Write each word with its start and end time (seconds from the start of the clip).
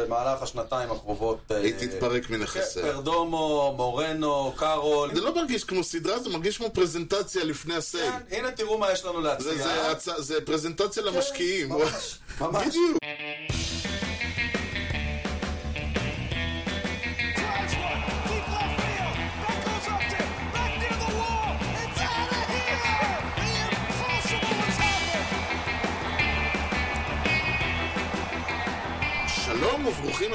במהלך 0.00 0.42
השנתיים 0.42 0.90
הקרובות... 0.92 1.38
אה, 1.50 1.56
היא 1.56 1.74
תתפרק 1.78 2.24
כן, 2.24 2.34
מנכסיה. 2.34 2.82
פרדומו, 2.82 3.74
מורנו, 3.76 4.52
קארול. 4.56 5.14
זה 5.14 5.20
לא 5.20 5.34
מרגיש 5.34 5.64
כמו 5.64 5.84
סדרה, 5.84 6.18
זה 6.18 6.28
מרגיש 6.28 6.58
כמו 6.58 6.70
פרזנטציה 6.70 7.44
לפני 7.44 7.74
הסייל. 7.74 8.12
כן, 8.30 8.36
הנה 8.36 8.50
תראו 8.50 8.78
מה 8.78 8.92
יש 8.92 9.04
לנו 9.04 9.20
להציע. 9.20 9.54
זה 10.18 10.40
פרזנטציה 10.40 11.02
למשקיעים. 11.02 11.68
כן, 11.68 11.74
ממש, 11.74 12.18
ממש. 12.40 12.66
בדיוק. 12.66 12.98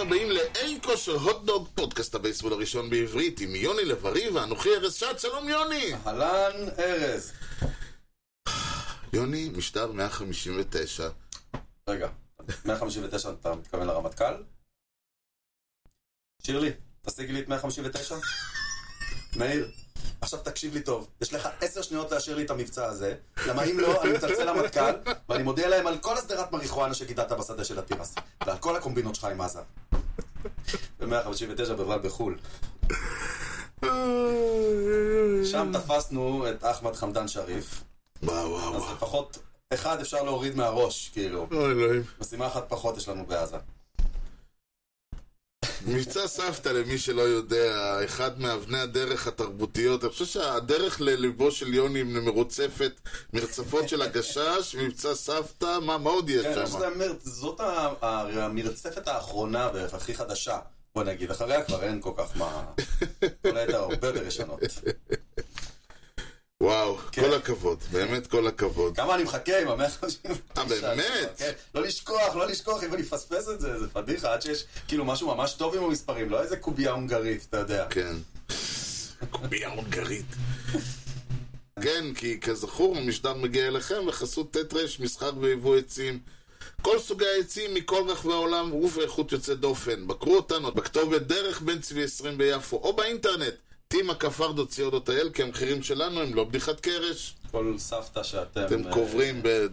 הבאים 0.02 0.29
לאין 0.31 0.81
כושר 0.81 1.11
הוטדוג, 1.11 1.68
פודקאסט 1.75 2.15
הבייסבול 2.15 2.54
הראשון 2.54 2.89
בעברית 2.89 3.39
עם 3.39 3.55
יוני 3.55 3.86
לב-ארי 3.86 4.29
ואנוכי 4.29 4.69
ארז 4.69 4.93
שץ, 4.93 5.21
שלום 5.21 5.50
יוני! 5.50 5.93
אהלן, 6.05 6.69
ארז. 6.79 7.33
יוני, 9.14 9.50
משטר 9.50 9.92
159. 9.92 11.09
רגע, 11.89 12.09
159 12.65 13.32
אתה 13.32 13.56
מתכוון 13.56 13.87
לרמטכ"ל? 13.87 14.43
שירלי, 16.43 16.71
תשיגי 17.01 17.33
לי 17.33 17.39
את 17.39 17.47
159? 17.47 18.15
מאיר, 19.36 19.71
עכשיו 20.21 20.39
תקשיב 20.39 20.73
לי 20.73 20.82
טוב, 20.82 21.07
יש 21.21 21.33
לך 21.33 21.50
עשר 21.61 21.82
שניות 21.82 22.11
לאשר 22.11 22.36
לי 22.36 22.43
את 22.43 22.50
המבצע 22.50 22.86
הזה, 22.86 23.15
למה 23.47 23.64
אם 23.64 23.79
לא, 23.79 24.01
אני 24.04 24.11
מצלצל 24.14 24.54
למטכ"ל, 24.54 25.11
ואני 25.29 25.43
מודיע 25.43 25.69
להם 25.69 25.87
על 25.87 25.97
כל 25.97 26.18
הסדרת 26.18 26.51
מריחואנה 26.51 26.93
שגידלת 26.93 27.32
בשדה 27.32 27.64
של 27.64 27.79
התירס, 27.79 28.15
ועל 28.45 28.57
כל 28.57 28.75
הקומבינות 28.75 29.15
שלך 29.15 29.25
עם 29.25 29.42
עזה. 29.42 29.59
ב-159 31.00 31.73
בכלל 31.73 32.00
בחו"ל. 32.00 32.38
שם 35.44 35.72
תפסנו 35.73 36.50
את 36.50 36.64
אחמד 36.64 36.95
חמדן 36.95 37.28
שריף, 37.28 37.83
וואו 38.23 38.50
וואו 38.50 38.76
אז 38.76 38.81
וואו. 38.81 38.94
לפחות 38.94 39.38
אחד 39.73 40.00
אפשר 40.00 40.23
להוריד 40.23 40.56
מהראש, 40.56 41.09
כאילו. 41.14 41.48
אוי 41.52 41.72
אלוהים. 41.72 42.04
משימה 42.22 42.48
אחת 42.48 42.66
פחות 42.70 42.98
יש 42.98 43.09
לנו 43.09 43.26
בעזה. 43.26 43.58
מבצע 45.86 46.28
סבתא, 46.28 46.70
למי 46.70 46.98
שלא 46.98 47.22
יודע, 47.22 47.98
אחד 48.06 48.40
מאבני 48.40 48.80
הדרך 48.80 49.28
התרבותיות. 49.28 50.04
אני 50.04 50.12
חושב 50.12 50.26
שהדרך 50.26 51.02
לליבו 51.02 51.52
של 51.52 51.73
יוני 51.73 52.04
מרוצפת 52.04 52.92
מרצפות 53.34 53.90
של 53.90 54.02
הגשש, 54.02 54.76
מבצע 54.80 55.16
סבתא, 55.16 55.80
מה 55.80 55.98
מה 55.98 56.10
עוד 56.10 56.30
יש 56.30 56.46
כן, 56.46 56.54
שם? 56.56 56.80
זאת 57.23 57.60
המרצפת 58.34 59.08
האחרונה 59.08 59.70
בערך, 59.70 59.94
הכי 59.94 60.14
חדשה. 60.14 60.60
בוא 60.96 61.04
נגיד, 61.04 61.32
אחריה 61.32 61.64
כבר 61.64 61.84
אין 61.84 62.02
כל 62.02 62.12
כך 62.18 62.38
מה... 62.38 62.64
כל 63.42 63.58
היתר 63.58 63.78
הרבה 63.78 64.08
יותר 64.08 64.28
ישנות. 64.28 64.60
וואו, 66.62 66.98
כן. 67.12 67.22
כל 67.22 67.34
הכבוד, 67.34 67.80
באמת 67.92 68.28
כל 68.28 68.48
הכבוד. 68.48 68.95
כמה 68.95 69.16
אני 69.16 69.23
מחכה 69.23 69.59
עם 69.62 69.67
המאה 69.67 69.90
חמישים 69.90 70.31
אה, 70.58 70.64
באמת? 70.64 71.34
כן, 71.38 71.52
לא 71.76 71.81
לשכוח, 71.81 72.36
לא 72.36 72.48
לשכוח, 72.48 72.84
אם 72.84 72.94
אני 72.94 73.02
אפספס 73.02 73.50
את 73.50 73.59
זה, 73.59 73.80
זה 73.80 73.88
פדיחה, 73.88 74.34
עד 74.34 74.42
שיש 74.42 74.66
כאילו 74.88 75.06
משהו 75.06 75.36
ממש 75.36 75.54
טוב 75.54 75.76
עם 75.76 75.84
המספרים, 75.84 76.30
לא 76.30 76.42
איזה 76.42 76.58
קובייה 76.58 76.92
הונגרית, 76.92 77.45
אתה 77.50 77.58
יודע. 77.58 77.86
כן. 77.89 78.16
קובייה 79.32 79.70
הונגרית. 79.70 80.26
כן, 81.82 82.14
כי 82.14 82.39
כזכור, 82.39 82.98
המשדר 82.98 83.34
מגיע 83.34 83.67
אליכם 83.67 84.06
בחסות 84.08 84.58
ט' 84.58 84.73
ר' 84.73 84.86
מסחר 85.00 85.32
ויבוא 85.39 85.78
עצים. 85.78 86.20
כל 86.82 87.00
סוגי 87.00 87.26
העצים 87.38 87.73
מכל 87.73 88.04
רחבי 88.08 88.34
העולם 88.34 88.73
ובאיכות 88.73 89.32
יוצאת 89.32 89.59
דופן. 89.59 90.08
בקרו 90.08 90.36
אותנו 90.36 90.72
בכתובת 90.72 91.22
דרך 91.22 91.62
בן 91.62 91.80
צבי 91.82 92.04
20 92.04 92.38
ביפו 92.38 92.78
או 92.78 92.94
באינטרנט 92.94 93.54
טימה 93.92 94.16
כפרדו 94.16 94.66
ציודות.il 94.67 95.30
כי 95.34 95.44
המחירים 95.44 95.84
שלנו 95.84 96.22
הם 96.22 96.36
לא 96.36 96.44
בדיחת 96.44 96.80
קרש. 96.80 97.36
כל 97.52 97.73
סבתא 97.77 98.23
שאתם... 98.23 98.66
אתם 98.66 98.88
אה, 98.88 98.93
קוברים 98.93 99.43
ב... 99.43 99.67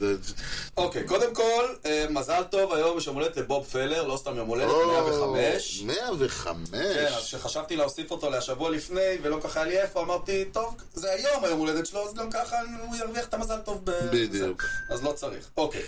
אוקיי, 0.77 1.05
קודם 1.05 1.35
כל, 1.35 1.65
אה, 1.87 2.07
מזל 2.11 2.43
טוב, 2.51 2.73
היום 2.73 2.99
יש 2.99 3.07
יום 3.07 3.17
הולדת 3.17 3.37
לבוב 3.37 3.67
פלר, 3.67 4.07
לא 4.07 4.17
סתם 4.17 4.37
יום 4.37 4.49
הולדת, 4.49 4.71
105. 4.71 5.83
105. 5.83 6.69
כן, 6.71 7.07
אז 7.17 7.25
כשחשבתי 7.25 7.77
להוסיף 7.77 8.11
אותו 8.11 8.31
להשבוע 8.31 8.71
לפני, 8.71 9.19
ולא 9.23 9.39
ככה 9.43 9.61
היה 9.61 9.69
לי 9.69 9.81
איפה, 9.81 10.03
אמרתי, 10.03 10.45
טוב, 10.53 10.77
זה 10.95 11.13
היום 11.13 11.45
היום 11.45 11.59
הולדת 11.59 11.87
שלו, 11.87 12.09
אז 12.09 12.15
גם 12.15 12.31
ככה 12.31 12.57
הוא 12.89 12.97
ירוויח 12.97 13.27
את 13.27 13.35
המזל 13.35 13.59
טוב 13.65 13.81
ב... 13.85 13.91
בדיוק. 14.13 14.65
אז 14.91 15.03
לא 15.05 15.13
צריך. 15.13 15.49
אוקיי. 15.57 15.83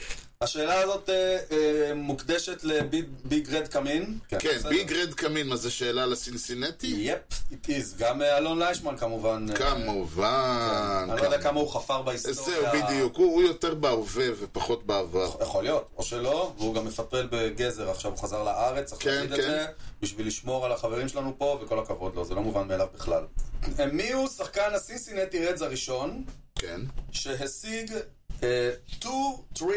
השאלה 0.44 0.80
הזאת 0.80 1.10
אה, 1.10 1.38
אה, 1.52 1.94
מוקדשת 1.94 2.64
לביג 2.64 3.54
רד 3.54 3.68
קאמין. 3.68 4.18
כן. 4.28 4.58
ביג 4.68 4.92
רד 4.92 5.14
קמין, 5.14 5.48
מה 5.48 5.56
זה 5.56 5.70
שאלה 5.70 6.06
לסינסינטי? 6.06 6.86
יפ, 6.86 7.18
it 7.52 7.66
is. 7.66 7.98
גם 7.98 8.22
אה, 8.22 8.38
אלון 8.38 8.58
ליישמן 8.58 8.96
כמובן. 8.96 9.46
כמובן. 9.54 11.06
אני 11.10 11.20
לא 11.20 11.26
יודע 11.26 11.42
כמה 11.42 11.60
הוא 11.60 11.70
חפר 11.70 12.02
בהיסטוריה. 12.02 12.70
זהו, 12.72 12.82
בדיוק. 12.84 13.16
הוא 13.16 13.42
יותר 13.42 13.74
בהווה 13.74 14.26
ופחות 14.40 14.86
בעבר. 14.86 15.30
יכול 15.40 15.64
להיות, 15.64 15.88
או 15.96 16.02
שלא, 16.02 16.52
והוא 16.58 16.74
גם 16.74 16.84
מפטרל 16.84 17.28
בגזר 17.30 17.90
עכשיו, 17.90 18.10
הוא 18.10 18.18
חזר 18.18 18.42
לארץ, 18.42 18.88
צריך 18.88 19.02
כן, 19.02 19.10
להגיד 19.10 19.32
את 19.32 19.40
כן. 19.40 19.46
זה, 19.46 19.66
בשביל 20.02 20.26
לשמור 20.26 20.66
על 20.66 20.72
החברים 20.72 21.08
שלנו 21.08 21.38
פה, 21.38 21.58
וכל 21.62 21.78
הכבוד 21.78 22.14
לו, 22.14 22.24
זה 22.24 22.34
לא 22.34 22.42
מובן 22.42 22.68
מאליו 22.68 22.86
בכלל. 22.94 23.24
מי 23.92 24.12
הוא 24.12 24.28
שחקן 24.28 24.74
הסינסינטי 24.74 25.46
רדס 25.46 25.62
הראשון, 25.62 26.24
כן. 26.54 26.80
שהשיג 27.10 27.92
2-3 28.40 29.04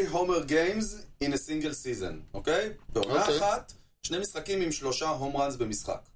homer 0.09 0.43
games 0.43 0.95
in 1.23 1.27
a 1.27 1.37
single 1.37 1.73
season, 1.83 2.13
אוקיי? 2.33 2.69
בעונה 2.89 3.21
אוקיי. 3.21 3.37
אחת, 3.37 3.73
שני 4.03 4.19
משחקים 4.19 4.61
עם 4.61 4.71
שלושה 4.71 5.09
home 5.09 5.37
runs 5.37 5.55
במשחק, 5.55 6.09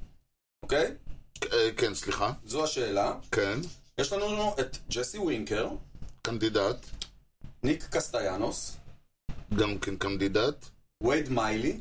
אוקיי? 0.63 0.91
אה, 1.53 1.69
כן, 1.77 1.93
סליחה. 1.93 2.33
זו 2.45 2.63
השאלה. 2.63 3.13
כן. 3.31 3.59
יש 3.97 4.13
לנו 4.13 4.55
את 4.59 4.77
ג'סי 4.89 5.17
ווינקר, 5.17 5.69
קנדידט. 6.21 6.85
ניק 7.63 7.87
קסטיאנוס, 7.91 8.77
גם 9.55 9.79
כן 9.79 9.95
קנדידט. 9.95 10.65
וייד 11.03 11.29
מיילי, 11.29 11.79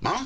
מה? 0.00 0.24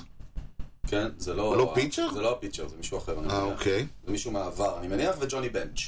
כן, 0.87 1.09
זה 1.19 1.35
לא... 1.35 1.56
לא 1.56 1.73
pitcher? 1.75 2.12
זה 2.15 2.21
לא 2.21 2.33
ה 2.33 2.37
pitcher, 2.37 2.69
זה 2.69 2.77
מישהו 2.77 2.99
אחר, 2.99 3.19
אני 3.19 3.29
אה, 3.29 3.45
מניח. 3.45 3.59
אוקיי. 3.59 3.87
זה 4.05 4.12
מישהו 4.12 4.31
מהעבר, 4.31 4.79
אני 4.79 4.89
מניח, 4.89 5.17
וג'וני 5.21 5.49
בנץ'. 5.49 5.81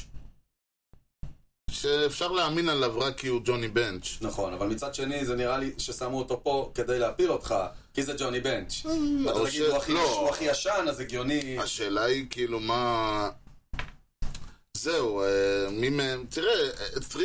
שאפשר 1.82 2.28
להאמין 2.32 2.68
עליו 2.68 3.00
רק 3.00 3.18
כי 3.18 3.28
הוא 3.28 3.40
ג'וני 3.44 3.68
בנץ'. 3.68 4.06
נכון, 4.20 4.52
אבל 4.52 4.66
מצד 4.66 4.94
שני, 4.94 5.24
זה 5.24 5.34
נראה 5.36 5.58
לי 5.58 5.72
ששמו 5.78 6.18
אותו 6.18 6.40
פה 6.42 6.70
כדי 6.74 6.98
להפיל 6.98 7.30
אותך, 7.32 7.54
כי 7.94 8.02
זה 8.02 8.12
ג'וני 8.18 8.40
בנץ'. 8.40 8.72
ואתה 9.26 9.38
או 9.38 9.46
תגיד, 9.46 9.62
ש- 9.62 9.68
הוא 9.68 9.76
הכי- 9.76 9.92
לא. 9.92 10.18
הוא 10.20 10.28
הכי 10.30 10.44
ישן, 10.44 10.84
אז 10.88 11.00
הגיוני... 11.00 11.58
השאלה 11.58 12.04
היא 12.04 12.26
כאילו 12.30 12.60
מה... 12.60 13.30
זהו, 14.76 15.22
אה, 15.22 15.26
מי 15.70 15.88
מהם... 15.90 16.24
תראה, 16.30 16.54
3 17.12 17.24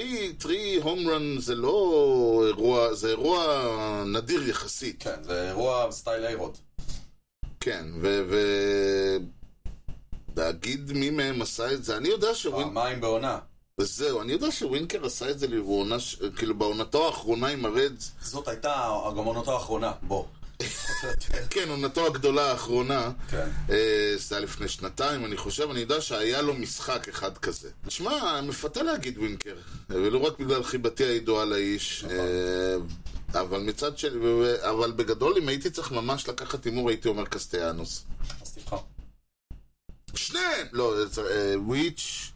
הום 0.82 1.10
רן 1.10 1.40
זה 1.40 1.56
לא 1.56 1.74
אירוע, 2.48 2.94
זה 2.94 3.08
אירוע 3.10 3.64
נדיר 4.06 4.50
יחסית. 4.50 5.04
כן, 5.04 5.24
זה 5.24 5.48
אירוע 5.48 5.92
סטייל 5.92 6.26
איירוד. 6.26 6.58
כן, 7.60 7.86
ו... 8.02 8.24
להגיד 10.38 10.92
מי 10.92 11.10
מהם 11.10 11.42
עשה 11.42 11.74
את 11.74 11.84
זה, 11.84 11.98
אני 11.98 12.10
יודע 12.10 12.36
שווינקר, 12.36 12.74
פעמיים 12.74 13.02
בעונה. 13.02 13.40
זהו, 13.82 14.22
אני 14.22 14.32
יודע 14.32 14.52
שווינקר 14.52 15.06
עשה 15.06 15.30
את 15.30 15.40
זה 15.40 15.48
בעונה, 15.48 16.00
ש- 16.00 16.18
כאילו 16.36 16.56
בעונתו 16.58 17.06
האחרונה 17.08 17.48
עם 17.48 17.66
הרדס, 17.66 18.12
זאת 18.22 18.48
הייתה 18.48 18.72
גם 19.18 19.24
עונתו 19.26 19.54
האחרונה, 19.54 19.92
בוא. 20.02 20.26
כן, 21.50 21.70
עונתו 21.70 22.06
הגדולה 22.08 22.52
האחרונה, 22.52 23.12
כן. 23.30 23.50
אה, 23.70 24.14
זה 24.18 24.36
היה 24.36 24.44
לפני 24.44 24.68
שנתיים, 24.68 25.26
אני 25.26 25.38
חושב, 25.38 25.70
אני 25.70 25.80
יודע 25.80 26.02
שהיה 26.02 26.42
לו 26.42 26.54
משחק 26.54 27.08
אחד 27.10 27.38
כזה. 27.38 27.70
תשמע, 27.88 28.42
מפתה 28.42 28.84
להגיד 28.84 29.18
ווינקר, 29.18 29.56
ולא 29.90 30.18
רק 30.18 30.40
בגלל 30.40 30.64
חיבתי 30.64 31.04
הידועה 31.04 31.46
לאיש, 31.46 32.06
אה, 32.10 32.76
אבל 33.42 33.60
מצד 33.62 33.98
שני, 33.98 34.10
אבל 34.62 34.92
בגדול, 34.92 35.38
אם 35.38 35.48
הייתי 35.48 35.70
צריך 35.70 35.92
ממש 35.92 36.30
לקחת 36.30 36.66
הימור, 36.66 36.90
הייתי 36.90 37.08
אומר 37.08 37.26
קסטיאנוס. 37.26 38.04
אז 38.42 38.54
תבחר. 38.54 38.78
שניהם! 40.16 40.68
לא, 40.72 40.96
which 41.56 42.32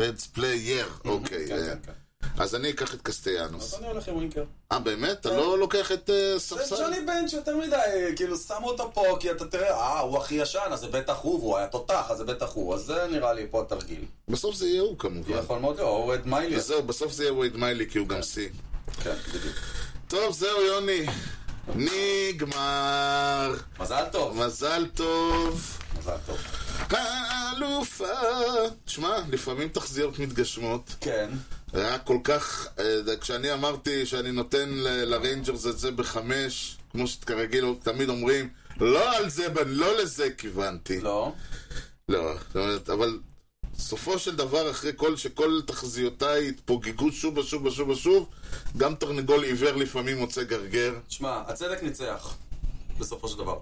Reds 0.00 0.26
player, 0.26 0.88
אוקיי. 1.04 1.46
כן, 1.48 1.54
אה, 1.54 1.66
כן, 1.66 1.78
כן. 1.86 1.92
אז 2.38 2.54
אני 2.54 2.70
אקח 2.70 2.94
את 2.94 3.02
קסטיאנוס. 3.02 3.74
אז 3.74 3.80
אני 3.80 3.88
הולך 3.88 4.08
עם 4.08 4.16
ווינקר. 4.16 4.44
אה, 4.72 4.78
באמת? 4.78 5.20
אתה 5.20 5.36
לא 5.36 5.58
לוקח 5.58 5.92
את 5.92 6.10
אה, 6.10 6.32
זה 6.32 6.38
ספסל? 6.38 6.76
ג'וני 6.76 7.00
בנץ' 7.06 7.32
יותר 7.32 7.56
מדי, 7.56 7.76
כאילו 8.16 8.36
שמו 8.36 8.68
אותו 8.70 8.90
פה 8.94 9.16
כי 9.20 9.30
אתה 9.30 9.44
תראה, 9.46 9.70
אה, 9.70 10.00
הוא 10.00 10.18
הכי 10.18 10.34
ישן, 10.34 10.68
אז 10.70 10.80
זה 10.80 10.86
בטח 10.86 11.18
הוא, 11.22 11.40
והוא 11.40 11.56
היה 11.56 11.66
תותח, 11.66 12.06
אז 12.10 12.18
זה 12.18 12.24
בטח 12.24 12.52
הוא, 12.52 12.74
אז 12.74 12.80
זה 12.80 13.06
נראה 13.10 13.32
לי 13.32 13.46
פה 13.50 13.60
התרגיל. 13.60 14.04
בסוף 14.28 14.54
זה 14.54 14.68
יהיה 14.68 14.82
הוא 14.82 14.98
כמובן. 14.98 15.38
יכול 15.38 15.58
מאוד 15.58 15.76
להיות, 15.76 15.90
או 15.90 16.14
את 16.14 16.26
מיילי. 16.26 16.56
וזהו, 16.56 16.82
בסוף 16.82 17.12
זה 17.12 17.24
יהיה 17.24 17.34
וייד 17.34 17.56
מיילי 17.56 17.90
כי 17.90 17.98
הוא 17.98 18.08
גם 18.08 18.22
שיא. 18.22 18.48
כן, 19.04 19.14
בדיוק. 19.28 19.56
טוב, 20.08 20.34
זהו 20.34 20.62
יוני. 20.62 21.06
נגמר. 21.74 23.54
מזל 23.80 24.04
טוב. 24.12 24.44
מזל 24.44 24.86
טוב. 24.94 25.79
מזל 26.00 26.16
טוב. 26.26 26.38
האלופה. 26.90 28.04
תשמע, 28.84 29.18
לפעמים 29.30 29.68
תחזיות 29.68 30.18
מתגשמות. 30.18 30.94
כן. 31.00 31.30
היה 31.72 31.98
כל 31.98 32.18
כך... 32.24 32.68
אה, 32.78 33.16
כשאני 33.20 33.52
אמרתי 33.52 34.06
שאני 34.06 34.32
נותן 34.32 34.68
לריינג'רס 34.82 35.66
את 35.66 35.78
זה 35.78 35.90
בחמש, 35.90 36.76
כמו 36.90 37.06
שכרגיל 37.06 37.74
תמיד 37.82 38.08
אומרים, 38.08 38.48
לא 38.80 39.16
על 39.16 39.30
זה, 39.30 39.46
לא 39.66 40.02
לזה 40.02 40.30
כיוונתי. 40.38 41.00
לא. 41.00 41.32
לא, 42.08 42.34
זאת 42.46 42.56
אומרת, 42.56 42.90
אבל 42.90 43.18
סופו 43.78 44.18
של 44.18 44.36
דבר, 44.36 44.70
אחרי 44.70 44.92
כל 44.96 45.16
שכל 45.16 45.60
תחזיותיי 45.66 46.48
התפוגגו 46.48 47.12
שוב 47.12 47.38
ושוב 47.38 47.64
ושוב 47.64 47.88
ושוב, 47.88 48.28
גם 48.76 48.94
תרנגול 48.94 49.44
עיוור 49.44 49.72
לפעמים 49.72 50.18
מוצא 50.18 50.42
גרגר. 50.42 50.94
תשמע, 51.08 51.42
הצדק 51.46 51.82
ניצח, 51.82 52.36
בסופו 52.98 53.28
של 53.28 53.38
דבר. 53.38 53.58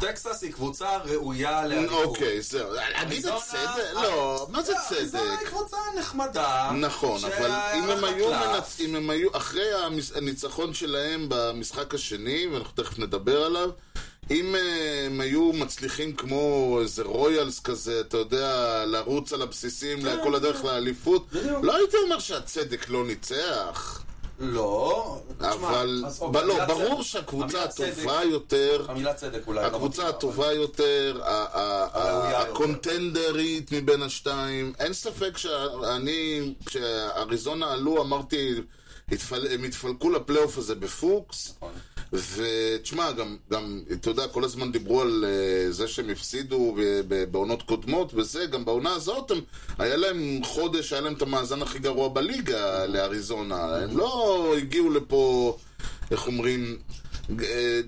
טקסס 0.00 0.42
היא 0.42 0.52
קבוצה 0.52 0.88
ראויה 1.04 1.66
לאליפות. 1.66 2.04
אוקיי, 2.04 2.42
זהו. 2.42 2.72
להגיד 2.72 3.26
את 3.26 3.32
אריזונה- 3.32 3.40
צדק? 3.40 3.94
לא, 3.94 4.46
מה 4.50 4.62
זה 4.62 4.72
לא, 4.72 4.78
אריזונה 4.96 5.24
צדק? 5.24 5.38
היא 5.40 5.48
קבוצה 5.48 5.76
נחמדה. 5.98 6.70
נכון, 6.74 7.20
אבל 7.24 7.50
אם 7.74 7.90
הם 7.90 8.04
היו 8.04 8.30
לה 8.30 8.40
קלף. 8.42 8.54
מנצ... 8.54 8.80
אם 8.80 8.94
הם 8.96 9.10
היו, 9.10 9.28
אחרי 9.36 9.66
הניצחון 10.14 10.74
שלהם 10.74 11.26
במשחק 11.28 11.94
השני, 11.94 12.46
ואנחנו 12.52 12.82
תכף 12.82 12.98
נדבר 12.98 13.42
עליו, 13.44 13.70
אם 14.30 14.54
אה, 14.56 14.60
הם 15.06 15.20
היו 15.20 15.52
מצליחים 15.52 16.12
כמו 16.16 16.78
איזה 16.82 17.02
רויאלס 17.02 17.60
כזה, 17.60 18.00
אתה 18.00 18.16
יודע, 18.16 18.48
לרוץ 18.86 19.32
על 19.32 19.42
הבסיסים 19.42 20.02
כן, 20.02 20.16
כל 20.22 20.34
הדרך 20.34 20.64
לאליפות. 20.64 21.26
לא 21.62 21.76
הייתי 21.76 21.96
אומר 22.04 22.18
שהצדק 22.18 22.88
לא 22.88 23.04
ניצח, 23.06 24.02
לא. 24.40 25.18
אבל 25.40 26.04
ב- 26.20 26.22
אוקיי, 26.22 26.46
לא, 26.46 26.64
ברור 26.64 27.02
שהקבוצה 27.02 27.62
הטובה 27.64 28.20
יותר, 28.24 28.84
המילה 28.88 29.14
צדק 29.14 29.42
אולי. 29.46 29.62
לא 29.62 29.66
הקבוצה 29.66 30.08
הטובה 30.08 30.52
יותר. 30.52 31.20
הקונטנדרית 32.34 33.72
מבין 33.72 34.02
השתיים. 34.02 34.72
אין 34.78 34.92
ספק 34.92 35.38
שאני, 35.38 36.54
כשאריזונה 36.66 37.72
עלו, 37.72 38.02
אמרתי, 38.02 38.54
הם 39.50 39.64
התפלקו 39.64 40.10
לפלייאוף 40.10 40.58
הזה 40.58 40.74
בפוקס. 40.74 41.54
נכון. 41.56 41.72
ותשמע, 42.12 43.12
גם, 43.12 43.36
גם, 43.52 43.80
אתה 43.92 44.10
יודע, 44.10 44.28
כל 44.28 44.44
הזמן 44.44 44.72
דיברו 44.72 45.00
על 45.00 45.24
uh, 45.24 45.72
זה 45.72 45.88
שהם 45.88 46.10
הפסידו 46.10 46.76
ב- 47.08 47.24
בעונות 47.30 47.62
קודמות, 47.62 48.12
וזה, 48.14 48.46
גם 48.46 48.64
בעונה 48.64 48.92
הזאת, 48.92 49.30
הם, 49.30 49.40
היה 49.78 49.96
להם 49.96 50.40
חודש, 50.44 50.92
היה 50.92 51.02
להם 51.02 51.14
את 51.14 51.22
המאזן 51.22 51.62
הכי 51.62 51.78
גרוע 51.78 52.08
בליגה 52.08 52.86
לאריזונה. 52.86 53.76
הם 53.76 53.96
לא 53.96 54.54
הגיעו 54.56 54.90
לפה, 54.90 55.56
איך 56.10 56.26
אומרים, 56.26 56.78
אה, 57.42 57.80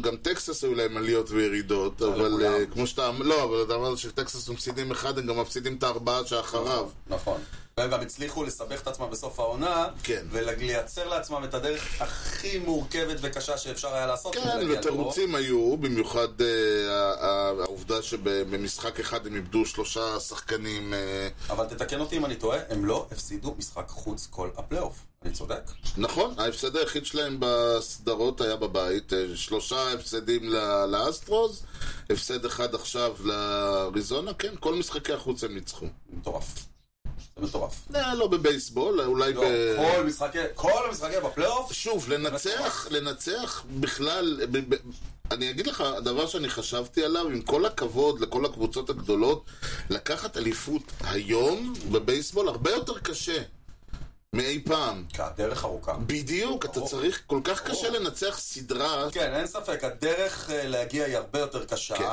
גם 0.00 0.16
טקסס 0.16 0.64
היו 0.64 0.74
להם 0.74 0.96
עליות 0.96 1.30
וירידות, 1.30 2.02
אבל 2.02 2.28
לכולם. 2.28 2.52
אה, 2.52 2.66
כמו 2.66 2.86
שאתה, 2.86 3.10
לא, 3.18 3.44
אבל 3.44 3.62
אתה 3.66 3.74
אמרת 3.74 3.98
שטקסס 3.98 4.48
מפסידים 4.48 4.90
אחד, 4.90 5.18
הם 5.18 5.26
גם 5.26 5.40
מפסידים 5.40 5.76
את 5.76 5.82
הארבעה 5.82 6.26
שאחריו. 6.26 6.88
נכון. 7.10 7.40
והם 7.78 7.90
גם 7.90 8.00
הצליחו 8.00 8.44
לסבך 8.44 8.82
את 8.82 8.86
עצמם 8.88 9.10
בסוף 9.10 9.40
העונה, 9.40 9.86
כן. 10.02 10.26
ולייצר 10.30 11.08
לעצמם 11.08 11.44
את 11.44 11.54
הדרך 11.54 12.02
הכי 12.02 12.58
מורכבת 12.58 13.16
וקשה 13.20 13.58
שאפשר 13.58 13.94
היה 13.94 14.06
לעשות. 14.06 14.34
כן. 14.34 14.68
ותירוצים 14.70 15.34
היו, 15.34 15.76
במיוחד 15.76 16.40
אה, 16.40 17.54
העובדה 17.62 18.02
שבמשחק 18.02 19.00
אחד 19.00 19.26
הם 19.26 19.34
איבדו 19.34 19.66
שלושה 19.66 20.20
שחקנים. 20.20 20.94
אה, 20.94 21.28
אבל 21.50 21.66
תתקן 21.66 22.00
אותי 22.00 22.16
אם 22.16 22.24
אני 22.24 22.36
טועה, 22.36 22.58
הם 22.68 22.84
לא 22.84 23.06
הפסידו 23.12 23.54
משחק 23.58 23.88
חוץ 23.88 24.28
כל 24.30 24.48
הפלייאוף. 24.56 24.94
אני 25.24 25.32
צודק? 25.32 25.70
נכון, 25.96 26.34
ההפסד 26.38 26.76
היחיד 26.76 27.06
שלהם 27.06 27.36
בסדרות 27.40 28.40
היה 28.40 28.56
בבית. 28.56 29.12
אה, 29.12 29.24
שלושה 29.34 29.92
הפסדים 29.92 30.48
ל- 30.52 30.84
לאסטרוס, 30.86 31.62
הפסד 32.10 32.44
אחד 32.44 32.74
עכשיו 32.74 33.16
לאריזונה, 33.24 34.34
כן, 34.34 34.54
כל 34.60 34.74
משחקי 34.74 35.12
החוץ 35.12 35.44
הם 35.44 35.54
ניצחו. 35.54 35.86
מטורף. 36.12 36.44
מטורף. 37.38 37.74
אה, 37.94 38.14
לא 38.14 38.26
בבייסבול, 38.26 39.00
אולי 39.00 39.32
לא, 39.32 39.42
ב... 39.42 39.76
כל 39.96 40.04
משחקי, 40.04 40.38
כל 40.54 40.88
המשחקי 40.88 41.20
בפלייאוף, 41.24 41.72
שוב, 41.72 42.08
לנצח, 42.08 42.86
לנצח 42.90 43.64
בכלל, 43.80 44.40
ב- 44.50 44.74
ב- 44.74 44.78
אני 45.30 45.50
אגיד 45.50 45.66
לך, 45.66 45.80
הדבר 45.80 46.26
שאני 46.26 46.48
חשבתי 46.48 47.04
עליו, 47.04 47.26
עם 47.28 47.42
כל 47.42 47.66
הכבוד 47.66 48.20
לכל 48.20 48.44
הקבוצות 48.44 48.90
הגדולות, 48.90 49.44
לקחת 49.90 50.36
אליפות 50.36 50.82
היום 51.04 51.72
בבייסבול 51.92 52.48
הרבה 52.48 52.70
יותר 52.70 52.98
קשה 52.98 53.42
מאי 54.32 54.62
פעם. 54.64 55.04
כי 55.08 55.22
הדרך 55.22 55.64
ארוכה. 55.64 55.94
בדיוק, 56.06 56.64
אתה 56.64 56.72
ברור. 56.72 56.88
צריך, 56.88 57.22
כל 57.26 57.40
כך 57.44 57.62
קשה 57.62 57.88
ברור. 57.90 57.98
לנצח 57.98 58.38
סדרה. 58.38 59.08
כן, 59.12 59.34
אין 59.34 59.46
ספק, 59.46 59.84
הדרך 59.84 60.50
אה, 60.50 60.68
להגיע 60.68 61.04
היא 61.04 61.16
הרבה 61.16 61.38
יותר 61.38 61.64
קשה, 61.64 61.96
כן. 61.96 62.04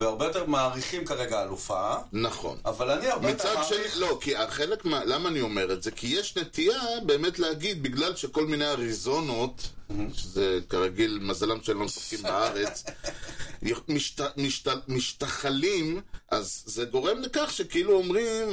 והרבה 0.00 0.24
יותר 0.24 0.46
מעריכים 0.46 1.04
כרגע 1.04 1.42
אלופה, 1.42 1.94
נכון. 2.12 2.58
אבל 2.64 2.90
אני 2.90 3.10
הרבה 3.10 3.28
יותר 3.28 3.48
מצד 3.48 3.64
שני, 3.64 3.76
מעריך... 3.76 3.98
לא, 3.98 4.18
כי 4.20 4.36
החלק 4.36 4.84
מה... 4.84 5.04
למה 5.04 5.28
אני 5.28 5.40
אומר 5.40 5.72
את 5.72 5.82
זה? 5.82 5.90
כי 5.90 6.06
יש 6.06 6.36
נטייה 6.36 6.82
באמת 7.06 7.38
להגיד, 7.38 7.82
בגלל 7.82 8.16
שכל 8.16 8.46
מיני 8.46 8.66
אריזונות, 8.66 9.68
שזה 10.12 10.58
כרגיל, 10.68 11.18
מזלם 11.22 11.62
שהם 11.62 11.78
לא 11.78 11.84
משחקים 11.84 12.22
בארץ, 12.22 12.84
משת, 13.88 14.20
משת, 14.36 14.68
משתחלים, 14.88 16.00
אז 16.30 16.62
זה 16.66 16.84
גורם 16.84 17.22
לכך 17.22 17.50
שכאילו 17.52 17.92
אומרים, 17.92 18.48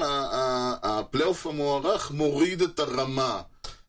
הפלייאוף 0.84 1.48
המוערך 1.48 2.12
מוריד 2.12 2.62
את 2.62 2.80
הרמה. 2.80 3.42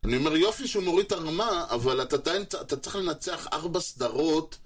אני 0.04 0.16
אומר, 0.16 0.36
יופי 0.36 0.68
שהוא 0.68 0.82
מוריד 0.84 1.06
את 1.06 1.12
הרמה, 1.12 1.64
אבל 1.70 2.02
אתה, 2.02 2.16
עדיין- 2.16 2.42
אתה 2.60 2.76
צריך 2.76 2.96
לנצח 2.96 3.46
ארבע 3.52 3.80
סדרות, 3.80 4.56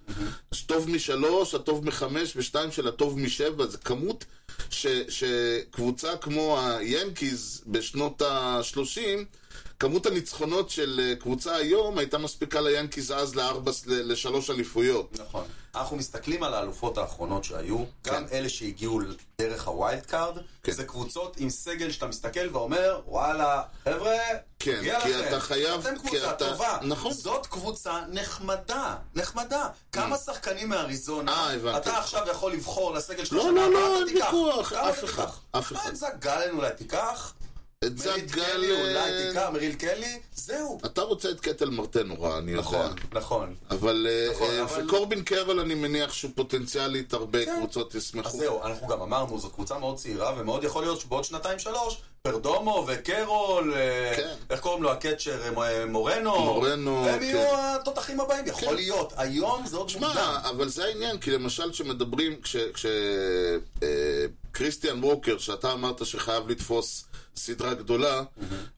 שהטוב 0.53 0.91
משלוש, 0.91 1.55
הטוב 1.55 1.85
מחמש, 1.85 2.33
ושתיים 2.37 2.73
של 2.73 2.89
הטוב 2.89 3.19
משבע, 3.19 3.67
זה 3.67 3.79
כמות 3.79 4.25
ש, 4.71 4.87
שקבוצה 5.09 6.17
כמו 6.17 6.61
היאנקיז 6.61 7.63
בשנות 7.67 8.23
ה-30, 8.23 9.01
כמות 9.81 10.07
הניצחונות 10.07 10.71
של 10.71 11.01
אה, 11.03 11.17
קבוצה 11.17 11.57
היום 11.57 11.99
הייתה 11.99 12.19
מספיקה 12.19 12.61
ליאנקיז 12.61 13.11
אז 13.13 13.35
לארבע, 13.35 13.73
לשלוש 13.87 14.51
אליפויות. 14.51 15.19
נכון. 15.21 15.45
אנחנו 15.77 15.97
מסתכלים 15.97 16.43
על 16.43 16.55
האלופות 16.55 16.99
האחרונות 16.99 17.45
שהיו, 17.45 17.79
גם 18.05 18.25
אלה 18.33 18.49
שהגיעו 18.49 19.01
דרך 19.41 19.67
ה 19.69 19.76
wild 19.76 20.07
card, 20.07 20.39
כן. 20.63 20.73
זה 20.73 20.85
קבוצות 20.85 21.37
עם 21.39 21.51
סגל 21.51 21.91
שאתה 21.91 22.07
מסתכל 22.07 22.49
ואומר, 22.57 23.01
וואלה, 23.07 23.63
חבר'ה, 23.85 24.17
כן, 24.59 24.81
כי 24.83 25.13
לכם. 25.13 25.29
אתה 25.29 25.41
חייב- 25.41 25.81
אתם 25.87 25.99
כי 25.99 26.09
קבוצה 26.09 26.31
אתה- 26.31 26.51
טובה. 26.51 26.79
נכון. 26.83 27.13
זאת 27.13 27.47
קבוצה 27.47 28.01
נחמדה, 28.09 28.97
נחמדה. 29.15 29.69
כמה 29.93 30.17
שחקנים 30.19 30.69
מאריזונה, 30.69 31.33
אה, 31.33 31.53
הבנתי. 31.53 31.77
אתה 31.91 31.99
עכשיו 31.99 32.27
יכול 32.31 32.53
לבחור 32.53 32.95
לסגל 32.95 33.25
שלך 33.25 33.33
לא, 33.33 33.53
לא, 33.53 33.73
לא, 33.73 33.97
אין. 33.99 34.17
ויכוח, 34.17 34.73
אף 34.73 35.05
אחד? 35.05 35.27
אף 35.59 35.73
מה, 35.73 35.79
אחד. 35.79 35.91
אם 35.91 35.95
זה 35.95 36.07
גלן 36.19 36.51
אולי 36.57 36.71
תיקח? 36.77 37.33
את 37.85 37.93
מריל 37.93 37.99
זאק 38.29 38.31
קלי 38.31 38.73
אולי. 38.73 39.29
תיקח, 39.29 39.49
מריל 39.53 39.75
קלי, 39.75 40.19
זהו. 40.35 40.79
אתה 40.87 41.03
רוצה 41.03 41.31
את 41.31 41.41
קטל 41.41 41.71
מרטה 41.71 42.03
נורא, 42.03 42.39
אני 42.39 42.51
יודע. 42.51 42.63
נכון, 42.63 42.87
נכון. 43.13 43.55
אבל, 43.71 44.07
אה, 44.11 44.29
נכון, 44.33 44.51
אה, 44.51 44.85
וקורבין 44.85 45.23
קרול 45.25 45.61
אני 45.61 45.75
מניח 45.75 46.13
שהוא 46.13 46.31
פוטנציאלית 46.35 47.13
הרבה 47.13 47.45
כן. 47.45 47.57
קבוצות 47.59 47.95
אז 47.97 48.03
ישמחו. 48.03 48.39
זהו, 48.39 48.63
אנחנו 48.65 48.87
גם 48.89 49.01
אמרנו, 49.01 49.39
זאת 49.39 49.53
קבוצה 49.55 49.79
מאוד 49.79 49.97
צעירה, 49.97 50.35
ומאוד 50.39 50.65
יכול 50.65 50.83
להיות 50.83 51.01
שבעוד 51.01 51.25
שנתיים-שלוש, 51.25 51.97
פרדומו 52.23 52.87
וקרול, 52.89 53.75
אה, 53.75 54.13
כן. 54.17 54.35
איך 54.51 54.61
קוראים 54.61 54.83
לו, 54.83 54.91
הקצ'ר, 54.93 55.53
מו- 55.55 55.63
מורנו, 55.89 56.45
מורנו, 56.45 57.09
הם 57.09 57.19
כן. 57.19 57.25
יהיו 57.25 57.49
התותחים 57.55 58.21
הבאים, 58.21 58.47
יכול. 58.47 58.75
להיות. 58.75 59.13
היום 59.17 59.67
זה 59.67 59.77
עוד 59.77 59.91
מוקדם. 60.01 60.35
אבל 60.51 60.69
זה 60.69 60.85
העניין, 60.85 61.19
כי 61.19 61.31
למשל 61.31 61.73
כשמדברים, 61.73 62.41
כשקריסטיאן 64.57 65.05
ווקר, 65.05 65.39
שאתה 65.39 65.73
אמרת 65.73 66.07
שחייב 66.07 66.49
לתפוס 66.49 67.05
סדרה 67.37 67.75
גדולה, 67.75 68.23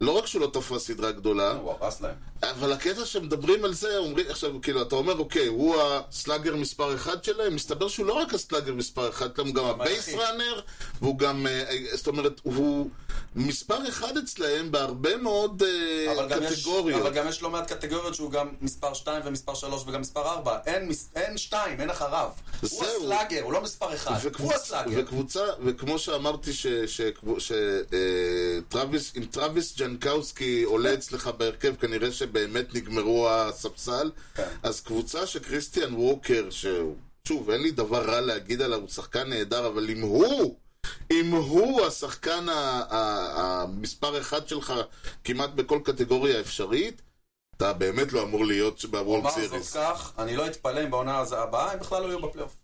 לא 0.00 0.10
רק 0.12 0.26
שהוא 0.26 0.42
לא 0.42 0.50
תפס 0.52 0.86
סדרה 0.86 1.10
גדולה, 1.12 1.52
הוא 1.52 1.72
הרס 1.80 2.00
להם. 2.00 2.14
אבל 2.42 2.72
הקטע 2.72 3.04
שמדברים 3.04 3.64
על 3.64 3.74
זה, 3.74 3.96
אומרים, 3.98 4.26
עכשיו, 4.30 4.50
כאילו, 4.62 4.82
אתה 4.82 4.94
אומר, 4.96 5.18
אוקיי, 5.18 5.46
הוא 5.46 5.76
ה 5.82 5.91
slugger 5.91 6.56
מספר 6.56 6.94
אחד 6.94 7.24
שלהם, 7.24 7.54
מסתבר 7.54 7.88
שהוא 7.88 8.06
לא 8.06 8.12
רק 8.12 8.34
ה 8.34 8.39
slugger 8.39 8.72
מספר 8.74 9.08
אחד 9.08 9.28
שלהם, 9.36 9.46
הוא 9.48 9.54
גם 9.54 9.64
ה 9.64 9.73
base 9.73 10.08
runner, 10.14 10.60
והוא 11.02 11.18
גם, 11.18 11.46
אה, 11.46 11.64
זאת 11.96 12.06
אומרת, 12.06 12.40
הוא 12.42 12.90
מספר 13.36 13.88
אחד 13.88 14.16
אצלהם 14.16 14.70
בהרבה 14.72 15.16
מאוד 15.16 15.62
אה, 15.62 16.06
קטגוריות. 16.56 17.00
אבל 17.02 17.10
גם 17.14 17.28
יש 17.28 17.42
לא 17.42 17.50
מעט 17.50 17.72
קטגוריות 17.72 18.14
שהוא 18.14 18.30
גם 18.30 18.48
מספר 18.60 18.94
2 18.94 19.22
ומספר 19.24 19.54
3 19.54 19.82
וגם 19.86 20.00
מספר 20.00 20.20
4. 20.28 20.58
אין, 20.66 20.88
מס- 20.88 21.10
אין 21.14 21.38
2, 21.38 21.80
אין 21.80 21.90
אחריו. 21.90 22.28
הוא. 22.60 22.84
ה 22.84 22.91
slugger, 22.91 23.42
הוא 23.42 23.52
לא 23.52 23.60
מספר 23.62 23.94
1. 23.94 24.10
הוא. 24.38 24.52
ה 24.52 24.56
slugger. 24.56 24.90
וכמו 25.68 25.98
שאמרתי, 25.98 26.52
ש... 26.52 26.66
ש... 26.66 27.00
ש... 27.38 27.52
אה, 27.92 28.58
טרוויס, 29.30 29.78
ג'נקאוסקי 29.78 30.62
עולה 30.62 30.94
אצלך 30.94 31.26
בהרכב, 31.26 31.74
כנראה 31.76 32.12
שבאמת 32.12 32.74
נגמרו 32.74 33.30
הספסל. 33.30 34.10
כן. 34.34 34.48
אז 34.62 34.80
קבוצה 34.80 35.26
שקריסטיאן 35.26 35.94
ווקר, 35.94 36.48
ששוב, 36.50 37.50
אין 37.50 37.62
לי 37.62 37.70
דבר 37.70 38.10
רע 38.10 38.20
להגיד 38.20 38.62
עליו, 38.62 38.80
הוא 38.80 38.88
שחקן 38.88 39.28
נהדר, 39.28 39.66
אבל 39.66 39.90
אם 39.90 40.00
הוא... 40.00 40.56
אם 41.10 41.30
הוא 41.30 41.86
השחקן 41.86 42.46
המספר 42.50 44.20
אחד 44.20 44.48
שלך 44.48 44.74
כמעט 45.24 45.50
בכל 45.50 45.80
קטגוריה 45.84 46.40
אפשרית, 46.40 47.02
אתה 47.56 47.72
באמת 47.72 48.12
לא 48.12 48.22
אמור 48.22 48.46
להיות 48.46 48.84
ב 48.84 49.22
world 49.22 49.40
series. 49.40 49.76
כך, 49.76 50.12
אני 50.18 50.36
לא 50.36 50.46
אתפלא 50.46 50.84
אם 50.84 50.90
בעונה 50.90 51.18
הבאה 51.18 51.72
הם 51.72 51.78
בכלל 51.78 52.02
לא 52.02 52.06
יהיו 52.06 52.22
בפלייאוף. 52.22 52.56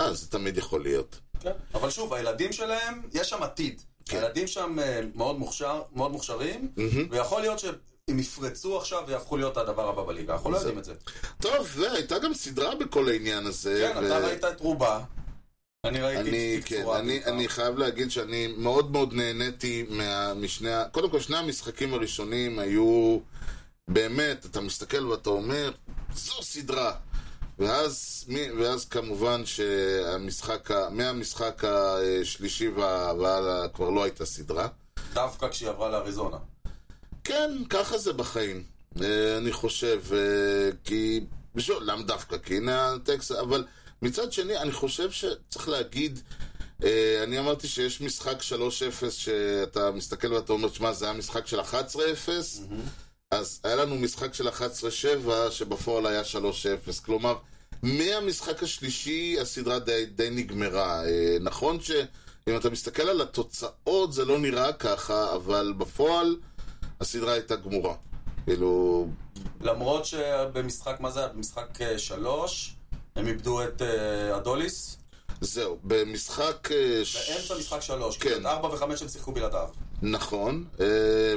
אה, 0.00 0.14
זה 0.14 0.30
תמיד 0.30 0.58
יכול 0.58 0.82
להיות. 0.82 1.20
כן. 1.40 1.52
אבל 1.74 1.90
שוב, 1.90 2.14
הילדים 2.14 2.52
שלהם, 2.52 3.02
יש 3.12 3.30
שם 3.30 3.42
עתיד. 3.42 3.82
כן. 4.04 4.16
הילדים 4.16 4.46
שם 4.46 4.78
אה, 4.78 5.00
מאוד 5.14 5.38
מוכשר, 5.38 5.82
מאוד 5.92 6.10
מוכשרים, 6.10 6.72
ויכול 7.10 7.40
להיות 7.40 7.64
הם 8.08 8.18
יפרצו 8.18 8.78
עכשיו 8.78 9.04
ויהפכו 9.06 9.36
להיות 9.36 9.56
הדבר 9.56 9.88
הבא 9.88 10.02
בליגה, 10.02 10.32
אנחנו 10.32 10.50
לא 10.50 10.56
יודעים 10.56 10.78
את 10.78 10.84
זה. 10.84 10.94
טוב, 11.40 11.68
והייתה 11.74 12.18
גם 12.18 12.34
סדרה 12.34 12.74
בכל 12.74 13.08
העניין 13.08 13.46
הזה. 13.46 13.90
כן, 13.94 13.98
ו- 13.98 14.06
אתה 14.06 14.18
ראית 14.18 14.44
את 14.44 14.60
רובה, 14.60 15.00
אני 15.84 16.00
ראיתי 16.00 16.20
אני, 16.20 16.60
כן. 16.64 16.84
אני. 16.94 17.24
אני 17.24 17.48
חייב 17.48 17.78
להגיד 17.78 18.10
שאני 18.10 18.46
מאוד 18.46 18.92
מאוד 18.92 19.14
נהניתי 19.14 19.86
מה, 19.88 20.34
משני, 20.34 20.70
קודם 20.92 21.10
כל 21.10 21.20
שני 21.20 21.36
המשחקים 21.36 21.94
הראשונים 21.94 22.58
היו 22.58 23.18
באמת, 23.88 24.46
אתה 24.46 24.60
מסתכל 24.60 25.06
ואתה 25.06 25.30
אומר, 25.30 25.72
זו 26.14 26.42
סדרה. 26.42 26.92
ואז, 27.58 28.24
ואז 28.58 28.84
כמובן 28.84 29.46
שהמשחק, 29.46 30.68
מהמשחק 30.90 31.64
השלישי 31.64 32.68
וה- 32.68 33.12
והלאה 33.18 33.68
כבר 33.68 33.90
לא 33.90 34.04
הייתה 34.04 34.26
סדרה. 34.26 34.68
דווקא 35.14 35.48
כשהיא 35.48 35.68
עברה 35.68 35.88
לאריזונה. 35.88 36.36
כן, 37.24 37.50
ככה 37.70 37.98
זה 37.98 38.12
בחיים. 38.12 38.62
אה, 39.02 39.38
אני 39.38 39.52
חושב, 39.52 40.00
אה, 40.12 40.18
כי... 40.84 41.20
בשביל, 41.54 41.76
למה 41.80 42.02
דווקא? 42.02 42.38
כי 42.38 42.56
הנה 42.56 42.92
הטקסט, 42.92 43.30
אבל 43.32 43.64
מצד 44.02 44.32
שני, 44.32 44.56
אני 44.58 44.72
חושב 44.72 45.10
שצריך 45.10 45.68
להגיד, 45.68 46.20
אה, 46.84 47.20
אני 47.24 47.38
אמרתי 47.38 47.68
שיש 47.68 48.00
משחק 48.00 48.36
3-0 48.42 48.42
שאתה 49.10 49.90
מסתכל 49.90 50.32
ואתה 50.32 50.52
אומר, 50.52 50.68
שמע, 50.72 50.92
זה 50.92 51.04
היה 51.04 51.14
משחק 51.14 51.46
של 51.46 51.60
11-0, 51.60 51.64
אז 53.30 53.60
היה 53.64 53.76
לנו 53.76 53.94
משחק 53.94 54.34
של 54.34 54.48
11-7 54.48 54.52
שבפועל 55.50 56.06
היה 56.06 56.22
3-0. 56.22 57.04
כלומר, 57.04 57.36
מהמשחק 57.82 58.62
השלישי 58.62 59.36
הסדרה 59.40 59.78
די, 59.78 60.06
די 60.06 60.28
נגמרה. 60.30 61.04
אה, 61.04 61.36
נכון 61.40 61.80
שאם 61.80 62.56
אתה 62.56 62.70
מסתכל 62.70 63.02
על 63.02 63.20
התוצאות 63.20 64.12
זה 64.12 64.24
לא 64.24 64.38
נראה 64.38 64.72
ככה, 64.72 65.34
אבל 65.34 65.74
בפועל 65.78 66.36
הסדרה 67.00 67.32
הייתה 67.32 67.56
גמורה. 67.56 67.94
כאילו, 68.44 69.06
למרות 69.60 70.04
שבמשחק, 70.04 71.00
מה 71.00 71.10
זה 71.10 71.20
היה? 71.20 71.28
במשחק 71.28 71.82
אה, 71.82 71.98
שלוש, 71.98 72.74
הם 73.16 73.26
איבדו 73.26 73.62
את 73.62 73.82
אה, 73.82 74.36
אדוליס. 74.36 74.98
זהו, 75.40 75.78
במשחק... 75.84 76.68
באמצע 76.70 77.54
משחק 77.58 77.80
שלוש. 77.80 78.16
כן. 78.16 78.30
כן. 78.30 78.46
ארבע 78.46 78.68
וחמש 78.68 79.02
הם 79.02 79.08
שיחקו 79.08 79.32
בלעדיו. 79.32 79.68
נכון, 80.02 80.64
אה, 80.80 80.86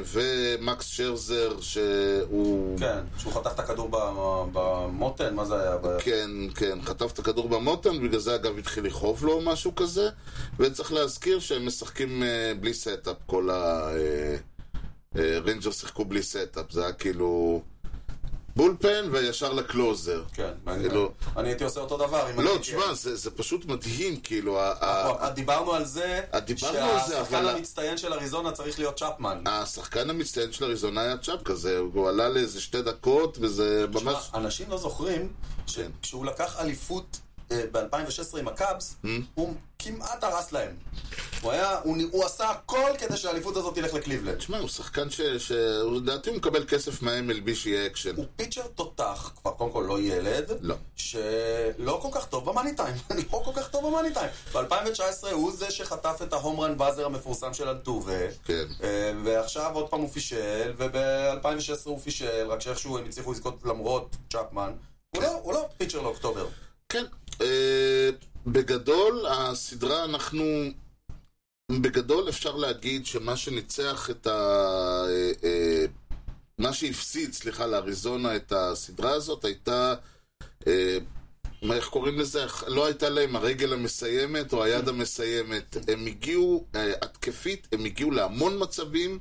ומקס 0.05 0.85
שרזר 0.85 1.61
שהוא... 1.61 2.79
כן, 2.79 3.03
שהוא 3.17 3.33
חטף 3.33 3.51
את 3.53 3.59
הכדור 3.59 3.89
במותן, 4.53 5.35
מה 5.35 5.45
זה 5.45 5.61
היה? 5.61 5.77
כן, 5.99 6.29
כן, 6.55 6.81
חטף 6.81 7.11
את 7.13 7.19
הכדור 7.19 7.49
במותן, 7.49 8.07
בגלל 8.07 8.19
זה 8.19 8.35
אגב 8.35 8.57
התחיל 8.57 8.85
לכאוב 8.85 9.25
לו 9.25 9.33
או 9.33 9.41
משהו 9.41 9.75
כזה, 9.75 10.09
וצריך 10.59 10.93
להזכיר 10.93 11.39
שהם 11.39 11.65
משחקים 11.65 12.23
אה, 12.23 12.53
בלי 12.59 12.73
setup, 12.73 13.17
כל 13.25 13.49
הריינג'רס 15.15 15.71
שיחקו 15.71 16.05
בלי 16.05 16.23
setup, 16.23 16.71
זה 16.71 16.83
היה 16.83 16.93
כאילו 16.93 17.61
bullpen 18.55 19.09
וישר 19.11 19.53
ל 19.53 19.62
closer. 19.62 20.23
כן. 20.33 20.51
כאילו- 20.65 21.11
אני 21.37 21.49
הייתי 21.49 21.63
עושה 21.63 21.79
אותו 21.79 21.97
דבר. 21.97 22.27
לא, 22.37 22.57
תשמע, 22.61 22.93
זה 22.93 23.15
זה 23.15 23.31
פשוט 23.31 23.65
מדהים, 23.65 24.19
כאילו, 24.19 24.59
ה- 24.59 25.05
נכון, 25.13 25.29
דיברנו 25.29 25.73
על 25.73 25.85
זה, 25.85 26.21
דיברנו 26.45 26.77
על 26.79 26.99
זה, 27.07 27.13
שהשחקן 27.15 27.35
אבל- 27.35 27.55
המצטיין 27.55 27.97
של 27.97 28.13
אריזונה 28.13 28.51
צריך 28.51 28.79
להיות 28.79 28.99
צ'פמן. 28.99 29.43
השחקן 29.45 30.09
המצטיין 30.09 30.51
של 30.51 30.65
אריזונה 30.65 31.01
היה 31.01 31.17
צ'אפ 31.17 31.43
כזה, 31.43 31.77
הוא 31.77 32.09
עלה 32.09 32.29
לאיזה 32.29 32.61
שתי 32.61 32.81
דקות, 32.81 33.37
וזה 33.41 33.85
תשמע, 33.93 34.11
ממש... 34.11 34.29
אנשים 34.33 34.69
לא 34.69 34.77
זוכרים 34.77 35.33
כן. 35.75 35.91
שכשהוא 36.01 36.25
לקח 36.25 36.59
אליפות 36.59 37.19
ב-2016 37.71 38.37
עם 38.39 38.47
הקאבס, 38.47 38.95
Hmm? 39.03 39.07
הוא 39.35 39.53
כמעט 39.79 40.23
הרס 40.23 40.51
להם. 40.51 40.75
הוא 41.41 41.51
היה, 41.51 41.79
הוא 41.83 41.97
הוא 42.11 42.25
עשה 42.25 42.49
הכל 42.49 42.91
כדי 42.97 43.17
שהאליפות 43.17 43.57
הזאת 43.57 43.75
תלך 43.75 43.93
לקליבלנד. 43.93 44.37
תשמע, 44.37 44.57
הוא 44.59 44.69
שחקן 44.69 45.09
ש... 45.09 45.21
לדעתי 45.95 46.29
הוא 46.29 46.37
מקבל 46.37 46.65
כסף 46.67 47.01
מה-MLB 47.01 47.55
שיהיה 47.55 47.85
אקשן. 47.85 48.15
הוא 48.15 48.25
pitcher 48.35 48.67
תותח, 48.75 49.31
כבר 49.41 49.51
קודם 49.51 49.71
כל 49.71 49.85
לא 49.87 49.99
ילד, 50.01 50.51
לא. 50.61 50.75
שלא 50.95 51.99
כל 52.01 52.07
כך 52.11 52.25
טוב 52.25 52.49
ב 52.49 52.53
money 52.53 52.75
time, 52.75 52.95
לא 53.31 53.41
כל 53.45 53.51
כך 53.55 53.69
טוב 53.69 53.87
ב 53.87 53.91
money 53.91 54.13
time. 54.13 54.29
ב-2019 54.53 55.27
הוא 55.31 55.51
זה 55.51 55.71
שחטף 55.71 56.19
את 56.23 56.33
ה 56.33 56.39
home 56.39 56.61
run 56.61 56.77
buzzer 56.77 57.05
המפורסם 57.05 57.53
של 57.53 57.67
אלטובה, 57.69 58.13
כן. 58.45 58.63
אה, 58.83 59.11
ועכשיו 59.23 59.71
עוד 59.73 59.89
פעם 59.89 59.99
הוא 60.01 60.09
פישל, 60.09 60.73
וב-2016 60.77 61.41
הוא 61.85 61.99
פישל, 61.99 62.47
רק 62.49 62.61
שאיכשהו 62.61 62.97
הם 62.97 63.05
הצליחו 63.05 63.31
לזכות 63.31 63.59
למרות 63.65 64.15
צ'פמן. 64.33 64.71
הוא 65.15 65.23
לא- 65.23 65.39
הוא 65.43 65.53
לא 65.53 65.65
פיצ'ר 65.77 66.01
לאוקטובר. 66.01 66.45
כן. 66.91 67.05
אה, 67.41 68.09
בגדול, 68.47 69.25
הסדרה 69.25 70.03
אנחנו... 70.03 70.43
בגדול 71.71 72.29
אפשר 72.29 72.55
להגיד 72.55 73.05
שמה 73.05 73.37
שניצח 73.37 74.09
את 74.09 74.27
ה... 74.27 74.31
אה, 75.09 75.31
אה, 75.43 75.85
מה 76.57 76.73
שהפסיד, 76.73 77.33
סליחה, 77.33 77.65
לאריזונה 77.67 78.35
את 78.35 78.51
הסדרה 78.51 79.11
הזאת 79.11 79.45
הייתה... 79.45 79.93
אה, 81.63 81.67
מה, 81.67 81.75
איך 81.75 81.87
קוראים 81.87 82.19
לזה? 82.19 82.45
לא 82.67 82.85
הייתה 82.85 83.09
להם 83.09 83.35
הרגל 83.35 83.73
המסיימת 83.73 84.53
או 84.53 84.63
היד 84.63 84.89
המסיימת. 84.89 85.77
הם 85.87 86.05
הגיעו, 86.05 86.65
אה, 86.75 86.93
התקפית, 87.01 87.67
הם 87.71 87.85
הגיעו 87.85 88.11
להמון 88.11 88.55
מצבים, 88.59 89.19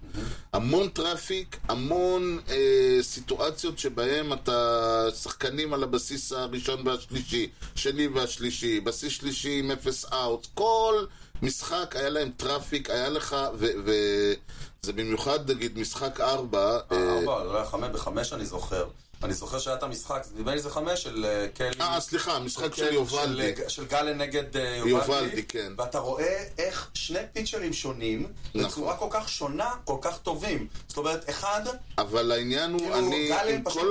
המון 0.53 0.89
traffic, 0.89 1.57
המון 1.69 2.39
אה, 2.49 2.99
סיטואציות 3.03 3.79
שבהם 3.79 4.33
אתה 4.33 5.07
שחקנים 5.23 5.75
על 5.75 5.83
הבסיס 5.83 6.33
הראשון 6.33 6.89
והשלישי, 6.89 7.51
שני 7.75 8.09
והשלישי, 8.09 8.81
בסיס 8.81 9.13
שלישי 9.13 9.59
עם 9.59 9.71
אפס 9.71 10.05
out, 10.13 10.47
כל 10.55 11.05
משחק 11.43 11.97
היה 11.97 12.09
להם 12.09 12.31
traffic, 12.37 12.91
היה 12.91 13.09
לך, 13.09 13.37
וזה 13.55 14.93
במיוחד 14.93 15.51
נגיד 15.51 15.79
משחק 15.79 16.21
ארבע, 16.21 16.79
אה, 16.93 17.19
ארבע, 17.19 17.45
לא 17.45 17.57
היה 17.57 17.67
חמש, 17.67 17.89
בחמש 17.93 18.33
אני 18.33 18.47
זוכר. 18.47 18.85
אני 19.25 19.35
זוכר 19.35 19.59
שהיה 19.59 19.77
את 19.77 19.83
המשחק, 19.83 20.27
נדמה 20.35 20.55
לי 20.55 20.61
זה 20.61 20.71
חמש 20.71 21.03
של 21.03 21.25
אה, 21.25 21.47
קלי. 21.55 21.71
אה, 21.81 22.01
סליחה, 22.01 22.37
המשחק 22.37 22.75
של 22.75 22.89
כן, 22.89 22.95
יובלדי. 22.95 23.53
של, 23.57 23.69
של 23.69 23.85
גלן 23.87 24.19
נגד 24.19 24.57
אה, 24.57 24.77
יובלדי. 24.77 24.91
יובלדי, 24.91 25.43
כן. 25.43 25.73
ואתה 25.79 25.99
רואה 25.99 26.45
איך 26.59 26.91
שני 26.95 27.19
פיצ'רים 27.33 27.73
שונים, 27.73 28.33
נכון. 28.55 28.71
בצורה 28.71 28.97
כל 28.97 29.07
כך 29.11 29.29
שונה, 29.29 29.71
כל 29.85 29.97
כך 30.01 30.19
טובים. 30.19 30.67
זאת 30.89 30.97
אומרת, 30.97 31.31
אחד, 31.31 31.63
אבל 31.99 32.33
העניין 32.33 32.73
הוא, 32.73 32.81
כאילו, 32.81 32.99
אני, 32.99 33.29
גלן 33.29 33.65
פשוט 33.65 33.83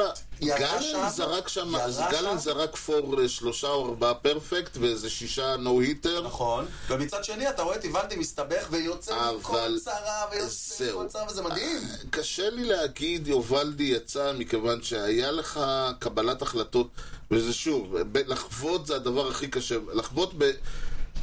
גלן 0.41 1.09
זרק 1.09 1.47
שם, 1.47 1.71
ירה 1.75 2.11
גלן. 2.11 2.37
זרק 2.37 2.75
פור 2.75 3.21
אה, 3.21 3.27
שלושה 3.27 3.67
או 3.67 3.85
ארבעה 3.89 4.13
פרפקט 4.13 4.77
ואיזה 4.77 5.09
שישה 5.09 5.57
נו 5.57 5.81
היטר. 5.81 6.21
נכון, 6.27 6.65
ומצד 6.89 7.23
שני 7.23 7.49
אתה 7.49 7.61
רואה 7.61 7.75
את 7.75 7.83
איוולדי 7.83 8.15
מסתבך 8.15 8.67
ויוצא 8.71 9.31
מכל 9.39 9.79
צרה 9.79 10.25
ויוצא. 10.31 10.91
מכל 10.91 11.07
צרה 11.07 11.25
וזה 11.29 11.41
מדהים. 11.41 11.81
קשה 12.09 12.49
לי 12.49 12.63
להגיד 12.63 13.27
יובלדי 13.27 13.83
יצא 13.83 14.33
מכיוון 14.37 14.83
שהיה 14.83 15.31
לך 15.31 15.59
קבלת 15.99 16.41
החלטות, 16.41 16.87
וזה 17.31 17.53
שוב, 17.53 17.95
לחוות 18.27 18.87
זה 18.87 18.95
הדבר 18.95 19.27
הכי 19.27 19.47
קשה, 19.47 19.75
לחוות 19.93 20.33
ב... 20.37 20.51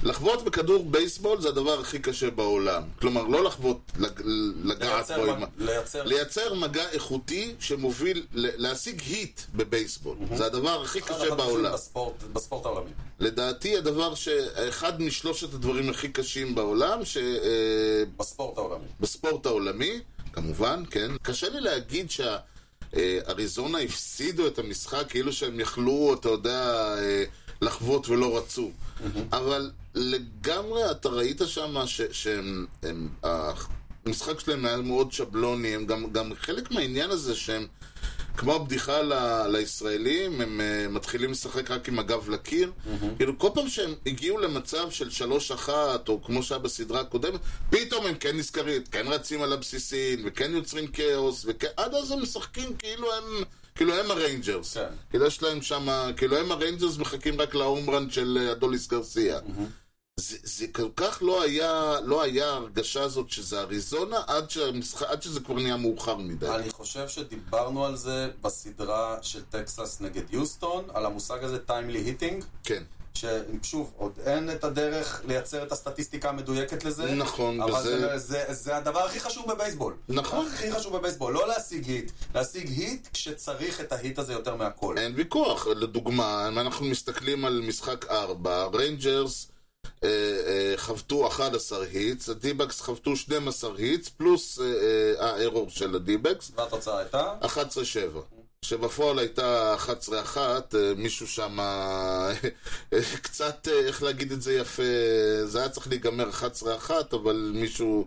לחוות 0.03 0.45
בכדור 0.45 0.85
בייסבול 0.91 1.41
זה 1.41 1.49
הדבר 1.49 1.81
הכי 1.81 1.99
קשה 1.99 2.31
בעולם. 2.31 2.83
כלומר, 3.01 3.23
לא 3.23 3.51
לג- 3.99 4.23
לגעת 4.65 5.11
בו 5.17 5.37
מג- 5.37 5.49
לייצר... 5.59 6.03
לייצר 6.05 6.55
מגע 6.55 6.89
איכותי 6.91 7.55
שמוביל, 7.61 8.27
להשיג 8.33 9.01
היט 9.07 9.41
בבייסבול. 9.55 10.17
זה 10.37 10.47
הדבר 10.47 10.83
הכי 10.83 11.01
קשה 11.01 11.35
בעולם. 11.35 11.73
בספורט, 11.73 12.23
בספורט 12.33 12.67
העולמי. 12.67 12.91
לדעתי 13.21 13.77
הדבר 13.77 14.15
ש... 14.15 14.29
אחד 14.69 15.03
משלושת 15.03 15.55
הדברים 15.55 15.91
הכי 15.91 16.09
קשים 16.09 16.55
בעולם, 16.55 17.01
בספורט 18.17 18.59
העולמי. 18.59 18.85
שבספורט 18.99 19.47
העולמי, 19.47 20.01
כמובן, 20.33 20.83
כן. 20.91 21.11
קשה 21.23 21.49
לי 21.49 21.61
להגיד 21.61 22.07
שהאריזונה 22.11 23.79
הפסידו 23.79 24.47
את 24.47 24.59
המשחק 24.59 25.05
כאילו 25.09 25.33
שהם 25.33 25.61
יכלו, 25.61 26.15
אתה 26.21 26.29
יודע, 26.29 26.73
אה, 26.99 27.25
לחוות 27.63 28.09
ולא 28.09 28.37
רצו. 28.39 28.71
אבל 29.33 29.71
לגמרי 29.97 30.91
אתה 30.91 31.09
ראית 31.09 31.41
שם 31.47 31.87
ש... 31.87 32.01
שהם... 32.13 32.67
הם, 32.83 33.09
המשחק 34.07 34.41
שלהם 34.41 34.67
היה 34.67 34.77
מאוד 34.77 35.13
שבלוני, 35.13 35.75
הם 35.75 35.87
גם, 35.87 36.13
גם 36.13 36.33
חלק 36.35 36.71
מהעניין 36.71 37.11
הזה 37.11 37.35
שהם 37.35 37.67
כמו 38.37 38.55
הבדיחה 38.55 39.03
ל, 39.03 39.13
לישראלים, 39.47 40.41
הם 40.41 40.61
uh, 40.61 40.91
מתחילים 40.91 41.31
לשחק 41.31 41.71
רק 41.71 41.89
עם 41.89 41.99
הגב 41.99 42.31
לקיר. 42.31 42.73
כאילו, 43.17 43.39
כל 43.39 43.49
פעם 43.55 43.69
שהם 43.69 43.95
הגיעו 44.07 44.39
למצב 44.39 44.91
של 44.91 45.11
שלוש 45.11 45.51
אחת, 45.51 46.09
או 46.09 46.23
כמו 46.23 46.43
שהיה 46.43 46.59
בסדרה 46.59 47.01
הקודמת, 47.01 47.41
פתאום 47.71 48.07
הם 48.07 48.15
כן 48.15 48.37
נזכרים, 48.37 48.83
כן 48.91 49.07
רצים 49.07 49.43
על 49.43 49.53
הבסיסים, 49.53 50.23
וכן 50.25 50.51
יוצרים 50.55 50.87
כאוס, 50.87 51.47
ועד 51.47 51.95
אז 51.95 52.11
הם 52.11 52.23
משחקים 52.23 52.77
כאילו 52.77 53.13
הם... 53.13 53.45
כאילו 53.75 53.95
הם 53.95 54.11
הריינג'רס. 54.11 54.77
כן. 54.77 54.87
כאילו 55.11 55.27
יש 55.27 55.43
להם 55.43 55.63
שם, 55.63 55.89
כאילו 56.17 56.37
הם 56.37 56.53
הריינג'רס 56.53 56.99
מחכים 56.99 57.41
רק 57.41 57.55
ל 57.55 57.62
home 57.62 57.90
run 57.90 58.11
של 58.11 58.39
אה, 58.41 58.53
אדוליס 58.53 58.87
גרסיה. 58.87 59.39
זה, 59.57 59.65
זה 60.21 60.67
כל 60.73 60.89
כך 60.97 61.19
לא 61.23 61.43
היה, 61.43 61.97
לא 62.05 62.23
היה 62.23 62.49
הרגשה 62.51 63.03
הזאת 63.03 63.31
שזה 63.31 63.61
אריזונה 63.61 64.21
עד, 64.27 64.51
שהמשחק, 64.51 65.07
עד 65.07 65.23
שזה 65.23 65.41
כבר 65.41 65.55
נהיה 65.55 65.77
מאוחר 65.77 66.17
מדי. 66.17 66.49
אני 66.49 66.71
חושב 66.71 67.09
שדיברנו 67.09 67.85
על 67.87 67.97
זה 67.97 68.29
בסדרה 68.43 69.19
של 69.23 69.43
טקסס 69.51 70.01
נגד 70.01 70.23
יוסטון, 70.35 70.85
על 70.95 71.07
המושג 71.07 71.45
הזה 71.45 71.59
timely 71.59 71.99
hitting, 71.99 72.45
כן. 72.65 72.83
ששוב, 73.15 73.93
עוד 73.97 74.13
אין 74.27 74.51
את 74.51 74.65
הדרך 74.65 75.23
לייצר 75.29 75.63
את 75.63 75.73
הסטטיסטיקה 75.73 76.29
המדויקת 76.29 76.85
לזה. 76.85 77.15
נכון, 77.15 77.61
אבל 77.61 77.73
וזה- 77.81 78.19
זה, 78.19 78.19
זה, 78.19 78.55
זה 78.55 78.77
הדבר 78.77 79.01
הכי 79.05 79.21
חשוב 79.21 79.53
בבייסבול. 79.53 79.95
נכון. 80.09 80.47
הכי 80.55 80.73
חשוב 80.73 80.97
בבייסבול, 80.97 81.33
לא 81.35 81.49
להשיג 81.49 81.89
hit. 81.89 82.11
להשיג 82.35 82.69
hit 82.69 83.09
כשצריך 83.13 83.81
את 83.81 83.93
ה 83.93 83.99
hit 83.99 84.19
הזה 84.19 84.33
יותר 84.33 84.55
מהכל. 84.57 84.99
אין 84.99 85.13
ויכוח. 85.17 85.67
לדוגמה, 85.67 86.49
אם 86.49 86.59
אנחנו 86.59 86.87
מסתכלים 86.87 87.45
על 87.45 87.61
משחק 87.69 88.05
4, 88.11 88.67
ריינג'רס 88.75 89.49
חבטו 90.77 91.27
11 91.27 91.85
hits, 91.93 92.29
הדיבקס 92.29 92.81
חבטו 92.81 93.17
12 93.17 93.71
hits, 93.79 94.09
פלוס 94.09 94.61
אה, 94.61 94.65
אה, 94.65 95.31
הארור 95.31 95.71
של 95.71 95.95
הדיבקס, 95.95 96.53
והתוצאה 96.57 96.99
הייתה? 96.99 97.35
11-7. 97.43 97.47
שבפועל 98.63 99.19
הייתה 99.19 99.75
11-1, 99.79 100.37
אה, 100.37 100.93
מישהו 100.97 101.27
שם 101.27 101.61
אה, 101.61 102.33
קצת, 103.23 103.69
אה, 103.69 103.79
איך 103.87 104.03
להגיד 104.03 104.33
את 104.33 104.43
זה 104.43 104.53
יפה, 104.55 104.83
זה 105.45 105.59
היה 105.59 105.69
צריך 105.69 105.89
להיגמר 105.89 106.31
11-1, 106.31 106.91
אבל 107.13 107.51
מישהו, 107.55 108.07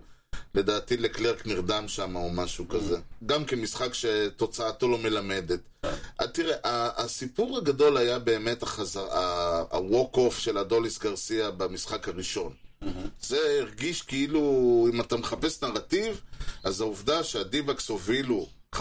לדעתי 0.54 0.96
לקלרק 0.96 1.46
נרדם 1.46 1.88
שם 1.88 2.16
או 2.16 2.30
משהו 2.30 2.68
כזה. 2.68 2.96
גם 3.26 3.44
כמשחק 3.44 3.94
שתוצאתו 3.94 4.88
לא 4.88 4.98
מלמדת. 4.98 5.60
אה, 6.20 6.28
תראה, 6.32 6.56
הסיפור 6.96 7.58
הגדול 7.58 7.96
היה 7.96 8.18
באמת 8.18 8.62
ה-walk 8.62 10.16
off 10.16 10.34
של 10.38 10.58
אדוליס 10.58 10.98
גרסיה 10.98 11.50
במשחק 11.50 12.08
הראשון. 12.08 12.52
זה 13.20 13.38
הרגיש 13.60 14.02
כאילו, 14.02 14.86
אם 14.92 15.00
אתה 15.00 15.16
מחפש 15.16 15.62
נרטיב, 15.62 16.20
אז 16.64 16.80
העובדה 16.80 17.24
שהדיבקס 17.24 17.88
הובילו 17.88 18.48
5-1, 18.74 18.80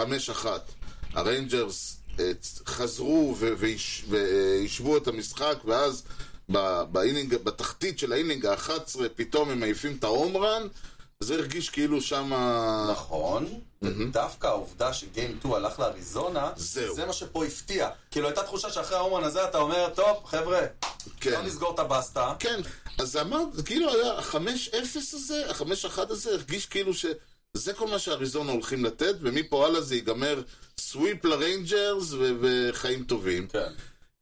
הריינג'רס 1.14 1.98
אה, 2.20 2.32
חזרו 2.66 3.36
והשוו 4.10 4.98
את 4.98 5.08
המשחק, 5.08 5.58
ואז 5.66 6.04
באינינג, 6.92 7.36
בתחתית 7.36 8.00
של 8.00 8.14
האינינג 8.14 8.46
ה-11 8.46 9.00
פתאום 9.16 9.50
הם 9.50 9.60
מעיפים 9.60 9.96
את 10.00 10.04
ה 10.04 10.11
home 10.11 10.39
run, 10.39 10.68
זה 11.24 11.36
הרגיש 11.36 11.70
כאילו 11.70 12.02
שמה... 12.02 12.88
נכון, 12.92 13.46
ודווקא 13.82 14.48
העובדה 14.48 14.94
ש 14.94 15.08
game 15.08 15.38
2 15.40 15.54
הלך 15.54 15.80
לאריזונה. 15.80 16.52
זה 16.56 17.06
מה 17.08 17.14
שפה 17.14 17.46
הפתיע. 17.46 17.90
כאילו 18.12 18.28
הייתה 18.28 18.44
תחושה 18.44 18.72
שאחרי 18.72 18.98
ה 18.98 19.01
home 19.01 19.14
run 19.14 19.24
הזה 19.24 19.44
אתה 19.46 19.58
אומר, 19.58 19.90
טוב, 19.96 20.18
חבר'ה, 20.26 20.60
כן. 21.20 21.32
לא 21.32 21.42
נסגור 21.42 21.74
את 21.74 21.80
הבסטה. 21.80 22.34
כן, 22.40 22.60
אז 22.98 23.18
אמרת, 23.18 23.48
כאילו 23.66 23.94
היה 23.94 24.14
ה-5-0 24.14 24.98
הזה, 25.14 25.46
ה-5-1 25.50 26.00
הזה, 26.10 26.32
הרגיש 26.32 26.66
כאילו 26.66 26.94
שזה 26.94 27.74
כל 27.76 27.88
מה 27.88 28.00
שאריזונה 28.00 28.52
הולכים 28.52 28.86
לתת, 28.86 29.16
ומפה 29.22 29.66
הלאה 29.66 29.82
זה 29.82 29.96
ייגמר 29.96 30.42
sweep 30.80 31.26
לריינג'רס 31.26 32.14
וחיים 32.42 33.04
טובים. 33.04 33.48
כן. 33.48 33.72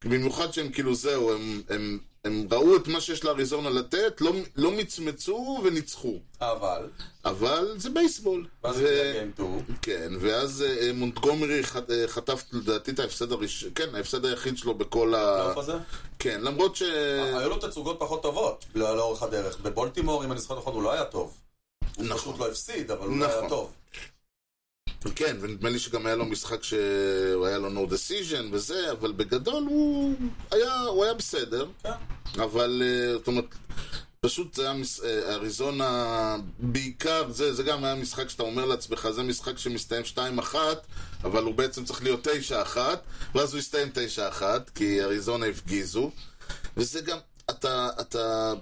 במיוחד 0.04 0.54
שהם 0.54 0.72
כאילו 0.72 0.96
זהו, 0.96 1.34
הם, 1.34 1.62
הם, 1.70 2.00
הם 2.28 2.48
ראו 2.52 2.76
את 2.76 2.88
מה 2.88 3.02
שיש 3.02 3.24
לאריזונה 3.24 3.70
לתת, 3.70 4.22
לא, 4.22 4.32
לא 4.56 4.72
מצמצו 4.72 5.62
וניצחו. 5.64 6.20
אבל, 6.42 6.90
אבל 7.26 7.74
זה 7.78 7.90
בייסבול. 7.90 8.46
ואז 8.64 8.78
הגיע 8.78 9.12
גיים 9.12 9.32
2, 9.34 9.60
כן, 9.82 10.14
ואז 10.20 10.62
אה, 10.68 10.94
מונטגומרי 10.94 11.62
אה, 11.90 12.08
חטף 12.08 12.44
לדעתי 12.52 12.92
את 12.92 13.00
ההפסד 13.00 13.32
הראשון, 13.32 13.70
כן, 13.76 13.96
ההפסד 13.96 14.26
היחיד 14.26 14.58
שלו 14.58 14.74
בכל 14.74 15.16
ה... 15.16 15.34
הפלייאוף 15.34 15.58
הזה? 15.58 15.74
כן, 16.20 16.42
למרות 16.42 16.76
ש... 16.76 16.82
היו 17.34 17.50
לו 17.50 17.58
תצוגות 17.58 18.00
פחות 18.00 18.22
טובות 18.22 18.66
לא- 18.76 18.98
לאורך 18.98 19.24
הדרך. 19.24 19.60
בבולטימור, 19.60 20.26
אם 20.26 20.32
אני 20.32 20.40
זוכר 20.40 20.58
נכון, 20.58 20.74
הוא 20.74 20.84
לא 20.84 20.92
היה 20.92 21.06
טוב. 21.06 21.38
הוא 21.98 22.06
נכון. 22.06 22.18
פשוט 22.18 22.40
לא 22.40 22.48
הפסיד, 22.48 22.92
אבל 22.92 23.08
הוא 23.08 23.18
לא 23.18 23.26
היה 23.26 23.38
נכון. 23.38 23.50
טוב. 23.50 23.72
כן, 25.16 25.38
ונדמה 25.42 25.70
לי 25.70 25.80
שגם 25.80 26.06
היה 26.06 26.16
לו 26.16 26.26
משחק 26.26 26.64
שהוא 26.64 27.46
היה 27.46 27.58
לו 27.58 27.70
no 27.70 27.90
decision 27.92 28.44
וזה, 28.52 28.92
אבל 28.92 29.12
בגדול 29.12 29.64
הוא 29.64 30.16
היה, 30.52 30.80
הוא 30.82 31.04
היה 31.04 31.14
בסדר, 31.14 31.68
כן. 31.84 31.90
אבל 32.44 32.82
אה, 32.86 33.14
זאת 33.14 33.28
אומרת, 33.28 33.46
פשוט 34.22 34.54
זה 34.56 34.62
היה 34.64 34.74
מס- 34.74 35.04
אה, 35.04 35.34
אריזונה 35.34 36.36
בעיקר, 36.60 37.32
זה, 37.32 37.54
זה 37.54 37.64
גם 37.64 37.84
היה 37.84 37.96
משחק 37.96 38.30
שאתה 38.30 38.44
אומר 38.44 38.66
לעצמך, 38.66 39.08
זה 39.12 39.24
משחק 39.24 39.58
שמסתיים 39.58 40.04
2-1, 40.16 40.56
אבל 41.24 41.44
הוא 41.44 41.54
בעצם 41.56 41.86
צריך 41.86 42.04
להיות 42.04 42.28
9-1, 42.28 42.78
ואז 43.36 43.54
הוא 43.54 43.60
יסתיים 43.60 43.90
9-1, 44.40 44.42
כי 44.76 45.02
אריזונה 45.04 45.46
הפגיזו, 45.46 46.12
וזה 46.78 47.02
גם, 47.02 47.18
אתה, 47.50 47.90
אתה 48.02 48.54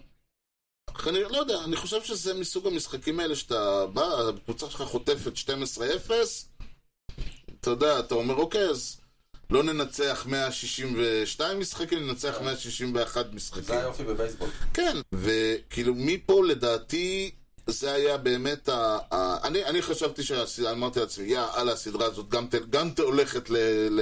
אני 1.07 1.23
לא 1.23 1.37
יודע, 1.37 1.63
אני 1.63 1.75
חושב 1.75 2.03
שזה 2.03 2.33
מסוג 2.33 2.67
המשחקים 2.67 3.19
האלה 3.19 3.35
שאתה 3.35 3.85
בא, 3.93 4.29
הקבוצה 4.29 4.69
שלך 4.69 4.81
חוטפת 4.81 5.33
12-0, 5.35 6.11
אתה 7.61 7.69
יודע, 7.69 7.99
אתה 7.99 8.15
אומר, 8.15 8.35
אוקיי, 8.35 8.69
אז 8.69 8.97
לא 9.49 9.63
ננצח 9.63 10.25
162 10.29 11.59
משחקים, 11.59 12.07
ננצח 12.07 12.41
161 12.41 13.25
משחקים. 13.33 13.63
זה 13.63 13.79
היופי 13.79 14.03
בבייסבול. 14.03 14.49
כן, 14.73 14.97
וכאילו 15.13 15.93
מפה 15.95 16.43
לדעתי 16.45 17.31
זה 17.67 17.93
היה 17.93 18.17
באמת 18.17 18.69
ה... 18.69 18.97
ה 19.11 19.47
אני, 19.47 19.65
אני 19.65 19.81
חשבתי 19.81 20.23
שאמרתי 20.23 20.99
לעצמי, 20.99 21.25
יא, 21.25 21.41
אללה, 21.57 21.71
הסדרה 21.71 22.05
הזאת 22.05 22.29
גם, 22.29 22.47
ת, 22.47 22.55
גם 22.69 22.91
ת, 22.91 22.99
הולכת 22.99 23.49
ל... 23.49 23.57
ל 23.89 24.01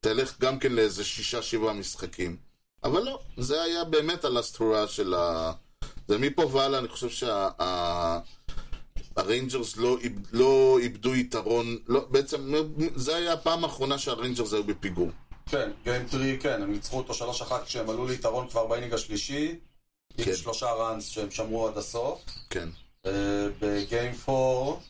תלך 0.00 0.40
גם 0.40 0.58
כן 0.58 0.72
לאיזה 0.72 1.04
שישה 1.04 1.42
שבעה 1.42 1.72
משחקים. 1.72 2.36
אבל 2.84 3.02
לא, 3.02 3.20
זה 3.36 3.62
היה 3.62 3.84
באמת 3.84 4.24
ה 4.24 4.30
last 4.30 4.56
hurrah 4.56 4.88
של 4.88 5.14
ה... 5.14 5.52
ומפה 6.12 6.46
והלאה 6.46 6.78
אני 6.78 6.88
חושב 6.88 7.26
שהריינג'רס 9.08 9.74
שה, 9.74 9.80
לא, 9.80 9.98
לא 10.32 10.78
איבדו 10.78 11.14
יתרון, 11.14 11.76
לא, 11.88 12.06
בעצם 12.10 12.52
זה 12.96 13.16
היה 13.16 13.32
הפעם 13.32 13.64
האחרונה 13.64 13.98
שהריינג'רס 13.98 14.52
היו 14.52 14.64
בפיגור. 14.64 15.10
כן, 15.46 15.70
game 15.84 16.08
three, 16.08 16.38
כן, 16.40 16.62
הם 16.62 16.72
ניצחו 16.72 16.98
אותו 16.98 17.12
3-1 17.42 17.52
כשהם 17.66 17.90
עלו 17.90 18.06
ליתרון 18.06 18.48
כבר 18.48 18.66
באינינג 18.66 18.94
השלישי, 18.94 19.56
כן. 20.16 20.30
עם 20.30 20.36
שלושה 20.36 20.72
runs 20.72 21.08
שהם 21.08 21.30
שמרו 21.30 21.68
עד 21.68 21.78
הסוף. 21.78 22.24
כן. 22.50 22.68
Uh, 23.06 23.10
ב 23.60 23.71
game 23.71 24.14
4... 24.28 24.80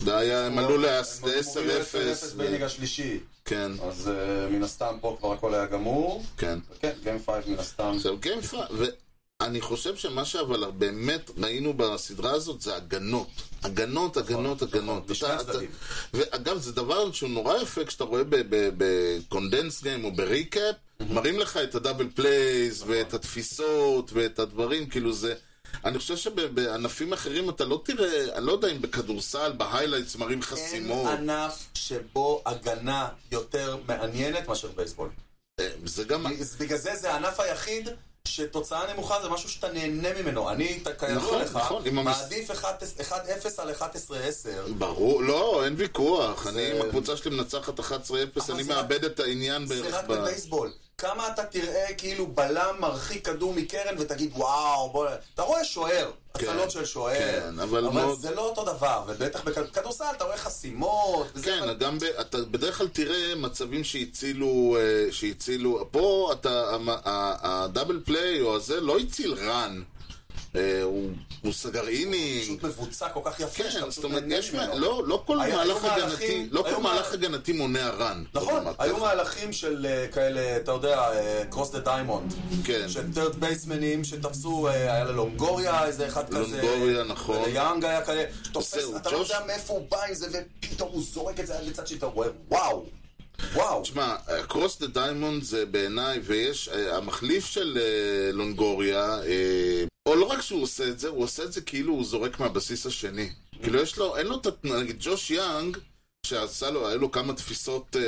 זה 0.00 0.16
היה, 0.16 0.46
הם 0.46 0.58
עלו 0.58 0.76
ל-10-0. 0.78 1.26
הם 1.26 1.32
עלו 1.56 1.66
ל-10-0 1.66 2.36
בליגה 2.36 2.66
השלישי. 2.66 3.20
כן. 3.44 3.72
אז 3.82 4.08
אה, 4.08 4.48
מן 4.48 4.62
הסתם 4.62 4.96
פה 5.00 5.16
כבר 5.18 5.32
הכל 5.32 5.54
היה 5.54 5.66
גמור. 5.66 6.22
כן. 6.36 6.58
כן, 6.80 6.92
game 7.02 7.18
5 7.26 7.46
מן 7.46 7.58
הסתם. 7.58 7.92
עכשיו 7.96 8.16
game 8.18 8.42
5, 8.42 8.60
אני 9.42 9.60
חושב 9.60 9.96
שמה 9.96 10.24
שאבל 10.24 10.70
באמת 10.70 11.30
ראינו 11.38 11.74
בסדרה 11.74 12.32
הזאת 12.32 12.60
זה 12.60 12.76
הגנות. 12.76 13.28
הגנות, 13.62 14.18
נכון, 14.18 14.32
הגנות, 14.32 14.62
נכון, 14.62 14.78
הגנות. 14.78 15.10
ואגב, 16.14 16.58
זה 16.58 16.72
דבר 16.72 17.12
שהוא 17.12 17.30
נורא 17.30 17.56
יפה 17.56 17.84
כשאתה 17.84 18.04
רואה 18.04 18.22
ב 18.76 18.87
condensed 18.87 19.82
game 19.82 20.04
או 20.04 20.12
ב 20.12 20.21
recap, 20.21 20.74
mhm. 20.74 21.04
מראים 21.12 21.38
לך 21.38 21.56
את 21.56 21.74
ה 21.74 21.79
double 21.79 22.08
plays 22.14 22.82
נכון. 22.82 22.94
ואת 22.94 23.14
התפיסות 23.14 24.10
ואת 24.12 24.38
הדברים, 24.38 24.88
כאילו 24.88 25.12
זה... 25.12 25.34
אני 25.84 25.98
חושב 25.98 26.16
שבענפים 26.16 27.12
אחרים 27.12 27.50
אתה 27.50 27.64
לא 27.64 27.82
תראה, 27.84 28.36
אני 28.36 28.46
לא 28.46 28.52
יודע 28.52 28.68
אם 28.68 28.82
בכדורסל, 28.82 29.52
ב 29.52 29.58
highlights 29.58 30.16
מראים 30.16 30.42
חסימות. 30.42 31.06
אין 31.06 31.30
ענף 31.30 31.66
שבו 31.74 32.42
הגנה 32.46 33.08
יותר 33.32 33.76
מעניינת 33.88 34.48
מאשר 34.48 34.68
בייסבול. 34.76 35.08
אה, 35.60 35.68
זה 35.84 36.04
גם... 36.04 36.26
בגלל 36.58 36.78
זה 36.78 36.96
זה 36.96 37.12
הענף 37.12 37.40
היחיד 37.40 37.88
שתוצאה 38.28 38.92
נמוכה 38.92 39.22
זה 39.22 39.28
משהו 39.28 39.48
שאתה 39.48 39.72
נהנה 39.72 40.08
ממנו. 40.22 40.50
אני, 40.50 40.80
כידוע 40.98 41.14
נכון, 41.16 41.40
לך, 41.42 41.56
נכון, 41.56 41.82
עם 41.86 41.94
מעדיף 42.04 42.50
1-0 42.50 42.64
על 43.58 43.70
11-10. 43.70 43.82
ברור, 44.78 45.22
לא, 45.22 45.64
אין 45.64 45.74
ויכוח. 45.78 46.44
זה- 46.44 46.50
אני, 46.50 46.72
אם 46.72 46.86
הקבוצה 46.86 47.16
שלי 47.16 47.30
מנצחת 47.36 47.80
11-0, 47.80 47.82
אני 48.52 48.64
זה 48.64 48.72
רק- 48.72 48.76
מאבד 48.78 49.04
את 49.04 49.20
העניין 49.20 49.66
זה 49.66 49.82
בערך 49.82 49.94
רק 49.94 50.04
ב... 50.04 50.12
בבייסבול. 50.12 50.70
כמה 50.98 51.28
אתה 51.28 51.44
תראה 51.44 51.86
כאילו 51.98 52.26
בלם 52.26 52.74
מרחיק 52.80 53.26
כדור 53.26 53.54
מקרן 53.54 53.94
ותגיד 53.98 54.30
וואו, 54.34 54.90
בוא... 54.90 55.06
אתה 55.34 55.42
רואה 55.42 55.64
שוער, 55.64 56.10
כן, 56.38 56.46
הצלות 56.48 56.70
של 56.70 56.84
שוער. 56.84 57.18
כן, 57.18 57.58
אבל 57.58 57.86
אבל 57.86 57.94
מאוד- 58.02 58.18
זה 58.20 58.30
לא 58.34 58.48
אותו 58.48 58.64
דבר, 58.64 59.02
ובטח 59.06 59.40
בכדורסל 59.44 60.04
אתה 60.16 60.24
רואה 60.24 60.36
חסימות. 60.36 61.26
כן, 61.44 61.58
אבל- 61.62 61.74
גם 61.78 61.98
ב, 61.98 62.04
אתה 62.04 62.38
בדרך 62.50 62.78
כלל 62.78 62.88
תראה 62.88 63.34
מצבים 63.34 63.84
שהצילו, 63.84 64.76
אה, 64.80 65.12
שהצילו, 65.12 65.88
פה 65.90 66.30
אתה, 66.40 66.76
הדאבל 67.42 68.00
פליי 68.04 68.40
או 68.40 68.56
הזה 68.56 68.80
לא 68.80 68.98
הציל 68.98 69.34
רן, 69.34 69.82
הוא, 70.82 71.10
הוא 71.42 71.52
סגר 71.52 71.88
אינינג, 71.88 72.42
פשוט 72.44 72.64
מבוצע 72.64 73.08
כל 73.08 73.20
כך 73.24 73.40
יפה, 73.40 73.62
כן, 73.64 73.90
זאת 73.90 74.04
אומרת, 74.04 74.22
יש. 74.28 74.54
לא, 74.54 75.02
לא 75.06 75.22
כל 75.26 75.36
מהלך 75.36 75.84
הגנתי, 75.84 76.48
לא 76.50 76.62
כל 76.62 76.82
מהלך 76.82 77.06
מה- 77.08 77.12
הגנתי 77.12 77.52
מונע 77.52 77.88
run. 77.90 78.24
נכון, 78.34 78.64
היו. 78.78 78.96
מהלכים 78.96 79.52
של 79.52 79.86
אה, 79.86 80.06
כאלה, 80.12 80.56
אתה 80.56 80.72
יודע, 80.72 81.08
cross 81.50 81.70
the 81.70 81.78
diamond. 81.80 82.34
כן. 82.64 82.88
של 82.88 83.12
third 83.14 83.36
baseman 83.40 83.90
ים 83.90 84.04
שתפסו, 84.04 84.68
אה, 84.68 84.72
היה 84.72 85.04
ללונגוריה 85.04 85.84
איזה 85.86 86.06
אחד 86.06 86.28
כזה. 86.28 86.38
לונגוריה, 86.62 87.04
נכון. 87.04 87.36
וליאנג 87.36 87.84
היה 87.84 88.04
כאלה. 88.04 88.24
שתופס, 88.44 88.74
זהו, 88.74 88.96
אתה 88.96 89.10
לא 89.10 89.16
יודע 89.18 89.38
מאיפה 89.46 89.72
הוא 89.72 89.86
בא 89.90 90.02
עם 90.08 90.14
זה, 90.14 90.26
ופתאום 90.60 90.90
הוא 90.92 91.02
זורק 91.12 91.40
את 91.40 91.46
זה 91.46 91.58
עד 91.58 91.64
לצד 91.64 91.86
שאתה 91.86 92.06
רואה, 92.06 92.28
וואו, 92.48 92.86
וואו. 93.54 93.82
תשמע, 93.82 94.16
cross 94.48 94.78
the 94.80 94.86
diamond 94.86 95.42
זה 95.42 95.66
בעיניי, 95.66 96.20
ויש, 96.24 96.68
אה, 96.68 96.96
המחליף 96.96 97.46
של 97.46 97.78
אה, 97.80 98.32
לונגוריה, 98.32 99.18
אה, 99.22 99.84
או 100.06 100.14
לא 100.16 100.24
רק 100.24 100.40
שהוא 100.40 100.62
עושה 100.62 100.88
את 100.88 100.98
זה, 100.98 101.08
הוא 101.08 101.24
עושה 101.24 101.44
את 101.44 101.52
זה 101.52 101.60
כאילו 101.60 101.92
הוא 101.94 102.04
זורק 102.04 102.40
מהבסיס 102.40 102.86
השני. 102.86 103.30
כאילו 103.62 103.80
יש 103.82 103.96
לו, 103.98 104.16
אין 104.16 104.26
לו 104.26 104.36
את, 104.40 104.46
הת- 104.46 104.64
נגיד 104.64 104.96
ג'וש 105.00 105.30
יאנג, 105.30 105.76
שעשה 106.26 106.70
לו, 106.70 106.88
היו 106.88 106.98
לו 106.98 107.10
כמה 107.12 107.32
תפיסות, 107.34 107.96
אה, 107.96 108.02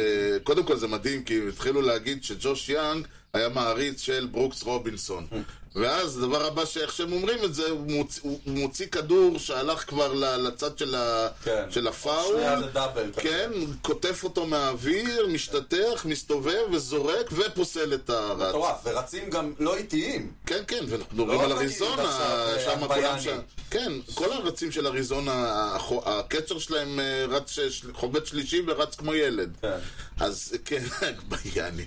קודם 0.44 0.64
כל 0.66 0.76
זה 0.76 0.86
מדהים, 0.86 1.24
כי 1.24 1.48
התחילו 1.48 1.82
להגיד 1.82 2.24
שג'וש 2.24 2.68
יאנג, 2.68 3.06
היה 3.32 3.48
מעריץ 3.48 4.00
של 4.00 4.26
ברוקס 4.32 4.62
רובינסון. 4.62 5.26
ואז 5.74 6.18
הדבר 6.18 6.46
הבא 6.46 6.64
שאיך 6.64 6.92
שהם 6.92 7.12
אומרים 7.12 7.44
את 7.44 7.54
זה, 7.54 7.70
הוא 7.70 7.90
מוציא, 7.90 8.22
הוא 8.22 8.38
מוציא 8.46 8.86
כדור 8.86 9.38
שהלך 9.38 9.88
כבר 9.88 10.12
לצד 10.36 10.78
של, 10.78 10.94
ה, 10.94 11.28
כן. 11.44 11.70
של 11.70 11.86
הפאול. 11.86 12.34
שנייה 12.34 12.60
זה 12.60 12.66
double. 12.66 13.10
כזה. 13.12 13.20
כן, 13.20 13.50
קוטף 13.82 14.24
אותו 14.24 14.46
מהאוויר, 14.46 15.26
משתטח, 15.26 16.04
מסתובב 16.04 16.62
וזורק 16.72 17.30
ופוסל 17.32 17.94
את 17.94 18.10
הרץ. 18.10 18.48
מטורף, 18.48 18.76
ורצים 18.84 19.30
גם 19.30 19.52
לא 19.58 19.76
איטיים. 19.76 20.32
כן, 20.46 20.62
כן, 20.66 20.84
ואנחנו 20.88 21.14
מדברים 21.16 21.38
לא 21.38 21.44
על 21.44 21.50
תגיד 21.50 21.60
אריזונה, 21.60 22.18
שם 22.64 22.82
אה, 22.82 22.88
כולם. 22.88 23.20
שם. 23.20 23.38
כן, 23.70 23.92
כל 24.14 24.32
הרצים 24.32 24.72
של 24.72 24.86
אריזונה, 24.86 25.76
הקצ'ר 26.04 26.58
שלהם 26.58 27.00
אה, 27.00 27.24
רץ, 27.28 27.58
חובט 27.92 28.26
שלישי 28.26 28.62
ורץ 28.66 28.94
כמו 28.94 29.14
ילד. 29.14 29.56
כן. 29.62 29.78
אז 30.20 30.54
כן, 30.64 30.82
ביאני. 31.30 31.84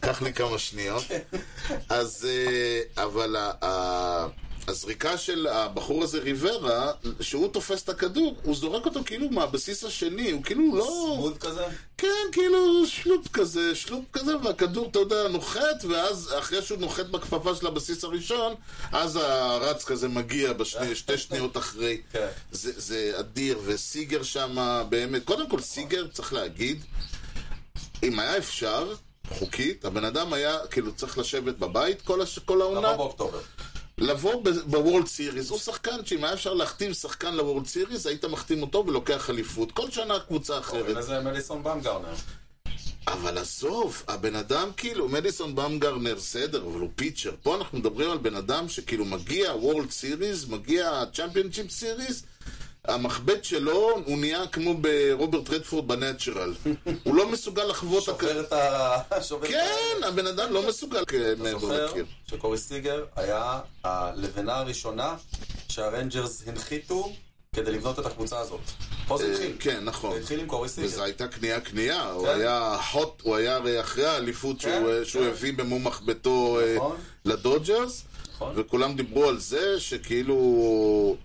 קח 0.00 0.22
לי 0.22 0.32
כמה 0.32 0.58
שניות. 0.58 1.04
אז, 1.88 2.28
אה, 2.28 3.02
אבל 3.26 3.36
ה- 3.36 3.52
ה- 3.64 4.26
הזריקה 4.68 5.18
של 5.18 5.46
הבחור 5.46 6.02
הזה, 6.02 6.18
ריברה, 6.18 6.92
שהוא 7.20 7.48
תופס 7.52 7.82
את 7.82 7.88
הכדור, 7.88 8.36
הוא 8.42 8.54
זורק 8.56 8.84
אותו 8.86 9.00
כאילו 9.06 9.30
מהבסיס 9.30 9.84
השני, 9.84 10.30
הוא 10.30 10.42
כאילו 10.42 10.76
לא... 10.76 11.14
סמוד 11.16 11.38
כזה? 11.38 11.64
כן, 11.98 12.08
כאילו 12.32 12.86
שלופ 12.86 13.28
כזה, 13.32 13.74
שלופ 13.74 14.04
כזה, 14.12 14.36
והכדור, 14.38 14.88
אתה 14.90 14.98
יודע, 14.98 15.28
נוחת, 15.28 15.84
ואז 15.88 16.32
אחרי 16.38 16.62
שהוא 16.62 16.78
נוחת 16.78 17.06
בכפפה 17.06 17.54
של 17.54 17.66
הבסיס 17.66 18.04
הראשון, 18.04 18.54
אז 18.92 19.16
הרץ 19.16 19.84
כזה 19.84 20.08
מגיע 20.08 20.52
בשני, 20.52 20.94
שתי 20.94 21.18
שניות 21.18 21.56
אחרי. 21.56 22.00
כן. 22.12 22.26
זה, 22.52 22.72
זה 22.76 23.12
אדיר, 23.20 23.58
וסיגר 23.64 24.22
שם, 24.22 24.56
באמת, 24.88 25.24
קודם 25.24 25.50
כל 25.50 25.60
סיגר, 25.60 26.06
צריך 26.06 26.32
להגיד, 26.32 26.82
אם 28.02 28.18
היה 28.20 28.36
אפשר, 28.38 28.94
חוקית, 29.30 29.84
הבן 29.84 30.04
אדם 30.04 30.32
היה, 30.32 30.58
כאילו, 30.70 30.92
צריך 30.92 31.18
לשבת 31.18 31.58
בבית 31.58 32.02
כל, 32.02 32.22
הש... 32.22 32.38
כל 32.38 32.60
העונה, 32.60 32.80
לבוא 32.80 32.96
באוקטובר. 32.96 33.40
לבוא 33.98 34.42
ב 34.66 34.73
World 34.73 35.06
Series, 35.06 35.50
הוא 35.50 35.58
שחקן 35.58 36.04
שאם 36.04 36.24
היה 36.24 36.32
אפשר 36.32 36.54
להחתים 36.54 36.94
שחקן 36.94 37.34
ל 37.34 37.39
World 37.39 37.66
Series, 37.66 38.06
היית 38.06 38.24
מחתים 38.24 38.62
אותו 38.62 38.84
ולוקח 38.86 39.30
אליפות. 39.30 39.72
כל 39.72 39.90
שנה 39.90 40.18
קבוצה 40.20 40.58
אחרת. 40.58 40.80
קוראים 40.80 40.96
לזה 40.96 41.20
מדיסון 41.20 41.62
במגרנר. 41.62 42.14
אבל 43.08 43.38
עזוב, 43.38 44.02
הבן 44.08 44.34
אדם 44.34 44.70
כאילו, 44.76 45.08
מדיסון 45.08 45.54
במגרנר 45.54 46.14
בסדר, 46.14 46.62
אבל 46.66 46.80
הוא 46.80 46.90
pitcher. 46.96 47.32
פה 47.42 47.56
אנחנו 47.56 47.78
מדברים 47.78 48.10
על 48.10 48.18
בן 48.18 48.34
אדם 48.34 48.68
שכאילו 48.68 49.04
מגיע 49.04 49.52
World 49.52 49.90
Series, 49.90 50.46
מגיע 50.48 51.02
Championship 51.14 51.70
Series, 51.70 52.22
המחבט 52.88 53.44
שלו, 53.44 53.90
הוא 54.04 54.18
נהיה 54.18 54.46
כמו 54.46 54.74
רוברט 54.74 55.50
רדפורד 55.50 55.88
ב 55.88 55.95
Natural. 55.95 56.54
הוא 57.04 57.14
לא 57.14 57.28
מסוגל 57.28 57.64
לחוות... 57.64 58.02
שובר 58.04 58.40
את 58.40 58.52
ה... 58.52 58.96
כן, 59.48 59.96
הבן 60.02 60.26
אדם 60.26 60.52
לא 60.52 60.68
מסוגל 60.68 61.02
אתה 61.02 61.12
מעבר 61.38 61.58
זוכר 61.58 61.86
לקיר. 61.86 62.04
שקורי 62.30 62.58
סיגר 62.58 63.04
היה 63.16 63.60
הלבנה 63.84 64.56
הראשונה 64.58 65.16
שהרנג'רס 65.68 66.42
הנחיתו 66.46 67.12
כדי 67.54 67.70
לבנות 67.72 67.98
את 67.98 68.06
הקבוצה 68.06 68.38
הזאת. 68.40 68.60
פה 69.08 69.18
זה 69.18 69.24
אה, 69.26 69.32
התחיל. 69.32 69.56
כן, 69.60 69.84
נכון. 69.84 70.12
זה 70.14 70.20
התחיל 70.20 70.40
עם 70.40 70.46
קורי 70.46 70.68
סיגר. 70.68 70.86
וזו 70.86 71.02
הייתה 71.04 71.28
קנייה 71.28 71.60
קנייה, 71.60 72.10
הוא 72.10 72.26
כן. 72.26 72.40
היה 72.40 72.76
hot, 72.92 73.22
הוא 73.22 73.36
היה 73.36 73.56
הרי 73.56 73.80
אחרי 73.80 74.06
האליפות 74.06 74.60
כן, 74.62 74.82
שהוא- 74.82 75.04
שהוא 75.04 75.22
כן. 75.24 75.28
הביא 75.30 75.52
במו 75.56 75.78
מחבטו 75.78 76.58
אה, 76.60 76.76
נכון. 76.76 76.96
לדודג'רס. 77.24 78.02
נכון. 78.36 78.52
וכולם 78.56 78.96
דיברו 78.96 79.28
על 79.28 79.38
זה 79.38 79.80
שכאילו... 79.80 80.36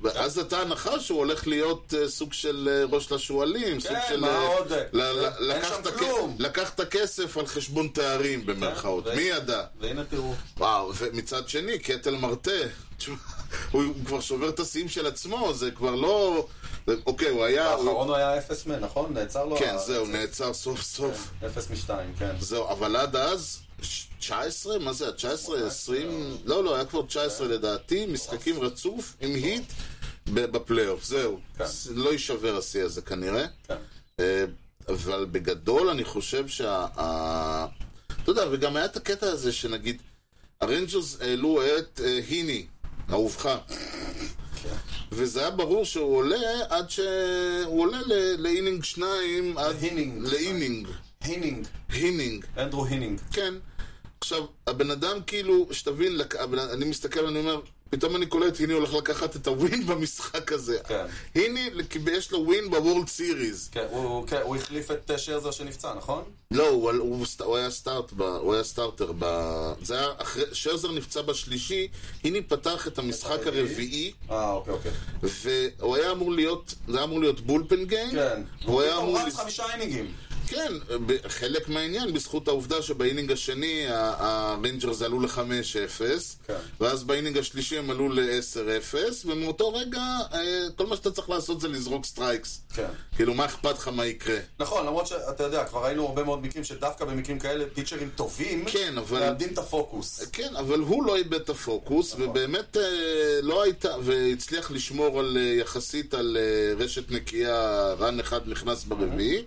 ואז 0.02 0.38
הייתה 0.38 0.60
הנחה 0.62 1.00
שהוא 1.00 1.18
הולך 1.20 1.48
להיות 1.48 1.94
אה, 1.98 2.10
סוג 2.10 2.34
של 2.34 2.70
אה, 2.72 2.96
ראש 2.96 3.12
לשועלים, 3.12 3.80
סוג 3.80 3.92
כן, 3.92 4.00
של... 4.10 4.20
מה 4.20 4.28
אה, 4.28 4.48
עוד? 4.48 4.74
ל- 4.94 5.02
אין 5.40 5.48
לקח 5.48 5.70
שם 5.70 5.90
את 5.90 5.94
כלום. 5.98 6.36
לקח 6.40 6.70
את 6.70 6.80
הכסף 6.80 7.38
על 7.38 7.46
חשבון 7.48 7.88
תארים 7.88 8.46
במרכאות, 8.46 9.08
ו- 9.08 9.16
מי 9.16 9.22
ידע? 9.22 9.64
והנה 9.80 10.04
תראו. 10.04 10.34
וואו, 10.58 10.92
ומצד 10.98 11.50
שני, 11.50 11.80
קטל 11.80 12.16
מרטה, 12.16 12.52
תשמע, 12.98 13.16
הוא 13.72 13.84
כבר 14.06 14.20
שובר 14.22 14.50
את 14.50 14.60
השיאים 14.60 14.90
של 14.90 15.06
עצמו, 15.08 15.54
זה 15.54 15.72
כבר 15.72 15.96
לא... 15.96 16.48
אוקיי, 17.06 17.30
הוא 17.30 17.44
היה... 17.44 17.70
האחרון 17.70 18.08
הוא 18.08 18.16
היה 18.16 18.38
אפס 18.38 18.66
מן, 18.66 18.80
נכון? 18.80 19.14
נעצר 19.14 19.46
לו? 19.46 19.58
כן, 19.58 19.76
זהו, 19.86 20.06
זה- 20.06 20.12
נעצר 20.12 20.54
סוף 20.54 20.82
סוף. 20.82 21.28
כן, 21.40 21.46
אפס 21.46 21.70
משתיים, 21.70 22.14
כן. 22.20 22.32
זהו, 22.40 22.70
אבל 22.70 22.96
עד 22.96 23.16
אז, 23.16 23.60
19? 24.20 24.80
מה 24.80 24.94
זה, 24.94 25.12
19, 25.12 25.68
20? 25.68 26.38
לא, 26.46 26.64
לא, 26.64 26.76
היה 26.76 26.86
כבר 26.86 27.02
19 27.02 27.48
לדעתי, 27.48 28.06
משחקים 28.06 28.60
רצוף 28.60 29.16
עם 29.22 29.34
hit 29.34 29.64
בפלייאוף, 30.26 31.04
זהו. 31.04 31.40
כן. 31.58 31.64
לא 31.96 32.10
יישבר 32.10 32.58
השיא 32.58 32.84
הזה 32.84 33.02
כנראה. 33.02 33.46
כן. 33.68 33.76
אה, 34.20 34.46
אבל 34.90 35.26
בגדול 35.32 35.90
אני 35.90 36.04
חושב 36.04 36.48
שה... 36.48 36.86
אתה 38.24 38.32
יודע, 38.32 38.46
וגם 38.52 38.76
היה 38.76 38.86
את 38.86 38.98
הקטע 38.98 39.28
הזה 39.28 39.52
שנגיד, 39.52 40.02
הרנג'רס 40.62 41.22
העלו 41.22 41.62
את 41.62 42.02
אה, 42.04 42.20
היני, 42.30 42.66
אהובך. 43.10 43.58
וזה 45.12 45.40
היה 45.40 45.52
ברור 45.52 45.86
שהוא 45.86 46.18
עולה 46.18 46.38
עד 46.70 46.90
ש... 46.90 47.00
הוא 47.66 47.82
עולה 47.82 48.00
לאינינג 48.38 48.84
שניים 48.84 49.58
עד... 49.58 49.76
להינינג. 49.82 50.28
לאינינג. 50.28 50.88
הינינג. 51.22 51.68
הינינג. 51.90 52.46
אנדרו 52.58 52.86
הינינג. 52.86 53.20
כן. 53.32 53.54
עכשיו, 54.22 54.46
הבן 54.68 54.92
אדם 54.92 55.18
כאילו, 55.28 55.68
שתבין, 55.72 56.18
אני 56.74 56.86
מסתכל 56.86 57.20
ואני 57.26 57.40
אומר, 57.40 57.62
פתאום 57.90 58.16
אני 58.16 58.26
קולט, 58.26 58.60
הנה 58.60 58.74
הוא 58.74 58.80
הולך 58.80 58.94
לקחת 58.94 59.36
את 59.36 59.48
ה 59.48 59.57
win 59.57 59.86
במשחק 59.88 60.52
הזה. 60.52 60.78
כן. 60.88 61.06
הנה, 61.36 61.60
יש 62.12 62.32
לו 62.32 62.40
win 62.46 62.70
ב 62.70 62.76
World 62.76 63.08
Series. 63.08 63.70
כן, 63.72 63.86
הוא 63.92 64.28
כן, 64.28 64.40
הוא 64.44 64.56
החליף 64.56 64.92
את 64.92 65.12
אה, 65.12 65.18
שרזר 65.18 65.52
שנפצע, 65.52 65.94
נכון? 65.94 66.24
לא, 66.52 66.68
הוא, 66.70 66.92
הוא, 66.92 67.26
הוא 67.44 67.58
היה 67.58 67.70
start, 67.70 68.14
ב, 68.14 68.22
הוא 68.22 68.54
היה 68.54 68.64
starter 68.64 69.12
ב... 69.20 69.26
זה 69.84 69.98
היה 70.00 70.08
אחרי, 70.18 70.44
שרזר 70.54 70.92
נפצע 70.92 71.22
בשלישי, 71.22 71.88
הנה 72.24 72.38
פתח 72.48 72.88
את 72.88 73.00
המשחק 73.00 73.48
הרביעי? 73.48 74.12
אה, 74.32 74.52
אוקיי, 74.52 74.74
אוקיי. 74.74 74.92
והוא 75.80 75.96
היה 75.96 76.12
אמור 76.12 76.32
להיות, 76.32 76.74
זה 76.88 76.98
היה 76.98 77.04
אמור 77.04 77.20
להיות 77.20 77.42
bullpen 77.42 77.86
game, 77.86 78.12
כן. 78.12 78.42
והוא 78.66 78.82
היה 78.82 78.96
הוא 78.96 79.04
אמור... 79.04 79.18
רץ 79.20 79.28
לס- 79.28 79.36
חמישה 79.40 79.64
אינינגים. 79.74 80.12
כן, 80.52 80.74
חלק 81.28 81.70
מהעניין 81.70 82.14
בזכות 82.14 82.48
העובדה 82.48 82.82
שב 82.82 82.99
inning 82.99 83.32
השני 83.32 83.88
ה- 83.88 84.14
הרנג'רס 84.20 85.02
עלו 85.02 85.20
ל-5-0 85.20 86.02
כן. 86.48 86.54
ואז 86.80 87.04
ב 87.04 87.09
inning 87.09 87.38
השלישי 87.38 87.78
הם 87.78 87.90
עלו 87.92 88.10
ל-10-0 88.10 88.96
ומאותו 89.26 89.74
רגע 89.74 90.02
אה, 90.34 90.40
כל 90.76 90.86
מה 90.86 90.96
שאתה 90.96 91.12
צריך 91.12 91.30
לעשות 91.30 91.62
זה 91.62 91.68
לזרוק 91.68 92.06
strikes 92.06 92.62
כן. 92.74 92.88
כאילו 93.16 93.34
מה 93.34 93.46
אכפת 93.46 93.76
לך 93.78 93.88
מה 93.88 94.06
יקרה 94.06 94.38
נכון, 94.60 94.86
למרות 94.86 95.08
שאתה 95.08 95.44
יודע, 95.44 95.66
כבר 95.66 95.84
ראינו 95.86 96.08
הרבה 96.08 96.24
מאוד 96.24 96.42
מקרים 96.44 96.64
שדווקא 96.64 97.06
במקרים 97.06 97.40
כאלה 97.40 97.66
פיצ'רים 97.74 98.10
טובים 98.16 98.66
כן, 98.66 98.98
אבל- 98.98 99.20
מאבדים 99.20 99.50
את 99.54 99.58
הפוקוס. 99.58 100.24
כן, 100.32 100.56
אבל 100.56 100.80
הוא 100.80 101.06
לא 101.06 101.16
איבד 101.16 101.34
את 101.34 101.50
הפוקוס, 101.50 102.14
נכון. 102.14 102.24
ובאמת 102.30 102.78
אה, 102.78 102.84
לא 103.42 103.64
הייתה, 103.64 103.90
והצליח 104.04 104.72
לשמור 104.72 105.20
על, 105.20 105.38
אה, 105.38 105.42
יחסית 105.42 106.14
על 106.14 106.38
אה, 106.40 106.84
רשת 106.84 107.12
נקייה, 107.12 107.56
run 108.00 108.20
אחד 108.20 108.42
נכנס 108.46 108.84
ברביעי, 108.84 109.44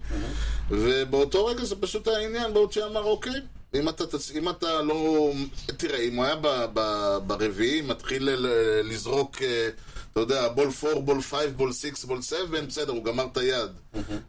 ובאותו 0.70 1.46
רגע 1.46 1.64
זה 1.64 1.76
פשוט 1.76 2.08
העניין, 2.08 2.54
בוצ'י 2.54 2.72
אמר, 2.72 3.04
אוקיי, 3.04 3.32
אם 3.74 3.88
אתה, 3.88 4.04
אם 4.34 4.48
אתה 4.48 4.82
לא... 4.82 5.32
תראה, 5.76 5.98
אם 5.98 6.14
הוא 6.16 6.24
היה 6.24 6.36
ב, 6.36 6.46
ב, 6.74 6.80
ברביעי, 7.26 7.80
מתחיל 7.82 8.30
ל- 8.30 8.80
לזרוק, 8.92 9.42
אה, 9.42 9.68
אתה 10.12 10.20
יודע, 10.20 10.48
ball 10.48 10.70
4, 10.84 11.00
ball 11.00 11.22
5, 11.22 11.40
ball 11.56 11.72
6, 11.72 12.04
ball 12.04 12.22
7, 12.22 12.60
בסדר, 12.60 12.92
הוא 12.92 13.04
גמר 13.04 13.26
את 13.32 13.36
היד. 13.36 13.70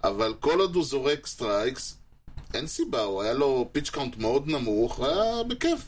אבל 0.03 0.33
כל 0.39 0.59
עוד 0.59 0.75
הוא 0.75 0.83
זורק 0.83 1.27
strikes, 1.27 1.97
אין 2.53 2.67
סיבה, 2.67 3.01
הוא 3.03 3.21
היה 3.21 3.33
לו 3.33 3.69
pitch 3.71 3.89
count 3.89 4.17
מאוד 4.17 4.47
נמוך, 4.47 4.99
היה 4.99 5.43
בכיף. 5.43 5.79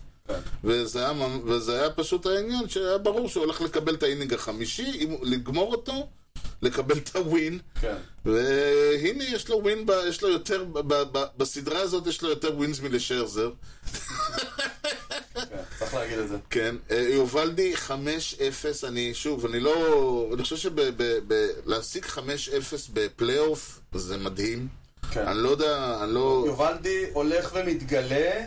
וזה 0.63 0.99
היה, 0.99 1.13
וזה 1.45 1.79
היה 1.79 1.89
פשוט 1.89 2.25
העניין 2.25 2.69
שהיה 2.69 2.97
ברור 2.97 3.29
שהוא 3.29 3.43
הולך 3.43 3.61
לקבל 3.61 3.95
את 3.95 4.03
ה 4.03 4.08
inning 4.08 4.33
החמישי, 4.33 4.91
אם, 5.03 5.15
לגמור 5.21 5.71
אותו, 5.71 6.07
לקבל 6.61 6.97
את 6.97 7.15
ה 7.15 7.24
win, 7.24 7.59
כן. 7.81 7.95
והנה 8.25 9.23
יש 9.23 9.49
לו 9.49 9.63
win, 9.63 9.85
ב, 9.85 9.91
יש 10.07 10.21
לו 10.21 10.29
יותר, 10.29 10.63
ב, 10.63 10.79
ב, 10.79 11.03
ב, 11.11 11.25
בסדרה 11.37 11.79
הזאת 11.79 12.07
יש 12.07 12.21
לו 12.21 12.29
יותר 12.29 12.55
wins 12.55 12.79
מלשרזר. 12.79 13.51
כן, 15.33 15.57
צריך 15.79 15.93
להגיד 15.93 16.19
את 16.19 16.29
זה. 16.29 16.37
כן, 16.49 16.75
אה, 16.91 17.07
יובלדי 17.09 17.73
5-0, 17.75 17.89
אני 18.87 19.13
שוב, 19.13 19.45
אני 19.45 19.59
לא, 19.59 20.29
אני 20.33 20.43
חושב 20.43 20.57
שלהשיג 20.57 22.05
5-0 22.05 22.19
בפלייאוף 22.93 23.79
זה 23.93 24.17
מדהים. 24.17 24.67
כן. 25.11 25.27
אני 25.27 25.37
לא 25.37 25.49
יודע, 25.49 25.99
אני 26.03 26.13
לא... 26.13 26.43
יובלדי 26.47 27.05
הולך 27.13 27.51
ומתגלה 27.55 28.45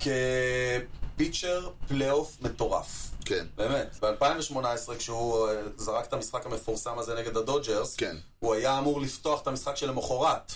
כ 0.00 0.38
pitcher 0.38 1.70
פלייאוף 1.88 2.36
מטורף. 2.42 3.13
כן, 3.24 3.46
באמת, 3.56 3.96
ב-2018 4.02 4.96
כשהוא 4.98 5.48
אה, 5.48 5.62
זרק 5.76 6.06
את 6.06 6.12
המשחק 6.12 6.46
המפורסם 6.46 6.98
הזה 6.98 7.14
נגד 7.14 7.36
הדודג'רס, 7.36 7.96
כן. 7.96 8.16
הוא 8.38 8.54
היה 8.54 8.78
אמור 8.78 9.00
לפתוח 9.00 9.42
את 9.42 9.46
המשחק 9.46 9.76
שלמחרת. 9.76 10.52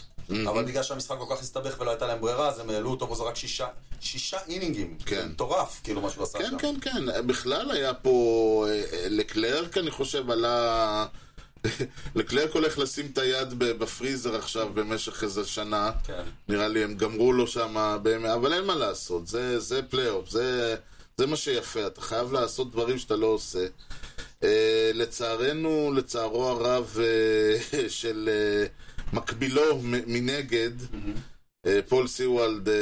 אבל 0.49 0.65
בגלל 0.65 0.83
שהמשחק 0.83 1.17
כל 1.19 1.35
כך 1.35 1.41
הסתבך 1.43 1.81
ולא 1.81 1.91
הייתה 1.91 2.07
להם 2.07 2.21
ברירה, 2.21 2.49
אז 2.49 2.59
הם 2.59 2.71
העלו 2.71 2.91
אותו 2.91 3.05
והוא 3.05 3.17
זרק 3.17 3.37
שישה, 3.37 3.67
שישה 4.01 4.39
אינינגים. 4.49 4.99
כן. 5.07 5.29
מטורף, 5.29 5.81
כאילו, 5.85 6.01
מה 6.01 6.11
שהוא 6.11 6.25
עשה 6.25 6.39
כן, 6.39 6.51
שם. 6.51 6.59
כן, 6.59 6.75
כן. 6.81 7.27
בכלל 7.27 7.71
היה 7.71 7.95
פה 7.95 8.67
אה, 8.69 8.73
אה, 8.93 9.07
לקלרק, 9.09 9.79
אני 9.79 9.91
חושב, 9.91 10.31
עלה... 10.31 11.07
לקלרק 12.15 12.53
הולך 12.55 12.79
לשים 12.79 13.07
את 13.13 13.19
היד 13.19 13.55
בפריזר 13.59 14.37
עכשיו 14.37 14.69
במשך 14.75 15.23
איזה 15.23 15.47
שנה. 15.47 15.91
כן. 16.07 16.23
נראה 16.49 16.69
לי 16.69 16.85
הם 16.85 16.95
גמרו 16.95 17.33
לו 17.33 17.47
שם, 17.47 17.77
אבל 18.35 18.53
אין 18.53 18.65
מה 18.65 18.75
לעשות, 18.75 19.27
זה, 19.27 19.61
זה 19.61 19.83
פלייאוף, 19.83 20.31
זה, 20.31 20.77
זה 21.19 21.27
מה 21.27 21.37
שיפה, 21.37 21.87
אתה 21.87 22.01
חייב 22.01 22.33
לעשות 22.33 22.71
דברים 22.73 22.99
שאתה 22.99 23.17
לא 23.17 23.27
עושה. 23.27 23.67
אה, 24.43 24.91
לצערנו, 24.95 25.93
לצערו 25.97 26.45
הרב 26.49 26.97
אה, 27.01 27.59
של 27.89 28.29
אה, 28.33 28.67
מקבילו 29.13 29.63
מנגד, 29.83 30.71
אה, 31.67 31.81
פול 31.89 32.07
סיוולד, 32.09 32.69
אה, 32.69 32.75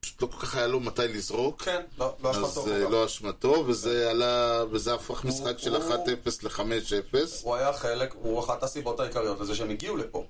פשוט 0.00 0.22
לא 0.22 0.26
כל 0.26 0.46
כך 0.46 0.56
היה 0.56 0.66
לו 0.66 0.80
מתי 0.80 1.08
לזרוק. 1.08 1.62
כן, 1.62 1.80
לא 1.98 2.16
לא 2.22 2.30
אשמתו. 2.30 2.46
אז 2.62 2.68
אה, 2.68 2.88
לא 2.90 3.04
אשמתו, 3.06 3.64
וזה 3.66 4.10
עלה, 4.10 4.64
וזה 4.70 4.94
הפך 4.94 5.24
משחק 5.24 5.58
של 5.58 5.76
הוא- 5.76 5.84
1-0 5.92 6.42
ל-5-0. 6.42 7.16
הוא 7.42 7.54
היה 7.56 7.72
חלק, 7.72 8.14
הוא 8.14 8.40
אחת 8.40 8.62
הסיבות 8.62 9.00
העיקריות 9.00 9.40
לזה 9.40 9.54
שהם 9.54 9.70
הגיעו 9.70 9.96
לפה. 9.96 10.26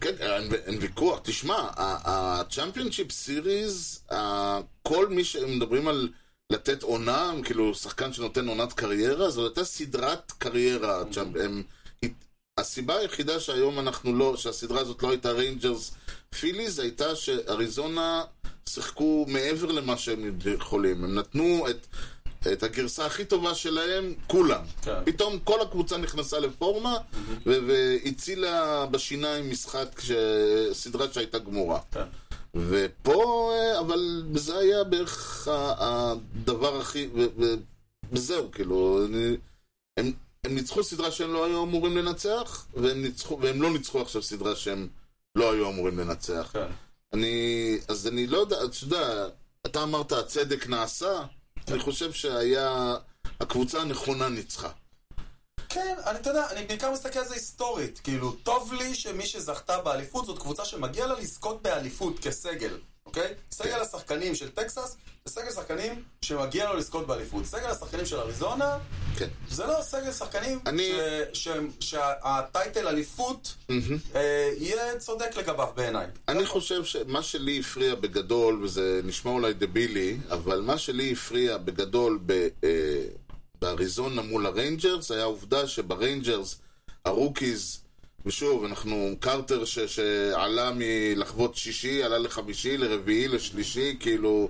כן, 0.00 0.14
אין, 0.18 0.54
אין 0.66 0.78
ויכוח. 0.80 1.20
תשמע, 1.22 1.68
ה 1.76 1.87
championship 1.87 3.12
series, 3.12 4.02
כל 4.82 5.08
מי 5.10 5.24
שמדברים 5.24 5.88
על 5.88 6.08
לתת 6.52 6.82
עונה, 6.82 7.32
כאילו 7.44 7.74
שחקן 7.74 8.12
שנותן 8.12 8.48
עונת 8.48 8.72
קריירה, 8.72 9.30
זו 9.30 9.46
הייתה 9.46 9.64
סדרת 9.64 10.32
קריירה. 10.38 11.02
הם- 11.16 11.62
הסיבה 12.58 12.96
היחידה 12.96 13.40
שהיום 13.40 13.78
אנחנו 13.78 14.16
לא, 14.16 14.36
שהסדרה 14.36 14.80
הזאת 14.80 15.02
לא 15.02 15.10
הייתה 15.10 15.30
ריינג'רס 15.32 15.92
פיליז, 16.40 16.78
הייתה 16.78 17.16
שאריזונה 17.16 18.22
שיחקו 18.68 19.26
מעבר 19.28 19.72
למה 19.72 19.96
שהם 19.96 20.38
יכולים. 20.54 21.04
הם 21.04 21.14
נתנו 21.14 21.66
את... 21.70 21.86
את 22.52 22.62
הגרסה 22.62 23.06
הכי 23.06 23.24
טובה 23.24 23.54
שלהם, 23.54 24.14
כולם. 24.26 24.64
כן. 24.82 25.04
פתאום 25.04 25.38
כל 25.44 25.60
הקבוצה 25.60 25.96
נכנסה 25.96 26.38
לפורמה, 26.38 26.96
ו- 27.46 27.58
והצילה 27.66 28.86
בשיניים 28.86 29.50
משחק, 29.50 30.00
ש... 30.00 30.12
סדרה 30.72 31.06
שהייתה 31.12 31.38
גמורה. 31.38 31.80
כן. 31.92 32.04
ופה, 32.54 33.52
אה, 33.54 33.80
אבל 33.80 34.22
זה 34.34 34.58
היה 34.58 34.84
בערך 34.84 35.48
הדבר 35.52 36.80
הכי... 36.80 37.08
ו- 37.14 37.54
וזהו, 38.12 38.50
כאילו, 38.52 39.06
אני... 39.06 39.36
הם, 39.96 40.12
הם 40.44 40.54
ניצחו 40.54 40.84
סדרה 40.84 41.10
שהם 41.10 41.32
לא 41.32 41.44
היו 41.44 41.62
אמורים 41.62 41.96
לנצח, 41.96 42.66
והם, 42.74 43.02
ניצחו, 43.02 43.38
והם 43.40 43.62
לא 43.62 43.70
ניצחו 43.70 44.00
עכשיו 44.00 44.22
סדרה 44.22 44.56
שהם 44.56 44.88
לא 45.36 45.52
היו 45.52 45.70
אמורים 45.70 45.98
לנצח. 45.98 46.50
כן. 46.52 46.66
אני... 47.12 47.78
אז 47.88 48.06
אני 48.06 48.26
לא 48.26 48.38
יודע, 48.38 48.56
אתה 48.64 48.76
יודע, 48.82 49.26
אתה 49.66 49.82
אמרת 49.82 50.12
הצדק 50.12 50.66
נעשה, 50.66 51.22
אני 51.72 51.80
חושב 51.80 52.12
שהיה... 52.12 52.96
הקבוצה 53.40 53.80
הנכונה 53.80 54.28
ניצחה. 54.28 54.68
כן, 55.68 55.96
אני, 56.06 56.18
אתה 56.18 56.30
יודע, 56.30 56.50
אני 56.50 56.66
בעיקר 56.66 56.92
מסתכל 56.92 57.18
על 57.18 57.28
זה 57.28 57.34
היסטורית. 57.34 57.98
כאילו, 57.98 58.32
טוב 58.32 58.72
לי 58.72 58.94
שמי 58.94 59.26
שזכתה 59.26 59.80
באליפות 59.80 60.26
זאת 60.26 60.38
קבוצה 60.38 60.64
שמגיע 60.64 61.06
לה 61.06 61.14
לזכות 61.14 61.62
באליפות 61.62 62.18
כסגל, 62.18 62.78
אוקיי? 63.10 63.34
סגל 63.50 63.70
כן. 63.70 63.80
השחקנים 63.80 64.34
של 64.34 64.50
טקסס 64.50 64.96
זה 65.24 65.32
סגל 65.34 65.50
שחקנים 65.50 66.02
שמגיע 66.22 66.68
לו 66.72 66.76
לזכות 66.78 67.06
באליפות. 67.06 67.44
סגל 67.46 67.66
השחקנים 67.70 68.06
של 68.06 68.16
אריזונה 68.20 68.78
כן. 69.18 69.28
זה 69.50 69.66
לא 69.66 69.74
סגל 69.82 70.12
שחקנים 70.12 70.58
אני- 70.66 70.92
ש- 71.32 71.44
ש- 71.44 71.48
שה 71.80 72.21
title 72.21 72.88
אליפות 72.88 73.54
אה, 74.14 74.50
יהיה 74.58 74.98
צודק 74.98 75.36
לגביו 75.36 75.68
בעיניי. 75.74 76.06
אני 76.28 76.46
חושב 76.46 76.84
שמה 76.84 77.22
שלי 77.22 77.60
הפריע 77.60 77.94
בגדול, 77.94 78.64
וזה 78.64 79.00
נשמע 79.04 79.30
אולי 79.30 79.52
דבילי, 79.54 80.16
אבל 80.30 80.60
מה 80.60 80.78
שלי 80.78 81.12
הפריע 81.12 81.56
בגדול 81.58 82.18
ב, 82.26 82.32
אה, 82.64 82.68
באריזונה 83.60 84.22
מול 84.22 84.46
הריינג'רס, 84.46 85.10
היה 85.10 85.22
העובדה 85.22 85.66
שבריינג'רס, 85.68 86.58
ה 87.04 87.12
rookies, 87.12 87.80
ושוב, 88.26 88.64
אנחנו, 88.64 89.16
קרטר 89.20 89.64
ש, 89.64 89.78
שעלה 89.78 90.72
מלחבוט 90.74 91.56
שישי, 91.56 92.02
עלה 92.02 92.18
לחמישי, 92.18 92.76
לרביעי, 92.76 93.28
לשלישי, 93.28 93.96
כאילו, 94.00 94.48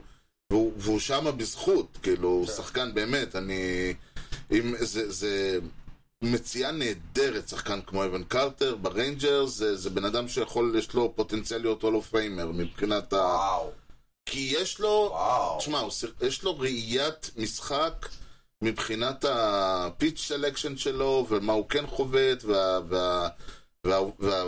והוא, 0.51 0.73
והוא 0.77 1.01
שמה 1.01 1.33
בזכות, 1.33 1.99
כאילו, 2.03 2.29
הוא 2.29 2.47
שחקן 2.47 2.95
באמת, 2.95 3.37
אני... 3.37 3.95
אם 4.53 4.75
זה, 4.79 5.11
זה 5.11 5.59
מציאה 6.23 6.71
נהדרת, 6.71 7.49
שחקן 7.49 7.81
כמו 7.87 8.05
אוון 8.05 8.25
קרטר 8.25 8.77
בריינג'רס, 8.77 9.51
זה, 9.57 9.77
זה 9.77 9.91
בן 9.91 10.05
אדם 10.05 10.29
שיכול, 10.29 10.75
יש 10.79 10.95
לו 10.95 11.13
פוטנציאל 11.17 11.61
להיות 11.61 11.83
hall 11.83 11.96
of 11.96 12.03
famer 12.03 12.47
מבחינת 12.47 13.13
ה... 13.13 13.17
וואו, 13.17 13.71
כי 14.27 14.55
יש 14.59 14.81
לו. 14.81 15.19
תשמע, 15.59 15.83
יש 16.23 16.43
לו 16.43 16.59
ראיית 16.59 17.31
משחק 17.37 18.09
מבחינת 18.63 19.25
ה 19.29 19.44
pitch 19.44 20.21
selection 20.21 20.77
שלו, 20.77 21.27
ומה 21.31 21.53
הוא 21.53 21.69
כן 21.69 21.87
חובט, 21.87 22.45
וה... 22.45 22.81
וה... 22.89 23.29
וה... 23.87 24.01
וה... 24.19 24.45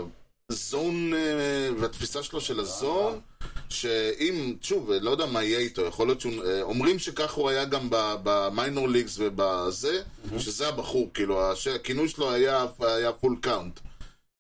אה, 1.14 1.68
והתפיסה 1.78 2.22
שלו 2.22 2.40
של 2.40 2.60
ה 2.60 2.70
zone, 2.70 3.20
שאם, 3.68 4.54
שוב, 4.62 4.90
לא 4.90 5.10
יודע 5.10 5.26
מה 5.26 5.42
יהיה 5.42 5.58
איתו, 5.58 5.82
יכול 5.82 6.06
להיות 6.06 6.20
שהוא, 6.20 6.44
אה, 6.44 6.62
אומרים 6.62 6.98
שכך 6.98 7.32
הוא 7.32 7.48
היה 7.48 7.64
גם 7.64 7.88
ב 8.22 8.33
minor 8.33 8.88
leagues 8.88 9.16
ובזה, 9.18 10.02
שזה 10.38 10.68
הבחור, 10.68 11.10
כאילו, 11.14 11.52
הכינוי 11.74 12.08
שלו 12.08 12.32
היה, 12.32 12.66
היה 12.80 13.12
full 13.12 13.36
count. 13.40 13.80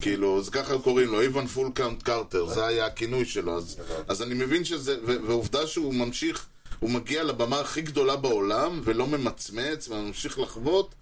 כאילו, 0.02 0.42
זה 0.42 0.50
ככה 0.50 0.78
קוראים 0.78 1.08
לו, 1.08 1.20
אוון 1.20 1.46
full 1.46 1.70
count 1.74 2.02
קרטר, 2.02 2.46
זה 2.46 2.66
היה 2.66 2.86
הכינוי 2.86 3.24
שלו, 3.24 3.56
אז, 3.56 3.76
אז 4.08 4.22
אני 4.22 4.34
מבין 4.34 4.64
שזה, 4.64 4.96
ועובדה 5.04 5.66
שהוא 5.66 5.94
ממשיך, 5.94 6.46
הוא 6.78 6.90
מגיע 6.90 7.24
לבמה 7.24 7.60
הכי 7.60 7.82
גדולה 7.82 8.16
בעולם, 8.16 8.80
ולא 8.84 9.06
ממצמץ, 9.06 9.88
וממשיך 9.88 10.38
לחבוט, 10.38 10.94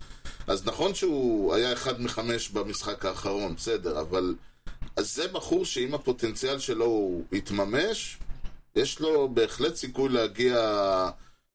אז 0.51 0.67
נכון 0.67 0.95
שהוא 0.95 1.55
היה 1.55 1.73
אחד 1.73 2.01
מחמש 2.01 2.49
במשחק 2.49 3.05
האחרון, 3.05 3.55
בסדר, 3.55 4.01
אבל... 4.01 4.35
אז 4.97 5.15
זה 5.15 5.29
בחור 5.29 5.65
שאם 5.65 5.95
הפוטנציאל 5.95 6.59
שלו 6.59 6.85
הוא 6.85 7.25
יתממש, 7.33 8.19
יש 8.77 9.01
לו 9.01 9.29
בהחלט 9.29 9.75
סיכוי 9.75 10.09
להגיע, 10.09 10.59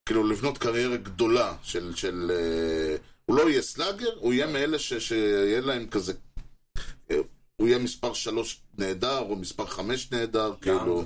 כאילו 0.05 0.27
לבנות 0.27 0.57
קריירה 0.57 0.97
גדולה 0.97 1.55
של... 1.63 1.95
של 1.95 2.31
אה, 2.35 2.95
הוא 3.25 3.37
לא 3.37 3.49
יהיה 3.49 3.61
slugger, 3.61 4.15
הוא 4.19 4.33
יהיה 4.33 4.47
מאלה 4.47 4.79
ש, 4.79 4.93
שיהיה 4.93 5.61
להם 5.61 5.87
כזה... 5.87 6.13
אה, 7.11 7.17
הוא 7.55 7.67
יהיה 7.67 7.79
מספר 7.79 8.13
שלוש 8.13 8.61
נהדר, 8.77 9.19
או 9.19 9.35
מספר 9.35 9.65
חמש 9.65 10.11
נהדר, 10.11 10.53
כאילו... 10.61 11.05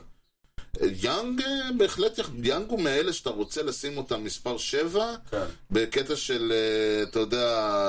יאנג 0.81 1.41
אה, 1.41 1.69
בהחלט, 1.77 2.19
יאנג 2.43 2.69
הוא 2.69 2.81
מאלה 2.81 3.13
שאתה 3.13 3.29
רוצה 3.29 3.63
לשים 3.63 3.97
אותם 3.97 4.23
מספר 4.23 4.57
שבע, 4.57 5.15
כן. 5.31 5.43
בקטע 5.71 6.15
של, 6.15 6.53
אה, 6.55 7.03
אתה 7.03 7.19
יודע... 7.19 7.47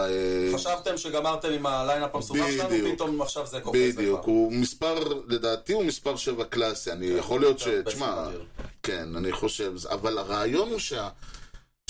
אה, 0.09 0.55
חשבתם 0.55 0.99
שגמרתם 0.99 1.53
עם 1.53 1.67
ה 1.67 1.74
lineup 1.74 2.15
המסובך 2.15 2.47
שלנו, 2.53 2.69
בדיוק. 2.69 2.95
פתאום 2.95 3.23
עכשיו 3.23 3.47
זה 3.47 3.61
קופץ. 3.61 3.77
בדיוק, 3.97 4.21
לך. 4.21 4.27
הוא 4.27 4.53
מספר, 4.53 5.23
לדעתי 5.29 5.73
הוא 5.73 5.85
מספר 5.85 6.17
שבע 6.17 6.45
קלאסי, 6.45 6.93
אני 6.93 7.07
יכול 7.07 7.41
להיות 7.41 7.59
ש... 7.59 7.65
כן, 7.65 7.83
תשמע. 7.83 8.29
כן, 8.83 9.17
אני 9.17 9.33
חושב, 9.33 9.73
אבל 9.91 10.19
הרעיון 10.19 10.71
הוא 10.71 10.79
שה... 10.79 11.09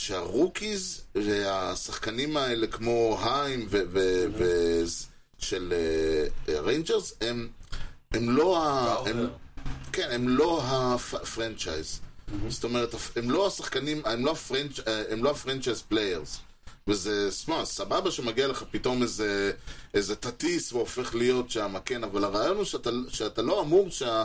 שה 0.01 0.32
rookies 0.32 1.05
והשחקנים 1.15 2.37
האלה 2.37 2.67
כמו 2.67 3.19
היים 3.23 3.67
ו... 3.71 3.83
ו... 3.91 4.25
ו... 4.39 4.45
של 5.39 5.73
ריינג'רס 6.49 7.15
הם, 7.21 7.49
הם 8.15 8.31
לא 8.31 8.59
ה... 8.59 8.97
הם. 9.07 9.27
כן, 10.11 10.15
הם 10.15 10.29
לא 10.29 10.63
ה 10.65 10.77
franchise. 10.77 12.01
זאת 12.49 12.65
אומרת, 12.65 12.95
הם 13.17 13.31
לא 13.31 13.47
השחקנים, 13.47 14.03
הם 14.05 14.25
לא 14.25 14.33
ה 14.33 14.39
franch- 14.39 14.81
הם 15.11 15.25
לא 15.25 15.31
ה 15.31 15.36
franchise 15.36 15.83
players. 15.83 16.39
וזה, 16.89 17.33
שמע, 17.33 17.65
סבבה 17.65 18.11
שמגיע 18.11 18.49
לך 18.49 18.65
פתאום 18.71 19.03
איזה, 19.03 19.53
איזה 19.95 20.17
תטיס 20.17 20.73
והופך 20.73 21.15
להיות 21.15 21.51
שם, 21.51 21.75
כן, 21.85 22.05
אבל 22.05 22.25
הרעיון 22.25 22.57
הוא 22.57 22.65
שאתה, 22.65 22.91
שאתה 23.09 23.43
לא 23.43 23.61
אמור 23.61 23.91
שה, 23.91 24.25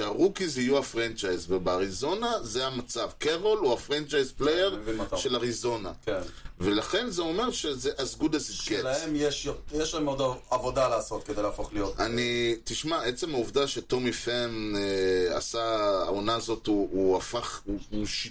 שה 0.00 0.17
rookies 0.17 0.58
יהיו 0.58 0.78
ה 0.78 0.84
franchise, 0.84 1.46
ובאריזונה 1.48 2.32
זה 2.42 2.66
המצב. 2.66 3.10
קרול 3.18 3.58
הוא 3.58 3.72
ה 3.72 3.78
franchise 3.78 4.32
player 4.32 4.80
אומר. 4.88 5.16
של 5.16 5.36
אריזונה. 5.36 5.92
כן. 6.06 6.20
ולכן 6.60 7.10
זה 7.10 7.22
אומר 7.22 7.50
שזה 7.50 7.90
as 7.90 8.20
good 8.20 8.28
as 8.28 8.50
it 8.50 8.60
gets. 8.60 8.64
שלהם 8.64 9.10
יש, 9.14 9.48
יש 9.72 9.94
להם 9.94 10.06
עוד 10.06 10.38
עבודה 10.50 10.88
לעשות 10.88 11.24
כדי 11.24 11.42
להפוך 11.42 11.72
להיות. 11.72 12.00
אני, 12.00 12.56
תשמע, 12.64 13.02
עצם 13.02 13.34
העובדה 13.34 13.66
שטומי 13.66 14.12
פאם 14.12 14.72
אה, 14.76 15.36
עשה, 15.36 15.62
העונה 16.04 16.34
הזאת, 16.34 16.66
הוא, 16.66 16.88
הוא 16.92 17.16
הפך, 17.16 17.60
הוא, 17.64 17.78
הוא 17.90 18.06
ש... 18.06 18.28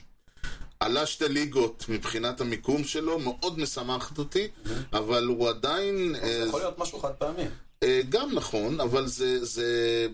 עלה 0.79 1.05
שתי 1.05 1.27
ליגות 1.29 1.85
מבחינת 1.89 2.41
המיקום 2.41 2.83
שלו, 2.83 3.19
מאוד 3.19 3.59
משמחת 3.59 4.17
אותי, 4.17 4.47
אבל 4.93 5.25
הוא 5.25 5.49
עדיין... 5.49 6.15
זה 6.21 6.41
אה, 6.41 6.45
יכול 6.47 6.59
להיות 6.59 6.79
משהו 6.79 6.99
חד 6.99 7.11
פעמי. 7.17 7.43
אה, 7.83 8.01
גם 8.09 8.29
נכון, 8.33 8.79
אבל 8.79 9.07
זה... 9.07 9.45
זה... 9.45 10.07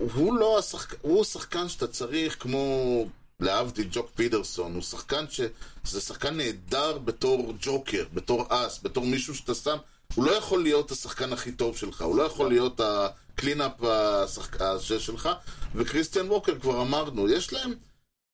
הוא 0.00 0.38
לא 0.38 0.58
השחקן, 0.58 0.96
הוא 1.02 1.24
שחקן 1.24 1.68
שאתה 1.68 1.86
צריך 1.86 2.42
כמו... 2.42 3.06
להבדיל 3.40 3.88
ג'וק 3.92 4.10
פידרסון, 4.14 4.74
הוא 4.74 4.82
שחקן 4.82 5.24
ש... 5.30 5.40
זה 5.84 6.00
שחקן 6.00 6.36
נהדר 6.36 6.98
בתור 6.98 7.52
ג'וקר, 7.60 8.04
בתור 8.14 8.46
אס, 8.48 8.80
בתור 8.82 9.06
מישהו 9.06 9.34
שאתה 9.34 9.54
שם... 9.54 9.76
הוא 10.14 10.24
לא 10.24 10.30
יכול 10.32 10.62
להיות 10.62 10.90
השחקן 10.90 11.32
הכי 11.32 11.52
טוב 11.52 11.76
שלך, 11.76 12.02
הוא 12.02 12.16
לא 12.16 12.22
יכול 12.22 12.48
להיות 12.48 12.80
ה 12.80 12.93
cleanup 12.93 13.82
השחק... 13.82 14.60
הזה 14.60 15.00
שלך, 15.00 15.28
וכריסטיאן 15.74 16.30
ווקר 16.30 16.58
כבר 16.58 16.82
אמרנו, 16.82 17.28
יש 17.28 17.52
להם... 17.52 17.74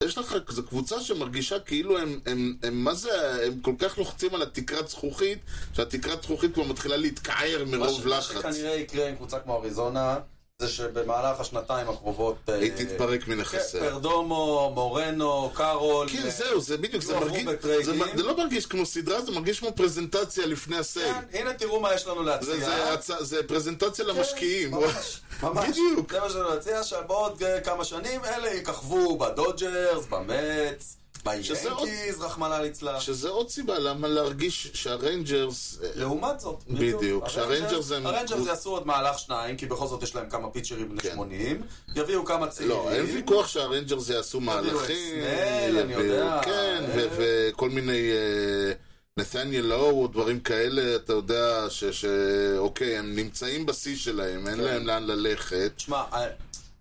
יש 0.03 0.17
לך, 0.17 0.35
זו 0.49 0.63
קבוצה 0.63 1.01
שמרגישה 1.01 1.59
כאילו 1.59 1.97
הם, 1.97 2.19
הם, 2.25 2.57
הם, 2.63 2.83
מה 2.83 2.93
זה, 2.93 3.45
הם 3.45 3.59
כל 3.61 3.73
כך 3.79 3.97
לוחצים 3.97 4.35
על 4.35 4.41
התקרת 4.41 4.87
זכוכית, 4.89 5.39
שהתקרת 5.73 6.23
זכוכית 6.23 6.53
כבר 6.53 6.63
מתחילה 6.63 6.97
להתקער 6.97 7.65
מה 7.65 7.71
ש- 7.71 7.79
מרוב 7.79 8.07
מה 8.07 8.17
לחץ. 8.17 8.37
שכנראה 8.37 8.75
יקרה 8.75 9.09
עם 9.09 9.15
קבוצה 9.15 9.39
כמו 9.39 9.57
אריזונה, 9.57 10.19
זה 10.61 10.67
שבמהלך 10.67 11.39
השנתיים 11.39 11.89
הקרובות... 11.89 12.35
אה, 12.49 12.55
היא 12.55 12.71
תתפרק 12.75 13.23
כן, 13.23 13.31
מנכסיה. 13.31 13.81
פרדומו, 13.81 14.71
מורנו, 14.73 15.51
קארול. 15.53 16.09
כן, 16.09 16.21
אה, 16.25 16.29
זהו, 16.29 16.61
זה 16.61 16.77
בדיוק, 16.77 17.03
זה 17.03 17.19
מרגיש. 17.19 17.45
זה, 17.83 17.93
זה 18.15 18.23
לא 18.23 18.37
מרגיש 18.37 18.65
כמו 18.65 18.85
סדרה, 18.85 19.21
זה 19.21 19.31
מרגיש 19.31 19.59
כמו 19.59 19.71
פרזנטציה 19.75 20.45
לפני 20.45 20.77
ה 20.77 20.83
sale. 20.83 21.13
כן, 21.31 21.37
הנה 21.39 21.53
תראו 21.53 21.79
מה 21.79 21.93
יש 21.93 22.07
לנו 22.07 22.23
להציע. 22.23 22.55
זה, 22.55 22.59
זה, 22.65 22.93
הצ- 22.93 23.23
זה 23.23 23.43
פרזנטציה 23.47 24.05
למשקיעים. 24.05 24.71
כן, 24.71 24.77
ממש, 24.77 25.21
ממש. 25.43 25.69
בדיוק. 25.69 26.11
זה 26.13 26.19
מה 26.19 26.29
שאני 26.29 26.57
מציע, 26.57 26.83
שבעוד 26.83 27.43
אה, 27.43 27.61
כמה 27.61 27.83
שנים 27.85 28.21
אלה 28.25 28.53
יככבו 28.53 29.17
בדודג'רס, 29.17 30.05
במץ, 30.09 30.97
ביאנקיז, 31.23 32.19
רחמנא 32.21 32.53
ליצלן. 32.53 32.99
שזה 32.99 33.29
עוד 33.29 33.49
סיבה 33.49 33.79
למה 33.79 34.07
להרגיש 34.07 34.71
שהריינג'רס... 34.73 35.77
לעומת 35.95 36.39
זאת, 36.39 36.63
בדיוק, 36.69 37.27
שהריינג'רס 37.29 37.91
הם- 37.91 38.07
הריינג'רס 38.07 38.47
יעשו 38.47 38.69
עוד 38.69 38.87
מהלך 38.87 39.19
שניים, 39.19 39.57
כי 39.57 39.65
בכל 39.65 39.87
זאת 39.87 40.03
יש 40.03 40.15
להם 40.15 40.29
כמה 40.29 40.49
פיצ'רים 40.49 40.89
בני 40.89 41.01
כן. 41.01 41.13
80, 41.15 41.61
יביאו 41.95 42.25
כמה 42.25 42.47
צעירים. 42.47 42.75
לא, 42.77 42.91
אין 42.91 43.05
ויכוח 43.05 43.47
שהריינג'רס 43.47 44.09
יעשו 44.09 44.39
מהלכים. 44.39 45.21
סנל, 45.21 45.79
אני 45.79 45.93
יביאו- 45.93 45.99
יודע. 46.03 46.39
כן, 46.43 46.83
אה. 46.97 47.07
וכל 47.17 47.69
מיני... 47.69 48.11
אה, 48.11 48.73
נתניאל 49.17 49.65
לאו 49.65 49.89
או 49.91 50.07
דברים 50.07 50.39
כאלה, 50.39 50.95
אתה 50.95 51.13
יודע, 51.13 51.65
שאוקיי, 51.91 52.97
הם 52.97 53.15
נמצאים 53.15 53.65
בשיא 53.65 53.95
שלהם, 53.97 54.47
אין 54.47 54.55
כן. 54.55 54.61
להם 54.63 54.87
לאן 54.87 55.03
ללכת. 55.03 55.71
תשמע, 55.75 56.03
אה, 56.13 56.27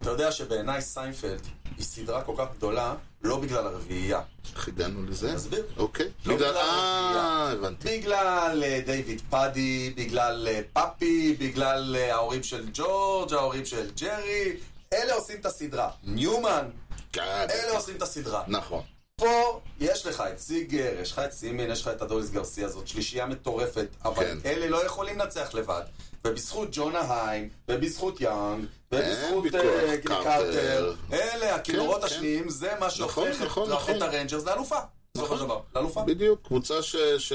אתה 0.03 0.11
יודע 0.11 0.33
שבעיניי 0.33 0.83
סיינפלד 0.83 1.41
היא 1.77 1.85
סדרה 1.85 2.23
כל 2.23 2.35
כך 2.39 2.47
גדולה, 2.57 2.95
לא 3.23 3.37
בגלל 3.41 3.67
הרביעייה. 3.67 4.21
הגענו 4.67 5.03
לזה? 5.07 5.35
תסביר. 5.35 5.67
אוקיי. 5.77 6.09
לא 6.27 6.35
בגלל... 6.35 6.49
בגלל 6.51 6.57
אה, 6.57 7.43
הרביעייה. 7.43 7.51
הבנתי. 7.53 7.99
בגלל 7.99 8.63
אה, 8.65 8.81
דיוויד 8.87 9.23
פאדי, 9.31 9.93
בגלל 9.97 10.49
אה, 10.51 10.61
פאפי, 10.73 11.37
בגלל 11.39 11.97
אה, 11.99 12.15
ההורים 12.15 12.43
של 12.43 12.69
ג'ורג', 12.73 13.35
ההורים 13.35 13.65
של 13.67 13.91
ג'רי, 14.01 14.57
אלה 14.93 15.15
עושים 15.15 15.41
את 15.41 15.47
הסדרה. 15.47 15.91
ניומן, 16.05 16.71
כן, 17.13 17.47
אלה 17.51 17.77
עושים 17.77 17.97
את 17.97 18.03
הסדרה. 18.03 18.45
נכון. 18.49 18.83
פה 19.17 19.61
יש 19.81 20.07
לך 20.07 20.25
את 20.33 20.39
סיגר, 20.39 20.93
יש 21.03 21.13
לך 21.13 21.19
את 21.19 21.33
סימין, 21.33 21.71
יש 21.71 21.83
לך 21.83 21.89
את 21.89 22.03
אדוליס 22.03 22.31
גרסיה, 22.31 22.69
זאת 22.69 22.89
שלישייה 22.89 23.27
מטורפת, 23.27 23.89
אבל 24.05 24.25
כן. 24.25 24.39
אלה 24.45 24.69
לא 24.69 24.87
יכולים 24.87 25.19
לנצח 25.19 25.55
לבד. 25.55 25.83
ובזכות 26.25 26.69
ג'ונה 26.73 27.01
היים, 27.25 27.49
ובזכות 27.69 28.21
יאנג, 28.21 28.65
ובזכות 28.95 29.45
ויכוח, 29.45 29.65
אה, 29.89 29.97
קרטר. 30.05 30.95
אלה 31.13 31.55
הכינורות 31.55 32.01
כן. 32.01 32.07
השניים, 32.07 32.49
זה 32.51 32.71
מה 32.81 32.91
שהופך 32.91 33.19
נכון, 33.19 33.31
נכון, 33.45 33.69
את- 33.69 33.75
נכון. 33.75 33.97
את 33.97 34.03
הריינג'רס 34.03 34.45
לאלופה. 34.45 34.77
בסופו 35.17 35.37
של 35.39 35.45
דבר, 35.45 35.61
לאלופה. 35.75 36.05
בדיוק, 36.05 36.41
קבוצה 36.47 36.83
ש... 36.83 36.97
ש... 37.19 37.33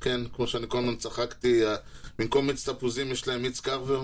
כן, 0.00 0.20
כמו 0.36 0.46
שאני 0.46 0.66
כל 0.68 0.78
הזמן 0.78 0.96
צחקתי, 0.96 1.62
במקום 2.18 2.46
מיץ 2.46 2.68
תפוזים 2.68 3.12
יש 3.12 3.28
להם 3.28 3.42
מיץ' 3.42 3.60
גארבר. 3.60 4.02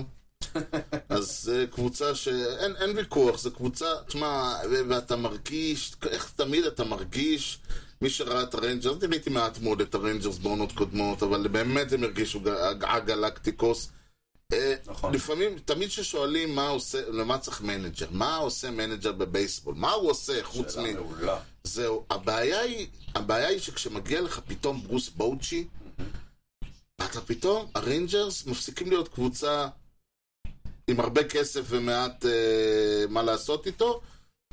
אז 1.09 1.41
זה 1.43 1.67
קבוצה 1.71 2.15
שאין 2.15 2.77
אין 2.77 2.97
ויכוח, 2.97 3.39
זו 3.39 3.51
קבוצה, 3.51 3.87
תשמע, 4.07 4.55
ואתה 4.89 5.17
מרגיש, 5.17 5.93
איך 6.11 6.33
תמיד 6.37 6.65
אתה 6.65 6.85
מרגיש, 6.85 7.59
מי 8.03 8.11
שראה 8.11 8.43
את 8.43 8.55
הריינג'רס, 8.55 8.97
אני 9.03 9.11
ראיתי 9.11 9.31
מעט 9.31 9.59
מאוד 9.59 9.81
את 9.81 9.95
הריינג'רס 9.95 10.39
בעונות 10.39 10.73
קודמות, 10.73 11.23
אבל 11.23 11.49
באמת 11.49 11.93
הם 11.93 12.05
הרגישו 12.05 12.41
הגלקטיקוס. 12.83 13.89
נכון. 14.87 15.15
לפעמים, 15.15 15.59
תמיד 15.59 15.89
כששואלים 15.89 16.55
מה 16.55 16.69
עושה, 16.69 17.11
למה 17.11 17.39
צריך 17.39 17.61
מנג'ר, 17.61 18.07
מה 18.11 18.37
עושה 18.37 18.71
מנג'ר 18.71 19.13
בבייסבול, 19.13 19.75
מה 19.75 19.93
הוא 19.93 20.11
עושה 20.11 20.45
חוץ 20.45 20.77
מ... 20.77 20.83
שאלה 20.87 20.93
מעולה. 20.93 21.39
זהו, 21.65 22.05
הבעיה 22.11 22.61
היא, 22.61 22.87
הבעיה 23.15 23.49
היא 23.49 23.61
שכשמגיע 23.61 24.21
לך 24.21 24.41
פתאום 24.47 24.83
ברוס 24.83 25.09
בואוצ'י, 25.09 25.69
אתה 26.97 27.21
פתאום, 27.27 27.71
הריינג'רס 27.75 28.47
מפסיקים 28.47 28.89
להיות 28.91 29.09
קבוצה 29.09 29.69
עם 30.89 31.01
הרבה 31.01 31.25
כסף 31.25 31.63
ומעט 31.67 32.25
אה, 32.27 33.05
מה 33.09 33.23
לעשות 33.23 33.67
איתו, 33.67 34.01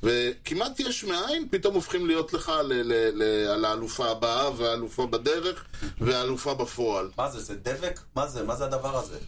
וכמעט 0.04 0.80
יש 0.80 1.04
מאין, 1.04 1.47
פתאום 1.51 1.75
הופכים 1.75 2.08
להיות 2.08 2.34
לך 2.34 2.51
ל- 2.63 2.73
ל- 2.73 3.23
ל- 3.23 3.47
על 3.47 3.65
האלופה 3.65 4.10
הבאה 4.12 4.58
והאלופה 4.58 5.08
בדרך 5.08 5.65
והאלופה 5.97 6.54
בפועל. 6.54 7.10
מה 7.17 7.32
זה, 7.32 7.39
זה 7.39 7.56
דבק? 7.56 7.99
מה 8.15 8.27
זה? 8.27 8.43
מה 8.43 8.56
זה 8.56 8.65
הדבר 8.65 8.97
הזה? 8.97 9.19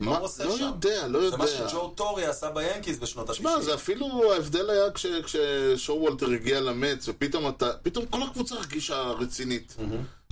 מה 0.00 0.16
הוא 0.16 0.24
עושה 0.24 0.44
לא 0.44 0.56
שם? 0.58 0.64
יודע, 0.64 1.06
לא 1.08 1.30
זה 1.30 1.36
מה 1.36 1.44
יודע. 1.48 1.68
שג'ו 1.68 1.88
טורי 1.88 2.26
עשה 2.26 2.50
ביאנקיז 2.50 2.98
בשנות 2.98 3.28
ה-90. 3.30 3.34
תשמע, 3.34 3.60
זה 3.60 3.74
אפילו 3.74 4.32
ההבדל 4.32 4.70
היה 4.70 4.90
כש- 4.90 5.06
כששואולטר 5.24 6.30
הגיע 6.30 6.60
למץ, 6.60 7.08
ופתאום 7.08 7.48
אתה, 7.48 7.70
פתאום 7.82 8.06
כל 8.06 8.22
הקבוצה 8.22 8.54
הרגישה 8.54 9.00
רצינית. 9.02 9.76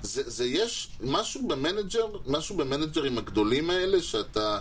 זה, 0.03 0.23
זה 0.27 0.45
יש 0.45 0.89
משהו 1.01 1.49
במנג'ר, 1.49 2.07
משהו 2.27 2.57
במנג'רים 2.57 3.19
הגדולים 3.19 3.71
האלה, 3.71 4.03
שאתה, 4.03 4.59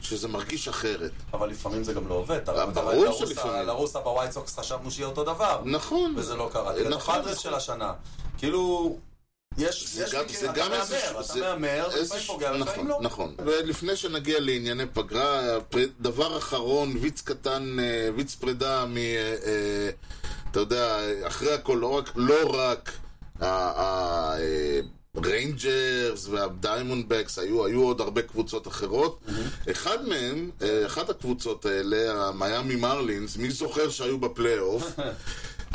שזה 0.00 0.28
מרגיש 0.28 0.68
אחרת. 0.68 1.12
אבל 1.32 1.48
לפעמים 1.50 1.84
זה 1.84 1.92
גם 1.92 2.08
לא 2.08 2.14
עובד. 2.14 2.40
ברור 2.74 3.12
שלפעמים. 3.12 3.66
לרוסה 3.66 4.00
בווייט 4.00 4.32
סוקס 4.32 4.58
חשבנו 4.58 4.90
שיהיה 4.90 5.08
אותו 5.08 5.24
דבר. 5.24 5.60
נכון. 5.64 6.14
וזה 6.16 6.34
לא 6.36 6.50
קרה. 6.52 6.72
נכון, 6.90 7.14
הפאדרס 7.14 7.30
נכון. 7.38 7.50
של 7.50 7.54
השנה. 7.54 7.92
כאילו, 8.38 8.96
יש 9.58 9.88
זה 9.94 10.04
יש 10.04 10.14
גם- 10.14 10.24
מקרים, 10.24 10.40
זה 10.40 10.50
אתה 10.50 10.60
גם 10.60 10.72
איזה- 10.72 10.94
מהמר, 11.06 11.20
אתה 11.20 11.32
זה- 11.32 11.40
מהמר, 11.40 11.86
איזה 11.90 12.00
לפעמים 12.04 12.24
פוגע, 12.26 12.50
לפעמים 12.52 12.64
נכון, 12.68 12.86
לא. 12.88 12.98
נכון. 13.02 13.34
ולפני 13.44 13.96
שנגיע 13.96 14.40
לענייני 14.40 14.84
פגרה, 14.92 15.58
דבר 16.00 16.38
אחרון, 16.38 16.96
ויץ 17.00 17.20
קטן, 17.20 17.76
אה, 17.80 17.84
ויץ 18.16 18.34
פרידה 18.34 18.84
מ... 18.86 18.96
אה, 18.96 19.02
אה, 19.46 19.90
אתה 20.50 20.60
יודע, 20.60 20.98
אחרי 21.26 21.52
הכל, 21.54 21.78
לא 21.80 21.86
רק, 21.86 22.10
לא 22.16 22.50
רק 22.56 22.92
הריינג'רס 25.14 26.26
והדיימונדבקס, 26.28 27.38
היו, 27.38 27.64
היו 27.66 27.82
עוד 27.82 28.00
הרבה 28.00 28.22
קבוצות 28.22 28.68
אחרות. 28.68 29.20
אחד 29.70 30.08
מהם, 30.08 30.50
אחת 30.86 31.10
הקבוצות 31.10 31.66
האלה, 31.66 32.12
המיאמי 32.28 32.76
מרלינס, 32.76 33.36
מי 33.36 33.50
זוכר 33.50 33.90
שהיו 33.90 34.18
בפלייאוף? 34.18 34.84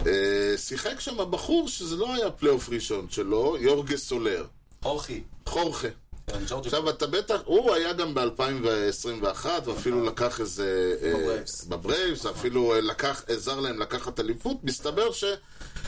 אה, 0.08 0.58
שיחק 0.58 1.00
שם 1.00 1.20
הבחור 1.20 1.68
שזה 1.68 1.96
לא 1.96 2.14
היה 2.14 2.32
פלייאוף 2.32 2.70
ראשון 2.70 3.08
שלו, 3.10 3.58
יורגה 3.60 3.98
סולר. 3.98 4.46
אורחי. 4.86 5.22
חורחה. 5.46 5.88
כן. 6.28 6.58
עכשיו 6.60 6.90
אתה 6.90 7.08
בטח, 7.08 7.42
הוא 7.46 7.74
היה 7.74 7.94
גם 7.94 8.14
ב-2021, 8.14 9.46
ואפילו 9.66 10.06
לקח 10.06 10.40
איזה... 10.40 10.96
אה, 11.04 11.14
בברייבס. 11.14 11.64
בברייבס, 11.64 12.26
אפילו 12.26 12.74
אה, 12.74 12.82
לקח, 12.82 13.24
עזר 13.28 13.60
להם 13.60 13.80
לקחת 13.80 14.20
אליפות, 14.20 14.58
מסתבר 14.64 15.12
ש... 15.12 15.24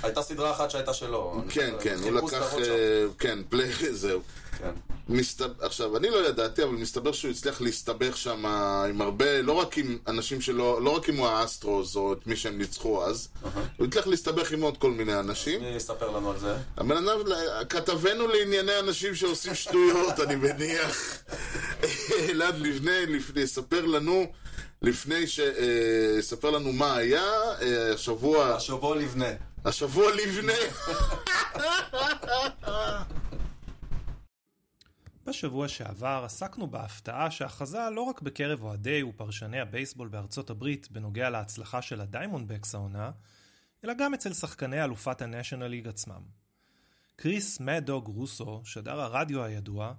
הייתה 0.04 0.22
סדרה 0.22 0.52
אחת 0.52 0.72
שהייתה 0.72 0.94
שלו. 0.94 1.42
כן, 1.50 1.74
כן, 1.82 2.00
הוא 2.04 2.12
לקח... 2.12 2.54
כן, 3.20 3.40
פליי, 3.50 3.72
זהו. 3.92 4.22
כן. 4.60 4.72
מסתבר, 5.10 5.66
עכשיו, 5.66 5.98
אני 5.98 6.10
לא 6.10 6.28
ידעתי, 6.28 6.64
אבל 6.64 6.72
מסתבר 6.72 7.12
שהוא 7.12 7.32
הצליח 7.32 7.62
להסתבך 7.62 8.18
שם 8.18 8.46
עם 8.90 9.02
הרבה, 9.02 9.42
לא 9.42 9.52
רק 9.52 9.78
עם 9.78 9.98
אנשים 10.08 10.42
שלא, 10.42 10.82
לא 10.82 10.90
רק 10.90 11.10
עם 11.10 11.24
האסטרוס 11.24 11.96
או 11.96 12.14
את 12.14 12.28
מי 12.28 12.36
שהם 12.36 12.58
ניצחו 12.58 13.06
אז, 13.06 13.28
הוא 13.78 13.88
הצליח 13.88 14.08
להסתבך 14.08 14.52
עם 14.52 14.62
עוד 14.62 14.78
כל 14.78 14.92
מיני 14.92 15.20
אנשים. 15.20 15.62
מי 15.62 15.68
יספר 15.68 16.12
לנו 16.12 16.32
על 16.32 16.40
זה? 16.40 16.56
הבן 16.78 16.98
אדם, 16.98 17.20
כתבנו 17.70 18.28
לענייני 18.28 18.80
אנשים 18.80 19.16
שעושים 19.16 19.56
שטויות, 19.56 20.20
אני 20.20 20.36
מניח. 20.36 21.18
אלעד 22.30 22.58
לבנה, 22.58 23.06
לפני, 23.06 23.42
יספר 23.42 23.86
לנו, 23.86 24.26
לפני 24.82 25.28
ש... 25.28 25.40
אה, 25.40 26.16
יספר 26.20 26.52
לנו 26.52 26.74
מה 26.74 26.96
היה, 26.96 27.34
אה, 27.62 27.94
השבוע, 27.94 28.56
השבוע 28.56 28.96
לבנה. 28.96 29.30
השבוע 29.66 30.12
לבנה. 30.12 30.54
בשבוע 35.26 35.68
שעבר 35.68 36.22
עסקנו 36.26 36.68
בהפתעה 36.68 37.32
שאחזה 37.32 37.90
לא 37.92 38.02
רק 38.02 38.22
בקרב 38.22 38.64
אוהדי 38.64 39.04
ופרשני 39.04 39.60
הבייסבול 39.60 40.08
בארצות 40.08 40.50
הברית 40.50 40.92
בנוגע 40.92 41.30
להצלחה 41.30 41.82
של 41.82 42.02
הדיימונדבקס 42.02 42.76
העונה, 42.76 43.12
אלא 43.84 43.94
גם 43.94 44.14
אצל 44.14 44.34
שחקני 44.34 44.84
אלופת 44.84 45.22
הנשיונל 45.22 45.68
ליג 45.68 45.88
עצמם. 45.88 46.22
כריס 47.16 47.60
מד 47.60 47.79
דוג 47.79 48.08
רוסו, 48.08 48.62
שדר 48.64 49.02
הרדיו 49.02 49.44
הידוע, 49.44 49.94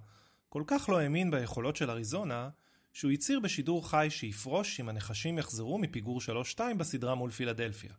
כל 0.49 0.63
כך 0.67 0.89
לא 0.89 0.99
האמין 0.99 1.31
ביכולות 1.31 1.75
של 1.75 1.89
אריזונה, 1.89 2.49
שהוא 2.93 3.11
הצהיר 3.11 3.39
בשידור 3.39 3.89
חי 3.89 4.07
שיפרוש 4.09 4.79
אם 4.79 4.89
הנחשים 4.89 5.37
יחזרו 5.37 5.77
מפיגור 5.77 6.19
3-2 6.55 6.59
בסדרה 6.77 7.15
מול 7.15 7.31
פילדלפיה. 7.31 7.93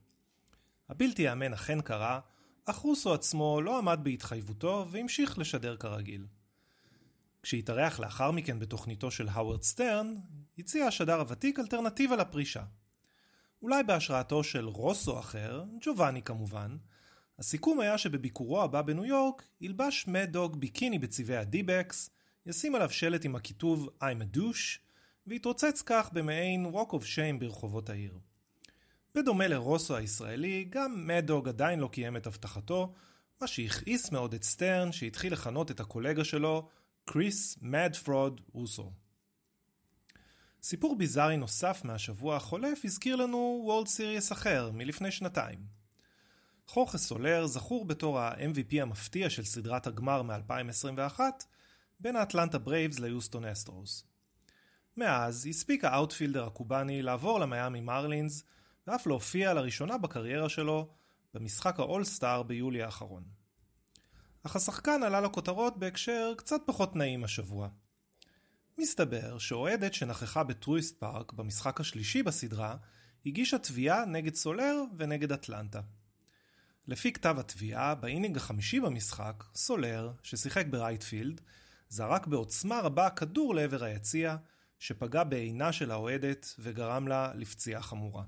הבלתי 0.89 1.23
ייאמן 1.23 1.53
אכן 1.53 1.81
קרה, 1.81 2.21
אך 2.65 2.77
רוסו 2.77 3.15
עצמו 3.15 3.61
לא 3.61 3.79
עמד 3.79 4.01
בהתחייבותו 4.03 4.87
והמשיך 4.91 5.39
לשדר 5.39 5.77
כרגיל. 5.77 6.27
כשהתארח 7.43 8.01
לאחר 8.01 8.31
מכן 8.31 8.59
בתוכניתו 8.59 9.11
של 9.11 9.29
האוורד 9.29 9.63
סטרן, 9.63 10.15
הציע 10.59 10.87
השדר 10.87 11.21
הוותיק 11.21 11.59
אלטרנטיבה 11.59 12.17
לפרישה. 12.17 12.63
אולי 13.63 13.83
בהשראתו 13.83 14.45
של 14.45 14.65
רוסו 14.65 15.19
אחר, 15.19 15.65
ג'ובאני 15.81 16.23
כמובן, 16.23 16.77
הסיכום 17.39 17.81
היה 17.81 17.99
שבביקורו 17.99 18.63
הבא 18.63 18.83
בניו 18.83 19.05
יורק 19.05 19.49
ילבש 19.61 20.05
מד 20.09 20.29
דוג 20.33 20.61
ביקיני 20.61 20.99
בצבעי 20.99 21.37
הדיבקס, 21.37 22.11
ישים 22.47 22.75
עליו 22.75 22.91
שלט 22.91 23.25
עם 23.25 23.37
הכיתוב 23.37 23.89
I'm 24.01 24.35
a 24.35 24.37
douche, 24.37 24.79
ויתרוצץ 25.27 25.83
כך 25.87 26.11
במעין 26.13 26.67
walk 26.75 26.93
of 26.93 27.03
shame 27.03 27.41
ברחובות 27.41 27.91
העיר. 27.91 28.19
בדומה 29.15 29.47
לרוסו 29.47 29.97
הישראלי, 29.97 30.67
גם 30.71 31.07
מד 31.07 31.23
דוג 31.23 31.49
עדיין 31.49 31.81
לא 31.81 31.89
קיים 31.93 32.17
את 32.17 32.27
הבטחתו, 32.27 32.95
מה 33.41 33.47
שהכעיס 33.47 34.13
מאוד 34.13 34.35
את 34.35 34.45
סטרן, 34.45 34.93
שהתחיל 34.93 35.33
לכנות 35.33 35.71
את 35.71 35.81
הקולגה 35.81 36.25
שלו 36.25 36.69
כריס 37.13 37.59
Mad 37.63 37.97
Fraud 38.05 38.41
רוסו. 38.53 38.93
סיפור 40.63 40.99
ביזארי 40.99 41.37
נוסף 41.37 41.81
מהשבוע 41.85 42.37
החולף 42.37 42.81
הזכיר 42.85 43.17
לנו 43.17 43.63
World 43.65 43.89
Series 43.89 44.33
אחר, 44.33 44.71
מלפני 44.75 45.11
שנתיים. 45.11 45.59
חורחה 46.67 46.99
סולר 46.99 47.47
זכור 47.47 47.85
בתור 47.85 48.19
ה-MVP 48.21 48.83
המפתיע 48.83 49.31
של 49.31 49.45
סדרת 49.45 49.87
הגמר 49.87 50.23
מ-2021, 50.23 51.21
בין 52.01 52.17
האטלנטה 52.17 52.59
ברייבס 52.59 52.99
ליוסטון 52.99 53.45
אסטרוס. 53.45 54.05
מאז 54.97 55.47
הספיק 55.47 55.85
ה 55.85 55.90
outfielder 55.90 56.47
הקובאני 56.47 57.03
לעבור 57.03 57.41
למיאמי 57.41 57.81
מרלינס, 57.81 58.45
ואף 58.87 59.07
להופיע 59.07 59.55
לראשונה 59.55 59.99
בקריירה 59.99 60.49
שלו 60.49 60.89
במשחק 61.35 61.81
האולסטאר 61.81 62.43
ביולי 62.43 62.83
האחרון. 62.83 63.38
אך 64.43 64.57
השחקן 64.57 65.03
עלה 65.03 65.21
לכותרות 65.21 65.79
בהקשר 65.79 66.35
קצת 66.37 66.61
פחות 66.67 66.97
נעים 66.97 67.25
השבוע. 67.25 67.69
מסתבר 68.79 69.39
שאוהדת 69.39 69.95
שנכחה 69.95 70.45
בטרואיסט 70.45 71.01
פארק 71.01 71.33
במשחק 71.33 71.81
השלישי 71.81 72.23
בסדרה, 72.23 72.77
הגישה 73.27 73.59
תביעה 73.59 74.05
נגד 74.05 74.35
סולר 74.35 74.83
ונגד 74.97 75.33
אטלנטה. 75.33 75.81
לפי 76.87 77.13
כתב 77.13 77.37
התביעה, 77.39 77.95
ב 77.95 78.01
inning 78.01 78.37
החמישי 78.37 78.81
במשחק, 78.81 79.45
סולר, 79.55 80.13
ששיחק 80.23 80.67
ב 80.67 80.73
right 80.73 81.04
field, 81.04 81.41
זרק 81.89 82.27
בעוצמה 82.27 82.81
רבה 82.81 83.11
כדור 83.11 83.55
לעבר 83.55 83.85
היציע, 83.85 84.37
שפגע 84.79 85.25
בעינה 85.25 85.73
של 85.73 85.91
האוהדת 85.91 86.55
וגרם 86.59 87.09
לה 87.09 87.33
לפציעה 87.35 87.83
חמורה. 87.83 88.25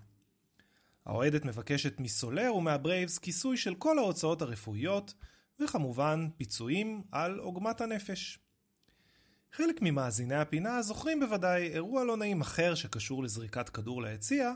האוהדת 1.06 1.44
מבקשת 1.44 2.00
מסולר 2.00 2.54
ומהברייבס 2.54 3.18
כיסוי 3.18 3.56
של 3.56 3.74
כל 3.74 3.98
ההוצאות 3.98 4.42
הרפואיות, 4.42 5.14
וכמובן 5.60 6.28
פיצויים 6.36 7.02
על 7.12 7.38
עוגמת 7.38 7.80
הנפש. 7.80 8.38
חלק 9.52 9.82
ממאזיני 9.82 10.34
הפינה 10.34 10.82
זוכרים 10.82 11.20
בוודאי 11.20 11.68
אירוע 11.68 12.04
לא 12.04 12.16
נעים 12.16 12.40
אחר 12.40 12.74
שקשור 12.74 13.22
לזריקת 13.22 13.68
כדור 13.68 14.02
ליציע, 14.02 14.52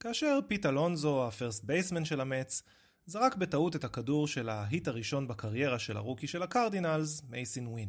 כאשר 0.00 0.38
פיט 0.48 0.66
אלונזו, 0.66 1.28
ה 1.28 1.34
first 1.34 1.64
baseman 1.64 2.04
של 2.04 2.20
המץ, 2.20 2.62
זרק 3.06 3.36
בטעות 3.36 3.76
את 3.76 3.84
הכדור 3.84 4.28
של 4.28 4.48
ה 4.48 4.58
hit 4.58 4.88
הראשון 4.88 5.28
בקריירה 5.28 5.78
של 5.78 5.96
ה 5.96 6.00
rookie 6.00 6.26
של 6.26 6.42
הקרדינלס, 6.42 7.22
מייסין 7.28 7.66
ווין. 7.66 7.88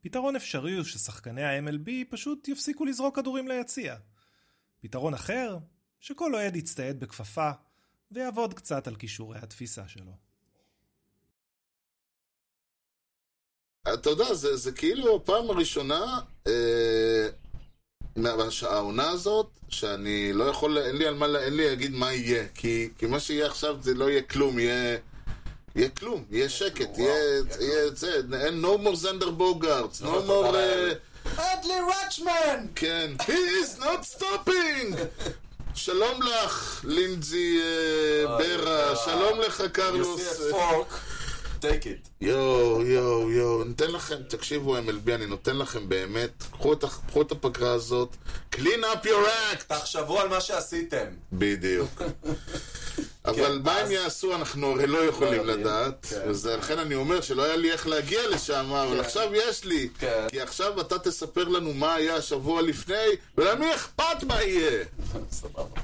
פתרון 0.00 0.36
אפשרי 0.36 0.76
הוא 0.76 0.84
ששחקני 0.84 1.44
ה-MLB 1.44 1.90
פשוט 2.10 2.48
יפסיקו 2.48 2.84
לזרוק 2.84 3.16
כדורים 3.16 3.48
ליציע. 3.48 3.96
פתרון 4.80 5.14
אחר, 5.14 5.58
שכל 6.00 6.34
אוהד 6.34 6.56
יצטייד 6.56 7.00
בכפפה 7.00 7.50
ויעבוד 8.10 8.54
קצת 8.54 8.86
על 8.86 8.96
כישורי 8.96 9.38
התפיסה 9.38 9.88
שלו. 9.88 10.25
אתה 13.94 14.10
יודע, 14.10 14.34
זה, 14.34 14.56
זה 14.56 14.72
כאילו 14.72 15.16
הפעם 15.16 15.50
הראשונה 15.50 16.18
אה, 16.46 17.28
מהעונה 18.16 19.10
הזאת, 19.10 19.46
שאני 19.68 20.32
לא 20.32 20.44
יכול, 20.44 20.78
אין 20.78 20.96
לי 20.96 21.06
על 21.06 21.14
מה, 21.14 21.26
אין 21.38 21.56
לי 21.56 21.68
להגיד 21.68 21.94
מה 21.94 22.12
יהיה, 22.12 22.44
כי, 22.54 22.88
כי 22.98 23.06
מה 23.06 23.20
שיהיה 23.20 23.46
עכשיו 23.46 23.76
זה 23.80 23.94
לא 23.94 24.10
יהיה 24.10 24.22
כלום, 24.22 24.58
יהיה... 24.58 24.96
יהיה 25.76 25.88
כלום, 25.88 26.24
יהיה 26.30 26.48
שקט, 26.48 26.98
יהיה, 26.98 27.42
זה, 27.94 28.20
אין 28.40 28.64
no 28.64 28.86
more 28.86 28.94
זנדר 28.94 29.30
בוגארטס, 29.30 30.02
no 30.02 30.04
more... 30.04 30.54
אה, 30.54 30.92
אדלי 31.36 31.74
רצ'מן! 31.80 32.66
כן, 32.74 33.10
he 33.20 33.30
is 33.30 33.80
not 33.82 34.18
stopping! 34.18 34.96
שלום 35.74 36.22
לך, 36.22 36.84
לינדזי 36.88 37.58
אה, 37.62 38.26
ברה, 38.26 38.56
ברה. 38.64 38.96
שלום 38.96 39.40
לך, 39.40 39.60
You 39.60 39.68
קרלוס. 39.68 40.20
see 40.20 40.50
a 40.50 40.54
fork, 40.54 40.94
take 41.70 41.84
it. 41.84 42.08
יואו, 42.20 42.82
יואו, 42.86 43.30
יואו, 43.30 43.64
נותן 43.64 43.90
לכם, 43.90 44.16
תקשיבו 44.28 44.76
MLB, 44.78 45.10
אני 45.14 45.26
נותן 45.26 45.56
לכם 45.58 45.88
באמת, 45.88 46.30
קחו 46.52 46.72
את, 46.72 46.84
ה- 46.84 46.88
קחו 47.08 47.22
את 47.22 47.32
הפגרה 47.32 47.72
הזאת, 47.72 48.08
clean 48.52 48.58
up 48.82 49.04
your 49.06 49.26
act! 49.54 49.62
תחשבו 49.66 50.20
על 50.20 50.28
מה 50.28 50.40
שעשיתם. 50.40 51.06
בדיוק. 51.32 52.02
אבל 53.24 53.60
מה 53.64 53.76
הם 53.78 53.90
יעשו, 53.90 54.34
אנחנו 54.34 54.70
הרי 54.70 54.86
לא 54.86 54.98
יכולים 55.04 55.34
יודעים. 55.34 55.60
לדעת, 55.60 56.06
כן. 56.10 56.20
וזה- 56.28 56.56
לכן 56.56 56.78
אני 56.78 56.94
אומר 56.94 57.20
שלא 57.20 57.42
היה 57.44 57.56
לי 57.56 57.72
איך 57.72 57.86
להגיע 57.86 58.28
לשם, 58.28 58.72
אבל 58.72 59.00
עכשיו 59.00 59.28
יש 59.34 59.64
לי. 59.64 59.88
כן. 59.98 60.26
כי 60.30 60.40
עכשיו 60.40 60.80
אתה 60.80 60.98
תספר 60.98 61.44
לנו 61.44 61.74
מה 61.74 61.94
היה 61.94 62.16
השבוע 62.16 62.62
לפני, 62.62 62.94
ולמי 63.38 63.74
אכפת 63.74 64.22
מה 64.26 64.42
יהיה? 64.42 64.84
סבבה. 65.30 65.80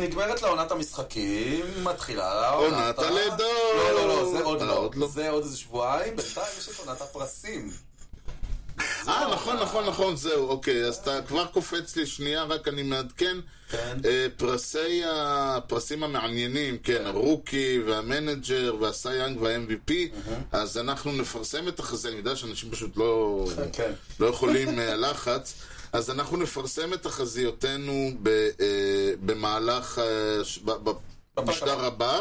נגמרת 0.00 0.42
לה 0.42 0.48
עונת 0.48 0.70
המשחקים, 0.70 1.66
מתחילה 1.84 2.34
לה 2.34 2.50
עונת 2.50 2.98
הלידות. 2.98 3.40
לא, 3.76 3.92
לא, 3.94 4.08
לא, 4.08 4.30
זה 4.32 4.42
עוד 4.42 4.60
אה, 4.60 4.66
לא. 4.66 4.72
עוד 4.76 4.94
לא. 4.94 5.08
זה 5.08 5.30
עוד 5.30 5.42
איזה 5.42 5.56
שבועיים, 5.56 6.16
בינתיים 6.16 6.46
יש 6.58 6.68
את 6.68 6.86
עונת 6.86 7.00
הפרסים. 7.00 7.70
אה, 9.08 9.28
נכון, 9.32 9.56
נכון, 9.56 9.86
נכון, 9.86 10.16
זהו, 10.16 10.48
אוקיי, 10.48 10.84
אז 10.84 10.96
אתה 10.96 11.22
כבר 11.22 11.46
קופץ 11.46 11.96
לי 11.96 12.06
שנייה, 12.06 12.42
רק 12.42 12.68
אני 12.68 12.82
מעדכן. 12.82 13.36
כן. 13.70 13.98
אה, 14.04 14.26
פרסי 14.36 15.02
הפרסים 15.06 16.02
המעניינים, 16.02 16.78
כן, 16.78 17.06
הרוקי 17.06 17.80
והמנג'ר 17.86 18.74
והסייאנג 18.80 19.42
וה-MVP, 19.42 19.92
אז 20.52 20.78
אנחנו 20.78 21.12
נפרסם 21.12 21.68
את 21.68 21.78
החזה, 21.78 22.08
אני 22.08 22.16
יודע 22.16 22.36
שאנשים 22.36 22.70
פשוט 22.70 22.96
לא... 22.96 23.44
כן. 23.72 23.92
לא 24.20 24.26
יכולים 24.26 24.78
אה, 24.78 24.96
לחץ. 24.96 25.54
אז 25.92 26.10
אנחנו 26.10 26.36
נפרסם 26.36 26.92
את 26.92 27.02
תחזיותינו 27.02 28.10
אה, 28.26 29.10
במהלך, 29.24 30.00
במשדר 31.36 31.84
הבא. 31.84 32.20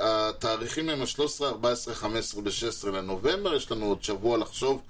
התאריכים 0.00 0.88
הם 0.88 1.02
ה-13, 1.02 1.44
14, 1.44 1.94
15 1.94 2.42
ו-16 2.44 2.88
לנובמבר, 2.88 3.54
יש 3.54 3.70
לנו 3.70 3.86
עוד 3.86 4.02
שבוע 4.02 4.38
לחשוב 4.38 4.82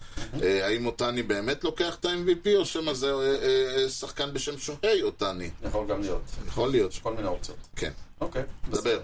אה, 0.43 0.67
האם 0.67 0.87
אותני 0.87 1.23
באמת 1.23 1.65
לוקח 1.65 1.95
את 1.95 2.05
ה-MVP 2.05 2.49
או 2.57 2.65
שמא 2.65 2.93
זה 2.93 3.13
אה, 3.13 3.83
אה, 3.83 3.89
שחקן 3.89 4.33
בשם 4.33 4.59
שוהי 4.59 5.03
אותני. 5.03 5.51
יכול 5.63 5.87
גם 5.87 6.01
להיות. 6.01 6.23
יכול 6.47 6.71
להיות, 6.71 6.93
כל 7.03 7.15
מיני 7.15 7.29
אופציות. 7.29 7.59
כן. 7.77 7.93
אוקיי. 8.21 8.43
דבר. 8.71 9.01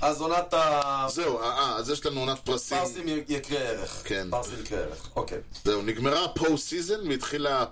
אז 0.00 0.20
עונת 0.20 0.54
זהו, 1.08 1.40
אה, 1.40 1.76
אז 1.76 1.90
יש 1.90 2.06
לנו 2.06 2.20
עונת 2.20 2.38
פרסים. 2.38 2.78
הפרסים 2.78 3.04
יקרה 3.28 3.58
ערך. 3.58 4.02
כן. 4.04 4.28
פרסים 4.30 4.60
יקרה 4.60 4.78
ערך. 4.78 5.10
אוקיי. 5.16 5.38
זהו, 5.64 5.82
נגמרה 5.82 6.24
ה 6.24 6.33
post 6.33 6.68
season 6.68 7.08
והתחילה 7.08 7.64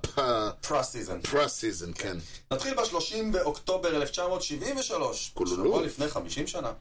pre 0.60 0.86
season. 0.90 1.18
ה 1.18 1.27
pre 1.27 1.52
season, 1.52 1.92
כן. 1.94 2.16
נתחיל 2.52 2.74
ב-30 2.74 3.14
באוקטובר 3.32 3.96
1973. 3.96 5.30
קולולו. 5.34 5.64
שבוע 5.64 5.82
לפני 5.82 6.08
50 6.08 6.46
שנה. 6.46 6.72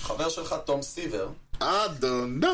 חבר 0.00 0.28
שלך, 0.28 0.54
תום 0.64 0.82
סיבר, 0.82 1.28
אדוני! 1.58 2.46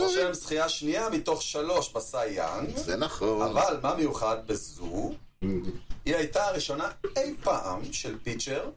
רושם 0.00 0.32
זכייה 0.32 0.68
שנייה 0.68 1.10
מתוך 1.10 1.42
שלוש 1.42 1.92
ב 1.92 2.03
Cy 2.03 2.26
Young, 2.26 2.76
זה 2.76 2.96
נכון. 2.96 3.42
אבל 3.42 3.78
מה 3.82 3.94
מיוחד 3.94 4.36
בזו? 4.46 5.12
היא 6.04 6.16
הייתה 6.16 6.44
הראשונה 6.46 6.90
אי 7.16 7.34
פעם 7.42 7.92
של 7.92 8.18
pitcher 8.22 8.70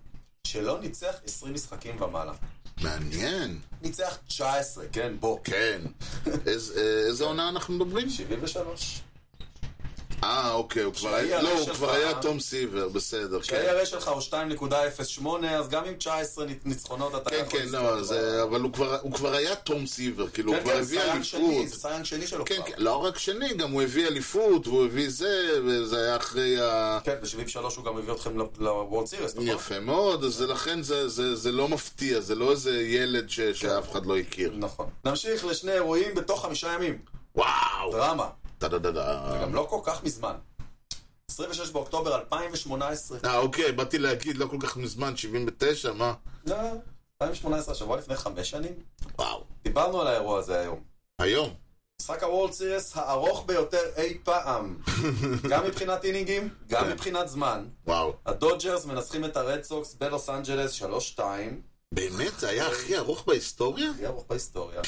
שלא 0.47 0.80
ניצח 0.80 1.15
20 1.26 1.53
משחקים 1.53 2.01
ומעלה. 2.01 2.34
מעניין. 2.82 3.59
ניצח 3.82 4.17
19, 4.28 4.86
כן, 4.91 5.13
בוא. 5.19 5.39
כן. 5.43 5.82
אה, 6.28 6.32
איזה 7.07 7.24
עונה 7.24 7.49
אנחנו 7.49 7.74
מדברים? 7.74 8.09
73. 8.09 9.01
אה, 10.24 10.51
אוקיי, 10.53 10.84
הוא 10.84 10.93
כבר 10.93 11.15
היה... 11.15 11.41
לא, 11.41 11.49
הוא 11.59 11.69
כבר 11.69 11.91
היה 11.91 12.13
תום 12.21 12.39
סיבר, 12.39 12.88
בסדר, 12.89 13.41
כן. 13.41 13.55
כשה 13.82 13.84
ERA 13.84 13.86
שלך 13.86 14.07
הוא 14.07 14.21
2.08, 14.21 15.45
אז 15.45 15.69
גם 15.69 15.86
עם 15.86 15.93
19 15.95 16.45
ניצחונות 16.65 17.15
אתה 17.15 17.30
כן, 17.30 17.43
יכול 17.47 17.59
כן, 17.59 17.65
לזכות 17.65 17.82
לא, 17.82 18.03
זה... 18.03 18.43
אבל 18.43 18.61
הוא 18.61 18.74
כבר- 18.74 18.97
הוא 19.01 19.11
כבר 19.13 19.34
היה 19.36 19.55
תום 19.55 19.86
סיבר, 19.86 20.28
כאילו, 20.30 20.51
הוא 20.51 20.57
כן, 20.57 20.63
כבר 20.63 20.74
כן, 20.74 20.80
הביא 20.80 21.01
אליפות. 21.01 21.67
זה 21.67 21.76
Cy 21.76 21.84
Young 21.84 22.03
שני 22.05 22.28
שלו 22.28 22.45
כן, 22.45 22.55
כבר. 22.55 22.65
כן, 22.65 22.74
לא 22.78 22.95
רק 23.05 23.17
שני, 23.17 23.53
גם 23.53 23.71
הוא 23.71 23.82
הביא 23.82 24.07
אליפות, 24.07 24.67
והוא 24.67 24.86
הביא 24.86 25.09
זה, 25.09 25.49
וזה 25.65 26.03
היה 26.03 26.15
אחרי 26.15 26.61
ה... 26.61 26.99
כן, 27.03 27.15
ב-73 27.21 27.59
הוא 27.76 27.86
גם 27.86 27.97
הביא 27.97 28.13
אתכם 28.13 28.38
ל 28.57 28.66
World 28.66 29.07
Series, 29.07 29.32
נכון? 29.36 29.47
יפה 29.47 29.80
מאוד, 29.80 30.24
אז 30.24 30.41
לכן 30.41 30.80
זה- 30.84 31.51
לא 31.51 31.67
מפתיע, 31.69 32.19
זה 32.19 32.36
לא 32.36 32.51
איזה 32.51 32.82
ילד 32.82 33.30
שאף 33.30 33.91
אחד 33.91 34.05
לא 34.05 34.17
הכיר. 34.17 34.53
נכון. 34.57 34.89
נמשיך 35.05 35.45
לשני 35.45 35.71
אירועים 35.71 36.15
בתוך 36.15 36.41
חמישה 36.45 36.74
ימים. 36.74 36.97
וואו! 37.36 37.91
דרמה. 37.91 38.28
טה-דה-דה-דה. 38.58 39.39
גם 39.41 39.56
לא 39.56 39.68
כל 39.70 39.80
כך 39.84 40.04
מזמן. 40.04 40.36
26 41.32 41.70
באוקטובר 41.70 42.16
2018. 42.16 43.18
אה, 43.26 43.38
אוקיי, 43.38 43.72
באתי 43.72 43.97
להגיד, 43.97 44.38
לא 44.38 44.47
כל 44.47 44.58
כך 44.60 44.78
מזמן, 44.78 45.18
79, 45.18 45.93
מה? 45.93 46.14
לא, 46.45 46.56
2018, 47.22 47.76
שבוע 47.76 47.97
לפני 47.97 48.16
חמש 48.16 48.49
שנים. 48.49 48.74
וואו. 49.20 49.43
דיברנו 49.64 50.01
על 50.01 50.08
האירוע 50.08 50.39
הזה 50.39 50.60
היום. 50.60 50.82
היום. 51.20 51.54
משחק 52.01 52.24
ה 52.24 52.28
World 52.28 52.51
Series 52.51 52.97
הארוך 52.97 53.43
ביותר 53.47 53.82
אי 53.97 54.18
פעם. 54.24 54.78
גם 55.49 55.66
מבחינת 55.66 56.06
inningים, 56.05 56.49
גם 56.68 56.84
כן. 56.84 56.91
מבחינת 56.91 57.28
זמן. 57.30 57.66
וואו. 57.88 58.14
הדודג'רס 58.26 58.86
מנצחים 58.86 59.26
את 59.26 59.38
הרד 59.38 59.64
סוקס 59.64 59.93
בלוס 59.93 60.30
אנג'לס 60.30 60.82
3-2, 61.18 61.20
באמת? 61.94 62.39
זה 62.39 62.50
היה 62.50 62.68
הכי 62.68 62.98
ארוך 62.98 63.24
בהיסטוריה? 63.28 63.91
הכי 63.91 64.06
ארוך 64.06 64.26
בהיסטוריה. 64.30 64.82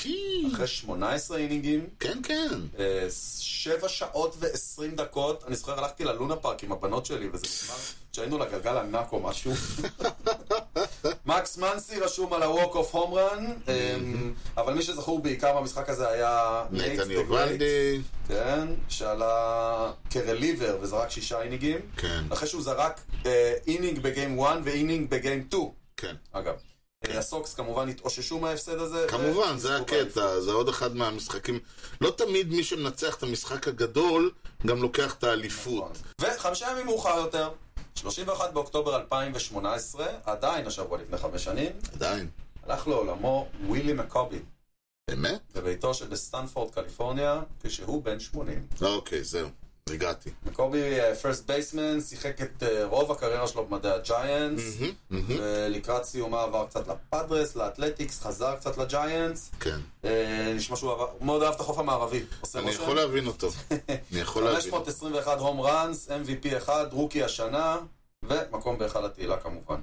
אחרי 0.54 0.68
18 0.68 1.38
inningים, 1.38 1.88
כן, 2.00 2.20
כן. 2.24 2.60
אה, 2.80 3.08
שבע 3.40 3.90
שעות 3.90 4.36
ועשרים 4.40 4.96
דקות. 4.96 5.44
אני 5.48 5.56
זוכר, 5.56 5.80
הלכתי 5.80 6.04
ללונה 6.04 6.36
פארק 6.36 6.64
עם 6.64 6.72
הבנות 6.72 7.06
שלי, 7.06 7.30
וזה 7.34 7.48
נגמר 7.64 7.78
כשהיינו 8.12 8.38
לגלגל 8.38 8.78
ענק 8.78 9.12
או 9.12 9.20
משהו. 9.20 9.52
מקס 11.26 11.58
מנסי 11.58 12.00
רשום 12.00 12.34
על 12.34 12.44
ה-walk-off 12.44 12.94
home 12.94 13.14
run, 13.14 13.42
אמ, 13.70 14.34
אבל 14.58 14.74
מי 14.74 14.82
שזכור 14.82 15.20
בעיקר 15.22 15.60
במשחק 15.60 15.90
הזה 15.90 16.10
היה 16.10 16.66
נייתן 16.72 17.14
איובלדי. 17.14 18.02
כן, 18.28 18.68
שעלה 18.90 19.92
כ 20.10 20.23
reliever 20.23 20.78
וזרק 20.82 21.10
שישה 21.12 21.42
inningים. 21.42 21.80
כן, 21.98 22.24
אחרי 22.30 22.48
שהוא 22.48 22.62
זרק 22.62 23.02
אה, 23.26 23.54
inning 23.68 24.00
ב 24.00 24.08
game 24.08 24.40
1 24.40 24.60
ו 24.64 24.70
inning 24.70 25.10
ב 25.10 25.17
game 25.17 25.48
2, 25.50 25.64
כן. 25.98 26.16
אגב. 26.32 26.56
אה, 27.10 27.20
הסוקס 27.20 27.54
כמובן 27.54 27.90
התאוששו 27.90 28.40
מההפסד 28.40 28.80
הזה. 28.80 29.06
כמובן, 29.10 29.58
זה. 29.58 29.78
הקטע, 29.78 30.40
זה 30.40 30.52
עוד 30.52 30.70
אחד 30.70 30.96
מהמשחקים. 30.96 31.60
לא 32.02 32.12
תמיד 32.18 32.50
מי 32.50 32.64
שמנצח 32.64 33.16
את 33.16 33.24
המשחק 33.24 33.68
הגדול, 33.68 34.32
גם 34.66 34.82
לוקח 34.82 35.14
את 35.14 35.24
האליפות. 35.24 35.98
נכון. 36.20 36.32
וחמישה 36.36 36.72
ימים 36.72 36.86
מאוחר 36.86 37.18
יותר, 37.18 37.50
31 37.96 38.54
באוקטובר 38.54 38.96
2018, 38.96 40.06
עדיין 40.26 40.68
השבוע 40.68 40.98
לפני 40.98 41.18
חמש 41.18 41.44
שנים, 41.44 41.72
עדיין. 41.94 42.28
הלך 42.64 42.88
לעולמו 42.88 43.48
ווילי 43.68 43.94
מקובי, 43.94 44.40
באמת? 45.10 45.42
בביתו 45.56 45.94
שבסטנפורד, 45.94 46.74
קליפורניה, 46.74 47.42
כשהוא 47.64 48.04
בן 48.04 48.20
80. 48.20 48.68
אוקיי, 48.82 49.24
זהו. 49.24 49.50
הגעתי. 49.90 50.30
מקובי 50.46 50.82
first 51.22 51.48
baseman, 51.48 52.02
שיחק 52.02 52.42
את 52.42 52.64
אה, 52.64 52.86
רוב 52.86 53.12
הקריירה 53.12 53.48
שלו 53.48 53.66
במדי 53.66 53.92
הג'יינטס. 53.92 54.64
ולקראת 55.12 56.04
סיומה 56.04 56.44
עבר 56.44 56.66
קצת 56.66 56.88
לפאדרס, 56.88 57.56
לאתלטיקס, 57.56 58.22
חזר 58.22 58.56
קצת 58.56 58.78
לג'יינטס. 58.78 59.52
כן. 59.60 59.80
אה, 60.06 60.54
נשמע 60.56 60.76
שהוא 60.76 60.92
עבר, 60.92 61.08
מאוד 61.22 61.44
אהב 61.44 61.54
את 61.54 61.60
החוף 61.60 61.80
המערבי. 61.80 62.24
אני. 62.56 62.72
יכול 62.72 62.96
להבין 62.96 63.28
אותו. 63.28 63.50
אני 64.12 64.20
יכול 64.20 64.44
להבין. 64.44 64.72
521 64.72 65.40
home 65.40 65.62
runs, 65.62 66.10
MVP 66.10 66.58
אחד, 66.58 66.86
rookie 66.92 67.24
השנה, 67.24 67.78
ומקום 68.24 68.78
בהיכל 68.78 69.06
התהילה 69.06 69.38
כמובן. 69.38 69.82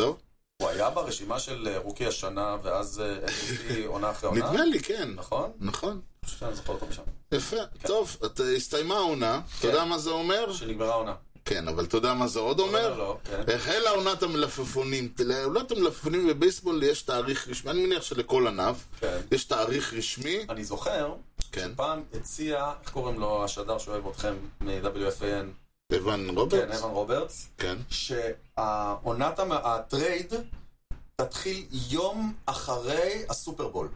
טוב, 0.00 0.16
הוא 0.62 0.68
היה 0.68 0.90
ברשימה 0.90 1.38
של 1.38 1.68
אה, 1.68 1.78
rookie 1.78 2.06
השנה, 2.06 2.56
ואז 2.62 3.00
אה, 3.00 3.26
MVP 3.26 3.72
עונה 3.86 4.10
אחרי 4.10 4.28
עונה? 4.28 4.50
נדמה 4.50 4.64
לי, 4.64 4.80
כן. 4.80 5.10
נכון? 5.14 5.50
נכון. 5.60 6.00
אני 6.42 6.54
זוכר 6.54 6.72
אותו 6.72 6.86
משם. 6.86 7.02
יפה. 7.32 7.56
טוב, 7.86 8.16
את- 8.26 8.40
הסתיימה 8.56 8.94
העונה. 8.96 9.34
אתה 9.36 9.62
כן. 9.62 9.68
יודע 9.68 9.84
מה 9.84 9.98
זה 9.98 10.10
אומר? 10.10 10.52
שנגמרה 10.52 10.90
העונה. 10.92 11.14
כן, 11.44 11.68
אבל 11.68 11.84
אתה 11.84 11.96
יודע 11.96 12.14
מה 12.14 12.26
זה 12.28 12.40
עוד 12.40 12.60
אומר? 12.60 12.94
לא, 12.98 13.18
כן. 13.24 13.54
החלה 13.54 13.90
עונת 13.90 14.22
המלפפונים. 14.22 15.12
לעונת 15.18 15.70
המלפפונים 15.70 16.26
בבייסבול 16.26 16.82
יש 16.82 17.02
תאריך 17.02 17.48
רשמי, 17.48 17.70
אני 17.70 17.86
מניח 17.86 18.02
שלכל 18.02 18.46
ענף 18.46 18.76
כן. 19.00 19.18
יש 19.32 19.44
תאריך 19.44 19.94
רשמי. 19.94 20.38
אני 20.48 20.64
זוכר, 20.64 21.14
כן. 21.52 21.70
פעם 21.76 22.02
הציע, 22.14 22.72
איך 22.82 22.90
קוראים 22.92 23.20
לו 23.20 23.44
השדר 23.44 23.78
שאוהב 23.78 24.06
אתכם 24.08 24.34
מ-WFAN? 24.60 25.46
איוון 25.92 26.28
כן, 26.30 26.34
רוברטס? 26.38 26.82
אבן 26.82 26.90
רוברטס. 26.90 27.46
כן. 27.58 27.76
שהעונת, 27.90 29.38
ה 29.50 29.64
trade 29.64 30.32
תתחיל 31.16 31.66
יום 31.70 32.32
אחרי 32.46 33.22
הסופרבול. 33.28 33.88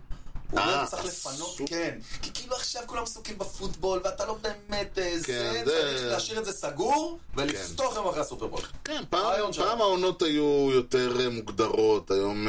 הוא 0.51 0.61
אה, 0.61 0.74
אומר, 0.74 0.86
צריך 0.86 1.05
לפנות, 1.05 1.57
כן. 1.66 1.99
כי 2.22 2.30
כאילו 2.34 2.57
עכשיו 2.57 2.82
כולם 2.86 3.03
עסוקים 3.03 3.38
בפוטבול, 3.38 4.01
ואתה 4.05 4.26
לא 4.26 4.34
באמת 4.43 4.99
אה, 4.99 5.18
זה, 5.18 5.26
כן, 5.26 5.62
צריך 5.64 5.99
זה- 6.01 6.09
להשאיר 6.11 6.38
את 6.38 6.45
זה 6.45 6.53
סגור, 6.53 7.18
ולפתוח 7.36 7.97
יום 7.97 8.09
אחרי 8.09 8.20
הסופרבול. 8.20 8.61
כן, 8.84 9.03
פעם, 9.11 9.80
העונות 9.80 10.22
היו 10.22 10.70
יותר 10.74 11.20
אה, 11.20 11.28
מוגדרות, 11.30 12.11
היום 12.11 12.47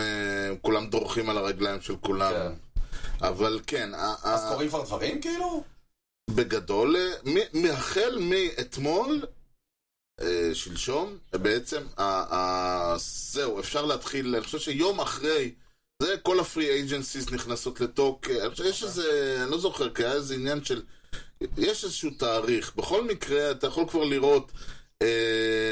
כולם 0.61 0.87
דורכים 0.89 1.29
על 1.29 1.37
הרגליים 1.37 1.81
של 1.81 1.95
כולם. 2.01 2.31
כן. 2.33 2.51
אבל 3.27 3.59
כן, 3.67 3.89
אז 4.23 4.45
קוראים 4.51 4.69
כבר 4.69 4.83
דברים 4.83 5.21
כאילו? 5.21 5.63
בגדול, 6.30 6.95
אה, 6.95 7.13
מ- 7.53 7.65
החל 7.71 8.17
מאתמול, 8.19 9.26
אה, 10.21 10.49
שלשום, 10.53 11.17
בעצם, 11.34 11.84
ה- 11.97 12.36
ה- 12.36 12.95
זהו, 13.32 13.59
אפשר 13.59 13.86
להתחיל, 13.86 14.36
אני 14.36 14.43
חושב 14.43 14.59
שיום 14.59 14.99
אחרי, 15.01 15.53
זה 16.01 16.15
כל 16.24 16.39
ה 16.39 16.45
free 16.45 16.69
agencies 16.69 17.30
נכנסות 17.30 17.82
לתוקף, 17.82 18.30
אה, 18.30 18.41
אני 18.45 18.51
חושב 18.51 18.63
שיש 18.63 18.84
איזה, 18.84 19.38
אני 19.43 19.51
לא 19.51 19.57
זוכר, 19.57 19.93
כי 19.93 20.03
היה 20.03 20.13
איזה 20.13 20.34
עניין 20.36 20.63
של, 20.63 20.82
יש 21.57 21.84
איזשהו 21.84 22.09
תאריך, 22.17 22.76
בכל 22.76 23.03
מקרה, 23.03 23.51
אתה 23.51 23.67
יכול 23.67 23.86
כבר 23.89 24.03
לראות, 24.03 24.51
אה, 25.01 25.07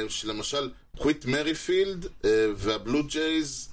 שלמשל, 0.10 0.70
וויט 0.97 1.26
מריפילד 1.26 2.06
אה, 2.26 2.47
והבלו 2.56 3.04
ג'ייז, 3.08 3.70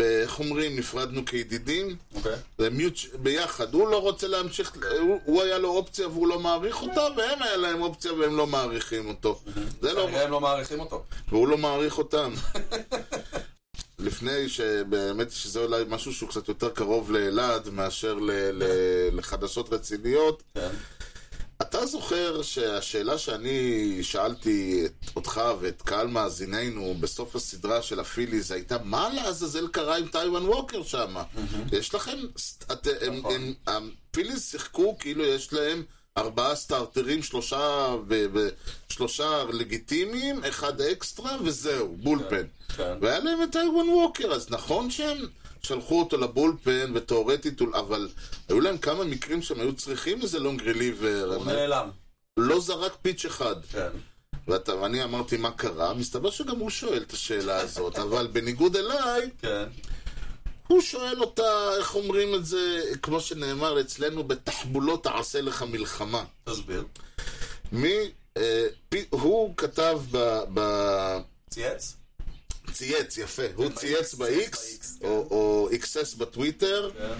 איך 0.00 0.38
אומרים, 0.38 0.76
נפרדנו 0.76 1.24
כידידים, 1.24 1.96
אוקיי. 2.14 2.36
זה 2.58 2.70
מיוט 2.70 2.98
ביחד, 3.14 3.74
הוא 3.74 3.88
לא 3.88 4.00
רוצה 4.00 4.28
להמשיך, 4.28 4.72
הוא, 5.00 5.20
הוא 5.24 5.42
היה 5.42 5.58
לו 5.58 5.68
אופציה 5.68 6.08
והוא 6.08 6.26
לא 6.26 6.38
מעריך 6.38 6.82
אותה, 6.82 7.00
והם 7.16 7.42
היה 7.42 7.56
להם 7.56 7.82
אופציה 7.82 8.12
והם 8.12 8.36
לא 8.36 8.46
מעריכים 8.46 9.08
אותו. 9.08 9.40
זה 9.80 9.92
לא, 9.92 10.08
הם 10.08 10.30
לא 10.30 10.40
מעריכים 10.40 10.80
אותו. 10.80 11.04
והוא 11.28 11.48
לא 11.48 11.58
מעריך 11.58 11.98
אותם. 11.98 12.32
לפני 13.98 14.48
שבאמת 14.48 15.30
שזה 15.30 15.60
אולי 15.60 15.84
משהו 15.88 16.12
שהוא 16.12 16.28
קצת 16.28 16.48
יותר 16.48 16.70
קרוב 16.70 17.12
לאלעד 17.12 17.68
מאשר 17.68 18.14
ל, 18.14 18.30
ל, 18.30 18.64
לחדשות 19.12 19.72
רציניות. 19.72 20.42
כן. 20.54 20.68
אתה 21.62 21.86
זוכר 21.86 22.42
שהשאלה 22.42 23.18
שאני 23.18 23.98
שאלתי 24.02 24.86
את 24.86 25.16
אותך 25.16 25.40
ואת 25.60 25.82
קהל 25.82 26.06
מאזיננו 26.06 26.94
בסוף 27.00 27.36
הסדרה 27.36 27.82
של 27.82 28.00
הפיליז 28.00 28.50
הייתה 28.50 28.76
מה 28.84 29.08
לעזאזל 29.14 29.68
קרה 29.68 29.96
עם 29.96 30.08
טייוואן 30.08 30.48
ווקר 30.48 30.82
שם? 30.82 31.14
יש 31.72 31.94
לכם... 31.94 32.18
את, 32.72 32.86
הם, 33.00 33.18
נכון. 33.18 33.34
הם, 33.66 33.90
הפיליז 34.10 34.50
שיחקו 34.50 34.98
כאילו 34.98 35.24
יש 35.24 35.52
להם 35.52 35.82
ארבעה 36.18 36.54
starterים, 36.54 37.22
שלושה, 37.22 37.94
ו, 38.08 38.24
ושלושה 38.88 39.44
לגיטימיים, 39.52 40.44
אחד 40.44 40.80
אקסטרה 40.80 41.36
וזהו, 41.44 41.96
bullpen. 41.96 42.46
כן. 42.76 42.94
והיה 43.00 43.18
להם 43.18 43.42
את 43.42 43.52
טייוואן 43.52 43.88
ווקר, 43.88 44.32
אז 44.32 44.50
נכון 44.50 44.90
שהם 44.90 45.26
שלחו 45.66 46.00
אותו 46.00 46.16
ל 46.16 46.24
bullpen, 46.24 46.92
ותאורטית, 46.94 47.62
אבל 47.62 48.08
היו 48.48 48.60
להם 48.60 48.78
כמה 48.78 49.04
מקרים 49.04 49.42
שהם 49.42 49.60
היו 49.60 49.76
צריכים 49.76 50.22
איזה 50.22 50.38
long 50.38 50.62
reliever, 50.62 51.34
הוא 51.34 51.46
נעלם. 51.46 51.90
לא 52.36 52.60
זרק 52.60 52.96
pitch 53.02 53.24
אחד. 53.24 53.64
כן. 53.72 53.90
ואתה, 54.48 54.76
ואני 54.76 55.04
אמרתי 55.04 55.36
מה 55.36 55.50
קרה, 55.50 55.94
מסתבר 55.94 56.30
שגם 56.30 56.58
הוא 56.58 56.70
שואל 56.70 57.02
את 57.02 57.12
השאלה 57.12 57.56
הזאת, 57.60 57.98
אבל 58.04 58.26
בניגוד 58.26 58.76
אליי, 58.76 59.30
כן. 59.38 59.64
הוא 60.66 60.80
שואל 60.80 61.20
אותה, 61.20 61.76
איך 61.78 61.94
אומרים 61.94 62.34
את 62.34 62.46
זה, 62.46 62.82
כמו 63.02 63.20
שנאמר 63.20 63.80
אצלנו, 63.80 64.24
בתחבולות 64.24 65.04
תעשה 65.04 65.40
לך 65.40 65.62
מלחמה. 65.62 66.24
תסביר. 66.44 66.84
מי, 67.72 67.96
אה, 68.36 68.66
פי, 68.88 69.04
הוא 69.10 69.56
כתב 69.56 70.00
ב... 70.10 70.40
ב 70.54 70.60
צייץ? 71.50 71.96
צייץ, 72.71 73.17
יפה, 73.17 73.43
הוא 73.55 73.65
ב-X, 73.69 73.79
צייץ 73.79 74.13
ב-X, 74.13 74.51
ב-X, 74.57 75.03
או, 75.03 75.27
או 75.31 75.69
XS 75.71 76.17
בטוויטר, 76.17 76.91
כן. 76.97 77.13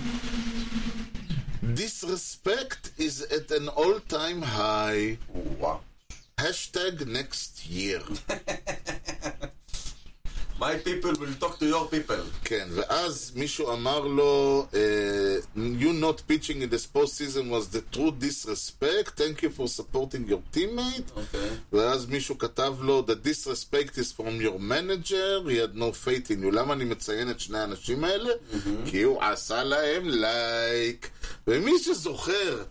Disrespect 1.75 2.89
is 2.99 3.21
at 3.31 3.51
an 3.51 3.67
all-time 3.69 4.41
high, 4.43 5.17
וואו. 5.59 5.79
hashtag 6.41 7.01
next 7.05 7.65
year. 7.69 8.01
My 10.62 10.76
people 10.76 11.12
will 11.20 11.34
talk 11.40 11.58
to 11.58 11.66
your 11.66 11.86
people. 11.90 12.22
כן, 12.44 12.68
ואז 12.70 13.32
מישהו 13.34 13.72
אמר 13.72 14.00
לו, 14.00 14.66
אה, 14.74 15.36
you 15.56 15.92
not 15.92 16.22
pitching 16.28 16.62
in 16.62 16.70
this 16.70 16.86
postseason 16.86 17.50
was 17.50 17.68
the 17.76 17.82
true 17.96 18.12
disrespect, 18.12 19.16
thank 19.16 19.42
you 19.42 19.50
for 19.50 19.66
supporting 19.66 20.28
your 20.28 20.56
teammate. 20.56 21.16
אוקיי. 21.16 21.50
ואז 21.72 22.06
מישהו 22.06 22.38
כתב 22.38 22.74
לו, 22.80 23.04
the 23.06 23.26
disrespect 23.26 23.98
is 23.98 24.12
from 24.20 24.40
your 24.40 24.58
manager, 24.58 25.50
he 25.50 25.56
had 25.56 25.74
no 25.74 25.92
faith 26.06 26.30
in 26.30 26.42
you. 26.42 26.50
למה 26.52 26.74
אני 26.74 26.84
מציין 26.84 27.30
את 27.30 27.40
שני 27.40 27.58
האנשים 27.58 28.04
האלה? 28.04 28.30
כי 28.86 29.02
הוא 29.02 29.22
עשה 29.22 29.64
להם 29.64 30.08
לייק. 30.08 31.10
ומי 31.46 31.78
שזוכר 31.78 32.62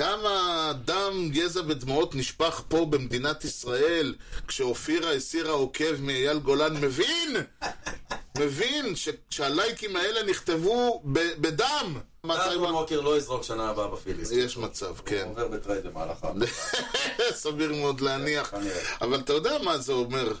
כמה 0.00 0.72
דם, 0.84 1.30
יזע 1.32 1.60
ודמעות 1.66 2.14
נשפך 2.14 2.62
פה 2.68 2.86
במדינת 2.90 3.44
ישראל 3.44 4.14
כשאופירה 4.48 5.12
הסירה 5.12 5.50
עוקב 5.52 6.00
מאייל 6.00 6.38
גולן, 6.38 6.76
מבין? 6.76 7.36
מבין 8.38 8.96
ש- 8.96 9.08
שהלייקים 9.30 9.96
האלה 9.96 10.22
נכתבו 10.22 11.02
ב- 11.12 11.18
בדם. 11.38 11.98
הוא- 12.22 12.30
ווקר 12.70 13.00
לא 13.00 13.16
יזרוק 13.16 13.42
שנה 13.42 13.68
הבאה 13.70 13.88
בפיליס. 13.88 14.30
יש 14.32 14.56
מצב, 14.56 14.94
כן. 15.06 15.22
הוא 15.24 15.30
עובר 15.30 15.48
ב 15.48 15.54
trade 15.54 15.86
במהלך. 15.86 16.26
סביר 17.42 17.72
מאוד 17.74 18.00
להניח. 18.00 18.50
כנראה. 18.50 18.82
אבל 19.00 19.20
אתה 19.20 19.32
יודע 19.32 19.58
מה 19.62 19.78
זה 19.78 19.92
אומר? 19.92 20.32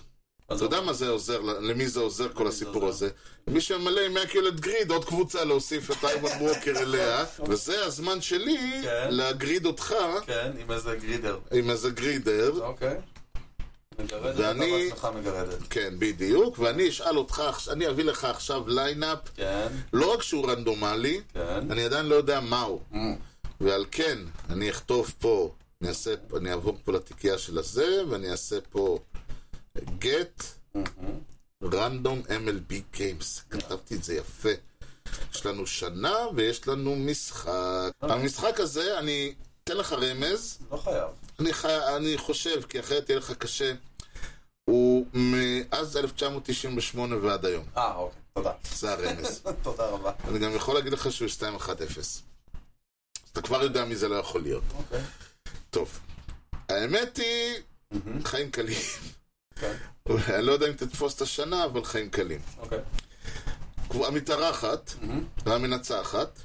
אתה 0.52 0.64
יודע 0.64 0.80
מה 0.80 0.92
זה 0.92 1.08
עוזר, 1.08 1.40
למי 1.40 1.88
זה 1.88 2.00
עוזר 2.00 2.28
כל 2.32 2.46
הסיפור? 2.46 2.88
הזה? 2.88 3.08
מי 3.46 3.60
שממלא 3.60 4.00
עם 4.00 4.14
מקולת 4.14 4.60
גריד, 4.60 4.90
עוד 4.90 5.04
קבוצה 5.04 5.44
להוסיף 5.44 5.90
את 5.90 6.04
איימן 6.04 6.28
ווקר 6.40 6.78
אליה, 6.78 7.24
וזה 7.48 7.84
הזמן 7.84 8.20
שלי 8.20 8.80
כן. 8.82 9.08
להגריד 9.10 9.66
אותך 9.66 9.94
כן, 10.26 10.52
עם 10.60 10.72
איזה 10.72 10.96
גרידר. 10.96 11.38
עם 11.52 11.70
איזה 11.70 11.90
גרידר. 11.90 12.52
אוקיי. 12.60 12.96
מגרדת, 13.98 14.34
ואני- 14.38 14.90
אתה 14.92 15.10
מגרדת. 15.10 15.58
כן, 15.70 15.94
בדיוק, 15.98 16.58
ואני 16.58 16.88
אשאל 16.88 17.18
אותך, 17.18 17.42
אני 17.72 17.88
אביא 17.88 18.04
לך 18.04 18.24
עכשיו 18.24 18.68
ליינאפ, 18.68 19.18
כן, 19.36 19.66
לא 19.92 20.12
רק 20.14 20.22
שהוא 20.22 20.50
רנדומלי, 20.50 21.20
כן. 21.34 21.70
אני 21.70 21.84
עדיין 21.84 22.06
לא 22.06 22.14
יודע 22.14 22.40
מהו. 22.40 22.80
Mm. 22.92 22.96
ועל 23.60 23.84
כן, 23.90 24.18
אני 24.50 24.70
אכתוב 24.70 25.14
פה, 25.18 25.50
אני 25.80 25.88
אעשה, 25.88 26.14
אני 26.36 26.50
אעבור 26.52 26.78
פה 26.84 26.92
לתיקייה 26.92 27.38
של 27.38 27.58
הזה, 27.58 28.02
ואני 28.10 28.30
אעשה 28.30 28.56
פה 28.70 28.98
get 30.00 30.42
random 31.64 32.28
MLB 32.28 32.96
games. 32.96 33.42
כתבתי 33.50 33.94
את 33.94 34.04
זה 34.04 34.14
יפה. 34.14 34.48
יש 35.34 35.46
לנו 35.46 35.66
שנה 35.66 36.16
ויש 36.34 36.68
לנו 36.68 36.96
משחק. 36.96 37.90
המשחק 38.02 38.60
הזה, 38.60 38.98
אני 38.98 39.34
אתן 39.64 39.76
לך 39.76 39.92
רמז, 39.92 40.58
לא 40.70 40.76
חייב. 40.76 41.08
אני, 41.40 41.52
חי... 41.52 41.96
אני 41.96 42.18
חושב, 42.18 42.62
כי 42.62 42.80
אחרת 42.80 43.08
יהיה 43.08 43.18
לך 43.18 43.32
קשה, 43.32 43.72
הוא 44.64 45.06
מאז 45.12 45.96
1998 45.96 47.16
ועד 47.16 47.44
היום. 47.44 47.64
אה, 47.76 47.94
אוקיי, 47.94 48.20
תודה. 48.32 48.52
זה 48.74 48.92
הרמז. 48.92 49.42
תודה 49.62 49.86
רבה. 49.86 50.12
אני 50.28 50.38
גם 50.38 50.54
יכול 50.54 50.74
להגיד 50.74 50.92
לך 50.92 51.12
שהוא 51.12 51.28
2-1-0. 51.58 51.98
אז 51.98 52.22
אתה 53.32 53.42
כבר 53.42 53.62
יודע 53.62 53.84
מי 53.84 53.96
זה 53.96 54.08
לא 54.08 54.16
יכול 54.16 54.42
להיות. 54.42 54.64
אוקיי. 54.78 55.00
טוב. 55.70 56.00
האמת 56.68 57.16
היא, 57.16 57.54
חיים 58.24 58.50
קלים. 58.50 58.78
אני 60.08 60.46
לא 60.46 60.52
יודע 60.52 60.66
אם 60.68 60.72
תתפוס 60.72 61.14
את 61.16 61.20
השנה, 61.20 61.64
אבל 61.64 61.84
חיים 61.84 62.10
קלים. 62.10 62.40
אוקיי. 62.58 62.78
המתארחת 63.90 64.92
והמנצחת 65.46 66.40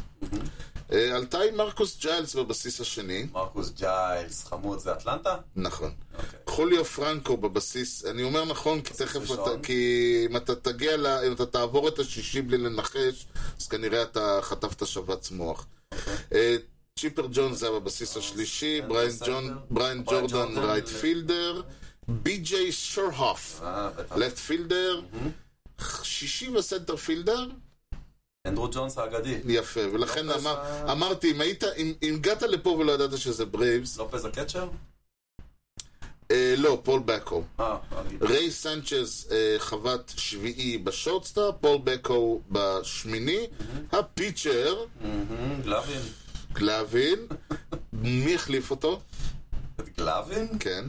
אה, 0.92 1.16
עלתה 1.16 1.40
עם 1.40 1.58
מרקוס 1.58 1.98
ג'יילס 2.02 2.36
בבסיס 2.36 2.82
השני, 2.82 3.28
מרקוס 3.32 3.70
ג'יילס, 3.70 4.44
חמוד, 4.44 4.80
זה 4.80 4.94
אטלנטה? 4.94 5.36
נכון. 5.56 5.92
אוקיי. 6.16 6.40
חוליו 6.48 6.86
פרנקו 6.86 7.38
בבסיס, 7.38 8.06
אני 8.06 8.24
אומר 8.24 8.46
נכון, 8.46 8.82
כי 8.82 8.94
תכף 8.94 9.32
אתה. 9.32 9.52
כי 9.64 10.26
אם 10.30 10.38
אתה 10.38 10.56
תגיע, 10.56 10.98
ל, 10.98 11.08
אם 11.08 11.34
אתה 11.34 11.46
תעבור 11.46 11.88
את 11.88 12.00
השישי 12.00 12.42
בלי 12.42 12.58
לנחש, 12.58 13.26
אז 13.60 13.68
כנראה 13.68 14.02
אתה 14.04 14.40
חטפת 14.42 14.88
שבץ 14.88 15.32
מוח. 15.32 15.66
אה, 16.34 16.56
צ'יפר 17.00 17.28
ג'ונס 17.32 17.64
היה 17.64 17.72
בבסיס 17.72 18.18
השלישי, 18.18 18.82
כן, 18.82 18.88
בריין 19.70 20.04
ג'ורדן 20.04 20.58
right 20.58 20.88
fielder, 20.88 21.62
בי.ג'יי 22.08 22.72
שורהוף, 22.72 23.62
אה, 23.64 23.90
בטח. 23.90 24.16
left 24.16 24.38
fielder, 24.38 25.02
שישי 26.04 26.50
ו 26.50 26.57
center 26.57 26.96
fielder, 26.96 27.48
אנדרו 28.48 28.68
ג'ונס 28.72 28.98
האגדי. 28.98 29.40
יפה, 29.48 29.82
ולכן 29.94 30.26
לופז 30.26 30.42
אמר, 30.42 30.92
אמרתי, 30.92 31.32
אם 31.32 31.42
היית, 31.42 31.64
אם 31.64 31.94
אם 32.04 32.14
הגעת 32.14 32.42
לפה 32.42 32.70
ולא 32.70 32.92
ידעת 32.92 33.18
שזה 33.18 33.46
ברייבס, 33.46 33.98
לופז 33.98 34.26
ה 34.26 34.31
catcher? 34.31 34.70
אה, 36.32 36.54
לא, 36.58 36.82
פול 36.84 37.02
בקו. 37.06 37.44
אה, 37.60 37.78
ריי 38.22 38.52
סנצ'ז 38.52 39.28
אה, 39.32 39.56
חבט 39.60 40.12
שביעי 40.18 40.78
ב 40.78 40.85
shortstop, 40.85 41.56
פול 41.62 41.78
בקו 41.84 42.42
בשמיני, 42.52 43.48
ה 43.92 44.02
pitcher, 44.02 44.86
גלווין. 45.64 46.02
גלווין, 46.54 47.20
מי 47.94 48.36
החליף 48.36 48.72
אותו? 48.72 49.02
את 49.80 49.98
גלווין? 49.98 50.48
כן, 50.60 50.86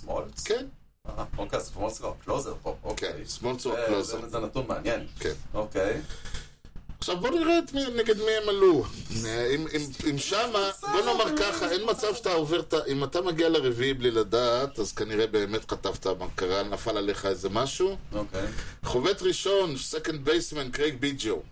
סמולץ? 0.00 0.42
כן, 0.44 0.66
אה, 1.08 1.24
אוקיי, 1.38 1.60
סמולץ 1.60 1.98
כבר 1.98 2.12
closer 2.24 2.54
פה. 2.62 2.76
כן, 2.82 2.88
אוקיי. 2.88 3.12
סמולצור 3.26 3.72
זה- 3.76 3.84
closer, 3.86 4.20
זה- 4.20 4.28
זה 4.28 4.38
נתון 4.38 4.64
מעניין. 4.68 5.06
כן. 5.20 5.32
אוקיי. 5.54 6.00
עכשיו 6.98 7.16
בוא 7.20 7.30
נראה 7.30 7.58
את 7.58 7.72
מי, 7.72 7.80
נגד 7.96 8.16
מי 8.16 8.30
הם 8.42 8.48
עלו. 8.48 8.84
אה, 9.26 9.46
אם, 9.54 9.66
אם, 9.76 9.80
אם 10.10 10.18
שמה, 10.18 10.70
בוא 10.92 11.00
נאמר 11.04 11.36
ככה, 11.38 11.70
אין 11.70 11.80
מצב 11.90 12.14
שאתה 12.14 12.32
עובר. 12.32 12.60
אם 12.88 13.04
אתה 13.04 13.20
מגיע 13.20 13.48
לרביעי 13.48 13.94
בלי 13.94 14.10
לדעת, 14.10 14.78
אז 14.78 14.92
כנראה 14.92 15.26
באמת 15.26 15.70
חטפת 15.70 16.06
מה 16.06 16.26
קרה, 16.34 16.62
נפל 16.62 16.96
עליך 16.96 17.26
איזה 17.26 17.48
משהו. 17.48 17.96
אוקיי. 18.12 18.46
חובט 18.84 19.22
ראשון, 19.22 19.76
second 19.76 20.24
baseman, 20.24 20.70
קרייג 20.70 21.00
ביג'ו. 21.00 21.42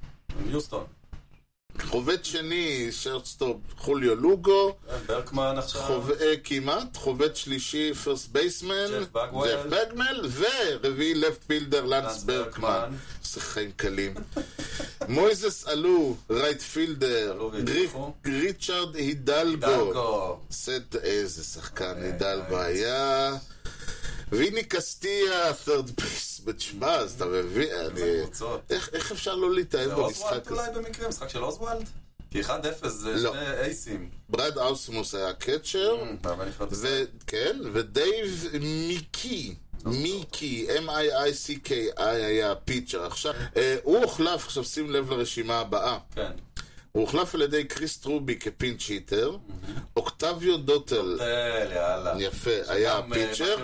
יוסטון. 0.47 0.85
חובט 1.89 2.25
שני, 2.25 2.89
shortstop, 2.93 3.57
חוליו 3.79 4.15
לוגו. 4.15 4.75
אה, 4.91 4.99
ברקמן 5.07 5.55
עכשיו. 5.59 5.83
חוב... 5.83 6.11
אה, 6.11 6.35
כמעט, 6.45 6.97
חובט 6.97 7.37
שלישי, 7.37 7.95
first 7.95 8.29
baseman, 8.29 9.05
ג'ף 9.15 9.67
בגוול, 9.67 10.29
ורביעי 10.83 11.15
left 11.15 11.45
fielder, 11.47 11.85
לנס 11.85 12.23
ברקמן. 12.23 12.69
ברקמן. 12.69 12.97
זה 13.23 13.41
חיים 13.41 13.71
קלים. 13.77 14.15
מויזס 15.09 15.67
עלו, 15.69 16.17
right 16.31 16.61
fielder. 16.61 17.49
ריצ'רד 18.27 18.95
הידלגו. 18.95 19.57
דלגו. 19.57 20.39
סט 20.51 20.97
איזה 21.03 21.45
שחקן 21.45 21.95
אה, 21.99 22.05
הידלגו 22.05 22.57
אה, 22.57 22.65
היה. 22.65 23.37
ויני 24.31 24.65
קסטיה, 24.65 25.51
third 25.67 26.01
base, 26.01 26.41
בתשמע, 26.45 26.95
אז 26.95 27.15
אתה 27.15 27.27
מבין, 27.27 27.69
אני... 27.87 28.01
איך 28.93 29.13
אפשר 29.13 29.35
לא 29.35 29.55
להתאהב 29.55 29.91
במשחק 29.91 30.47
הזה? 30.47 30.61
אולי 30.61 30.71
במקרה? 30.75 31.09
משחק 31.09 31.29
של 31.29 31.45
אוסוולט? 31.45 31.89
כי 32.31 32.41
1-0 32.43 32.89
זה 32.89 33.15
לא. 33.17 33.33
שני 33.33 33.51
אייסים. 33.61 34.11
ברד 34.29 34.59
אוסמוס 34.59 35.15
היה 35.15 35.33
catcher, 35.33 35.97
ישראל. 36.69 37.07
וכן, 37.23 37.57
ודייב 37.73 38.47
מיקי, 38.61 39.55
מיקי, 39.85 40.67
M-I-I-C-K-I 40.87 42.03
היה 42.03 42.53
ה 42.53 42.59
pitcher. 42.59 43.07
עכשיו, 43.07 43.35
אה, 43.57 43.77
הוא 43.83 43.99
הוחלף, 43.99 44.45
עכשיו 44.47 44.65
שים 44.65 44.91
לב 44.91 45.11
לרשימה 45.11 45.59
הבאה. 45.59 45.99
כן. 46.15 46.31
הוא 46.93 47.03
הוחלף 47.03 47.35
על 47.35 47.43
ידי 47.43 47.65
קריס 47.65 47.99
טרובי 47.99 48.39
כ 48.39 48.53
pinch 48.53 48.89
hitter, 48.89 49.37
אוקטביו 49.97 50.57
דוטל. 50.57 51.19
יפה, 52.19 52.51
היה 52.69 52.95
אה, 52.95 53.01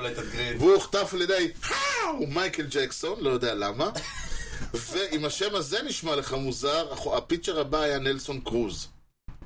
לתגריד. 0.02 0.56
והוא 0.58 0.74
הוחלף 0.74 1.14
על 1.14 1.22
ידי 1.22 1.52
מייקל 2.28 2.66
ג'קסון, 2.70 3.20
לא 3.20 3.30
יודע 3.30 3.54
למה. 3.54 3.90
ואם 4.90 5.24
השם 5.24 5.54
הזה 5.54 5.82
נשמע 5.82 6.16
לך 6.16 6.32
מוזר, 6.32 6.92
ה 7.16 7.22
pitcher 7.22 7.60
הבא 7.60 7.80
היה 7.80 7.98
נלסון 7.98 8.40
קרוז. 8.40 8.88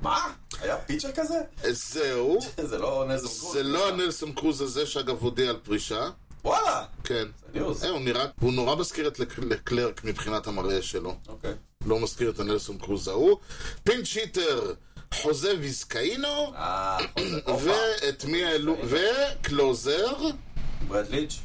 מה? 0.01 0.33
היה 0.61 0.77
pitcher 0.77 1.11
כזה? 1.11 1.39
זהו, 1.69 2.39
זה 2.57 2.77
לא 2.77 3.05
נלסון 3.07 3.27
קרוז. 3.27 3.53
זה 3.53 3.63
לא 3.63 3.89
הנלסון 3.89 4.33
קרוז 4.33 4.61
הזה 4.61 4.85
שאגב 4.85 5.17
הודיע 5.21 5.49
על 5.49 5.57
פרישה. 5.63 6.09
וואלה! 6.45 6.85
כן. 7.03 7.27
אה, 7.55 7.61
הוא 7.89 7.99
נראה, 7.99 8.25
הוא 8.41 8.53
נורא 8.53 8.75
מזכיר 8.75 9.07
את 9.07 9.19
לק- 9.19 9.39
לקלרק 9.39 10.03
מבחינת 10.03 10.47
המראה 10.47 10.81
שלו. 10.81 11.15
אוקיי. 11.27 11.53
לא 11.85 11.99
מזכיר 11.99 12.29
את 12.29 12.39
הנלסון 12.39 12.77
קרוז 12.77 13.07
ההוא. 13.07 13.37
pinch 13.83 14.15
hitter, 14.15 14.73
חוזה 15.13 15.53
ויזקאינו, 15.59 16.53
אה. 16.55 16.97
ואת 17.63 18.25
מי 18.25 18.45
העלו, 18.45 18.75
ו 18.83 18.99
closer, 18.99 20.13
ברד 20.87 21.09
לידג'. 21.09 21.39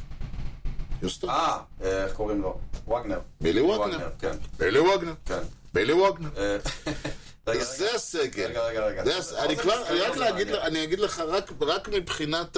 יוסטון, 1.02 1.30
אה, 1.30 1.58
אה, 1.82 2.04
איך 2.04 2.12
קוראים 2.12 2.42
לו? 2.42 2.58
וגנר. 2.88 3.20
בילי 3.40 3.60
וגנר. 3.60 4.08
כן, 4.18 4.36
בילי 4.58 4.78
וגנר, 4.78 5.14
כן. 5.26 5.42
בילי 5.74 5.92
וגנר. 5.92 6.30
זה. 7.46 7.94
הסגל. 7.94 8.46
רגע, 8.46 8.62
רגע, 8.62 8.86
רגע. 8.86 9.02
אני 9.38 9.56
כבר, 9.56 9.82
רק 10.06 10.16
להגיד. 10.16 10.48
אני 10.48 10.84
אגיד 10.84 10.98
לך, 10.98 11.22
רק, 11.60 11.88
מבחינת, 11.88 12.56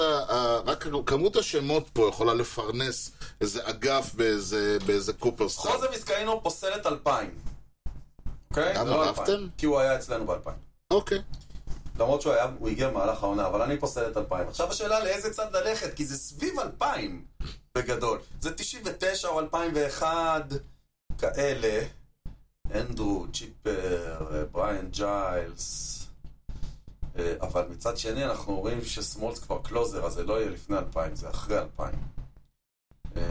רק 0.66 0.86
כמות 1.06 1.36
השמות 1.36 1.88
פה 1.92 2.08
יכולה 2.08 2.34
לפרנס 2.34 3.10
איזה 3.40 3.68
אגף 3.68 4.14
באיזה, 4.14 5.12
קופרסטאון. 5.18 5.72
חוזה 5.72 5.90
ויסקאינו 5.90 6.42
פוסלת 6.42 6.86
2000. 6.86 7.34
אוקיי? 8.50 8.74
למה, 8.74 8.90
לא 8.90 9.06
אהבתם? 9.06 9.32
2000. 9.32 9.48
כי 9.58 9.66
הוא 9.66 9.78
היה 9.78 9.96
אצלנו 9.96 10.26
ב-2000. 10.26 10.50
אוקיי. 10.90 11.18
למרות 11.98 12.22
שהוא 12.22 12.32
היה, 12.32 12.46
הוא 12.58 12.68
הגיע 12.68 12.88
במהלך 12.88 13.22
העונה, 13.22 13.46
אבל 13.46 13.62
אני 13.62 13.78
פוסל 13.78 14.10
את 14.10 14.16
2000. 14.16 14.48
עכשיו 14.48 14.70
השאלה 14.70 15.04
לאיזה 15.04 15.34
צד 15.34 15.56
ללכת, 15.56 15.94
כי 15.94 16.06
זה 16.06 16.16
סביב 16.16 16.60
2000 16.60 17.24
בגדול. 17.78 18.18
זה 18.40 18.54
99 18.54 19.28
או 19.28 19.40
2001, 19.40 20.44
כאלה. 21.18 21.84
אנדרו, 22.74 23.26
צ'יפר, 23.32 24.26
אה, 24.32 24.44
בריאן 24.52 24.88
ג'יילס. 24.90 25.92
אה, 27.18 27.34
אבל 27.40 27.64
מצד 27.70 27.98
שני 27.98 28.24
אנחנו 28.24 28.60
רואים 28.60 28.84
שסמולס 28.84 29.38
כבר 29.38 29.58
קלוזר, 29.62 30.06
אז 30.06 30.12
זה 30.12 30.24
לא 30.24 30.40
יהיה 30.40 30.50
לפני 30.50 30.78
2000, 30.78 31.16
זה 31.16 31.30
אחרי 31.30 31.58
2000. 31.58 31.94
אה, 33.16 33.22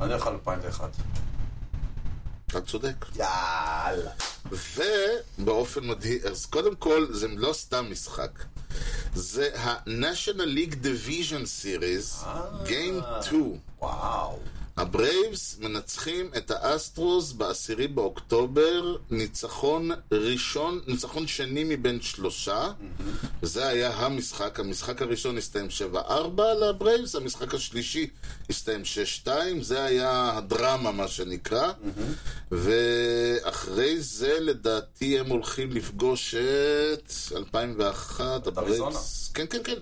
אני 0.00 0.12
הולך 0.12 0.26
על 0.26 0.32
2001. 0.32 0.90
אתה 2.46 2.60
צודק. 2.60 3.06
יאללה. 3.16 4.10
ובאופן 4.50 5.86
מדהים, 5.86 6.18
אז 6.30 6.46
קודם 6.46 6.76
כל, 6.76 7.06
זה 7.10 7.28
לא 7.28 7.52
סתם 7.52 7.86
משחק. 7.90 8.44
זה 9.14 9.48
ה-National 9.58 10.56
League 10.56 10.74
Division 10.74 11.44
Series. 11.62 12.24
Game 12.64 13.22
2. 13.22 13.58
וואו. 13.78 14.38
הברייבס 14.76 15.58
מנצחים 15.60 16.30
את 16.36 16.50
האסטרוס 16.50 17.32
בעשירי 17.32 17.88
באוקטובר, 17.88 18.96
ניצחון 19.10 19.90
ראשון, 20.12 20.80
ניצחון 20.86 21.26
שני 21.26 21.64
מבין 21.64 22.00
שלושה, 22.00 22.72
וזה 23.42 23.66
היה 23.66 23.90
המשחק. 23.90 24.60
המשחק 24.60 25.02
הראשון 25.02 25.38
הסתיים 25.38 25.66
7-4 25.94 26.40
לברייבס, 26.60 27.14
המשחק 27.14 27.54
השלישי 27.54 28.10
הסתיים 28.50 28.82
6-2, 29.24 29.28
זה 29.60 29.84
היה 29.84 30.32
הדרמה, 30.36 30.92
מה 30.92 31.08
שנקרא. 31.08 31.72
ואחרי 32.50 34.00
זה, 34.00 34.40
לדעתי, 34.40 35.18
הם 35.18 35.26
הולכים 35.26 35.70
לפגוש 35.72 36.34
את 36.34 37.12
2001, 37.36 38.46
הברייבס. 38.46 39.30
כן, 39.34 39.44
כן, 39.50 39.58
כן, 39.64 39.76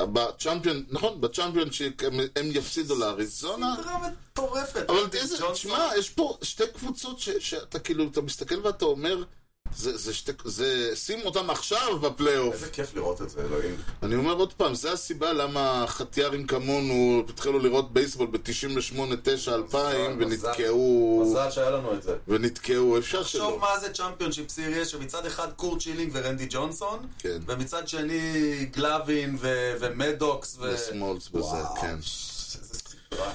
ב 0.00 0.08
champion, 0.08 0.84
נכון, 0.90 1.20
ב 1.20 1.26
championship 1.26 2.02
הם, 2.02 2.20
הם 2.36 2.46
יפסידו 2.50 2.98
לאריזונה. 2.98 3.76
סדרה 3.76 4.10
מטורפת. 4.32 4.90
אבל. 4.90 5.08
תשמע, 5.52 5.90
יש 5.98 6.10
פה 6.10 6.38
שתי 6.42 6.64
קבוצות 6.74 7.18
שאתה 7.18 7.78
כאילו, 7.78 8.08
אתה 8.08 8.20
מסתכל 8.20 8.66
ואתה 8.66 8.84
אומר, 8.84 9.24
זה, 9.76 9.96
זה 9.96 10.14
שתי, 10.14 10.32
זה, 10.44 10.90
שים 10.94 11.20
אותם 11.24 11.50
עכשיו 11.50 11.98
בפלייאוף. 11.98 12.54
איזה 12.54 12.68
כיף 12.70 12.94
לראות 12.94 13.22
את 13.22 13.30
זה, 13.30 13.40
אלוהים. 13.40 13.76
אני 14.02 14.14
אומר 14.14 14.32
עוד 14.32 14.52
פעם, 14.52 14.74
זה 14.74 14.92
הסיבה 14.92 15.32
למה 15.32 15.84
חתיארים 15.86 16.46
כמונו 16.46 17.24
התחילו 17.28 17.58
לראות 17.58 17.92
בייסבול 17.92 18.26
ב-98, 18.26 19.00
9, 19.22 19.54
2000 19.54 20.18
מזל. 20.18 20.46
ונתקעו, 20.46 21.22
מזל 21.26 21.50
שהיה 21.50 21.70
לנו 21.70 21.94
את 21.94 22.02
זה. 22.02 22.16
ונתקעו, 22.28 22.98
אפשר 22.98 23.22
תחשוב 23.22 23.40
שלא. 23.40 23.58
מה 23.60 23.78
זה 23.80 23.92
championship 23.92 24.50
series, 24.50 24.88
שמצד 24.88 25.26
אחד 25.26 25.52
קורט 25.56 25.80
שילינג 25.80 26.10
ורנדי 26.14 26.46
ג'ונסון, 26.50 27.06
כן. 27.18 27.38
ומצד 27.46 27.88
שני 27.88 28.66
גלווין 28.72 29.36
ו- 29.40 29.72
ומדוקס 29.80 30.56
ו... 30.58 30.62
וסמולץ 30.74 31.28
וואו, 31.32 31.74
כן. 31.80 31.94
איזה 31.94 32.78
סדרה. 32.78 33.32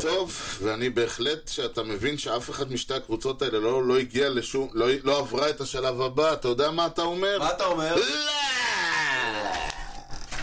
טוב, 0.00 0.32
ואני 0.62 0.90
בהחלט, 0.90 1.48
שאתה 1.48 1.82
מבין 1.82 2.18
שאף 2.18 2.50
אחד 2.50 2.72
משתי 2.72 2.94
הקבוצות 2.94 3.42
האלה 3.42 3.58
לא, 3.58 3.84
לא 3.84 3.98
הגיע 3.98 4.28
לשום, 4.28 4.68
לא, 4.72 4.86
לא 5.04 5.18
עברה 5.18 5.50
את 5.50 5.60
השלב 5.60 6.00
הבא, 6.00 6.32
אתה 6.32 6.48
יודע 6.48 6.70
מה 6.70 6.86
אתה 6.86 7.02
אומר? 7.02 7.38
מה 7.38 7.50
אתה 7.50 7.64
אומר? 7.66 7.96
לא! 7.96 8.02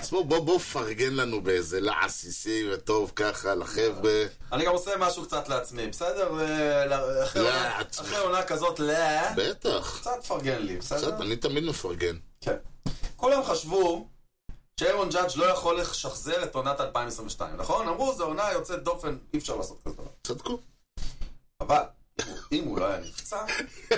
אז 0.01 0.09
בוא, 0.11 0.25
בוא, 0.25 0.39
בוא 0.39 0.59
פרגן 0.59 1.13
לנו 1.13 1.41
באיזה 1.41 1.81
לא 1.81 1.91
עסיסי 2.05 2.67
וטוב 2.73 3.11
ככה 3.15 3.55
לחבר'ה. 3.55 4.23
אני 4.51 4.65
גם 4.65 4.71
עושה 4.71 4.91
משהו 4.99 5.25
קצת 5.25 5.49
לעצמי, 5.49 5.87
בסדר? 5.87 6.39
אה, 6.39 6.85
ל- 6.85 7.23
אחרי 7.23 8.17
עונה- 8.19 8.43
כזאת, 8.43 8.79
לא, 8.79 8.93
בטח. 9.35 9.97
קצת 10.01 10.25
פרגן 10.27 10.61
לי, 10.61 10.77
קצת, 10.77 10.95
בסדר? 10.95 11.21
אני 11.21 11.35
תמיד 11.35 11.63
מפרגן. 11.63 12.15
כן. 12.41 12.55
כולם 13.15 13.43
חשבו 13.43 14.07
שאירון 14.79 15.09
ג'אדג' 15.09 15.35
לא 15.35 15.45
יכול 15.45 15.79
לשחזר 15.79 16.43
את 16.43 16.55
עונת 16.55 16.81
2022, 16.81 17.57
נכון? 17.57 17.87
אמרו, 17.87 18.13
זו 18.15 18.25
עונה 18.25 18.51
יוצאת 18.51 18.83
דופן, 18.83 19.17
אי 19.33 19.39
אפשר 19.39 19.55
לעשות 19.55 19.81
כזה 19.85 19.95
דבר. 19.95 20.07
צדקו. 20.23 20.59
אבל, 21.61 21.81
אם 22.51 22.63
הוא 22.63 22.79
לא 22.79 22.85
היה 22.85 22.99
נפצע, 22.99 23.45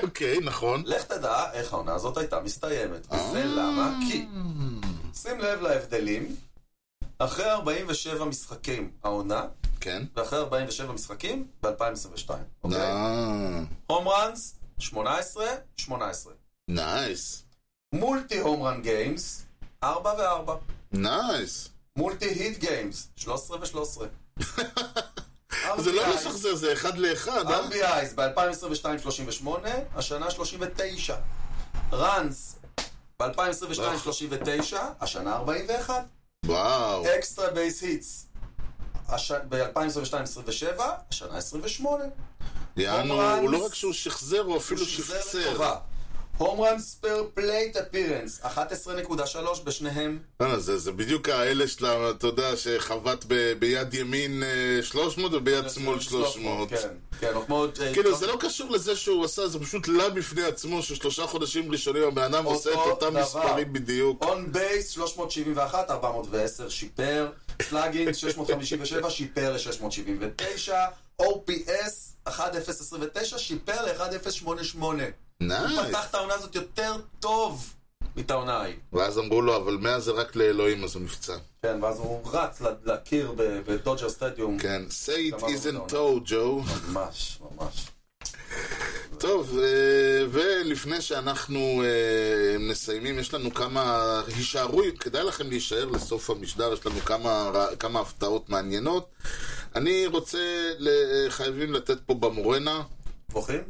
אוקיי, 0.03 0.39
נכון. 0.39 0.83
לך 0.85 1.03
תדע 1.03 1.51
איך 1.53 1.73
העונה 1.73 1.93
הזאת 1.93 2.17
הייתה 2.17 2.39
מסתיימת. 2.39 3.07
וזה 3.11 3.43
למה? 3.45 3.99
כי, 4.09 4.27
שים 5.13 5.39
לב 5.39 5.61
להבדלים, 5.61 6.35
אחרי 7.19 7.51
47 7.51 8.25
משחקים 8.25 8.91
העונה, 9.03 9.45
כן. 9.79 10.03
ואחרי 10.15 10.39
47 10.39 10.91
משחקים 10.93 11.47
ב-2022, 11.63 12.29
אוקיי? 12.63 12.81
אה, 12.81 13.59
home 13.87 14.07
runs, 14.07 14.55
18, 14.79 15.45
18. 15.77 16.33
nice. 16.69 17.43
multi 17.93 18.39
home 18.39 18.63
run 18.63 18.81
games, 18.81 19.46
4 19.83 20.13
ו-4. 20.17 20.51
nice. 20.91 21.69
multi 21.95 22.25
hit 22.25 22.57
games, 22.57 23.07
13 23.15 23.57
ו-13. 23.59 24.01
זה 25.77 25.91
לא 25.91 26.07
לשחזר, 26.07 26.55
זה 26.55 26.73
אחד 26.73 26.97
לאחד, 26.97 27.51
אה? 27.51 27.59
RBI's 27.59 28.15
ב-2022 28.15 29.01
38, 29.01 29.69
השנה 29.95 30.31
39. 30.31 31.15
runs 31.91 32.55
ב-2022 33.21 33.99
39, 34.03 34.81
השנה 35.01 35.35
41. 35.35 36.05
וואו. 36.45 37.05
extra 37.17 37.49
base 37.49 37.81
hits 37.81 38.27
ב-2022 39.49 40.15
27, 40.23 40.85
השנה 41.11 41.37
28. 41.37 42.03
יענו, 42.77 43.21
הוא 43.21 43.49
לא. 43.49 43.65
רק 43.65 43.73
שהוא 43.73 43.93
שחזר, 43.93 44.39
הוא 44.41 44.57
אפילו 44.57 44.85
שחזר 44.85 45.21
שחזר. 45.21 45.49
לטובה. 45.49 45.75
home 46.37 46.61
runs 46.61 46.95
per 46.95 47.23
plate 47.33 47.77
appearance, 47.77 48.41
11.3 48.41 49.63
בשניהם. 49.63 50.19
אה, 50.41 50.59
זה, 50.59 50.77
זה 50.77 50.91
בדיוק 50.91 51.29
האלה 51.29 51.67
שלה, 51.67 52.09
אתה 52.09 52.27
יודע, 52.27 52.57
שחבט 52.57 53.25
ב, 53.27 53.53
ביד 53.59 53.93
ימין 53.93 54.43
אה, 54.43 54.83
300 54.83 55.33
וביד 55.33 55.69
שמאל 55.69 55.99
300. 55.99 56.69
כן, 56.69 56.77
כן, 57.19 57.35
או 57.35 57.45
כמו... 57.45 57.65
אה, 57.65 57.93
כאילו, 57.93 58.15
זה 58.17 58.27
לא 58.27 58.37
קשור 58.39 58.71
לזה 58.71 58.95
שהוא 58.95 59.25
עשה, 59.25 59.47
זה 59.47 59.59
פשוט 59.59 59.87
לה 59.87 60.09
בפני 60.09 60.43
עצמו, 60.43 60.83
ששלושה 60.83 61.27
חודשים 61.27 61.71
ראשונים 61.71 62.03
הבן 62.03 62.23
אדם 62.23 62.45
עושה 62.45 62.69
את 62.73 62.77
אותם. 62.77 63.17
מספרים 63.17 63.73
בדיוק. 63.73 64.23
on 64.23 64.51
base 64.51 64.89
371, 64.89 65.91
410 65.91 66.69
שיפר, 66.69 67.29
slugging 67.61 68.11
657 68.11 69.09
שיפר 69.09 69.53
ל-679, 69.53 70.71
OPS 71.21 72.06
1029 72.39 73.37
שיפר 73.37 73.85
ל-1088. 73.85 74.79
הוא 74.79 74.93
nice. 75.39 75.87
פתח 75.89 76.09
את 76.09 76.15
העונה 76.15 76.33
הזאת 76.33 76.55
יותר 76.55 76.95
טוב 77.19 77.73
מאת 78.15 78.31
העונה 78.31 78.53
ההיא. 78.57 78.75
ואז 78.93 79.19
אמרו 79.19 79.41
לו, 79.41 79.55
אבל 79.55 79.77
100 79.77 79.99
זה 79.99 80.11
רק 80.11 80.35
לאלוהים, 80.35 80.83
אז 80.83 80.95
הוא 80.95 81.03
נפצע. 81.03 81.37
כן, 81.61 81.83
ואז 81.83 81.99
הוא 81.99 82.21
רץ 82.33 82.61
לקיר 82.85 83.33
בדודג'ר 83.37 84.09
סטדיום. 84.09 84.59
כן, 84.59 84.81
say 84.89 85.35
it 85.35 85.39
isn't 85.39 85.91
so, 85.91 86.19
ג'ו. 86.25 86.61
ממש, 86.87 87.39
ממש. 87.51 87.87
טוב, 89.17 89.57
אה, 89.59 90.25
ולפני 90.31 91.01
שאנחנו 91.01 91.83
אה, 91.85 92.57
מסיימים, 92.59 93.19
יש 93.19 93.33
לנו 93.33 93.53
כמה, 93.53 94.21
הישארו, 94.27 94.81
כדאי 94.99 95.23
לכם 95.23 95.49
להישאר 95.49 95.85
לסוף 95.85 96.29
המשדר, 96.29 96.73
יש 96.73 96.85
לנו 96.85 96.99
כמה, 96.99 97.51
כמה 97.79 97.99
הפתעות 97.99 98.49
מעניינות. 98.49 99.09
אני 99.75 100.05
רוצה, 100.07 100.37
חייבים 101.29 101.73
לתת 101.73 101.99
פה 102.05 102.13
במורנה, 102.13 102.83
בוכים? 103.29 103.61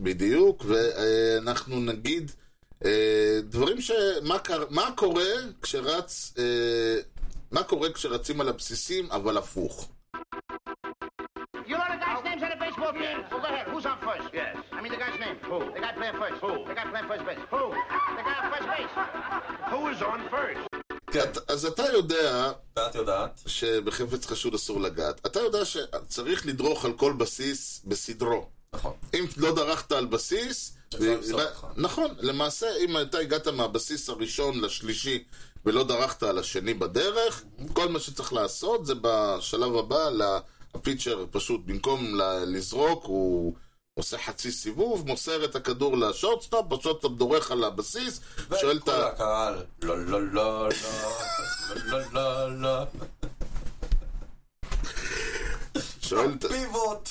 בדיוק, 0.00 0.64
ואנחנו 0.68 1.80
נגיד 1.80 2.30
אה, 2.84 3.38
דברים 3.42 3.80
ש... 3.80 3.90
מה, 4.22 4.38
קר... 4.38 4.64
מה 4.70 4.90
קורה 4.96 5.24
כשרץ... 5.62 6.34
אה, 6.38 6.96
מה 7.52 7.62
קורה 7.62 7.92
כשרצים 7.92 8.40
על 8.40 8.48
הבסיסים, 8.48 9.08
אבל 9.10 9.36
הפוך. 9.36 9.88
You 11.66 11.76
know 11.76 11.86
the 11.88 11.98
guy's 12.04 12.24
names 12.24 12.42
on 12.42 12.50
the 12.50 12.56
baseball 12.64 12.92
team? 12.92 13.18
Well, 13.30 13.40
go 13.40 13.48
ahead. 13.52 13.66
Who's 13.72 13.86
on 13.86 13.98
first? 14.06 14.28
Yes. 14.32 14.56
I 14.72 14.80
mean 14.82 14.92
the 14.92 15.00
guy's 15.04 15.18
name. 15.24 15.36
Who? 15.50 15.58
The 15.74 15.80
guy 15.84 15.92
playing 15.98 16.18
first. 16.22 16.38
Who? 16.44 16.52
The 16.68 16.74
guy 16.78 16.84
playing 16.92 17.08
first 17.10 17.24
base. 17.28 17.44
Who? 17.54 17.62
The 18.18 18.22
guy 18.28 18.36
on 18.40 18.46
first 18.52 18.68
base. 18.74 18.92
Who 19.72 19.80
is 19.92 20.02
on 20.10 20.20
first? 20.34 20.69
כן, 21.12 21.30
אז 21.48 21.66
אתה 21.66 21.82
יודע 21.92 22.52
ואת 22.76 22.94
יודעת. 22.94 23.40
שבחפץ 23.46 24.26
חשוד 24.26 24.54
אסור 24.54 24.80
לגעת. 24.80 25.26
אתה 25.26 25.40
יודע 25.40 25.64
שצריך 25.64 26.46
לדרוך 26.46 26.84
על 26.84 26.92
כל 26.92 27.12
בסיס 27.12 27.82
בסדרו. 27.84 28.46
נכון. 28.72 28.92
אם 29.14 29.24
לא 29.36 29.54
דרכת 29.54 29.92
על 29.92 30.06
בסיס... 30.06 30.74
לפסול 30.98 31.40
אותך. 31.40 31.66
נכון, 31.76 32.10
למעשה 32.18 32.66
אם 32.76 33.00
אתה 33.00 33.18
הגעת 33.18 33.48
מהבסיס 33.48 34.08
הראשון 34.08 34.60
לשלישי 34.60 35.24
ולא 35.66 35.84
דרכת 35.84 36.22
על 36.22 36.38
השני 36.38 36.74
בדרך, 36.74 37.42
כל 37.72 37.88
מה 37.88 38.00
שצריך 38.00 38.32
לעשות 38.32 38.86
זה 38.86 38.94
בשלב 39.00 39.76
הבא, 39.76 40.08
הפיצ'ר 40.74 41.26
פשוט 41.30 41.60
במקום 41.66 42.20
לזרוק 42.46 43.04
הוא 43.04 43.54
עושה 44.00 44.18
חצי 44.18 44.52
סיבוב, 44.52 45.06
מוסר 45.06 45.44
את 45.44 45.56
הכדור 45.56 45.96
לשורטסטופ, 45.96 46.72
השורטסטופ 46.72 47.12
דורך 47.12 47.50
על 47.50 47.64
הבסיס, 47.64 48.20
שואל 48.60 48.76
את 48.76 48.82
וכל 48.82 48.90
ה... 48.90 49.06
הקהל, 49.06 49.54
לא, 49.82 49.98
לא, 49.98 50.22
לא, 50.22 50.68
לא, 50.68 50.68
לא, 51.86 52.00
לא, 52.12 52.60
לא, 52.60 52.84
שואל 56.10 56.30
את... 56.34 56.44
פיבוט. 56.44 57.08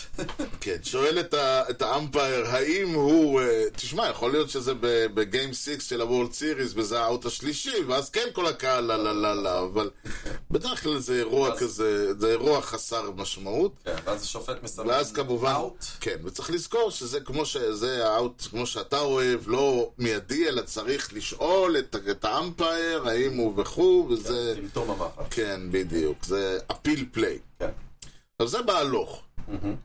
כן, 0.62 0.78
שואל 0.84 1.20
את, 1.20 1.82
ה 1.82 1.90
umpire, 1.90 2.48
האם 2.48 2.94
הוא... 2.94 3.42
אה, 3.42 3.64
תשמע, 3.76 4.10
יכול 4.10 4.32
להיות 4.32 4.50
שזה 4.50 4.74
ב 5.14 5.22
game 5.22 5.54
6 5.54 5.70
של 5.70 6.02
ה 6.02 6.07
World 6.07 6.34
Series 6.34 6.72
וזה 6.76 7.02
ה 7.02 7.08
out 7.08 7.26
השלישי, 7.26 7.84
ואז 7.88 8.10
כן 8.10 8.28
כל 8.34 8.48
הקהל 8.48 8.84
לה 8.84 8.98
לה 8.98 9.14
לה 9.14 9.34
לה, 9.34 9.60
אבל 9.60 9.90
בדרך 10.52 10.84
כלל 10.84 11.00
זה 11.00 11.14
אירוע 11.14 11.58
כזה, 11.58 12.20
זה 12.20 12.32
אירוע 12.32 12.62
חסר 12.62 13.12
משמעות. 13.12 13.72
כן, 13.86 13.96
ואז 14.06 14.24
השופט 14.24 14.64
מסמן 14.64 14.88
ואז 14.88 15.12
כמובן, 15.12 15.52
out. 15.52 15.86
כן, 16.00 16.16
וצריך 16.24 16.52
לזכור 16.52 16.92
שזה 16.92 17.20
כמו 17.20 17.46
שזה 17.46 18.08
ה 18.08 18.16
out, 18.16 18.48
כמו 18.50 18.66
שאתה 18.66 19.00
אוהב, 19.00 19.40
לא 19.48 19.92
מיידי, 19.98 20.50
אלא 20.50 20.62
צריך 20.62 21.14
לשאול 21.14 21.78
את, 21.78 22.26
ה 22.26 22.36
umpire, 22.36 23.08
האם 23.08 23.38
הוא 23.38 23.54
וכו', 23.58 24.08
וזה, 24.10 24.56
המחט. 24.76 25.28
כן, 25.30 25.62
בדיוק, 25.72 26.26
זה 26.26 26.60
appeal 26.72 27.06
play. 27.12 27.40
כן. 27.60 27.70
עכשיו 28.42 28.48
זה 28.48 28.62
בהלוך. 28.62 29.22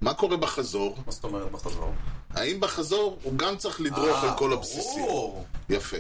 מה 0.00 0.14
קורה 0.14 0.36
בחזור? 0.36 0.96
מה 1.06 1.12
זאת 1.12 1.24
אומרת 1.24 1.52
בחזור? 1.52 1.92
האם 2.30 2.60
בחזור 2.60 3.18
הוא 3.22 3.32
גם 3.38 3.56
צריך 3.56 3.80
לדרוך 3.80 4.24
על 4.24 4.38
כל 4.38 4.52
הבסיסים? 4.52 5.06
יפה. 5.70 5.96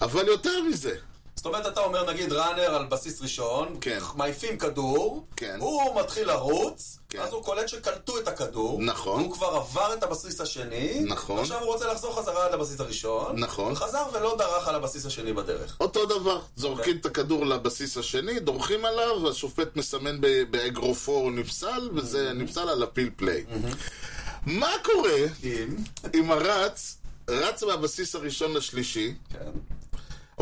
אבל 0.00 0.26
יותר 0.26 0.62
מזה, 0.62 0.96
זאת 1.42 1.46
אומרת, 1.46 1.66
אתה 1.66 1.80
אומר, 1.80 2.10
נגיד, 2.12 2.32
ראנר 2.32 2.74
על 2.74 2.86
בסיס 2.86 3.22
ראשון, 3.22 3.76
כן. 3.80 3.98
מעיפים 4.14 4.58
כדור, 4.58 5.26
כן. 5.36 5.56
הוא 5.60 6.00
מתחיל 6.00 6.28
לרוץ, 6.28 6.98
כן. 7.08 7.20
אז 7.20 7.32
הוא 7.32 7.42
קולט 7.42 7.68
שקלטו 7.68 8.18
את 8.18 8.28
הכדור, 8.28 8.82
נכון. 8.82 9.22
הוא 9.22 9.32
כבר 9.32 9.46
עבר 9.46 9.94
את 9.94 10.02
הבסיס 10.02 10.40
השני, 10.40 11.00
נכון. 11.00 11.38
עכשיו 11.38 11.58
הוא 11.60 11.66
רוצה 11.66 11.92
לחזור 11.92 12.16
חזרה 12.16 12.46
עד 12.46 12.54
לבסיס 12.54 12.80
הראשון, 12.80 13.38
נכון. 13.38 13.74
חזר 13.74 14.02
ולא 14.12 14.36
דרך 14.38 14.68
על 14.68 14.74
הבסיס 14.74 15.06
השני 15.06 15.32
בדרך. 15.32 15.76
אותו 15.80 16.06
דבר, 16.06 16.40
זורקים 16.56 16.96
את 16.96 17.06
הכדור 17.06 17.46
לבסיס 17.46 17.96
השני, 17.96 18.40
דורכים 18.40 18.84
עליו, 18.84 19.28
השופט 19.28 19.76
מסמן 19.76 20.20
באגרופו 20.50 21.30
נפסל, 21.30 21.90
וזה 21.94 22.32
נפסל 22.32 22.68
על 22.68 22.82
הפיל 22.82 23.10
פליי. 23.16 23.44
מה 24.46 24.70
קורה. 24.82 25.20
אם 26.14 26.32
הרץ 26.32 26.96
רץ 27.28 27.62
מהבסיס 27.62 28.14
הראשון 28.14 28.52
לשלישי, 28.54 29.14
כן. 29.32 29.50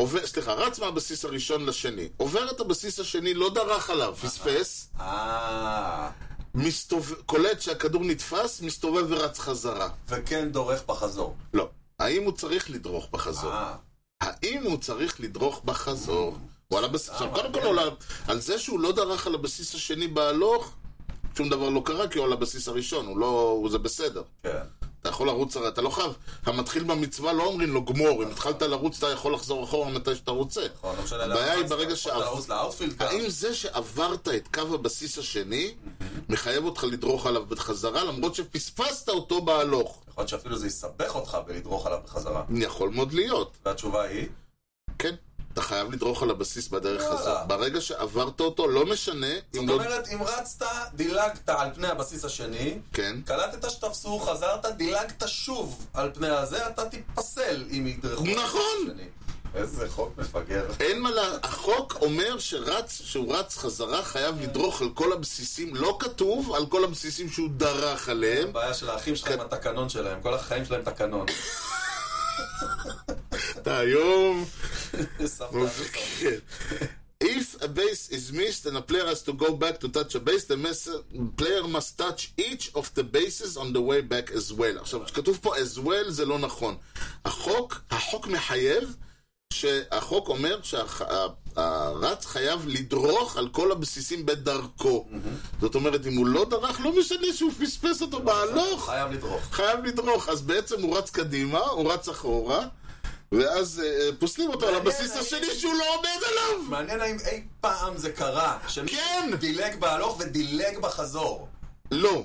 עובר, 0.01 0.27
סליחה, 0.27 0.53
רץ 0.53 0.79
מהבסיס 0.79 1.25
הראשון 1.25 1.65
לשני, 1.65 2.09
עובר 2.17 2.51
את 2.51 2.59
הבסיס 2.59 2.99
השני, 2.99 3.33
לא 3.33 3.49
דרך 3.53 3.89
עליו, 3.89 4.15
פספס, 4.21 4.89
אה... 4.99 6.09
מסתובב, 6.55 7.13
קולט 7.25 7.61
שהכדור 7.61 8.03
נתפס, 8.03 8.61
מסתובב 8.61 9.05
ורץ 9.09 9.39
חזרה. 9.39 9.89
וכן 10.09 10.49
דורך 10.51 10.83
בחזור. 10.85 11.35
לא. 11.53 11.69
האם 11.99 12.23
הוא 12.23 12.31
צריך 12.31 12.69
לדרוך 12.69 13.07
בחזור? 13.11 13.51
אה... 13.53 13.75
האם 14.21 14.63
הוא 14.63 14.77
צריך 14.77 15.19
לדרוך 15.21 15.61
בחזור? 15.65 16.37
הוא 16.67 16.79
על 16.79 16.85
הבסיס... 16.85 17.09
עכשיו, 17.09 17.27
קודם 17.33 17.53
כל, 17.53 17.59
מעניין. 17.75 17.93
על- 18.27 18.39
זה 18.41 18.59
שהוא 18.59 18.79
לא 18.79 18.91
דרך 18.91 19.27
על 19.27 19.35
הבסיס 19.35 19.75
השני 19.75 20.07
בהלוך, 20.07 20.71
שום 21.37 21.49
דבר 21.49 21.69
לא 21.69 21.81
קרה, 21.85 22.07
כי 22.07 22.17
הוא 22.17 22.25
על 22.25 22.33
הבסיס 22.33 22.67
הראשון, 22.67 23.05
הוא 23.05 23.17
לא... 23.17 23.63
זה 23.71 23.77
בסדר. 23.77 24.23
כן. 24.43 24.63
אתה 25.01 25.09
יכול 25.09 25.27
לרוץ, 25.27 25.57
אתה 25.57 25.81
לא 25.81 25.89
חייב. 25.89 26.13
המתחיל 26.45 26.83
במצווה 26.83 27.33
לא 27.33 27.45
אומרים 27.45 27.73
לו 27.73 27.85
גמור, 27.85 28.23
אם 28.23 28.27
התחלת 28.27 28.61
לרוץ 28.61 28.97
אתה 28.97 29.13
יכול 29.13 29.33
לחזור 29.33 29.63
אחורה 29.63 29.89
מתי 29.91 30.15
שאתה 30.15 30.31
רוצה. 30.31 30.61
נכון, 30.75 30.95
לא 31.11 31.23
הבעיה 31.23 31.53
היא 31.53 31.65
ברגע 31.65 31.95
גם. 32.07 33.07
האם 33.07 33.29
זה 33.29 33.55
שעברת 33.55 34.27
את 34.27 34.47
קו 34.53 34.75
הבסיס 34.75 35.17
השני, 35.17 35.73
מחייב 36.29 36.65
אותך 36.65 36.83
לדרוך 36.83 37.25
עליו 37.25 37.45
בחזרה, 37.45 38.03
למרות 38.03 38.35
שפספסת 38.35 39.09
אותו 39.09 39.41
בהלוך? 39.41 40.01
יכול 40.07 40.21
להיות 40.21 40.29
שאפילו 40.29 40.57
זה 40.57 40.67
יסבך 40.67 41.15
אותך 41.15 41.37
בלדרוך 41.47 41.87
עליו 41.87 41.99
בחזרה. 42.05 42.43
יכול 42.55 42.89
מאוד 42.89 43.13
להיות. 43.13 43.57
והתשובה 43.65 44.01
היא? 44.03 44.27
כן, 44.99 45.15
אתה 45.53 45.61
חייב 45.61 45.91
לדרוך 45.91 46.23
על 46.23 46.29
הבסיס 46.29 46.67
בדרך 46.67 47.01
וואלה. 47.01 47.19
הזאת. 47.19 47.47
ברגע 47.47 47.81
שעברת 47.81 48.39
אותו, 48.39 48.67
לא 48.67 48.85
משנה 48.85 49.27
זאת 49.51 49.61
אם 49.61 49.69
לא... 49.69 49.73
אומרת, 49.73 50.07
אם 50.13 50.23
רצת, 50.23 50.65
דילגת 50.93 51.49
על 51.49 51.73
פני 51.73 51.87
הבסיס 51.87 52.25
השני, 52.25 52.77
כן. 52.93 53.15
קלטת 53.25 53.69
שתפסו, 53.69 54.19
חזרת, 54.19 54.65
דילגת 54.65 55.23
שוב 55.27 55.87
על 55.93 56.11
פני 56.13 56.29
הזה, 56.29 56.67
אתה 56.67 56.85
תיפסל 56.85 57.63
אם 57.71 57.87
ידרכו. 57.87 58.23
נכון. 58.23 58.89
איזה 59.55 59.89
חוק 59.89 60.17
מפגר. 60.17 60.65
אין 60.79 60.99
מה 60.99 61.11
לה... 61.11 61.37
החוק 61.43 61.97
אומר 62.01 62.39
שרץ, 62.39 63.01
שהוא 63.05 63.35
רץ 63.35 63.57
חזרה 63.57 64.03
חייב 64.03 64.41
לדרוך 64.41 64.81
על 64.81 64.89
כל 64.93 65.13
הבסיסים, 65.13 65.75
לא 65.75 65.97
כתוב 65.99 66.53
על 66.53 66.65
כל 66.65 66.83
הבסיסים 66.83 67.29
שהוא 67.29 67.49
דרך 67.49 68.09
עליהם. 68.09 68.49
הבעיה 68.49 68.73
של 68.73 68.89
האחים 68.89 69.15
שלך 69.15 69.31
עם 69.31 69.39
התקנון 69.39 69.89
שלהם, 69.89 70.21
כל 70.21 70.33
החיים 70.33 70.65
שלהם 70.65 70.81
תקנון. 70.81 71.25
אתה 73.57 73.77
היום... 73.77 74.45
כן. 76.19 76.37
If 77.23 77.61
a 77.61 77.67
base 77.67 78.09
is 78.09 78.31
missed 78.33 78.65
and 78.65 78.75
a 78.75 78.81
player 78.81 79.05
has 79.05 79.21
to 79.23 79.33
go 79.33 79.55
back 79.55 79.79
to 79.81 79.87
touch 79.89 80.15
a 80.15 80.19
base, 80.19 80.45
the 80.45 80.57
player 81.37 81.63
must 81.67 81.97
touch 81.99 82.33
each 82.35 82.71
of 82.73 82.91
the 82.95 83.03
bases 83.03 83.57
on 83.57 83.73
the 83.73 83.81
way 83.81 84.01
back 84.01 84.31
as 84.31 84.51
well. 84.51 84.77
עכשיו, 84.79 85.05
כשכתוב 85.05 85.39
פה 85.41 85.55
as 85.57 85.77
well 85.77 86.09
זה 86.09 86.25
לא 86.25 86.39
נכון. 86.39 86.77
החוק, 87.25 87.81
החוק 87.91 88.27
מחייב 88.27 88.95
שהחוק 89.53 90.29
אומר 90.29 90.59
שהרץ 91.55 92.25
חייב 92.25 92.67
לדרוך 92.67 93.37
על 93.37 93.49
כל 93.51 93.71
הבסיסים 93.71 94.25
בדרכו. 94.25 95.07
זאת 95.61 95.75
אומרת, 95.75 96.07
אם 96.07 96.17
הוא 96.17 96.25
לא 96.27 96.45
דרך, 96.49 96.79
לא 96.79 96.99
משנה 96.99 97.27
שהוא 97.33 97.51
פספס 97.51 98.01
אותו 98.01 98.19
בהלוך. 98.19 98.85
חייב 98.85 99.11
לדרוך. 99.11 99.41
חייב 99.51 99.85
לדרוך, 99.85 100.29
אז 100.29 100.41
בעצם 100.41 100.81
הוא 100.81 100.97
רץ 100.97 101.09
קדימה, 101.09 101.59
הוא 101.59 101.93
רץ 101.93 102.09
אחורה, 102.09 102.67
ואז 103.31 103.81
אה, 103.85 104.09
פוסלים 104.19 104.49
אותו 104.49 104.67
על 104.67 104.75
הבסיס 104.75 105.17
השני 105.17 105.55
שהוא 105.59 105.73
לא 105.73 105.95
עומד 105.95 106.19
עליו! 106.27 106.63
מעניין 106.69 107.01
האם 107.01 107.17
אי 107.25 107.43
פעם 107.61 107.97
זה 107.97 108.11
קרה, 108.11 108.59
כן! 108.87 109.31
דילג 109.39 109.79
בהלוך 109.79 110.17
ודילג 110.19 110.79
בחזור. 110.81 111.47
לא. 111.91 112.23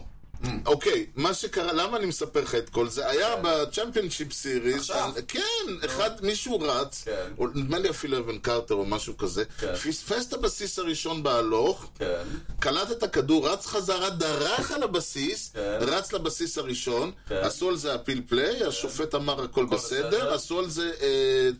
אוקיי, 0.66 1.07
מה 1.16 1.34
שקרה, 1.34 1.72
למה 1.72 1.97
אני 1.97 2.07
מספר 2.07 2.41
לך 2.41 2.55
את 2.55 2.68
כל 2.68 2.89
זה? 2.89 3.09
היה 3.09 3.37
ב 3.43 3.49
Championship 3.49 4.33
Series. 4.33 4.91
כן, 5.28 5.41
אחד, 5.84 6.11
מישהו 6.22 6.61
רץ, 6.61 7.05
כן. 7.05 7.45
נדמה 7.55 7.78
לי 7.78 7.91
אפילו 7.91 8.18
אוון 8.19 8.39
קרטר 8.39 8.74
או 8.74 8.84
משהו 8.84 9.16
כזה, 9.16 9.45
כן. 9.61 9.74
פספס 9.74 10.28
את 10.28 10.32
הבסיס 10.32 10.78
הראשון 10.78 11.22
בהלוך, 11.22 11.91
כן. 11.99 12.22
קלט 12.61 12.91
את 12.91 13.03
הכדור, 13.03 13.49
רץ 13.49 13.66
חזרה, 13.66 14.11
דרך 14.11 14.70
על 14.70 14.82
הבסיס, 14.82 15.51
כן. 15.55 15.78
רץ 15.80 16.12
לבסיס 16.12 16.59
הראשון, 16.59 17.12
כן. 17.28 17.34
עשו 17.43 17.68
על 17.68 17.76
זה 17.76 17.95
appeal 17.95 18.23
play, 18.29 18.64
השופט 18.64 19.14
אמר 19.14 19.43
הכל 19.43 19.66
בסדר, 19.66 20.09
בסדר. 20.09 20.34
עשו 20.34 20.59
על 20.59 20.68
זה 20.70 20.91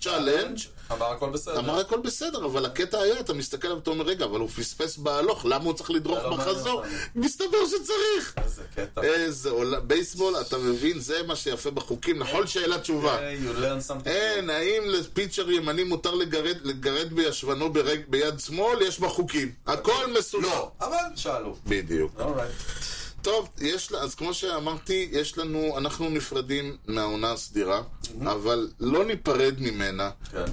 challenge, 0.01 0.59
אמר 0.93 1.07
הכל 1.13 1.31
בסדר. 1.31 1.59
אמר 1.59 1.79
הכל 1.79 2.01
בסדר, 2.01 2.45
אבל 2.45 2.67
הקטע 2.67 2.99
היה, 2.99 3.21
אתה 3.21 3.35
מסתכל 3.35 3.67
עליו 3.67 3.79
ואתה 3.79 3.91
אומר, 3.91 4.05
רגע, 4.05 4.25
אבל 4.25 4.41
הוא 4.41 4.49
פספס 4.49 4.97
בהלוך, 4.97 5.47
למה 5.47 5.65
הוא 5.65 5.73
צריך 5.73 5.91
לדרוך 5.91 6.19
לא 6.19 6.31
מעניין 6.37 6.49
בחזור? 6.55 6.79
אותנו. 6.79 6.91
מסתבר 7.15 7.59
שצריך. 7.67 8.35
איזה 8.37 8.63
קטע. 8.75 9.03
איזה 9.03 9.51
עולם, 9.51 9.89
בייסבול, 9.89 10.35
אתה 10.41 10.59
מבין, 10.59 11.01
זה 11.01 11.23
מה 11.27 11.37
שיפה 11.37 11.71
בחוקים, 11.71 12.19
נכון 12.19 12.47
שאלה 12.47 12.79
תשובה. 12.79 13.19
אין, 14.07 14.51
האם 14.51 14.83
ל 14.87 14.95
pitcher 14.95 15.51
ימני 15.51 15.85
מותר 15.85 16.15
לגרד, 16.15 17.13
בישבנו 17.13 17.73
ביד 18.09 18.41
שמאל? 18.41 18.83
יש 18.83 19.01
בחוקים. 19.01 19.53
הכל 19.67 20.13
מסודר. 20.19 20.49
לא, 20.49 20.71
אבל 20.81 20.97
שאלו. 21.17 21.57
בדיוק. 21.67 22.21
טוב, 23.23 23.49
יש, 23.61 23.93
אז 23.93 24.15
כמו 24.15 24.35
שאמרתי, 24.35 25.09
יש 25.13 25.39
לנו, 25.39 25.79
אנחנו 25.79 26.09
נפרדים 26.11 26.77
מהעונה 26.87 27.33
הסדירה, 27.33 27.83
אבל 28.23 28.69
לא 28.81 29.05
ניפרד 29.05 29.55
ממנה 29.59 30.11
כן. 30.33 30.45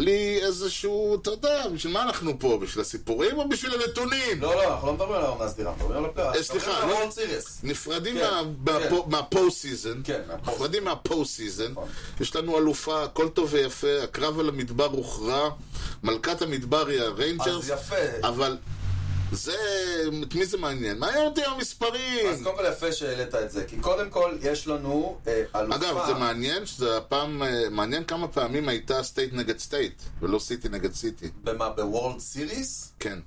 בלי 0.00 0.38
איזשהו, 0.42 1.18
אתה 1.22 1.30
יודע, 1.30 1.68
בשביל 1.74 1.92
מה 1.92 2.02
אנחנו 2.02 2.38
פה? 2.38 2.58
בשביל 2.62 2.80
הסיפורים 2.82 3.38
או 3.38 3.48
בשביל 3.48 3.72
הנתונים? 3.74 4.40
לא, 4.42 4.54
לא, 4.54 4.72
אנחנו 4.74 4.86
לא 4.86 4.92
מדברים 4.92 5.12
על 5.12 5.22
העונה 5.24 5.44
הסדירה, 5.44 5.70
אנחנו 5.70 5.84
מדברים 5.84 6.04
על 6.04 6.10
הפלייאוף. 6.10 6.36
אה, 6.36 6.42
סליחה. 6.42 6.86
נפרדים 7.62 8.14
כן, 8.14 8.20
מה- 8.64 8.78
כן. 8.80 8.88
מה 9.10 9.26
po- 9.26 9.50
season, 9.50 10.00
כן, 10.04 10.20
מהפוסט. 10.28 10.54
נפרדים 10.54 10.84
מה 10.84 11.01
post 11.01 11.34
season, 11.36 11.70
נכון. 11.72 11.88
יש 12.20 12.36
לנו 12.36 12.58
אלופה, 12.58 13.02
הכל 13.02 13.28
טוב 13.28 13.48
ויפה, 13.52 14.02
הקרב 14.02 14.40
על 14.40 14.48
המדבר 14.48 14.84
הוכרע, 14.86 15.50
מלכת 16.02 16.42
המדבר 16.42 16.86
היא 16.88 17.00
הריינג'רס. 17.00 17.70
אבל 18.22 18.56
זה, 19.32 19.56
את 20.22 20.34
מי 20.34 20.46
זה 20.46 20.58
מעניין? 20.58 20.98
מעניין 20.98 21.26
אותי 21.26 21.44
המספרים! 21.44 22.26
אז 22.30 22.42
קודם 22.42 22.56
כל 22.56 22.64
יפה 22.68 22.92
שהעלית 22.92 23.34
את 23.34 23.50
זה, 23.50 23.64
כי 23.64 23.76
קודם 23.80 24.10
כל 24.10 24.36
יש 24.42 24.66
לנו 24.66 25.18
אה, 25.26 25.42
אלופה. 25.56 25.76
אגב, 25.76 26.06
זה 26.06 26.14
מעניין 26.14 26.66
שזה 26.66 26.96
הפעם, 26.96 27.42
אה, 27.42 27.70
מעניין 27.70 28.04
כמה 28.04 28.28
פעמים 28.28 28.68
הייתה 28.68 29.02
state 29.02 29.32
נגד 29.32 29.58
state, 29.58 30.02
ולא 30.20 30.38
city 30.38 30.68
נגד 30.68 30.94
city. 30.94 31.30
במה, 31.44 31.68
ב 31.68 31.76
World 31.76 32.18
Series? 32.18 32.92
כן. 32.98 33.18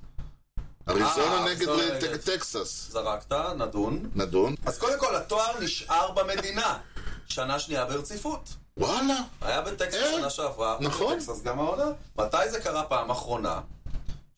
אריזונה 0.88 1.38
אה, 1.38 1.44
נגד 1.44 1.68
אריזונה 1.68 1.98
נגד. 1.98 2.16
טקסס. 2.16 2.88
זרקת, 2.90 3.32
נדון. 3.32 4.10
נדון. 4.14 4.54
אז 4.66 4.78
קודם 4.78 4.98
כל, 5.00 5.16
התואר 5.16 5.60
נשאר 5.60 6.10
במדינה. 6.12 6.78
שנה 7.26 7.58
שנייה 7.58 7.84
ברציפות. 7.84 8.48
וואלה. 8.76 9.16
היה 9.40 9.60
בטקסס 9.60 9.98
שנה 10.16 10.30
שעברה, 10.30 10.76
נכון. 10.80 11.16
בטקסס 11.16 11.42
גם 11.42 11.58
העונה. 11.58 11.84
מתי 12.18 12.50
זה 12.50 12.60
קרה 12.60 12.82
פעם 12.84 13.10
אחרונה? 13.10 13.60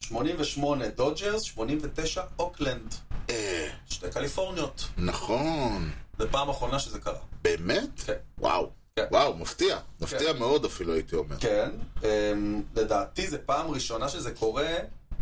88 0.03 0.89
דודג'רס, 0.89 1.43
89 1.43 2.23
אוקלנד. 2.39 2.95
אה, 3.31 3.69
שתי 3.91 4.07
קליפורניות. 4.11 4.89
נכון. 4.99 5.91
זה 6.19 6.29
פעם 6.31 6.49
אחרונה 6.49 6.79
שזה 6.79 7.01
קרה. 7.01 7.19
באמת? 7.43 8.01
כן. 8.07 8.13
וואו. 8.39 8.71
כן. 8.97 9.05
וואו, 9.11 9.37
מפתיע. 9.37 9.79
מפתיע 10.01 10.33
מאוד 10.33 10.65
אפילו, 10.65 10.93
הייתי 10.95 11.17
אומר. 11.17 11.37
כן, 11.41 11.71
אמ, 12.05 12.63
לדעתי 12.77 13.29
זה 13.29 13.39
פעם 13.39 13.71
ראשונה 13.71 14.09
שזה 14.09 14.31
קורה 14.31 14.75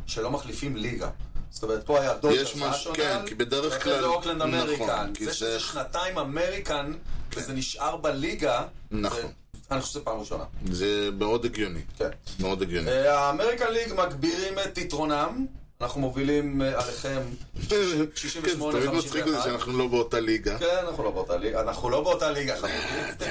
שלא 0.07 0.31
מחליפים 0.31 0.77
ליגה. 0.77 1.11
זאת 1.51 1.63
אומרת, 1.63 1.87
פה 1.87 2.01
היה 2.01 2.15
דודג'רס 2.15 2.41
יש 2.49 2.57
משהו- 2.57 2.93
National, 2.93 2.97
כן, 3.21 3.27
כי 3.27 3.35
בדרך 3.35 3.83
כלל- 3.83 4.01
זה 4.01 4.07
אוקלנד 4.07 4.43
נכון, 4.43 4.55
American. 4.55 5.11
כי 5.15 5.25
זה 5.25 5.31
זה- 5.31 5.37
שזה 5.37 5.61
שנתיים 5.61 6.19
American, 6.19 6.93
וזה 7.37 7.53
נשאר 7.53 7.97
בליגה, 7.97 8.67
נכון. 8.91 9.21
זה- 9.21 9.29
אני 9.71 9.81
חושב 9.81 9.93
שזה 9.93 10.01
פעם 10.05 10.21
ראשונה. 10.21 10.45
זה 10.71 11.09
מאוד 11.19 11.45
הגיוני. 11.45 11.81
כן. 11.99 12.09
מאוד 12.41 12.63
הגיוני. 12.63 12.91
אה, 12.91 13.19
ה 13.21 13.27
American 13.27 13.73
League 13.73 13.93
מגבירים 13.93 14.55
את 14.59 14.79
יתרונם, 14.79 15.47
אנחנו 15.81 16.01
מובילים 16.01 16.63
אה, 16.63 16.83
עליכם 16.83 17.23
כן, 17.69 17.77
68, 18.15 18.81
זה 18.81 18.87
תמיד 18.87 18.99
מצחיק 18.99 19.27
אותי 19.27 19.31
51. 19.31 19.45
שאנחנו 19.45 19.79
לא 19.79 19.87
באותה 19.89 20.21
ליגה. 20.21 20.59
כן, 20.59 20.85
אנחנו 20.89 21.05
לא 21.05 21.11
באותה 21.11 21.37
ליגה, 21.37 21.61
אנחנו 21.61 21.91
לא 21.91 22.03
באותה 22.03 22.31
ליגה, 22.31 22.57
חביבי. 22.57 23.31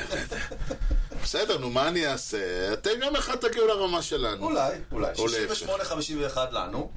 בסדר, 1.24 1.58
נו, 1.58 1.70
מה 1.70 1.88
אני 1.88 2.08
אעשה? 2.08 2.74
אתם 2.74 2.90
יום 3.02 3.16
אחד 3.16 3.36
תגיעו 3.36 3.68
לרמה 3.68 4.02
שלנו. 4.02 4.46
אולי, 4.46 4.72
אולי. 4.92 5.12
או 5.18 5.28
להפך. 5.28 5.70
68-51 6.36 6.38
לנו. 6.52 6.92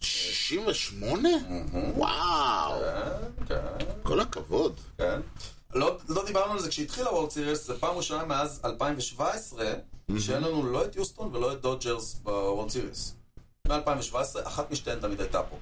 68? 0.00 1.28
וואו. 1.96 2.80
כן, 3.48 3.56
כן. 3.78 3.84
כל 4.02 4.20
הכבוד. 4.20 4.80
כן. 4.98 5.20
לא, 5.74 5.98
לא 6.08 6.24
דיברנו 6.26 6.52
על 6.52 6.58
זה 6.58 6.68
כשהתחיל 6.68 7.06
הוולד 7.06 7.30
סיריס, 7.30 7.66
זה 7.66 7.78
פעם 7.78 7.96
ראשונה 7.96 8.24
מאז 8.24 8.60
2017 8.64 9.72
שאין 10.18 10.42
לנו 10.42 10.66
לא 10.66 10.84
את 10.84 10.96
יוסטון 10.96 11.34
ולא 11.36 11.52
את 11.52 11.60
דודג'רס 11.60 12.14
בוולד 12.14 12.70
סיריס. 12.70 13.14
מ-2017, 13.68 14.16
אחת 14.44 14.70
משתיהן 14.70 15.00
תמיד 15.00 15.20
הייתה 15.20 15.42
פה. 15.42 15.56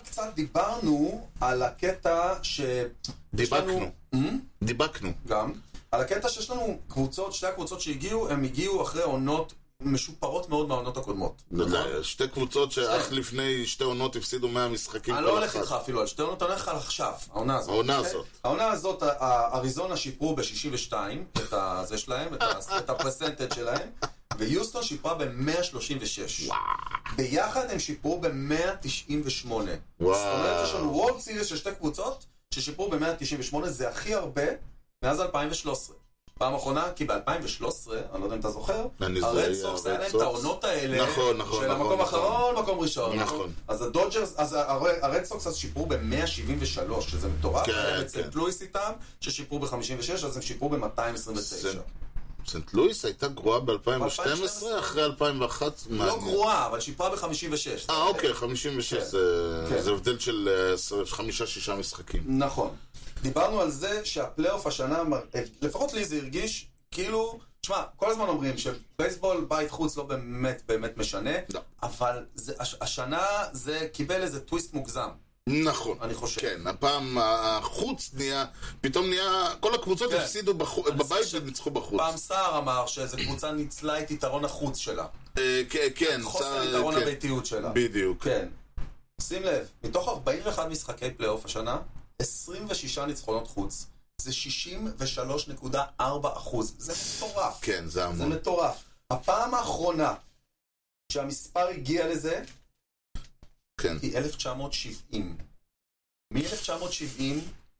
קצת 0.00 0.34
דיברנו 0.34 1.26
על 1.40 1.62
הקטע 1.62 2.34
ש... 2.42 2.60
יש 2.60 3.52
לנו- 3.52 3.72
דיבקנו. 3.72 3.90
Hmm? 4.14 4.64
דיבקנו. 4.64 5.12
גם. 5.26 5.52
על 5.90 6.00
הקטע 6.00 6.28
שיש 6.28 6.50
לנו 6.50 6.78
קבוצות, 6.88 7.32
שתי 7.32 7.46
הקבוצות 7.46 7.80
שהגיעו, 7.80 8.28
הם 8.30 8.44
הגיעו 8.44 8.82
אחרי 8.82 9.02
עונות 9.02 9.52
משופרות 9.92 10.48
מאוד 10.48 10.68
מהעונות 10.68 10.96
הקודמות. 10.96 11.42
נכון? 11.50 11.70
שתי 12.02 12.28
קבוצות 12.28 12.72
שאך 12.72 13.12
לפני 13.12 13.66
שתי 13.66 13.84
עונות 13.84 14.16
הפסידו 14.16 14.48
100 14.48 14.68
משחקים 14.68 15.14
אני 15.14 15.22
כל 15.22 15.28
לא 15.28 15.38
הולך 15.38 15.50
אחת. 15.50 15.60
איתך 15.62 15.72
אפילו 15.82 16.00
על 16.00 16.06
שתי 16.06 16.22
עונות, 16.22 16.42
אני 16.42 16.50
הולך 16.50 16.68
על 16.68 16.76
עכשיו, 16.76 17.12
העונה 17.30 17.56
הזאת. 17.56 17.70
העונה 17.70 17.98
אוקיי? 17.98 18.10
הזאת. 18.10 18.26
העונה 18.44 18.66
הזאת, 18.70 19.02
אריזונה 19.52 19.96
שיפרו 19.96 20.36
ב-62 20.36 20.92
את 21.38 21.52
הזה 21.52 21.98
שלהם, 21.98 22.34
את 22.34 22.42
ה- 22.42 22.78
את 22.78 22.90
הפרסנטג' 22.90 23.54
שלהם, 23.54 23.88
ויוסטון 24.38 24.82
שיפרה 24.82 25.14
ב-136. 25.14 26.52
ביחד 27.16 27.70
הם 27.70 27.78
שיפרו 27.78 28.20
ב-198. 28.20 29.48
וואו. 29.48 29.68
זאת 30.14 30.26
אומרת, 30.34 30.64
יש 30.68 30.74
לנו 30.74 30.92
World 30.96 31.20
Series 31.20 31.46
של 31.46 31.56
שתי 31.56 31.70
קבוצות 31.78 32.24
ששיפרו 32.54 32.90
ב-198, 32.90 33.66
זה 33.66 33.88
הכי 33.88 34.14
הרבה 34.14 34.42
מאז 35.02 35.20
2013. 35.20 35.96
פעם 36.38 36.54
אחרונה, 36.54 36.84
כי 36.96 37.04
ב-2013, 37.04 37.12
אני 38.12 38.20
לא 38.20 38.24
יודע 38.24 38.34
אם 38.34 38.40
אתה 38.40 38.50
זוכר, 38.50 38.86
הרד 39.22 39.54
סוקס 39.54 39.86
היה 39.86 39.98
להם 39.98 40.10
את 40.16 40.20
העונות 40.20 40.64
האלה, 40.64 41.02
נכון, 41.06 41.36
נכון, 41.36 41.60
של 41.60 41.72
נכון, 41.72 41.80
המקום 41.86 42.00
נכון. 42.02 42.20
האחרון, 42.20 42.54
מקום 42.62 42.78
ראשון. 42.78 43.16
נכון. 43.18 43.52
אז 43.68 43.82
הדודג'רס, 43.82 44.34
אז 44.36 44.52
הר- 44.52 44.64
הרד 45.02 45.24
סוקס 45.24 45.46
אז 45.46 45.56
שיפרו 45.56 45.86
ב-173, 45.86 47.00
שזה 47.00 47.28
מטורף, 47.28 47.66
כן, 47.66 47.72
כן. 48.12 48.28
לואיס 48.34 48.62
איתם, 48.62 48.90
ששיפרו 49.20 49.58
ב-56, 49.58 49.72
אז 50.26 50.36
הם 50.36 50.42
שיפרו 50.42 50.68
ב-229. 50.68 51.78
סנט- 52.46 52.70
לואיס 52.72 53.04
הייתה 53.04 53.28
גרועה 53.28 53.60
ב-2012 53.60 53.70
ב-2012? 54.00 54.78
אחרי 54.78 55.04
2011? 55.04 55.92
לא. 55.96 56.18
גרועה, 56.18 56.66
אבל 56.66 56.80
שיפרה 56.80 57.10
ב-56. 57.10 57.90
אה, 57.90 58.02
אוקיי, 58.02 58.34
56 58.34 58.94
כן. 58.94 59.04
זה 59.04 59.18
כן. 59.68 59.80
זה 59.82 59.90
הבדל 59.90 60.18
של 60.18 60.48
אה, 60.48 61.06
חמישה-שישה 61.06 61.74
משחקים. 61.74 62.22
נכון. 62.26 62.70
דיברנו 63.22 63.60
על 63.60 63.70
זה 63.70 64.04
שהפלייאוף 64.04 64.66
השנה, 64.66 65.02
אה, 65.34 65.40
לפחות 65.62 65.92
לי 65.92 66.04
זה 66.04 66.16
הרגיש 66.16 66.68
כאילו, 66.90 67.38
תשמע, 67.60 67.82
כל 67.96 68.10
הזמן 68.10 68.28
אומרים 68.28 68.54
שבייסבול 68.58 69.44
בית 69.48 69.70
חוץ 69.70 69.96
לא 69.96 70.02
באמת 70.04 70.62
באמת 70.68 70.96
משנה, 70.96 71.30
לא. 71.54 71.60
אבל 71.82 72.24
זה, 72.34 72.52
הש, 72.58 72.76
השנה 72.80 73.22
זה 73.52 73.88
קיבל 73.92 74.22
איזה 74.22 74.40
טוויסט 74.40 74.74
מוגזם. 74.74 75.08
נכון. 75.46 75.98
אני 76.02 76.14
חושב. 76.14 76.40
כן, 76.40 76.66
הפעם 76.66 77.18
החוץ 77.20 78.10
נהיה, 78.14 78.44
פתאום 78.80 79.06
נהיה, 79.08 79.54
כל 79.60 79.74
הקבוצות 79.74 80.10
כן. 80.10 80.16
הפסידו 80.16 80.54
בחו- 80.54 80.88
אני 80.88 80.96
בבית 80.96 81.26
וניצחו 81.32 81.70
בחוץ. 81.70 82.00
פעם 82.00 82.16
סער 82.16 82.58
אמר 82.58 82.86
שאיזו 82.86 83.16
קבוצה 83.16 83.52
ניצלה 83.52 84.00
את 84.00 84.10
יתרון 84.10 84.44
החוץ 84.44 84.76
שלה. 84.76 85.06
אה, 85.38 85.62
כן, 85.70 85.86
כן. 85.94 86.20
חוסר 86.24 86.64
יתרון 86.68 86.94
כן. 86.94 87.02
הביתיות 87.02 87.46
שלה. 87.46 87.68
בדיוק. 87.68 88.24
כן. 88.24 88.48
שים 89.20 89.42
לב, 89.42 89.66
מתוך 89.84 90.08
41 90.08 90.66
משחקי 90.68 91.10
פלייאוף 91.10 91.44
השנה, 91.44 91.78
26 92.22 92.98
ניצחונות 92.98 93.48
חוץ. 93.48 93.86
זה 94.20 94.30
63.4 94.30 96.02
אחוז. 96.22 96.74
זה 96.78 96.92
מטורף. 96.92 97.58
כן, 97.62 97.84
זה 97.84 97.90
זה 97.90 98.04
המון. 98.04 98.28
מטורף. 98.32 98.84
הפעם 99.10 99.54
האחרונה 99.54 100.14
שהמספר 101.12 101.68
הגיע 101.68 102.06
לזה 102.06 102.42
כן. 103.80 103.96
היא 104.02 104.16
1970. 104.18 105.38
מ-1970 106.32 107.22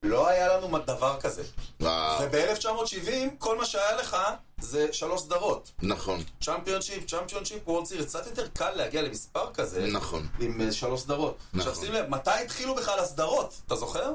לא 0.02 0.28
היה 0.28 0.56
לנו 0.56 0.78
דבר 0.78 1.20
כזה. 1.20 1.42
וואו, 1.80 2.22
וב-1970 2.32 3.10
כל 3.38 3.56
מה 3.58 3.64
שהיה 3.64 3.96
לך 3.96 4.16
זה 4.60 4.92
שלוש 4.92 5.20
סדרות. 5.22 5.70
נכון, 5.82 6.20
Championship, 6.40 7.06
Championship, 7.06 7.68
World 7.68 7.86
Series. 7.86 8.06
קצת 8.06 8.26
יותר 8.26 8.48
קל 8.48 8.70
להגיע 8.70 9.02
למספר 9.02 9.52
כזה 9.52 9.86
נכון. 9.86 10.28
עם 10.40 10.60
אה, 10.60 10.72
שלוש 10.72 11.00
סדרות. 11.00 11.36
נכון. 11.52 11.70
עכשיו 11.70 11.84
שים 11.84 11.92
לב, 11.92 12.08
מתי 12.08 12.30
התחילו 12.30 12.74
בכלל 12.74 12.98
הסדרות? 12.98 13.54
אתה 13.66 13.76
זוכר? 13.76 14.12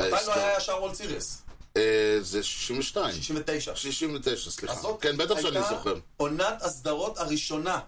מתי 0.00 0.12
אה, 0.14 0.26
לא 0.26 0.34
היה 0.34 0.56
ישר 0.56 0.72
World 0.82 0.94
Series? 0.94 1.42
אה, 1.76 2.16
זה 2.20 2.42
62. 2.42 3.14
69. 3.14 3.76
69, 3.76 4.50
סליחה. 4.50 4.74
אז 4.74 4.80
זאת 4.80 5.02
כן, 5.02 5.16
בטח 5.16 5.40
שאני 5.40 5.58
הייתה 5.58 5.68
זוכר. 5.76 5.94
עונת 6.16 6.62
הסדרות 6.62 7.18
הראשונה. 7.18 7.80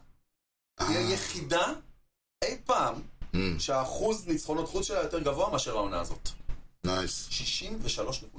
היא 0.80 0.98
היחידה 0.98 1.72
אי 2.44 2.56
פעם 2.64 2.94
Mm, 3.34 3.38
שהאחוז 3.58 4.26
ניצחונות 4.26 4.68
חוץ 4.68 4.86
שלה 4.86 5.02
יותר 5.02 5.18
גבוה 5.18 5.50
מאשר 5.50 5.76
העונה 5.76 6.00
הזאת. 6.00 6.28
nice. 6.86 7.28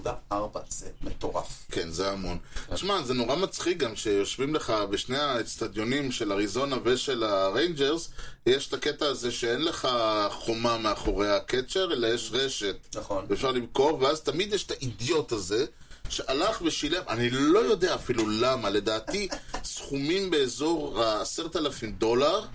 63.4 0.05 0.35
זה 0.69 0.89
מטורף. 1.01 1.65
כן, 1.71 1.89
זה 1.91 2.11
המון. 2.11 2.37
תשמע, 2.73 3.03
זה 3.03 3.13
נורא 3.13 3.35
מצחיק 3.35 3.77
גם 3.77 3.95
שיושבים 3.95 4.55
לך 4.55 4.73
בשני 4.89 5.17
האצטדיונים 5.17 6.11
של 6.11 6.31
אריזונה 6.31 6.75
ושל 6.83 7.23
הריינג'רס, 7.23 8.09
יש 8.45 8.67
את 8.67 8.73
הקטע 8.73 9.05
הזה 9.05 9.31
שאין 9.31 9.61
לך 9.61 9.87
חומה 10.31 10.77
מאחורי 10.77 11.29
ה 11.29 11.36
catcher, 11.36 11.93
אלא 11.93 12.07
יש 12.07 12.29
רשת. 12.33 12.77
נכון. 12.95 13.25
ואפשר 13.29 13.51
למכור, 13.51 14.01
ואז 14.01 14.21
תמיד 14.21 14.53
יש 14.53 14.65
את 14.65 14.71
האידיוט 14.71 15.31
הזה, 15.31 15.65
שהלך 16.09 16.61
ושילם, 16.61 17.03
אני 17.09 17.29
לא 17.29 17.59
יודע 17.59 17.95
אפילו 17.95 18.29
למה, 18.29 18.69
לדעתי 18.69 19.27
סכומים 19.63 20.29
באזור 20.29 21.03
ה-10,000 21.03 21.85
דולר. 21.97 22.45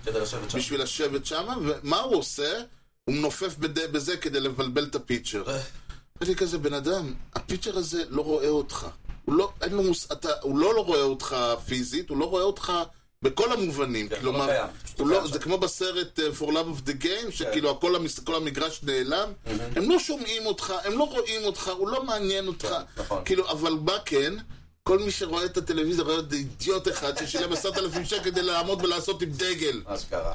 בשביל 0.55 0.83
לשבת 0.83 1.27
שם, 1.27 1.47
ומה 1.65 2.01
הוא 2.01 2.17
עושה? 2.17 2.63
הוא 3.05 3.15
מנופף 3.15 3.55
בזה 3.59 4.17
כדי 4.17 4.41
לבלבל 4.41 4.85
את 4.85 4.95
הפיצ'ר. 4.95 5.45
אני 6.21 6.37
כזה, 6.37 6.59
בן 6.59 6.75
אדם, 6.75 7.15
הפיצ'ר 7.35 7.79
הזה 7.79 8.03
לא 8.09 8.23
רואה 8.23 8.49
אותך. 8.49 8.87
הוא 9.25 9.35
לא, 9.35 9.53
אין 9.63 9.73
לו 9.73 9.83
מוס... 9.83 10.13
אתה, 10.13 10.29
הוא 10.43 10.59
לא, 10.59 10.75
לא 10.75 10.85
רואה 10.85 11.03
אותך 11.03 11.37
פיזית, 11.67 12.11
הוא 12.11 12.19
לא 12.19 12.25
רואה 12.25 12.43
אותך 12.43 12.73
בכל 13.23 13.53
המובנים. 13.53 14.09
כן, 14.09 14.21
כלומר, 14.21 14.47
לא 14.47 14.53
הוא 14.99 15.09
לא 15.09 15.15
לא, 15.15 15.21
קיים 15.21 15.33
זה. 15.33 15.39
כמו 15.39 15.59
בסרט 15.59 16.19
uh, 16.19 16.41
For 16.41 16.47
Love 16.47 16.79
of 16.79 16.89
the 16.89 17.05
Game, 17.05 17.31
שכאילו 17.31 17.71
הכל, 17.71 17.97
המס... 17.97 18.19
כל 18.19 18.35
המגרש 18.35 18.81
נעלם. 18.83 19.33
הם 19.77 19.91
לא 19.91 19.99
שומעים 19.99 20.47
אותך, 20.47 20.75
הם 20.85 20.99
לא 20.99 21.05
רואים 21.05 21.45
אותך, 21.45 21.69
הוא 21.79 21.89
לא 21.89 22.05
מעניין 22.05 22.47
אותך. 22.47 22.69
כן, 22.69 23.03
נכון. 23.03 23.23
כאילו, 23.25 23.51
אבל 23.51 23.73
מה 23.73 23.99
כן? 24.05 24.35
כל 24.83 24.99
מי 24.99 25.11
שרואה 25.11 25.45
את 25.45 25.57
הטלוויזיה 25.57 26.05
רואה 26.05 26.17
איזה 26.17 26.37
אידיוט 26.37 26.89
אחד 26.89 27.19
ששילם 27.19 27.53
עשרת 27.53 27.79
אלפים 27.79 28.05
שקל 28.05 28.25
כדי 28.25 28.43
לעמוד 28.43 28.85
ולעשות 28.85 29.23
עם 29.23 29.31
דגל. 29.31 29.83
אשכרה. 29.87 30.35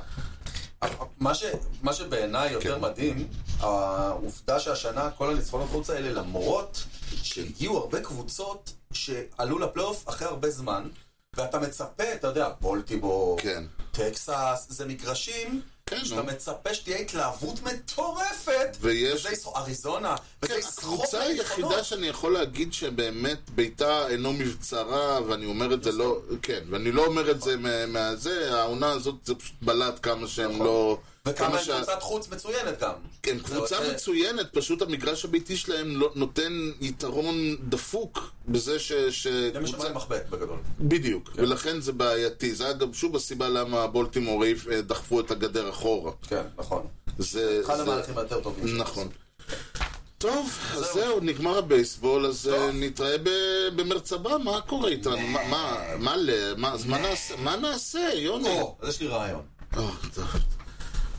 מה, 1.20 1.36
ש, 1.36 1.44
מה 1.82 1.94
שבעיניי 1.94 2.52
יותר 2.52 2.76
כן. 2.76 2.82
מדהים, 2.82 3.28
העובדה 3.60 4.60
שהשנה 4.60 5.12
כל 5.12 5.32
הניצחונות 5.32 5.70
חוץ 5.70 5.90
האלה, 5.90 6.10
למרות 6.10 6.84
שהגיעו 7.24 7.78
הרבה 7.78 8.02
קבוצות 8.02 8.74
שעלו 8.94 9.60
לפלייאוף 9.60 10.10
אחרי 10.10 10.28
הרבה 10.28 10.50
זמן, 10.50 10.88
ואתה 11.36 11.60
מצפה, 11.60 12.14
אתה 12.14 12.28
יודע, 12.28 12.50
בולטיבור, 12.62 13.38
כן. 13.42 13.64
טקסס, 13.92 14.68
זה 14.70 14.86
מגרשים 14.86 15.62
כן, 15.88 16.06
שאתה 16.06 16.22
נו. 16.22 16.28
מצפה 16.28 16.74
שתהיה 16.74 16.98
התלהבות 16.98 17.60
מטורפת, 17.64 18.78
ויש- 18.82 19.20
וזה 19.26 19.30
יסחוב, 19.34 19.58
אריזונה, 19.58 20.16
כן, 20.42 20.54
הקבוצה 20.68 21.22
היחידה 21.22 21.84
שאני 21.84 22.08
יכול 22.08 22.34
להגיד 22.34 22.74
שבאמת 22.74 23.50
ביתה 23.50 24.08
אינו 24.08 24.34
מבצרה, 24.34 25.20
ואני 25.28 25.46
אומר 25.46 25.74
את 25.74 25.84
זה 25.84 25.92
לא, 25.92 26.18
כן, 26.42 26.60
ואני 26.70 26.92
לא 26.92 27.06
אומר 27.06 27.32
את 27.32 27.42
זה 27.42 27.58
מה- 27.58 27.86
מהזה, 27.86 28.54
העונה 28.62 28.92
הזאת 28.92 29.16
זה 29.26 29.36
פשוט 29.36 29.56
בלט 29.62 30.00
כמה 30.04 30.28
שהם 30.28 30.64
לא... 30.64 30.98
וכמה 31.30 31.48
כמה 31.48 31.58
הם 31.60 31.64
שה- 31.66 31.76
קבוצת 31.78 32.02
חוץ 32.02 32.30
מצוינת 32.30 32.80
גם. 32.82 32.94
כן, 33.24 33.40
קבוצה 33.40 33.78
זה- 33.86 33.94
מצוינת, 33.94 34.54
פשוט 34.54 34.82
המגרש 34.82 35.26
הביתי 35.26 35.58
שלהם 35.58 35.96
לא- 36.00 36.12
נותן 36.16 36.72
יתרון 36.82 37.36
דפוק 37.70 38.20
בזה 38.48 38.80
ש... 38.80 38.92
ש- 38.92 39.28
זה 39.28 39.52
מי 39.60 39.66
קבוצה- 39.66 39.78
שמראה 39.78 39.94
מחבט 39.94 40.30
בגדול. 40.30 40.58
בדיוק, 40.80 41.30
ולכן 41.36 41.82
זה 41.82 41.92
בעייתי. 41.92 42.56
זה 42.56 42.70
אגב 42.70 42.94
שוב 42.94 43.16
הסיבה 43.16 43.50
למה 43.50 43.88
בולטימור 43.88 44.44
אה, 44.46 44.54
דחפו 44.82 45.20
את 45.20 45.32
הגדר 45.32 45.70
אחורה. 45.70 46.12
כן, 46.28 46.42
נכון. 46.58 46.88
זה... 47.20 47.62
אחד 47.66 47.80
המהלכים 47.80 48.18
היותר 48.18 48.40
טובים. 48.42 48.78
נכון. 48.78 49.08
טוב, 50.18 50.50
אז 50.74 50.80
זהו. 50.80 50.94
זהו, 50.94 51.20
נגמר 51.20 51.58
הבייסבול, 51.58 52.26
אז 52.26 52.48
אה, 52.48 52.58
טוב. 52.58 52.70
נתראה 52.74 53.18
ב- 53.24 53.30
במרץ 53.76 54.14
הבא, 54.14 54.38
מה 54.44 54.62
קורה 54.62 54.90
איתנו? 54.90 55.18
מה- 55.28 55.48
מה, 55.48 55.82
מה, 56.00 56.16
מה, 56.58 56.76
מה 56.88 56.98
נעשה- 56.98 57.36
מה 57.38 57.56
נעשה, 57.56 58.10
יוני? 58.14 58.60
אז 58.82 58.90
יש 58.90 59.02
לי 59.02 59.08
רעיון. 59.08 59.42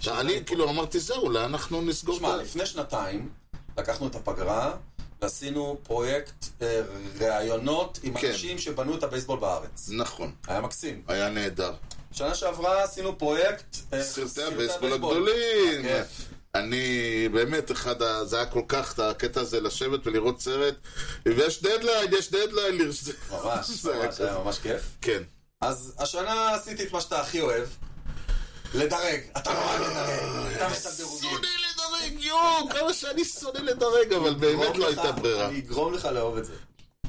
אני 0.08 0.44
כאילו 0.46 0.70
אמרתי, 0.70 1.00
זהו, 1.00 1.22
אולי 1.22 1.44
אנחנו 1.44 1.82
נסגור 1.82 2.16
את 2.16 2.20
תשמע, 2.22 2.34
ה... 2.34 2.36
לפני 2.36 2.66
שנתיים 2.66 3.28
לקחנו 3.78 4.06
את 4.06 4.14
הפגרה 4.14 4.76
ועשינו 5.22 5.78
פרויקט 5.82 6.46
אה, 6.62 6.80
ראיונות 7.20 7.98
עם 8.02 8.14
כן. 8.18 8.28
אנשים 8.30 8.58
שבנו 8.58 8.94
את 8.94 9.02
הבייסבול 9.02 9.38
בארץ. 9.38 9.88
נכון, 9.92 10.32
היה 10.48 10.60
מקסים. 10.60 11.02
היה 11.08 11.28
נהדר. 11.30 11.72
שנה 12.12 12.34
שעברה 12.34 12.82
עשינו 12.84 13.18
פרויקט... 13.18 13.76
אה, 13.92 14.02
סרטי 14.02 14.42
הבייסבול 14.42 14.92
הגדולים. 14.92 15.86
אני 16.54 16.88
באמת 17.32 17.72
אחד, 17.72 18.02
ה- 18.02 18.24
זה 18.24 18.36
היה 18.36 18.46
כל 18.46 18.62
כך, 18.68 18.98
הקטע 18.98 19.40
הזה 19.40 19.60
לשבת 19.60 20.00
ולראות 20.06 20.40
סרט, 20.40 20.74
ויש 21.26 21.62
דדליין, 21.62 22.10
יש 22.18 22.30
דדליין. 22.30 22.78
ממש, 22.78 23.66
זה 23.82 23.94
ממש. 23.96 24.20
היה 24.20 24.38
ממש 24.38 24.58
כיף. 24.58 24.82
כן. 25.00 25.22
אז 25.60 25.94
השנה 25.98 26.54
עשיתי 26.54 26.82
את 26.84 26.92
מה 26.92 27.00
שאתה 27.00 27.20
הכי 27.20 27.40
אוהב, 27.40 27.68
לדרג. 28.74 29.20
אתה 29.36 29.52
נורא 29.52 29.76
לדרג. 29.76 30.52
אתה 30.56 30.66
את 30.66 30.86
הדירוגים. 30.86 31.30
שונא 31.30 31.46
לדרג, 31.46 32.20
יואו, 32.20 32.68
כמה 32.70 32.92
שאני 32.92 33.24
שונא 33.24 33.58
לדרג, 33.58 34.12
אבל 34.12 34.34
באמת 34.34 34.76
לא 34.76 34.86
הייתה 34.86 35.12
ברירה. 35.12 35.46
אני 35.48 35.58
אגרום 35.58 35.94
לך 35.94 36.04
לאהוב 36.04 36.36
את 36.36 36.44
זה. 36.44 36.52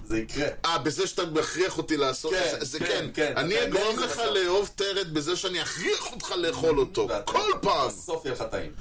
זה 0.10 0.20
יקרה. 0.20 0.48
אה, 0.66 0.78
בזה 0.78 1.08
שאתה 1.08 1.26
מכריח 1.26 1.78
אותי 1.78 1.98
לעשות 1.98 2.34
כן, 2.34 2.58
זה, 2.60 2.66
זה 2.66 2.80
כן, 2.80 2.86
כן. 2.88 3.10
כן, 3.14 3.34
אני 3.38 3.56
אתה 3.58 3.68
אגרום 3.68 4.00
לך. 4.00 4.18
לאהוב 4.18 4.70
טרד 4.76 5.14
בזה 5.14 5.36
שאני 5.36 5.62
אכריח 5.62 6.12
אותך 6.12 6.32
לאכול 6.32 6.80
אותו. 6.80 7.08
כל 7.26 7.52
פעם. 7.62 7.88
בסוף 7.88 8.26
יהיה 8.26 8.36
לך 8.36 8.44
טעים. 8.52 8.72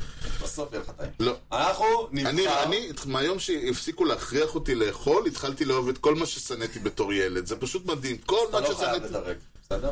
בסוף 0.42 0.72
יהיה 0.72 0.82
לך 0.82 0.90
טעים. 0.90 1.10
לא. 1.20 1.36
אנחנו 1.52 2.08
נבחר... 2.12 2.62
אני, 2.62 2.88
מהיום 3.06 3.38
שהפסיקו 3.38 4.04
להכריח 4.04 4.54
אותי 4.54 4.74
לאכול, 4.74 5.26
התחלתי 5.26 5.64
לאהוב 5.64 5.88
את 5.88 5.98
כל 5.98 6.14
מה 6.14 6.26
ששנאתי 6.26 6.78
בתור 6.78 7.12
ילד. 7.12 7.46
זה 7.46 7.56
פשוט 7.56 7.86
מדהים. 7.86 8.18
כל 8.18 8.36
אתה 8.50 8.60
מה 8.60 8.68
לא 8.68 8.74
חייב 8.74 8.94
ששנאתי... 8.94 9.08
לדרג, 9.08 9.36
בסדר? 9.64 9.90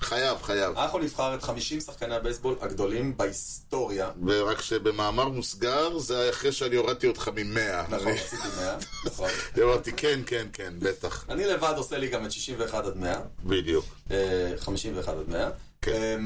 חייב, 0.00 0.42
חייב. 0.42 0.78
אנחנו 0.78 0.98
נבחר 0.98 1.34
את 1.34 1.42
50 1.42 1.80
שחקני 1.80 2.14
הבייסבול 2.14 2.56
הגדולים 2.60 3.16
בהיסטוריה. 3.16 4.10
ורק 4.26 4.60
שבמאמר 4.60 5.28
מוסגר, 5.28 5.98
זה 5.98 6.20
היה 6.20 6.30
אחרי 6.30 6.52
שאני 6.52 6.76
הורדתי 6.76 7.06
אותך 7.06 7.30
ממאה. 7.34 7.82
נכון, 7.88 8.12
רציתי 8.12 8.48
100. 8.56 8.76
נכון. 9.06 9.30
אמרתי, 9.62 9.92
כן, 9.92 10.20
כן, 10.26 10.46
כן, 10.52 10.74
בטח. 10.78 11.24
אני 11.28 11.44
לבד 11.46 11.74
עושה 11.76 11.98
לי 11.98 12.08
גם 12.08 12.26
את 12.26 12.32
61 12.32 12.84
עד 12.84 12.96
100. 12.96 13.20
בדיוק. 13.44 13.84
אה, 14.10 14.52
51 14.58 15.08
עד 15.14 15.28
100. 15.28 15.50
כן. 15.82 16.20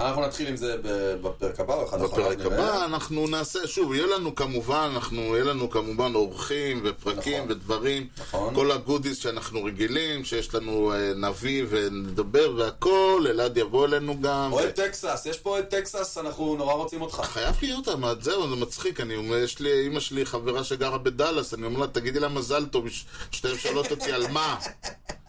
אנחנו 0.00 0.22
נתחיל 0.22 0.48
עם 0.48 0.56
זה 0.56 0.76
בפרק 1.22 1.60
הבא, 1.60 1.74
או 1.74 1.84
אחד 1.88 2.02
אחריו 2.02 2.30
בפרק. 2.30 2.46
הבא 2.52 2.84
אנחנו 2.84 3.26
נעשה, 3.26 3.66
שוב, 3.66 3.94
יהיה 3.94 4.06
לנו 4.06 4.34
כמובן, 4.34 4.90
אנחנו, 4.94 5.20
יהיה 5.22 5.44
לנו 5.44 5.70
כמובן 5.70 6.14
אורחים 6.14 6.80
ופרקים 6.84 7.36
נכון. 7.44 7.50
ודברים. 7.52 8.06
נכון. 8.18 8.54
כל 8.54 8.70
הגודיס 8.72 9.18
שאנחנו 9.18 9.64
רגילים, 9.64 10.24
שיש 10.24 10.54
לנו 10.54 10.92
אה, 10.92 11.12
נביא 11.16 11.64
ונדבר 11.68 12.52
והכל, 12.56 13.26
אלעד 13.30 13.56
יבוא 13.56 13.86
אלינו 13.86 14.20
גם. 14.20 14.52
אוהד 14.52 14.70
טקסס, 14.70 15.26
יש 15.30 15.38
פה 15.38 15.50
אוהד 15.50 15.64
טקסס, 15.64 16.18
אנחנו 16.18 16.56
נורא 16.56 16.72
רוצים 16.72 17.02
אותך. 17.02 17.20
חייב 17.24 17.54
להיות, 17.62 17.88
אבל 17.88 18.16
זהו, 18.20 18.48
זה 18.50 18.56
מצחיק, 18.56 19.00
אני 19.00 19.16
אומר, 19.16 19.36
יש 19.36 19.60
לי, 19.60 19.86
אמא 19.86 20.00
שלי 20.00 20.26
חברה 20.26 20.64
שגרה 20.64 20.98
בדאלאס, 20.98 21.54
אני 21.54 21.66
אומר 21.66 21.80
לה, 21.80 21.86
תגידי 21.86 22.20
לה 22.20 22.28
מזל 22.28 22.66
טוב, 22.66 22.88
ש- 22.88 23.04
שתי 23.30 23.58
שאלות 23.58 23.90
אותי 23.90 24.12
על 24.12 24.28
מה. 24.28 24.56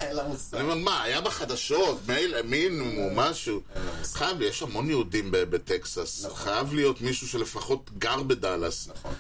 אין 0.02 0.16
לה 0.16 0.24
מושג. 0.28 0.58
אני 0.58 0.64
אומר, 0.64 0.76
מה, 0.76 1.04
היה 1.04 1.22
בחדשות, 1.22 2.00
מייל, 2.08 2.42
מינימום, 2.42 3.20
משהו. 3.20 3.62
חייב, 4.04 4.42
יש 4.42 4.62
המון 4.62 4.90
יהודים 4.90 5.28
בטקסס. 5.32 6.26
נכון. 6.26 6.38
חייב 6.38 6.74
להיות 6.74 7.02
מישהו 7.02 7.28
שלפחות 7.28 7.90
גר 7.98 8.24
בדאלאס. 8.24 8.88
נכון. 8.88 9.14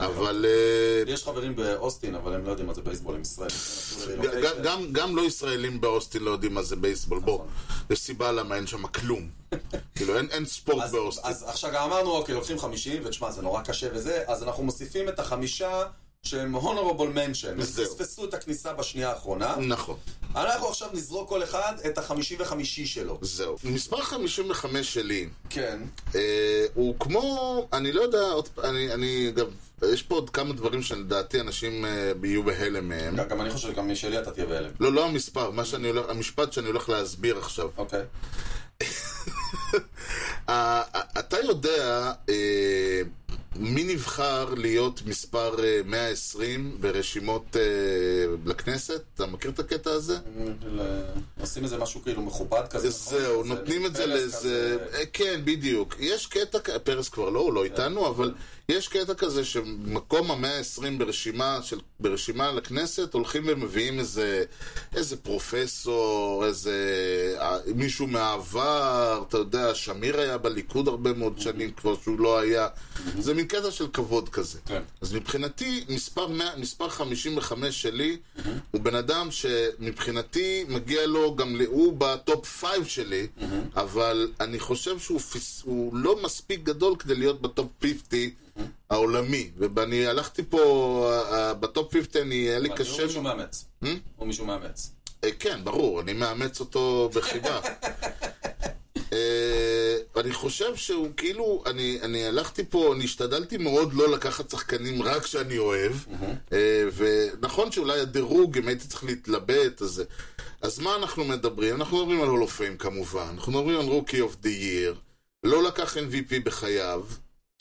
אבל 0.00 0.46
אה, 0.48 1.12
יש 1.12 1.24
חברים 1.24 1.56
באוסטין, 1.56 2.14
אבל 2.14 2.34
הם 2.34 2.44
לא 2.44 2.50
יודעים 2.50 2.66
מה 2.68 2.74
זה 2.74 2.82
בייסבול 2.82 3.14
עם 3.14 3.22
ישראל. 3.22 3.48
ג- 4.22 4.62
ג- 4.62 4.92
גם- 4.92 5.16
לא 5.16 5.22
ישראלים 5.22 5.80
באוסטין 5.80 6.22
לא 6.22 6.30
יודעים 6.30 6.54
מה 6.54 6.62
זה 6.62 6.76
בייסבול, 6.76 7.18
בוא. 7.20 7.34
נכון. 7.34 7.46
יש 7.90 7.98
סיבה 8.00 8.32
למה 8.32 8.56
אין 8.56 8.66
שם 8.66 8.86
כלום. 8.86 9.28
כאילו, 9.96 10.16
אין- 10.16 10.46
ספורט 10.46 10.90
באוסטין. 10.90 11.30
אז 11.30 11.44
עכשיו 11.48 11.84
אמרנו, 11.84 12.10
אוקיי, 12.10 12.34
לוקחים 12.34 12.58
50, 12.58 13.02
ותשמע, 13.04 13.30
זה 13.30 13.42
נורא 13.42 13.62
קשה 13.62 13.88
וזה, 13.94 14.24
אז 14.26 14.42
אנחנו 14.42 14.62
מוסיפים 14.62 15.08
את 15.08 15.18
החמישה 15.18 15.82
שהם 16.22 16.56
honorable 16.56 17.16
mention. 17.16 17.48
הם. 17.48 17.60
פספסו 17.62 18.24
את 18.24 18.34
הכניסה 18.34 18.72
בשנייה 18.72 19.10
האחרונה. 19.10 19.56
נכון, 19.56 19.96
אנחנו 20.36 20.68
עכשיו 20.68 20.88
נזרוק 20.92 21.28
כל 21.28 21.42
אחד 21.42 21.72
את 21.86 21.98
החמישי 21.98 22.36
וחמישי 22.38 22.86
שלו. 22.86 23.18
זהו. 23.22 23.56
מספר 23.64 24.00
55 24.02 24.94
שלי, 24.94 25.28
כן. 25.50 25.80
אה, 26.14 26.66
הוא 26.74 26.94
כמו, 27.00 27.66
אני 27.72 27.92
לא 27.92 28.02
יודע, 28.02 28.20
עוד- 28.30 28.48
אני, 28.64 28.94
אני 28.94 29.28
אגב, 29.28 29.46
יש 29.92 30.02
פה 30.02 30.14
עוד 30.14 30.30
כמה 30.30 30.52
דברים 30.54 30.82
שלדעתי 30.82 31.40
אנשים 31.40 31.84
אה, 31.84 32.12
יהיו 32.24 32.42
בהלם 32.42 32.88
מהם. 32.88 33.16
גם 33.16 33.28
גם 33.28 33.40
אני 33.40 33.50
חושב 33.50 33.68
שגם 33.72 33.92
משלי 33.92 34.18
אתה 34.18 34.30
תהיה 34.30 34.46
בהלם. 34.46 34.70
לא, 34.80 34.92
לא 34.92 35.04
המספר, 35.06 35.50
מה 35.50 35.64
שאני 35.64 35.88
הולך, 35.88 36.04
המשפט 36.08 36.52
שאני 36.52 36.66
הולך 36.66 36.88
להסביר 36.88 37.38
עכשיו. 37.38 37.70
אוקיי. 37.76 38.02
אה, 40.48 40.82
אה, 40.94 41.00
אתה 41.18 41.36
יודע 41.40 42.12
אה, 42.28 43.02
מי 43.56 43.84
נבחר 43.84 44.54
להיות 44.54 45.02
מספר 45.06 45.64
אה, 45.64 45.80
120 45.84 46.76
ברשימות 46.80 47.56
אה, 47.56 47.62
לכנסת? 48.46 49.02
אתה 49.14 49.26
מכיר 49.26 49.50
את 49.50 49.58
הקטע 49.58 49.90
הזה? 49.90 50.18
עושים 51.40 51.64
איזה 51.64 51.78
משהו 51.78 52.02
כאילו 52.02 52.22
מכובד 52.22 52.68
כזה. 52.70 52.88
נכון? 52.88 53.18
זהו, 53.18 53.44
נותנים 53.44 53.86
את 53.86 53.96
זה 53.96 54.06
לאיזה... 54.06 54.76
אה, 54.94 55.06
כן, 55.12 55.40
בדיוק. 55.44 55.96
יש 56.00 56.26
קטע, 56.26 56.58
פרס 56.78 57.08
כבר 57.08 57.30
לא, 57.30 57.40
הוא 57.40 57.52
לא 57.52 57.64
איתנו, 57.64 58.08
אבל 58.08 58.34
יש 58.70 58.88
קטע 58.88 59.14
כזה 59.14 59.44
שמקום 59.44 60.30
המאה 60.30 60.58
ה-20 60.58 60.98
ברשימה, 60.98 61.58
של, 61.62 61.78
ברשימה 62.00 62.52
לכנסת, 62.52 63.14
הולכים 63.14 63.44
ומביאים 63.46 63.98
איזה, 63.98 64.44
איזה 64.96 65.16
פרופסור, 65.16 66.44
איזה 66.46 66.74
אה, 67.38 67.58
מישהו 67.74 68.06
מהעבר, 68.06 69.24
אתה 69.28 69.38
יודע, 69.38 69.74
שמיר 69.74 70.20
היה 70.20 70.38
בליכוד 70.38 70.88
הרבה 70.88 71.12
מאוד 71.12 71.40
שנים 71.40 71.70
כבר 71.70 71.94
שהוא 72.02 72.20
לא 72.20 72.38
היה. 72.38 72.68
זה 73.18 73.34
מין 73.34 73.46
קטע 73.46 73.70
של 73.70 73.86
כבוד 73.92 74.28
כזה. 74.28 74.58
כן. 74.66 74.82
אז 75.00 75.12
מבחינתי, 75.12 75.84
מספר, 75.88 76.26
100, 76.26 76.56
מספר 76.56 76.88
55 76.88 77.82
שלי, 77.82 78.16
הוא 78.70 78.80
בן 78.80 78.94
אדם 78.94 79.28
שמבחינתי 79.30 80.64
מגיע 80.68 81.06
לו 81.06 81.36
גם, 81.36 81.60
הוא 81.66 81.94
ב 81.98 82.10
top 82.10 82.46
5 82.60 82.94
שלי, 82.94 83.26
אבל 83.76 84.32
אני 84.40 84.58
חושב 84.58 84.98
שהוא 84.98 85.96
לא 85.96 86.22
מספיק 86.22 86.62
גדול 86.62 86.96
כדי 86.96 87.14
להיות 87.14 87.42
ב 87.42 87.49
top 87.49 87.68
50 87.82 88.30
העולמי. 88.90 89.50
ואני 89.56 90.06
הלכתי 90.06 90.42
פה, 90.48 90.58
אה, 91.12 91.48
אה, 91.48 91.54
בטופ 91.54 91.92
50 91.92 92.22
אני, 92.22 92.34
היה 92.34 92.58
לי 92.58 92.68
קשה... 92.76 92.92
הוא 92.92 93.02
מישהו 93.02 93.22
מאמץ. 93.22 93.64
Hmm? 93.84 93.86
הוא 94.16 94.26
מישהו 94.26 94.46
מאמץ. 94.46 94.92
אה, 95.24 95.30
כן, 95.38 95.60
ברור, 95.64 96.00
אני 96.00 96.12
מאמץ 96.12 96.60
אותו 96.60 97.10
בחיבה. 97.14 97.60
אה, 99.12 99.96
אני 100.16 100.32
חושב 100.32 100.76
שהוא 100.76 101.08
כאילו, 101.16 101.62
אני, 101.66 101.98
אני 102.02 102.26
הלכתי 102.26 102.64
פה, 102.64 102.94
אני 102.94 103.04
השתדלתי 103.04 103.56
מאוד 103.56 103.94
לא 103.94 104.08
לקחת 104.12 104.50
שחקנים 104.50 105.02
רק 105.02 105.26
שאני 105.26 105.58
אוהב, 105.58 105.92
אה, 106.52 106.84
ונכון 106.96 107.72
שאולי 107.72 108.00
הדירוג, 108.00 108.58
אם 108.58 108.68
הייתי 108.68 108.88
צריך 108.88 109.04
להתלבט, 109.04 109.82
אז, 109.82 110.02
אז 110.62 110.78
מה 110.78 110.96
אנחנו 110.96 111.24
מדברים? 111.24 111.76
אנחנו 111.76 111.98
מדברים 111.98 112.22
על 112.22 112.28
הולופים 112.28 112.76
כמובן, 112.76 113.28
אנחנו 113.34 113.52
מדברים 113.52 113.80
על 113.80 113.86
רוקי 113.86 114.20
אוף 114.20 114.36
דה 114.40 114.50
ייר, 114.50 114.94
לא 115.44 115.62
לקח 115.62 115.96
MVP 115.96 116.44
בחייו, 116.44 117.04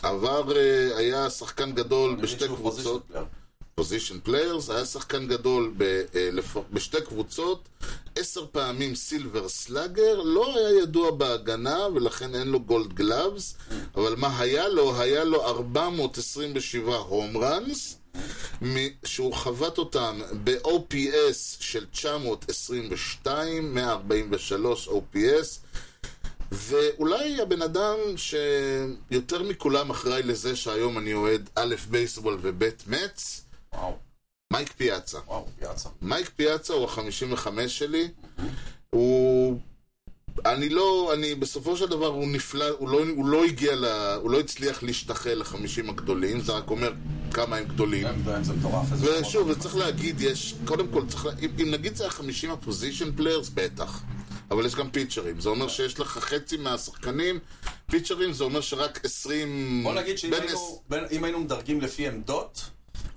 עבר, 0.03 0.57
אה, 0.57 0.97
היה 0.97 1.29
שחקן 1.29 1.71
גדול 1.71 2.15
בשתי 2.15 2.47
קבוצות. 2.47 3.07
position 3.75 4.19
players, 4.19 4.69
היה 4.69 4.85
שחקן 4.85 5.27
גדול 5.27 5.73
ב, 5.77 5.83
אה. 6.15 6.29
בשתי 6.71 7.01
קבוצות, 7.01 7.69
עשר 8.15 8.45
פעמים 8.51 8.95
Silver 8.95 9.49
Slugger, 9.49 10.21
לא 10.23 10.57
היה 10.57 10.81
ידוע 10.83 11.11
בהגנה 11.11 11.87
ולכן 11.95 12.35
אין 12.35 12.47
לו 12.47 12.59
Gold 12.59 12.93
Gloves, 12.93 13.57
אבל 13.95 14.15
מה 14.15 14.39
היה 14.39 14.67
לו? 14.67 15.01
היה 15.01 15.23
לו 15.23 15.45
427 15.45 16.95
home 16.95 17.37
runs, 17.37 17.97
שהוא 19.05 19.33
חבט 19.33 19.77
אותם 19.77 20.19
ב-OPS 20.43 21.57
של 21.59 21.85
922, 21.85 23.75
143 23.75 24.87
OPS, 24.87 25.59
ואולי 26.51 27.41
הבן 27.41 27.61
אדם 27.61 27.97
שיותר 28.15 29.43
מכולם 29.43 29.89
אחראי 29.89 30.23
לזה 30.23 30.55
שהיום 30.55 30.97
אני 30.97 31.13
אוהד 31.13 31.49
א' 31.55 31.75
בייסבול 31.89 32.37
וב' 32.41 32.63
מצ, 32.87 33.45
מייק 34.53 34.71
פיאצה. 34.77 35.17
וואו, 35.27 35.45
יצא. 35.61 35.89
מייק 36.01 36.29
פיאצה 36.35 36.73
הוא 36.73 36.89
ה-55 36.89 37.47
שלי. 37.67 38.07
הוא... 38.89 39.59
אני 40.45 40.69
לא, 40.69 41.11
אני, 41.13 41.35
בסופו 41.35 41.77
של 41.77 41.85
דבר 41.85 42.07
הוא 42.07 42.27
נפלא, 42.27 42.65
הוא 42.77 42.89
לא, 42.89 42.99
הוא 43.15 43.25
לא 43.25 43.45
הגיע 43.45 43.75
ל... 43.75 43.85
הוא 44.21 44.31
לא 44.31 44.39
הצליח 44.39 44.83
להשתחל 44.83 45.33
לחמישים 45.33 45.89
הגדולים, 45.89 46.41
זה 46.41 46.51
רק 46.51 46.69
אומר 46.69 46.93
כמה 47.33 47.55
הם 47.55 47.65
גדולים. 47.65 48.07
כן, 48.25 48.43
זה 48.43 48.53
מטורף. 48.53 48.91
איזה 48.91 49.21
ושוב. 49.21 49.49
וצריך 49.49 49.75
להגיד, 49.75 50.21
יש, 50.21 50.55
קודם 50.65 50.87
כל, 50.87 51.03
צריך, 51.07 51.27
אם, 51.41 51.49
אם 51.61 51.71
נגיד 51.71 51.95
זה 51.95 52.07
החמישים 52.07 52.51
ה 52.51 52.58
position 52.58 53.11
players, 53.15 53.49
בטח. 53.49 54.01
אבל 54.51 54.65
יש 54.65 54.75
גם 54.75 54.89
פיצ'רים, 54.89 55.39
זה 55.39 55.49
אומר 55.49 55.67
שיש 55.67 55.99
לך 55.99 56.07
חצי 56.07 56.57
מהשחקנים, 56.57 57.39
פיצ'רים 57.91 58.33
זה 58.33 58.43
אומר 58.43 58.61
שרק 58.61 59.05
עשרים... 59.05 59.79
בוא 59.83 59.93
נגיד 59.93 60.17
שאם 60.17 60.29
בין 60.31 60.43
היינו- 60.43 60.81
בין- 60.89 61.05
אם 61.11 61.23
היינו 61.23 61.39
מדרגים 61.39 61.81
לפי 61.81 62.07
עמדות, 62.07 62.61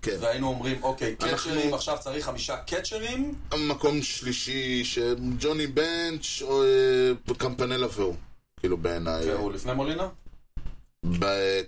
כן. 0.02 0.16
והיינו 0.20 0.48
אומרים, 0.48 0.82
אוקיי, 0.82 1.16
אנחנו- 1.20 1.36
קצ'רים, 1.52 1.74
עכשיו 1.74 1.96
צריך 2.00 2.24
חמישה 2.26 2.56
קצ'רים, 2.56 3.34
מקום 3.58 4.02
שלישי, 4.02 4.84
שג'וני 4.84 5.66
בנץ' 5.66 6.42
או 6.42 6.62
אה, 6.64 7.34
קמפנלה 7.38 7.86
והוא. 7.92 8.14
כאילו 8.60 8.76
בעיניי. 8.76 9.30
והוא 9.34 9.52
לפני 9.52 9.72
מולינה? 9.74 10.08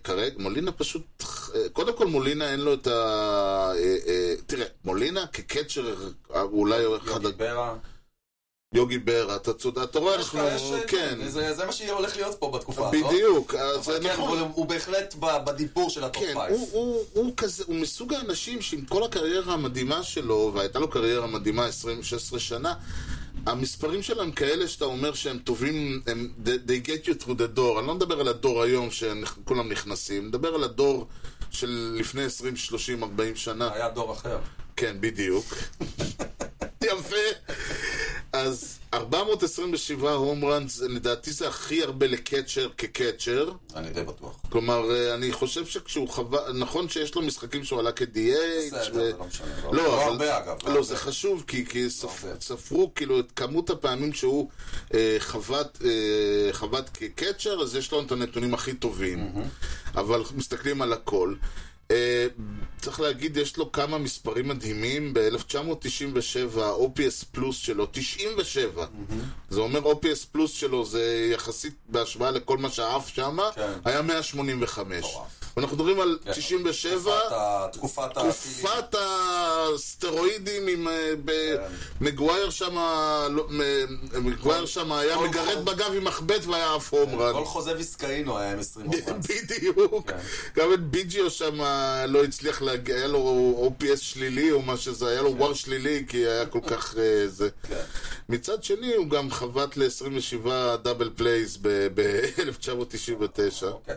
כרגע, 0.04 0.34
מולינה 0.38 0.72
פשוט... 0.72 1.22
קודם 1.72 1.96
כל 1.96 2.06
מולינה 2.06 2.50
אין 2.52 2.60
לו 2.60 2.74
את 2.74 2.86
ה... 2.86 2.92
אה, 3.76 3.96
אה, 4.06 4.34
תראה, 4.46 4.66
מולינה 4.84 5.26
כקצ'ר 5.26 5.94
אולי 6.34 6.84
הוא 6.84 6.96
אחד... 6.96 7.22
יוגי 7.24 7.36
ברה. 7.36 7.74
יוגי 8.74 8.98
ברה, 8.98 9.36
אתה 9.36 9.52
צודק, 9.52 9.82
אתה 9.82 9.98
רואה, 9.98 10.14
אנחנו... 10.14 10.40
כן, 10.86 11.18
זה 11.28 11.54
זה 11.54 11.66
מה 11.66 11.72
שהולך 11.72 12.16
להיות 12.16 12.36
פה 12.38 12.50
בתקופה 12.50 12.88
הזאת. 12.88 13.04
בדיוק, 13.06 13.54
זה 13.82 13.98
כן, 14.02 14.12
נכון. 14.12 14.38
הוא- 14.38 14.66
בהחלט 14.66 15.14
בדיבור 15.18 15.90
של 15.90 16.04
ה 16.04 16.09
top 16.09 16.22
כן, 16.22 16.32
five. 16.34 16.52
הוא, 16.72 17.04
מסוג 17.68 18.14
האנשים 18.14 18.60
שעם 18.62 18.84
כל 18.84 19.04
הקריירה 19.04 19.54
המדהימה 19.54 20.02
שלו, 20.02 20.52
והייתה 20.54 20.78
לו 20.78 20.90
קריירה 20.90 21.26
מדהימה 21.26 21.66
20, 21.66 22.02
16 22.02 22.38
שנה, 22.38 22.74
המספרים 23.46 24.02
שלהם 24.02 24.32
כאלה 24.32 24.68
שאתה 24.68 24.84
אומר 24.84 25.14
שהם 25.14 25.38
טובים, 25.38 26.02
הם, 26.06 26.32
they 26.44 26.86
get 26.88 27.06
you 27.06 27.22
through 27.22 27.34
the 27.38 27.58
door. 27.58 27.78
אני 27.78 27.86
לא 27.86 27.94
מדבר 27.94 28.20
על 28.20 28.28
הדור 28.28 28.62
היום 28.62 28.88
שכולם 28.90 29.68
נכנסים, 29.68 30.18
אני 30.22 30.28
מדבר 30.28 30.54
על 30.54 30.64
הדור 30.64 31.06
של 31.50 31.94
לפני 31.98 32.24
20, 32.24 32.56
30, 32.56 33.02
40 33.02 33.36
שנה. 33.36 33.70
היה 33.74 33.88
דור 33.88 34.12
אחר. 34.12 34.38
כן, 34.76 34.96
בדיוק. 35.00 35.44
יפה. 36.84 37.43
אז 38.34 38.78
427 38.94 40.12
הום 40.12 40.44
ראנס, 40.44 40.80
לדעתי 40.80 41.32
זה 41.32 41.48
הכי 41.48 41.82
הרבה 41.82 42.06
לקצ'ר 42.06 42.68
כקצ'ר. 42.78 43.52
אני 43.76 43.90
די 43.90 44.02
בטוח. 44.02 44.36
כלומר, 44.50 44.90
אה, 44.90 45.14
אני 45.14 45.32
חושב 45.32 45.66
שכשהוא 45.66 46.08
חווה, 46.08 46.52
נכון 46.52 46.88
שיש 46.88 47.14
לו 47.14 47.22
משחקים 47.22 47.64
שהוא 47.64 47.78
עלה 47.80 47.92
כ-DH. 47.92 48.04
בסדר, 48.66 48.90
ו- 48.94 48.94
זה 48.94 49.12
לא 49.18 49.24
משנה. 49.26 49.46
לא- 49.64 49.74
לא, 49.74 49.82
לא 49.82 50.02
אבל... 50.02 50.12
הרבה, 50.12 50.38
אגב, 50.38 50.68
לא 50.68 50.74
לא. 50.74 50.82
זה 50.82 50.96
חשוב, 50.96 51.44
כי, 51.46 51.66
כי 51.66 51.90
ספ... 51.90 52.24
הרבה. 52.24 52.40
ספרו 52.40 52.94
כאילו 52.94 53.20
את 53.20 53.32
כמות 53.36 53.70
הפעמים 53.70 54.12
שהוא 54.12 54.48
אה, 54.94 55.16
חבט, 55.18 55.78
אה, 55.84 55.88
חבט 56.52 56.90
כקצ'ר, 56.94 57.62
אז 57.62 57.76
יש 57.76 57.92
לו 57.92 58.02
את 58.02 58.12
הנתונים 58.12 58.54
הכי 58.54 58.74
טובים. 58.74 59.32
אבל 59.94 60.22
מסתכלים 60.34 60.82
על 60.82 60.92
הכל. 60.92 61.34
אה, 61.90 62.26
צריך 62.84 63.00
להגיד, 63.00 63.36
יש 63.36 63.56
לו 63.56 63.72
כמה 63.72 63.98
מספרים 63.98 64.48
מדהימים. 64.48 65.14
ב-1997, 65.14 66.60
ה-OPS 66.60 67.24
פלוס 67.32 67.56
שלו, 67.56 67.86
97. 67.92 68.84
זה 69.50 69.60
אומר 69.60 69.80
OPS 69.92 70.26
פלוס 70.32 70.52
שלו, 70.52 70.84
זה 70.84 71.28
יחסית 71.32 71.74
בהשוואה 71.88 72.30
לכל 72.30 72.58
מה 72.58 72.70
שעף 72.70 73.08
שם, 73.08 73.38
כן. 73.54 73.72
היה 73.84 74.02
185. 74.02 74.98
מטורף. 75.04 75.26
ואנחנו 75.56 75.76
מדברים 75.76 76.00
על 76.00 76.18
כן. 76.24 76.32
97. 76.32 77.12
תקופת 77.72 78.10
תקופת 78.14 78.94
הסטרואידים 78.98 80.68
עם 80.68 80.88
אה, 80.88 81.12
ב- 81.24 81.56
מגווייר 82.00 82.50
שם, 82.50 82.74
לא, 83.30 83.46
מגווייר 84.22 84.66
שם 84.66 84.92
היה 84.92 85.16
מגרד. 85.18 85.64
בגב 85.64 85.92
עם 85.96 86.04
מחבט 86.04 86.44
והיה 86.46 86.74
עף 86.74 86.94
home 86.94 87.20
run. 87.20 87.32
כל 87.32 87.44
חוזה 87.44 87.74
ויסקאינו 87.76 88.38
היה 88.38 88.52
עם 88.52 88.58
20 88.58 88.86
home 88.86 89.04
runs. 89.04 89.26
בדיוק. 89.26 90.10
כן. 90.10 90.16
גם 90.56 90.72
את 90.72 90.80
ביג'יו 90.80 91.30
שם 91.30 91.58
לא 92.08 92.24
הצליח 92.24 92.62
להגיע, 92.62 92.73
היה 92.86 93.06
לו 93.06 93.74
OPS 93.80 93.96
שלילי 93.96 94.52
או 94.52 94.62
מה 94.62 94.76
שזה, 94.76 95.08
היה 95.08 95.22
לו 95.22 95.36
וואר 95.36 95.54
שלילי 95.54 96.04
כי 96.08 96.16
היה 96.16 96.46
כל 96.46 96.60
כך 96.70 96.94
אה, 96.98 97.28
זה. 97.28 97.48
כן. 97.68 97.82
מצד 98.28 98.64
שני 98.64 98.94
הוא 98.94 99.08
גם 99.08 99.30
חבט 99.30 99.76
ל-27 99.76 100.48
double 100.82 101.10
plays 101.16 101.58
ב-1999. 101.62 103.62
אוקיי. 103.62 103.96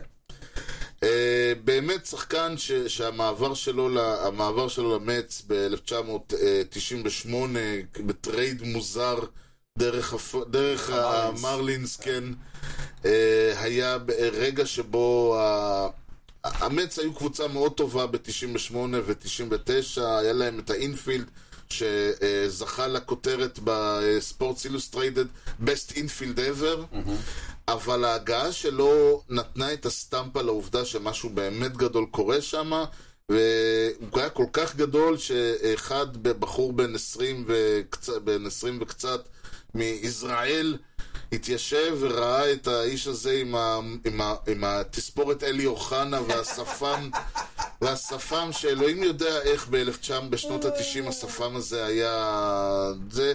אה, 1.02 1.52
באמת 1.64 2.06
שחקן 2.06 2.54
ש, 2.56 2.72
שהמעבר 2.72 3.54
שלו, 3.54 4.00
המעבר 4.00 4.68
שלו 4.68 4.98
למץ 4.98 5.42
ב-1998 5.46 7.30
ב 8.06 8.15
trade 8.15 8.62
מוזר 8.62 9.18
דרך. 9.78 10.14
דרך 10.50 10.90
המרלינס. 10.90 11.96
כן, 11.96 12.24
אה, 13.04 13.52
היה 13.60 13.98
רגע 14.32 14.66
שבו. 14.66 15.36
המץ 16.44 16.98
היו 16.98 17.14
קבוצה 17.14 17.48
מאוד 17.48 17.72
טובה 17.72 18.06
ב-98 18.06 18.74
ו-99, 18.76 20.00
היה 20.00 20.32
להם 20.32 20.58
את 20.58 20.70
ה 20.70 20.78
infield 20.78 21.30
שזכה 21.70 22.86
לכותרת 22.86 23.58
בספורטס 23.64 24.64
אילוסטריידד 24.64 25.24
Best 25.64 25.92
Infield 25.92 26.38
Ever, 26.38 26.96
אבל 27.68 28.04
ההגעה 28.04 28.52
שלו 28.52 29.22
נתנה 29.28 29.72
את 29.72 29.86
ה 29.86 29.94
stamp 29.94 30.36
על 30.36 30.48
העובדה 30.48 30.84
שמשהו 30.84 31.30
באמת 31.30 31.76
גדול 31.76 32.06
קורה 32.10 32.40
שם, 32.40 32.84
והוא 33.28 34.20
היה 34.20 34.30
כל 34.30 34.46
כך 34.52 34.76
גדול 34.76 35.18
שאחד 35.18 36.16
בחור 36.16 36.72
בן 36.72 36.94
20 36.94 37.44
וקצת, 37.46 38.22
בן 38.22 38.46
20 38.46 38.78
וקצת 38.80 39.28
מישראל 39.74 40.76
התיישב 41.32 41.96
וראה 42.00 42.52
את 42.52 42.66
האיש 42.66 43.06
הזה 43.06 43.32
עם, 43.32 43.54
ה, 43.54 43.78
עם, 44.04 44.20
ה, 44.20 44.34
עם 44.46 44.64
התספורת 44.64 45.42
אלי 45.42 45.66
אוחנה 45.66 46.20
והשפם 46.22 47.10
והשפם 47.80 48.48
שאלוהים 48.52 49.02
יודע 49.02 49.40
איך 49.42 49.68
ב-1900, 49.68 50.20
בשנות 50.30 50.64
ה-90 50.64 51.08
השפם 51.08 51.56
הזה 51.56 51.84
היה... 51.84 52.92
זה... 53.10 53.34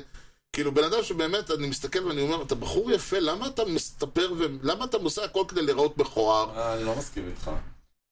כאילו 0.54 0.74
בן 0.74 0.84
אדם 0.84 1.04
שבאמת, 1.04 1.52
אני 1.52 1.68
מסתכל 1.68 2.06
ואני 2.06 2.22
אומר, 2.22 2.42
אתה 2.42 2.56
בחור 2.56 2.92
יפה, 2.92 3.20
למה 3.20 3.48
אתה 3.48 3.66
מסתפר 3.66 4.34
ולמה 4.38 4.86
אתה 4.86 4.98
עושה 4.98 5.24
הכל 5.24 5.44
כדי 5.48 5.62
להיראות 5.62 5.98
מכוער? 5.98 6.58
אה, 6.58 6.74
אני 6.74 6.84
לא 6.84 6.96
מסכים 6.96 7.28
איתך. 7.28 7.52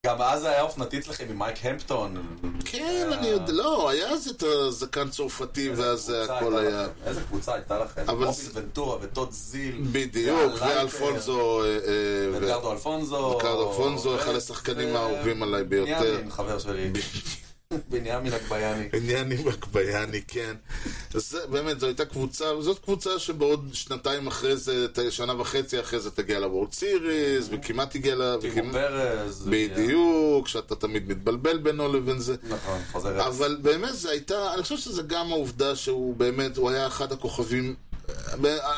גם 0.06 0.22
אז 0.22 0.44
היה 0.44 0.62
אופנתי 0.62 0.98
אצלכם 0.98 1.24
עם 1.30 1.38
מייק 1.38 1.56
המפטון. 1.62 2.36
כן, 2.64 3.06
אה, 3.12 3.18
אני 3.18 3.26
יודע, 3.28 3.52
לא, 3.52 3.88
היה 3.88 4.08
אז 4.10 4.28
את 4.28 4.42
הזקן 4.42 5.10
צרפתי 5.10 5.68
ואז 5.76 6.12
הכל 6.28 6.58
היה... 6.58 6.86
איזה 7.06 7.20
קבוצה 7.20 7.54
הייתה 7.54 7.78
לכם. 7.78 8.02
זה- 8.32 8.50
ונטורה 8.54 8.96
וטוד 9.02 9.32
זיל. 9.32 9.80
בדיוק, 9.92 10.52
ואלפונזו... 10.60 11.62
אה, 11.62 11.66
אה, 11.68 11.78
ו- 12.32 12.36
ודגרדו 12.36 12.72
אלפונזו. 12.72 13.36
ריקרדו 13.36 13.70
אלפונזו, 13.70 14.16
אחד 14.16 14.34
השחקנים 14.34 14.96
האהובים 14.96 15.42
עליי 15.42 15.64
ביותר. 15.64 16.20
חבר 16.30 16.58
שלי. 16.58 16.90
בנימין 17.88 18.32
אגבייני. 18.32 18.88
עניינים 18.92 19.48
אקבייני, 19.48 20.22
כן. 20.28 20.54
אז 21.14 21.38
באמת, 21.50 21.80
זו 21.80 21.86
הייתה 21.86 22.04
קבוצה, 22.04 22.44
זאת 22.60 22.78
קבוצה 22.78 23.18
שבעוד 23.18 23.68
שנתיים 23.72 24.26
אחרי 24.26 24.56
זה, 24.56 24.86
שנה 25.10 25.40
וחצי 25.40 25.80
אחרי 25.80 26.00
זה 26.00 26.10
תגיע 26.10 26.40
לוורד 26.40 26.72
סיריס, 26.72 27.48
וכמעט 27.50 27.94
הגיע 27.94 28.14
ל... 28.14 28.36
טימו 28.40 28.72
פרז. 28.72 29.48
בדיוק, 29.50 30.48
שאתה 30.48 30.76
תמיד 30.76 31.08
מתבלבל 31.08 31.58
בינו 31.58 31.92
לבין 31.92 32.18
זה. 32.18 32.34
נכון, 32.48 32.80
חוזר. 32.92 33.26
אבל 33.26 33.58
באמת 33.62 33.94
זה 33.94 34.10
הייתה, 34.10 34.54
אני 34.54 34.62
חושב 34.62 34.76
שזה 34.76 35.02
גם 35.02 35.32
העובדה 35.32 35.76
שהוא 35.76 36.16
באמת, 36.16 36.56
הוא 36.56 36.70
היה 36.70 36.86
אחד 36.86 37.12
הכוכבים, 37.12 37.74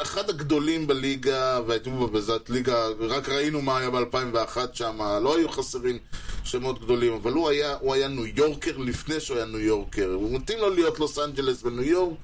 אחד 0.03 0.31
הגדולים 0.31 0.87
בליגה, 0.87 1.61
והייתי 1.67 1.91
בזאת 2.13 2.51
ליגה, 2.51 2.87
רק 3.01 3.29
ראינו 3.29 3.63
מה 3.63 3.79
היה 3.79 3.91
ב-2001 3.91 4.57
שם, 4.73 4.99
לא 5.23 5.37
היו 5.37 5.49
חסרים 5.49 5.99
שמות 6.45 6.81
גדולים, 6.85 7.13
אבל 7.13 7.33
הוא 7.33 7.49
היה, 7.49 7.77
הוא 7.81 7.95
היה 7.95 8.09
ניו 8.09 8.27
יורקר 8.27 8.77
לפני 8.79 9.21
שהוא 9.21 9.37
היה 9.37 9.47
ניו 9.47 9.61
יורקר, 9.61 10.11
הוא 10.15 10.33
מתאים 10.39 10.59
לו 10.59 10.71
להיות 10.71 10.99
לוס 10.99 11.19
אנג'לס 11.19 11.63
בניו 11.63 11.85
יורק. 11.85 12.17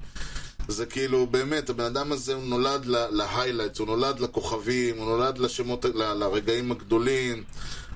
זה 0.69 0.87
כאילו, 0.87 1.27
באמת, 1.27 1.71
הבן 1.71 1.85
אדם 1.85 2.13
הזה 2.13 2.35
הוא 2.35 2.43
נולד 2.45 2.87
ל 2.87 2.94
highlights, 2.94 3.79
הוא 3.79 3.87
נולד 3.87 4.21
לכוכבים, 4.21 4.97
הוא 4.99 5.07
נולד 5.07 5.39
לשמות, 5.39 5.85
ל- 5.85 6.13
לרגעים 6.13 6.73
הגדולים, 6.73 7.45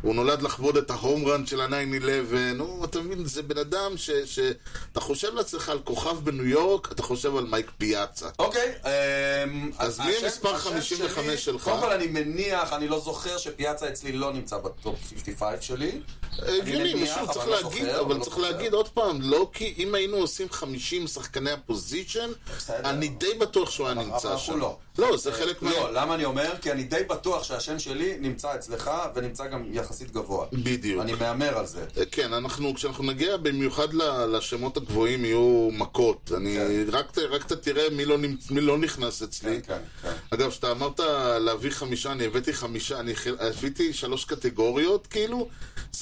הוא 0.05 0.15
נולד 0.15 0.43
לחוות 0.43 0.77
את 0.77 0.91
ה 0.91 0.98
home 0.98 1.27
run 1.29 1.47
של 1.47 1.61
ה-9-11, 1.61 2.35
הוא, 2.61 2.85
אתה 2.85 3.01
מבין, 3.01 3.25
זה 3.25 3.43
בן 3.43 3.59
אדם 3.59 3.97
ש... 3.97 4.11
שאתה 4.11 5.01
חושב 5.01 5.35
לעצמך 5.35 5.69
על 5.69 5.79
כוכב 5.85 6.17
בניו 6.25 6.47
יורק, 6.47 6.93
אתה 6.93 7.03
חושב 7.03 7.37
על 7.37 7.45
מייק 7.45 7.71
פיאצה. 7.79 8.29
אוקיי, 8.39 8.73
אמ, 8.85 9.71
אז 9.79 10.01
מי 10.01 10.13
המספר 10.23 10.55
השם 10.55 10.71
55 10.71 11.25
שלי- 11.27 11.39
שלך? 11.39 11.65
קודם 11.65 11.81
כל 11.81 11.93
אני 11.93 12.07
מניח, 12.07 12.73
אני 12.73 12.89
לא 12.89 13.01
זוכר 13.01 13.39
שפיאצה 13.39 13.89
אצלי 13.89 14.13
לא 14.13 14.33
נמצא 14.33 14.59
בטופ 14.59 14.97
55 15.11 15.67
שלי. 15.67 16.01
הגיוני, 16.39 16.95
משהו, 17.03 17.27
צריך 17.33 17.47
לא 17.49 17.61
להגיד, 17.63 17.89
אבל 17.89 18.15
לא 18.17 18.23
צריך 18.25 18.37
זוכר. 18.37 18.51
להגיד 18.51 18.73
עוד 18.73 18.89
פעם, 18.89 19.19
לא 19.23 19.51
כי 19.53 19.75
אם 19.79 19.95
היינו 19.95 20.17
עושים 20.17 20.51
50 20.51 21.07
שחקני 21.07 21.51
הפוזיישן, 21.51 22.31
בסדר. 22.59 22.91
אני 22.91 23.09
די 23.09 23.35
בטוח 23.41 23.71
שהוא 23.71 23.87
היה 23.87 23.95
נמצא 23.95 24.37
שם. 24.37 24.59
לא. 24.59 24.77
לא, 24.99 25.17
זה 25.17 25.33
חלק 25.33 25.63
מה... 25.63 25.71
לא, 25.71 25.93
למה 25.93 26.15
אני 26.15 26.25
אומר? 26.25 26.55
כי 26.63 26.73
אני 26.73 26.83
די 26.83 27.03
בטוח 27.09 27.45
שהשם 27.45 27.79
שלי 27.79 28.17
נמצא 28.21 28.55
אצלך, 28.55 28.91
ונמצא 29.15 29.47
גם 29.47 29.65
יחסית 29.73 29.94
גבוה. 30.03 30.47
בדיוק. 30.53 31.03
אני 31.03 31.13
מהמר 31.13 31.59
על 31.59 31.67
זה. 31.67 31.85
כן, 32.11 32.33
אנחנו, 32.33 32.75
כשאנחנו 32.75 33.05
נגיע 33.05 33.37
במיוחד 33.37 33.95
לשמות 34.33 34.77
הגבוהים 34.77 35.25
יהיו 35.25 35.69
מכות. 35.73 36.33
אני, 36.37 36.57
כן. 36.57 36.85
רק, 36.97 37.19
רק 37.19 37.47
אתה 37.47 37.57
תראה 37.57 37.91
מי 37.91 38.05
לא, 38.05 38.19
מי 38.51 38.61
לא 38.61 38.79
נכנס 38.79 39.23
אצלי. 39.23 39.63
כן, 39.63 39.75
כן, 40.03 40.09
כן. 40.09 40.15
אגב, 40.31 40.51
כשאתה 40.51 40.71
אמרת 40.71 41.01
להביא 41.41 41.71
חמישה, 41.71 42.13
אני 42.13 42.25
הבאתי 42.25 42.53
חמישה, 42.53 43.01
אני 43.01 43.13
הבאתי 43.41 43.93
שלוש 43.93 44.25
קטגוריות, 44.25 45.07
כאילו, 45.07 45.49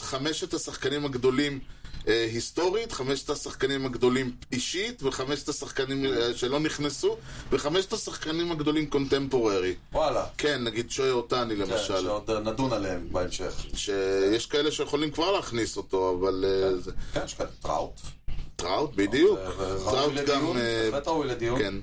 חמשת 0.01 0.55
השחקנים 0.55 1.05
הגדולים 1.05 1.61
אה, 2.09 2.25
היסטורית, 2.33 2.93
חמשת 2.93 3.31
השחקנים 3.31 3.87
הגדולים 3.87 4.33
אישית, 4.53 5.03
וחמשת 5.03 5.49
השחקנים 5.49 6.05
אה, 6.05 6.35
שלא 6.35 6.61
נכנסו, 6.61 7.17
וחמשת 7.53 7.93
השחקנים 7.93 8.53
הגדולים 8.53 8.87
קונטמפוררי. 8.87 9.75
וואלה. 9.93 10.25
כן, 10.39 10.65
נגיד 10.65 10.91
שוי 10.91 11.11
אותני 11.11 11.57
כן, 11.57 11.61
למשל. 11.61 12.03
שעוד 12.03 12.31
אה, 12.31 12.41
נדון 12.41 12.73
עליהם 12.73 13.09
בהמשך. 13.13 13.65
שיש 13.75 14.47
כאלה 14.47 14.71
שיכולים 14.71 15.11
כבר 15.11 15.33
להכניס 15.33 15.77
אותו, 15.77 16.17
אבל 16.21 16.45
אה, 16.45 16.77
זה... 16.77 16.93
כן, 17.15 17.21
יש 17.25 17.35
כאלה 17.35 17.49
טראוט. 17.63 18.01
טראוט, 18.57 18.91
בדיוק. 18.95 19.39
וראוי 19.57 20.15
טראוט 20.27 20.29
גם... 20.29 20.57
אה, 20.57 20.89
בהחלט 20.91 21.09
ראוי 21.09 21.27
לדיון. 21.29 21.59
כן, 21.59 21.75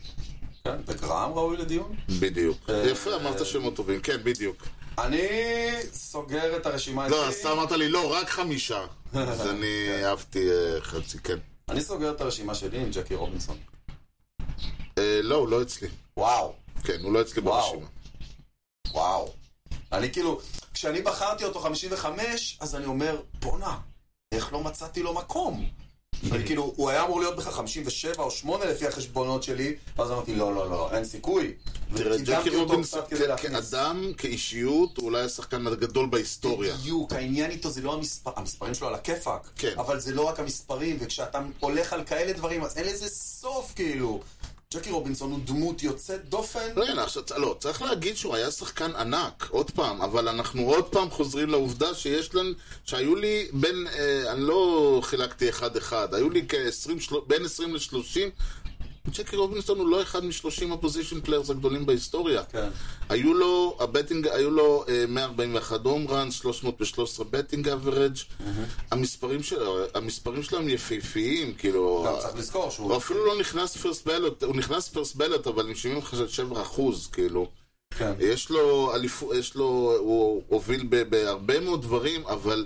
כן, 0.63 0.75
וגרם 0.87 1.31
ראוי 1.33 1.57
לדיון. 1.57 1.95
בדיוק. 2.19 2.57
אה, 2.69 2.87
יפה, 2.89 3.15
אמרת 3.15 3.45
שמות 3.45 3.75
טובים. 3.75 3.99
כן, 4.01 4.17
בדיוק. 4.23 4.57
אני 5.03 5.27
סוגר 5.93 6.57
את 6.57 6.65
הרשימה 6.65 7.07
לא. 7.07 7.27
אז 7.27 7.35
אתה 7.35 7.51
אמרת 7.51 7.71
לי, 7.71 7.89
לא, 7.89 8.13
רק 8.13 8.29
חמישה. 8.29 8.85
אז 9.13 9.47
אני 9.47 9.87
אהבתי 10.05 10.51
אה, 10.51 10.81
חצי, 10.81 11.19
כן. 11.19 11.37
אני 11.69 11.81
סוגר 11.81 12.11
את 12.11 12.21
הרשימה 12.21 12.55
שלי 12.55 12.77
עם 12.81 12.89
ג'קי 12.91 13.15
רובינסון. 13.15 13.57
אה, 14.97 15.19
לא, 15.23 15.35
הוא 15.35 15.49
לא 15.49 15.61
אצלי. 15.61 15.87
וואו, 16.17 16.53
כן, 16.83 16.99
הוא 17.03 17.13
לא 17.13 17.21
אצלי. 17.21 17.41
ברשימה. 17.41 17.87
וואו. 18.91 19.33
אני 19.91 20.11
כאילו, 20.11 20.41
כשאני 20.73 21.01
בחרתי 21.01 21.45
אותו 21.45 21.59
55, 21.59 22.57
אז 22.61 22.75
אני 22.75 22.85
אומר, 22.85 23.21
בואנה, 23.39 23.77
איך 24.31 24.53
לא 24.53 24.63
מצאתי 24.63 25.03
לו 25.03 25.13
מקום? 25.13 25.69
כאילו, 26.45 26.73
הוא 26.75 26.89
היה 26.89 27.05
אמור 27.05 27.19
להיות 27.19 27.35
בכלל 27.35 27.53
57 27.53 28.23
או 28.23 28.31
8 28.31 28.65
לפי 28.65 28.87
החשבונות 28.87 29.43
שלי, 29.43 29.75
ואז 29.97 30.11
אמרתי, 30.11 30.35
לא, 30.35 30.55
לא, 30.55 30.69
לא, 30.69 30.89
אין 30.91 31.05
סיכוי. 31.05 31.53
ג'קי 32.23 32.55
אותו 32.55 32.81
קצת 32.81 33.07
כדי 33.07 33.27
להכניס. 33.27 33.71
כאדם, 33.71 34.11
כאישיות, 34.17 34.97
הוא 34.97 35.05
אולי 35.05 35.21
השחקן 35.21 35.67
הגדול 35.67 36.05
בהיסטוריה. 36.09 36.73
בדיוק, 36.73 37.13
העניין 37.13 37.51
איתו 37.51 37.69
זה 37.69 37.81
לא 37.81 37.93
המספר, 37.93 38.31
המספרים 38.35 38.73
שלו 38.73 38.87
על 38.87 38.95
הכיפאק, 38.95 39.49
כן. 39.55 39.73
אבל 39.77 39.99
זה 39.99 40.13
לא 40.13 40.21
רק 40.21 40.39
המספרים, 40.39 40.97
וכשאתה 40.99 41.39
הולך 41.59 41.93
על 41.93 42.03
כאלה 42.03 42.33
דברים, 42.33 42.63
אז 42.63 42.77
אין 42.77 42.85
לזה 42.85 43.09
סוף, 43.09 43.73
כאילו. 43.75 44.21
ג'קי 44.73 44.91
רובינסון 44.91 45.31
הוא 45.31 45.39
דמות 45.45 45.83
יוצאת 45.83 46.29
דופן. 46.29 46.69
לא, 46.75 46.85
הנה, 46.85 47.03
עכשיו, 47.03 47.23
לא, 47.37 47.55
צריך 47.59 47.81
להגיד 47.81 48.17
שהוא 48.17 48.35
היה 48.35 48.51
שחקן 48.51 48.91
ענק, 48.95 49.47
עוד 49.49 49.71
פעם, 49.71 50.01
אבל 50.01 50.27
אנחנו 50.27 50.61
עוד 50.61 50.85
פעם 50.85 51.09
חוזרים 51.09 51.49
לעובדה 51.49 51.93
שיש 51.93 52.35
לנו, 52.35 52.49
שהיו 52.85 53.15
לי 53.15 53.47
בין, 53.53 53.87
אה, 53.87 54.31
אני 54.31 54.41
לא 54.41 54.99
חילקתי 55.03 55.49
אחד-אחד, 55.49 56.13
היו 56.13 56.29
לי 56.29 56.45
כ-20, 56.49 57.15
בין 57.27 57.45
20 57.45 57.75
ל-30, 57.75 58.19
ג'קי 59.07 59.35
רובינסון 59.35 59.79
הוא 59.79 59.87
לא 59.87 60.01
אחד 60.01 60.25
מ-30 60.25 60.73
ה 60.73 60.78
position 60.78 61.21
players 61.21 61.49
הגדולים 61.49 61.85
בהיסטוריה. 61.85 62.43
כן. 62.43 62.69
היו 63.09 63.33
לו, 63.33 63.77
ה 63.79 63.84
batting, 63.84 64.27
היו 64.27 64.51
לו 64.51 64.85
אה, 64.89 65.05
141 65.07 65.79
home 65.83 66.07
runs, 66.07 66.33
313 66.33 67.25
batting 67.29 67.69
average, 67.69 68.17
המספרים 68.91 69.43
שלו, 69.43 69.77
המספרים 69.95 70.43
שלהם 70.43 70.69
יפהפיים, 70.69 71.53
כאילו... 71.53 72.05
גם 72.07 72.13
צריך 72.21 72.35
לזכור 72.35 72.69
שהוא... 72.69 72.87
הוא 72.87 72.97
אפילו 72.97 73.25
לא 73.25 73.39
נכנס 73.39 73.77
first 73.77 74.07
ballot, 74.07 74.43
הוא 74.43 74.55
נכנס 74.55 74.89
first 74.89 75.15
ballot, 75.15 75.47
אבל 75.47 75.67
עם 75.67 75.75
77 75.75 76.61
אחוז, 76.61 77.07
כאילו. 77.07 77.47
כן. 77.97 78.13
יש 78.19 78.49
לו 78.49 78.95
אליפות, 78.95 79.35
יש 79.35 79.55
לו, 79.55 79.95
הוא 79.99 80.43
הוביל 80.47 80.87
בהרבה 81.09 81.59
מאוד 81.59 81.81
דברים, 81.81 82.25
אבל 82.27 82.65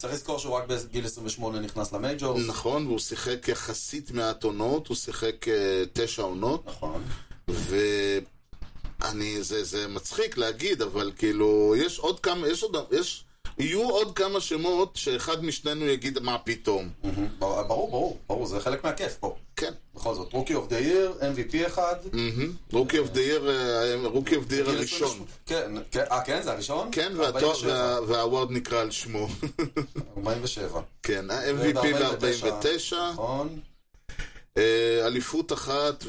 צריך 0.00 0.12
לזכור 0.12 0.38
שהוא 0.38 0.56
רק 0.56 0.64
בגיל 0.66 1.04
28 1.04 1.60
נכנס 1.60 1.92
ל 1.92 1.98
majors. 1.98 2.42
נכון, 2.46 2.86
והוא 2.86 2.98
שיחק 2.98 3.48
יחסית 3.48 4.10
מעט 4.10 4.44
עונות, 4.44 4.86
הוא 4.86 4.96
שיחק 4.96 5.48
אה, 5.48 5.82
תשע 5.92 6.22
עונות, 6.22 6.66
נכון. 6.66 7.02
ואני, 7.48 9.42
זה, 9.42 9.64
זה 9.64 9.88
מצחיק 9.88 10.36
להגיד, 10.36 10.82
אבל 10.82 11.12
כאילו, 11.16 11.74
יש 11.76 11.98
עוד 11.98 12.20
כמה, 12.20 12.48
יש 12.48 12.62
עוד, 12.62 12.76
יש, 12.90 13.24
יהיו 13.60 13.90
עוד 13.90 14.16
כמה 14.16 14.40
שמות 14.40 14.90
שאחד 14.96 15.44
משנינו 15.44 15.86
יגיד 15.86 16.18
מה 16.18 16.38
פתאום. 16.38 16.88
מהמם. 17.04 17.28
ברור, 17.38 17.62
ברור, 17.62 18.18
ברור, 18.28 18.46
זה 18.46 18.60
חלק 18.60 18.84
מהכיף 18.84 19.16
פה. 19.20 19.36
כן. 19.56 19.72
בכל 19.94 20.14
זאת, 20.14 20.32
rookie 20.32 20.54
of 20.54 20.68
the 20.68 20.76
year, 20.78 21.12
MVP 21.20 21.66
אחד. 21.66 21.94
rookie 22.72 22.98
of 22.98 23.08
the 23.10 23.20
year, 23.20 23.50
rookie 24.04 24.36
of 24.36 24.44
the 24.46 24.56
גיל 24.56 24.66
הראשון. 24.66 25.08
28. 25.08 25.24
כן, 25.46 25.72
כן, 25.90 26.04
אה, 26.12 26.20
כן, 26.24 26.40
זה 26.42 26.52
הראשון? 26.52 26.88
כן, 26.92 27.12
והתואר- 27.16 27.50
47. 27.50 27.70
וה- 27.72 28.00
והאווארד 28.08 28.50
נקרא 28.50 28.80
על 28.80 28.90
שמו. 28.90 29.28
47. 30.16 30.80
כן, 31.02 31.30
ה-MVP 31.30 31.78
ב-49, 31.94 32.94
נכון. 33.12 33.60
אה, 34.58 35.06
אליפות 35.06 35.52
אחת 35.52 36.04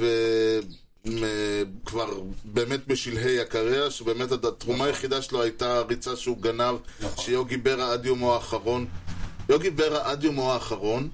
וכבר 1.06 2.22
באמת 2.44 2.88
בשלהי 2.88 3.40
הקריירה, 3.40 3.92
שבאמת 3.92 4.32
התרומה 4.32 4.86
היחידה 4.86 5.22
שלו 5.22 5.42
הייתה 5.42 5.78
הריצה 5.78 6.16
שהוא 6.16 6.38
גנב, 6.38 6.76
נכון. 7.00 7.24
שיוגי 7.24 7.58
ברה 7.58 7.94
עד 7.94 8.06
יומו 8.06 8.34
האחרון. 8.34 8.86
יוגי 9.50 9.70
ברה 9.70 10.12
עד 10.12 10.24
יומו 10.24 10.54
האחרון, 10.54 11.10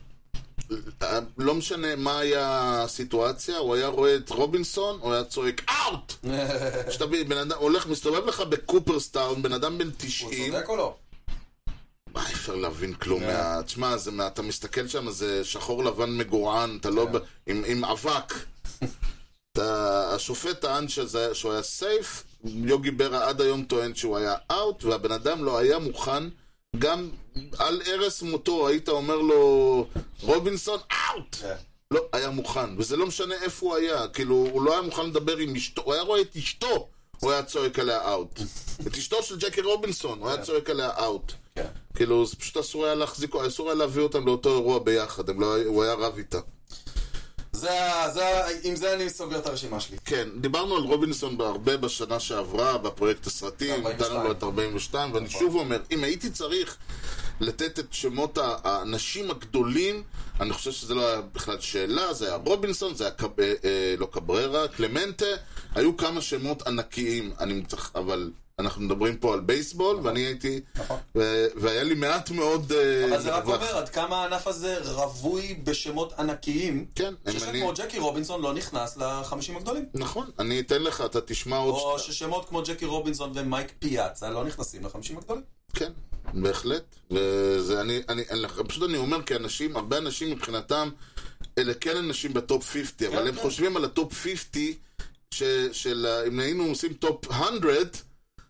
אה, 1.01 1.19
לא 1.37 1.55
משנה 1.55 1.95
מה 1.95 2.19
היה 2.19 2.81
הסיטואציה, 2.83 3.57
הוא 3.57 3.75
היה 3.75 3.87
רואה 3.87 4.15
את 4.15 4.29
רובינסון, 4.29 4.99
הוא 5.01 5.13
היה 5.13 5.23
צועק 5.23 5.61
out! 5.69 6.13
שתבין, 6.93 7.29
בן 7.29 7.37
אדם 7.37 7.57
הולך, 7.57 7.87
מסתובב 7.87 8.25
לך 8.25 8.39
בקופרסטאון, 8.39 9.41
בן 9.41 9.53
אדם 9.53 9.77
בן 9.77 9.85
הוא 9.85 9.93
90, 9.97 10.51
צודק 10.51 10.69
או 10.69 10.75
לא? 10.75 10.95
מה, 12.13 12.27
אי 12.27 12.33
אפשר 12.33 12.55
להבין 12.55 12.93
כלום 12.93 13.19
כן. 13.19 13.27
מה... 13.27 13.63
תשמע, 13.63 13.95
אתה 14.27 14.41
מסתכל 14.41 14.87
שם, 14.87 15.11
זה 15.11 15.43
שחור 15.43 15.83
לבן 15.83 16.17
מגורען, 16.17 16.77
אתה 16.81 16.89
לא... 16.89 17.07
כן. 17.45 17.61
עם 17.65 17.85
אבק. 17.85 18.33
השופט 19.61 20.61
טען 20.61 20.87
שזה- 20.87 21.35
שהוא 21.35 21.51
היה 21.51 21.63
safe, 21.63 22.23
יוגי 22.43 22.91
ברה 22.91 23.29
עד 23.29 23.41
היום 23.41 23.63
טוען 23.63 23.95
שהוא 23.95 24.17
היה 24.17 24.35
out, 24.51 24.83
והבן 24.83 25.11
אדם 25.11 25.43
לא 25.43 25.57
היה 25.57 25.79
מוכן, 25.79 26.23
גם 26.79 27.09
על 27.57 27.81
ערש 27.85 28.21
מותו 28.21 28.67
היית 28.67 28.89
אומר 28.89 29.15
לו, 29.17 29.85
רובינסון 30.23 30.79
אאוט! 30.91 31.35
כן. 31.41 31.55
לא, 31.91 32.01
היה 32.13 32.29
מוכן, 32.29 32.69
וזה 32.77 32.97
לא 32.97 33.05
משנה 33.05 33.35
איפה 33.41 33.65
הוא 33.65 33.75
היה, 33.75 34.07
כאילו, 34.07 34.35
הוא 34.51 34.61
לא 34.61 34.71
היה 34.73 34.81
מוכן 34.81 35.05
לדבר 35.05 35.37
עם 35.37 35.55
אשתו, 35.55 35.81
הוא 35.81 35.93
היה 35.93 36.03
רואה 36.03 36.21
את 36.21 36.35
אשתו, 36.35 36.87
הוא 37.19 37.31
היה 37.31 37.43
צועק 37.43 37.79
עליה 37.79 38.11
אאוט. 38.11 38.39
את 38.87 38.97
אשתו 38.97 39.23
של 39.23 39.37
ג'קי 39.37 39.61
רובינסון, 39.61 40.19
הוא 40.19 40.29
היה 40.29 40.41
צועק 40.41 40.69
עליה 40.69 40.89
אאוט. 40.99 41.31
כן. 41.55 41.65
כאילו, 41.95 42.25
זה 42.25 42.35
פשוט 42.35 42.57
אסור 42.57 42.85
היה 42.85 42.95
להחזיק, 42.95 43.35
אסור 43.35 43.67
היה 43.67 43.75
להביא 43.75 44.03
אותם 44.03 44.25
לאותו 44.25 44.49
אירוע 44.49 44.79
ביחד, 44.79 45.29
לא, 45.29 45.57
הוא 45.65 45.83
היה 45.83 45.93
רב 45.93 46.17
איתה. 46.17 46.39
זה, 47.57 47.79
זה, 48.13 48.23
עם 48.63 48.75
זה 48.75 48.93
אני 48.93 49.09
סוגר 49.09 49.39
את 49.39 49.45
הרשימה 49.45 49.79
שלי. 49.79 49.97
כן, 50.05 50.27
דיברנו 50.41 50.75
על 50.75 50.83
רובינסון 50.83 51.41
הרבה 51.41 51.77
בשנה 51.77 52.19
שעברה, 52.19 52.77
בפרויקט 52.77 53.27
הסרטים, 53.27 53.73
42. 53.73 54.11
נתנו 54.11 54.23
לו 54.23 54.31
את 54.31 54.43
42, 54.43 55.13
ואני 55.13 55.29
שוב 55.29 55.55
אומר, 55.55 55.79
אם 55.91 56.03
הייתי 56.03 56.29
צריך 56.29 56.77
לתת 57.39 57.79
את 57.79 57.85
שמות 57.91 58.37
האנשים 58.41 59.31
הגדולים, 59.31 60.03
אני 60.39 60.53
חושב 60.53 60.71
שזה 60.71 60.95
לא 60.95 61.07
היה 61.07 61.21
בכלל 61.21 61.59
שאלה, 61.59 62.13
זה 62.13 62.27
היה 62.27 62.35
רובינסון, 62.45 62.95
זה 62.95 63.03
היה 63.03 63.11
קב, 63.11 63.39
אה, 63.39 63.53
אה, 63.63 63.95
לא 63.97 64.07
קבררה, 64.11 64.67
קלמנטה, 64.67 65.25
היו 65.75 65.97
כמה 65.97 66.21
שמות 66.21 66.67
ענקיים, 66.67 67.31
אני 67.39 67.65
צריך, 67.65 67.91
אבל 67.95 68.31
אנחנו 68.59 68.81
מדברים 68.81 69.17
פה 69.17 69.33
על 69.33 69.39
בייסבול, 69.39 69.99
ואני 70.03 70.19
הייתי, 70.19 70.59
נכון. 70.75 70.97
ו- 71.17 71.45
והיה 71.55 71.83
לי 71.83 71.95
מעט 71.95 72.29
מאוד... 72.31 72.71
אה, 72.71 73.05
אבל 73.05 73.21
זה 73.21 73.35
רק. 73.35 73.45
אומר 73.45 73.77
עד 73.77 73.89
כמה 73.89 74.21
הענף 74.23 74.47
הזה 74.47 74.77
רווי 74.91 75.53
בשמות 75.63 76.13
ענקיים. 76.13 76.85
כן, 76.95 77.13
ששם 77.31 77.49
אני- 77.49 77.59
כמו 77.61 77.73
ג'קי 77.75 77.99
רובינסון 77.99 78.41
לא 78.41 78.53
נכנס 78.53 78.97
לחמישים 78.97 79.57
הגדולים. 79.57 79.85
נכון, 79.93 80.29
אני 80.39 80.59
אתן 80.59 80.83
לך, 80.83 81.01
אתה 81.01 81.21
תשמע 81.21 81.57
עוד... 81.57 81.73
או 81.75 81.99
שת- 81.99 82.11
ששמות 82.11 82.49
כמו 82.49 82.61
ג'קי 82.63 82.85
רובינסון 82.85 83.31
ומייק 83.35 83.71
פיאצה 83.79 84.29
לא 84.29 84.45
נכנסים 84.45 84.85
לחמישים 84.85 85.17
הגדולים. 85.17 85.43
כן, 85.73 85.91
בהחלט. 86.33 86.95
וזה, 87.11 87.81
אני, 87.81 88.01
אני, 88.09 88.23
אני, 88.31 88.47
פשוט 88.67 88.83
אני 88.89 88.97
אומר, 88.97 89.21
כי 89.23 89.35
אנשים, 89.35 89.75
הרבה 89.75 89.97
אנשים 89.97 90.31
מבחינתם, 90.31 90.89
אלה 91.57 91.73
כן 91.73 91.97
אנשים 91.97 92.33
ב 92.33 92.42
top 92.42 92.69
50, 92.69 93.13
אבל 93.13 93.27
הם 93.27 93.35
כן. 93.35 93.41
חושבים 93.41 93.77
על 93.77 93.85
ה 93.85 93.92
top 93.92 94.13
50, 94.13 94.73
ש, 95.33 95.43
של, 95.71 96.07
אם 96.27 96.39
היינו 96.39 96.63
עושים 96.65 96.93
top 96.93 97.25
100, 97.31 97.47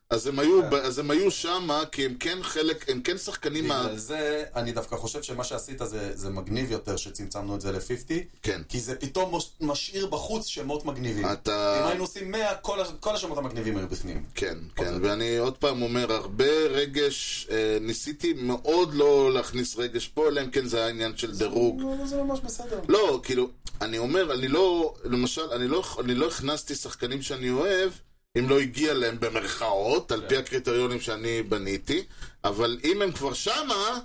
אז 0.10 0.28
הם 0.28 0.40
היו, 0.40 0.62
ב- 0.70 0.74
אז 0.74 1.00
הם 1.00 1.12
היו 1.12 1.32
שמה, 1.32 1.84
כי 1.92 2.06
הם 2.06 2.16
כן 2.20 2.38
חלק, 2.42 2.90
הם 2.90 3.02
כן 3.02 3.18
שחקנים 3.18 3.68
מה... 3.68 3.84
בגלל 3.84 3.98
זה 3.98 4.44
אני 4.56 4.72
דווקא 4.72 4.96
חושב 4.96 5.24
שמה 5.24 5.44
שעשית 5.44 5.80
זה, 5.86 6.12
זה 6.18 6.30
מגניב 6.30 6.72
יותר 6.72 6.96
שצמצמנו 6.98 7.56
את 7.56 7.62
זה 7.62 7.72
ל-50. 7.72 8.14
כן. 8.42 8.62
כי 8.70 8.80
זה 8.80 8.96
פתאום 8.96 9.32
משאיר 9.62 10.06
בחוץ 10.06 10.46
שמות 10.46 10.86
מגניבים. 10.86 11.26
אתה- 11.32 11.82
אם 11.84 11.88
היינו 11.88 12.04
עושים 12.04 12.32
100, 12.32 12.56
כל, 12.56 12.80
כל 13.00 13.16
השמות 13.16 13.38
המגניבים 13.38 13.78
היו 13.78 13.88
בפנים. 13.88 14.24
כן, 14.36 14.58
כן, 14.76 14.94
ואני 15.02 15.38
עוד 15.38 15.58
פעם 15.58 15.82
אומר, 15.82 16.14
הרבה 16.14 16.46
רגש, 16.70 17.48
אה, 17.52 17.78
ניסיתי 17.82 18.34
מאוד 18.34 18.94
לא 18.94 19.34
להכניס 19.34 19.76
רגש 19.78 20.08
פה, 20.08 20.28
אלא 20.28 20.42
אם 20.42 20.50
כן 20.52 20.66
זה 20.68 20.78
היה 20.78 20.88
עניין 20.88 21.18
של 21.18 21.38
דירוג. 21.38 21.82
לא, 21.82 22.06
זה 22.06 22.18
ממש 22.24 22.40
בסדר. 22.40 22.80
לא, 22.88 23.20
כאילו, 23.24 23.50
אני 23.82 23.98
אומר, 23.98 24.34
אני 24.34 24.48
לא, 24.48 24.94
למשל, 25.04 25.52
אני 25.52 25.68
לא, 25.68 25.84
אני 26.00 26.16
לא 26.16 26.28
הכנסתי 26.28 26.76
שחקנים 26.76 27.22
שאני 27.22 27.50
אוהב, 27.50 27.92
אם 28.40 28.50
לא 28.50 28.60
הגיע 28.60 28.94
להם 28.94 29.20
במרכאות, 29.20 30.12
על 30.12 30.24
פי 30.28 30.38
הקריטריונים 30.38 31.00
שאני 31.00 31.44
בניתי, 31.44 32.04
אבל 32.44 32.80
אם 32.84 33.02
הם 33.02 33.12
כבר 33.12 33.34
שמה, 33.34 34.00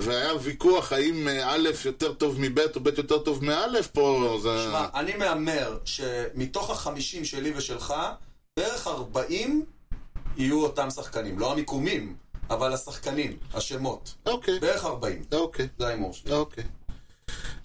והיה 0.00 0.34
ויכוח 0.42 0.92
האם 0.92 1.28
אה, 1.28 1.54
א' 1.54 1.68
יותר 1.84 2.12
טוב 2.12 2.40
מב' 2.40 2.58
או 2.58 2.80
ב' 2.80 2.86
יותר 2.98 3.18
טוב 3.18 3.44
מא', 3.44 3.66
פה 3.92 4.38
זה... 4.42 4.64
שמע, 4.68 4.86
אני 4.94 5.14
מהמר 5.16 5.78
שמתוך 5.84 6.70
החמישים 6.70 7.24
שלי 7.24 7.52
ושלך, 7.56 7.94
בערך 8.56 8.86
40 8.86 9.64
יהיו 10.36 10.62
אותם 10.62 10.90
שחקנים. 10.90 11.38
לא 11.38 11.52
המיקומים, 11.52 12.16
אבל 12.50 12.72
השחקנים, 12.72 13.36
השמות. 13.54 14.14
אוקיי, 14.26 14.60
בערך 14.60 14.84
40. 14.84 15.22
אוקיי, 15.32 15.68
זה 15.78 15.86
ההימור 15.86 16.12
שלי. 16.12 16.32
אוקיי. 16.32 16.64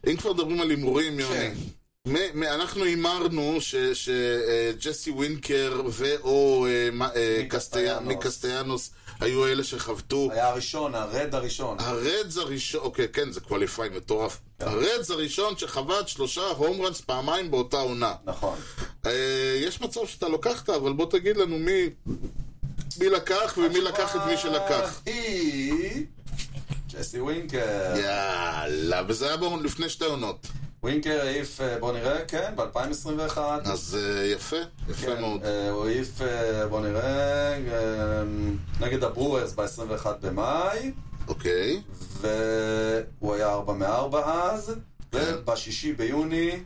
אם 0.08 0.18
כבר 0.18 0.34
מדברים 0.34 0.62
על 0.62 0.70
הימורים, 0.70 1.20
יוני. 1.20 1.50
כן. 2.14 2.44
אנחנו 2.44 2.84
הימרנו 2.84 3.58
שג'סי 3.94 5.12
ווינקר 5.12 5.82
ואו 5.90 6.66
אה, 6.66 6.72
אה, 6.72 6.90
מי 6.92 7.06
קסטיה- 7.50 7.50
קסטיאנוס. 7.50 8.08
מי 8.08 8.16
קסטיאנוס 8.22 8.90
היו 9.20 9.48
אלה 9.48 9.64
שחבטו. 9.64 10.30
היה 10.32 10.48
הראשון, 10.50 10.96
הרד 10.96 11.36
הראשון. 11.36 11.78
הרדס 11.80 12.38
הראשון, 12.38 12.82
אוקיי, 12.82 13.08
כן, 13.14 13.32
זה 13.32 13.40
qualify 13.42 13.90
מטורף. 13.90 14.40
הרדס 14.60 15.12
הראשון 15.12 15.58
שחבט 15.58 16.08
שלושה 16.08 16.42
home 16.42 16.82
runs 16.82 17.02
פעמיים 17.02 17.52
באותה 17.52 17.78
עונה. 17.78 18.14
נכון. 18.26 18.58
אה, 19.06 19.12
יש 19.62 19.82
מצב 19.82 20.00
שאתה 20.08 20.28
לוקחת, 20.28 20.70
אבל 20.70 20.94
בוא 20.94 21.06
תגיד 21.12 21.38
לנו 21.38 21.58
מי... 21.60 21.90
מי 23.00 23.10
לקח 23.10 23.58
ומי 23.58 23.82
לקח 23.82 24.16
את 24.16 24.22
מי 24.28 24.38
שלקח. 24.38 25.02
ג'סי 26.94 27.20
ווינקר. 27.20 27.94
יאללה, 28.04 29.02
וזה 29.08 29.28
היה 29.28 29.38
לפני 29.64 29.90
שתי 29.90 30.06
עונות. 30.06 30.48
ווינקר 30.84 31.22
העיף, 31.22 31.62
אה, 31.62 31.80
בוא 31.80 31.94
נראה, 31.94 32.26
כן, 32.26 32.54
ב-2021. 32.56 33.38
אז 33.66 33.98
אה, 34.00 34.26
יפה, 34.26 34.56
יפה 34.90 35.06
כן, 35.06 35.22
מאוד. 35.22 35.44
אה, 35.44 35.70
הוא 35.70 35.86
העיף, 35.86 36.22
בוא 36.70 36.82
נראה, 36.82 37.54
אה, 37.54 38.24
נגד 38.80 39.04
הברוארס 39.04 39.54
ב-21 39.54 40.08
במאי, 40.22 40.92
אוקיי. 41.28 41.82
והוא 42.22 43.34
היה 43.34 43.50
4 43.50 43.74
מ-4 43.74 44.18
אז, 44.18 44.76
כן. 45.12 45.18
ובשישי 45.22 45.94
ביוני 45.94 46.60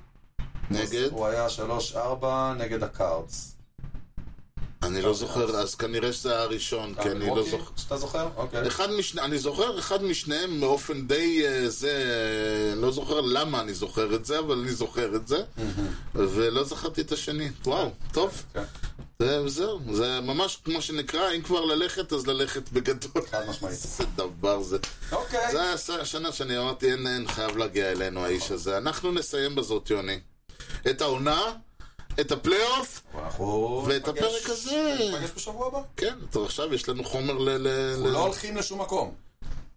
נגד? 0.71 1.09
הוא 1.11 1.27
היה 1.27 1.47
3-4 1.93 2.25
נגד 2.57 2.83
הקארדס. 2.83 3.55
אני 4.83 5.01
לא 5.01 5.13
זוכר, 5.13 5.55
אז 5.59 5.75
כנראה 5.75 6.13
שזה 6.13 6.31
היה 6.33 6.41
הראשון, 6.41 6.93
כי 7.03 7.09
אני 7.09 7.27
לא 7.27 7.43
זוכר. 7.49 7.71
שאתה 7.77 7.97
זוכר? 7.97 8.27
אוקיי. 8.35 8.67
אחד 8.67 8.91
משני, 8.91 9.21
אני 9.21 9.37
זוכר 9.39 9.79
אחד 9.79 10.03
משניהם 10.03 10.61
באופן 10.61 11.07
די 11.07 11.43
אה, 11.47 11.69
זה, 11.69 11.93
לא 12.77 12.91
זוכר 12.91 13.21
למה 13.21 13.61
אני 13.61 13.73
זוכר 13.73 14.15
את 14.15 14.25
זה, 14.25 14.39
אבל 14.39 14.59
אני 14.59 14.71
זוכר 14.73 15.15
את 15.15 15.27
זה, 15.27 15.43
ולא 16.15 16.63
זכרתי 16.63 17.01
את 17.01 17.11
השני. 17.11 17.49
וואו, 17.65 17.91
טוב. 18.13 18.43
כן, 18.53 18.63
זה- 19.19 19.47
זהו, 19.49 19.79
זה 19.91 20.19
ממש 20.21 20.59
כמו 20.65 20.81
שנקרא, 20.81 21.31
אם 21.35 21.41
כבר 21.41 21.65
ללכת, 21.65 22.13
אז 22.13 22.27
ללכת 22.27 22.69
בגדול. 22.71 23.23
חד 23.31 23.49
משמעית. 23.49 23.73
איזה 23.85 24.03
דבר 24.15 24.61
זה. 24.63 24.77
אוקיי. 25.11 25.51
זה 25.51 25.61
היה 25.61 25.73
השנה 26.01 26.31
שאני 26.31 26.57
אמרתי, 26.57 26.91
אין, 26.91 27.07
אין, 27.07 27.27
חייב 27.27 27.57
להגיע 27.57 27.91
אלינו 27.91 28.25
האיש 28.25 28.51
הזה. 28.51 28.77
אנחנו 28.77 29.11
נסיים 29.11 29.55
בזאת, 29.55 29.89
יוני. 29.89 30.19
את 30.89 31.01
העונה, 31.01 31.41
את 32.19 32.31
הפלייאוף, 32.31 33.01
ואת 33.85 34.07
הפרק 34.07 34.49
הזה. 34.49 34.95
ניפגש 34.99 35.29
בשבוע 35.35 35.67
הבא. 35.67 35.79
כן, 35.97 36.15
טוב, 36.31 36.45
עכשיו 36.45 36.73
יש 36.73 36.89
לנו 36.89 37.03
חומר 37.03 37.37
ל... 37.37 37.67
אנחנו 37.91 38.11
לא 38.11 38.19
הולכים 38.19 38.57
לשום 38.57 38.81
מקום. 38.81 39.13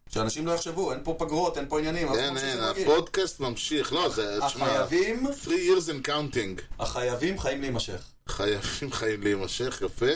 שאנשים 0.09 0.47
לא 0.47 0.53
יחשבו, 0.53 0.93
אין 0.93 1.01
פה 1.05 1.15
פגרות, 1.19 1.59
אין 1.59 1.69
פה 1.69 1.79
עניינים. 1.79 2.09
כן, 2.15 2.37
אין, 2.37 2.59
רגיל. 2.59 2.91
הפודקאסט 2.91 3.41
ממשיך. 3.41 3.93
לא, 3.93 4.09
זה, 4.09 4.39
תשמע, 4.47 4.67
החייבים, 4.67 5.27
3 5.43 5.57
years 5.57 5.89
and 5.89 6.09
counting. 6.09 6.63
החייבים 6.79 7.39
חיים 7.39 7.61
להימשך. 7.61 8.03
חייבים 8.29 8.93
חיים 8.93 9.23
להימשך, 9.23 9.83
יפה. 9.87 10.07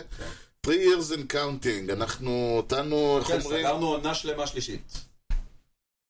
3 0.66 0.76
years 0.76 1.12
and 1.12 1.32
counting. 1.32 1.92
אנחנו, 1.92 2.54
אותנו, 2.56 3.18
איך 3.18 3.26
כן, 3.28 3.40
אומרים? 3.40 3.60
סגרנו 3.60 3.86
עונה 3.86 4.14
שלמה 4.14 4.46
שלישית. 4.46 5.07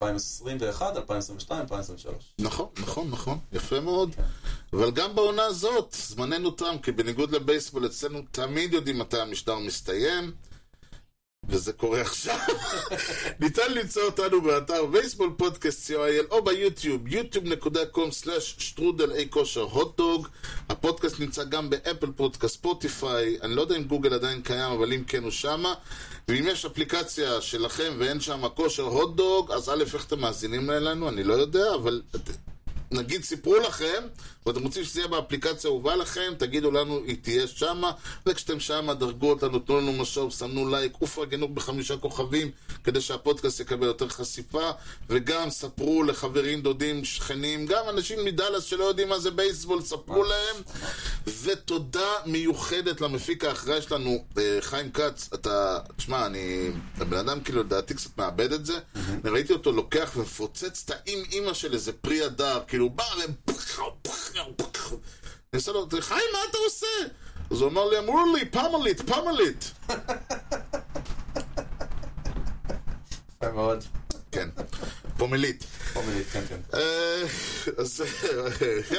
2021, 0.03 0.97
2022, 0.97 1.61
2023. 1.61 2.35
נכון, 2.39 2.69
נכון, 2.79 3.11
נכון, 3.11 3.39
יפה 3.53 3.81
מאוד. 3.81 4.15
אבל 4.73 4.91
גם 4.91 5.15
בעונה 5.15 5.43
הזאת, 5.45 5.97
זמננו 5.99 6.51
תם, 6.51 6.77
כי 6.83 6.93
בניגוד 6.93 7.31
לבייסבול, 7.31 7.87
אצלנו 7.87 8.23
תמיד 8.31 8.73
יודעים 8.73 8.99
מתי 8.99 9.21
המשדר 9.21 9.59
מסתיים, 9.59 10.33
וזה 11.49 11.73
קורה 11.73 12.01
עכשיו. 12.01 12.39
ניתן 13.41 13.73
למצוא 13.73 14.03
אותנו 14.03 14.43
באתר 14.43 14.87
בייסבול 14.87 15.31
פודקאסט 15.37 15.91
co.il 15.91 16.31
או 16.31 16.45
ביוטיוב, 16.45 17.07
yוטיוב.com/שטרודל 17.07 19.13
אי 19.13 19.27
כושר 19.31 19.61
הוטדוג. 19.61 20.29
הפודקאסט 20.69 21.21
נמצא 21.21 21.45
גם 21.45 21.71
באפל 21.71 22.13
פודקאסט, 22.17 22.55
ספוטיפיי, 22.55 23.39
אני 23.43 23.55
לא 23.55 23.61
יודע 23.61 23.77
אם 23.77 23.85
גוגל 23.85 24.15
עדיין 24.15 24.43
קיים, 24.43 24.73
אבל 24.73 24.93
אם 24.93 25.05
כן 25.05 25.23
הוא 25.23 25.31
שמה. 25.31 25.75
ואם 26.29 26.45
יש 26.49 26.65
אפליקציה 26.65 27.41
שלכם 27.41 27.93
ואין 27.99 28.21
שם 28.21 28.49
כושר 28.55 28.83
הוטדוג, 28.83 29.53
אז 29.53 29.69
א', 29.69 29.85
איך 29.95 30.07
אתם 30.07 30.21
מאזינים 30.21 30.71
אלינו, 30.71 31.09
אני 31.09 31.25
לא 31.25 31.35
יודע, 31.35 31.75
אבל 31.75 32.03
נגיד 32.91 33.25
סיפרו 33.25 33.57
לכם, 33.57 34.03
ואתם 34.47 34.63
רוצים 34.63 34.85
שזה 34.85 35.01
יהיה 35.01 35.09
באפליקציה 35.09 35.71
האהובה 35.71 35.97
לכם, 35.97 36.33
תגידו 36.39 36.71
לנו, 36.71 37.01
היא 37.07 37.17
תהיה 37.23 37.47
שמה, 37.47 37.93
וכשאתם 38.27 38.61
שמה, 38.61 38.95
דרגו 38.95 39.31
אותנו, 39.31 39.59
תנו 39.59 39.81
לנו 39.81 39.93
משוב, 39.93 40.33
סמנו 40.33 40.69
לייק, 40.69 41.03
ופרגנו 41.03 41.49
בחמישה 41.49 41.97
כוכבים, 41.97 42.51
כדי 42.85 43.01
שהפודקאסט 43.01 43.61
יקבל 43.61 43.87
יותר 43.87 44.09
חשיפה, 44.09 44.71
וגם 45.11 45.51
ספרו 45.51 46.03
לחברים, 46.03 46.63
דודים, 46.63 47.05
שכנים, 47.05 47.67
גם 47.67 47.85
אנשים 47.89 48.25
מדאלאס 48.25 48.65
שלא 48.65 48.85
יודעים 48.85 49.09
מה 49.09 49.19
זה 49.19 49.31
בייסבול, 49.31 49.83
ספרו 49.83 50.25
להם. 50.25 50.57
ותודה 51.43 52.11
מיוחדת 52.27 53.01
למפיק 53.01 53.45
האחראי 53.45 53.83
שלנו, 53.83 54.25
אה, 54.39 54.59
חיים 54.61 54.91
כץ, 54.91 55.29
אתה, 55.35 55.79
תשמע, 55.97 56.27
אני, 56.27 56.71
הבן 56.97 57.17
אדם 57.17 57.41
כאילו 57.41 57.61
לדעתי 57.61 57.95
קצת 57.95 58.19
מאבד 58.19 58.53
את 58.53 58.67
זה, 58.67 58.79
אני 58.97 59.31
ראיתי 59.31 59.53
אותו 59.53 59.73
לוקח 59.73 60.13
ומפוצץ 60.17 60.85
את 60.85 60.91
האם 60.91 61.23
אימא 61.33 61.55
של 61.55 61.75
איזה 61.75 61.93
פרי 61.93 62.23
הדר, 62.23 62.61
כאילו 62.69 62.78
בא 62.87 63.03
ו... 63.03 63.49
אני 65.53 65.59
עושה 65.61 65.73
לו, 65.73 65.87
חיים, 66.01 66.25
מה 66.33 66.39
אתה 66.51 66.59
עושה? 66.65 66.87
אז 67.51 67.61
הוא 67.61 67.71
אמר 67.71 67.89
לי, 67.89 67.99
אמרו 67.99 68.35
לי, 68.35 68.45
פמלית, 68.45 69.11
פמלית. 69.11 69.73
יפה 73.37 73.53
מאוד. 73.55 73.85
כן, 74.33 74.49
פומלית. 75.17 75.65
פומלית, 75.93 76.27
כן, 76.33 76.43
כן. 76.49 76.61
אה, 76.75 77.23
אז, 77.79 78.05
אה, 78.25 78.51
כן, 78.89 78.97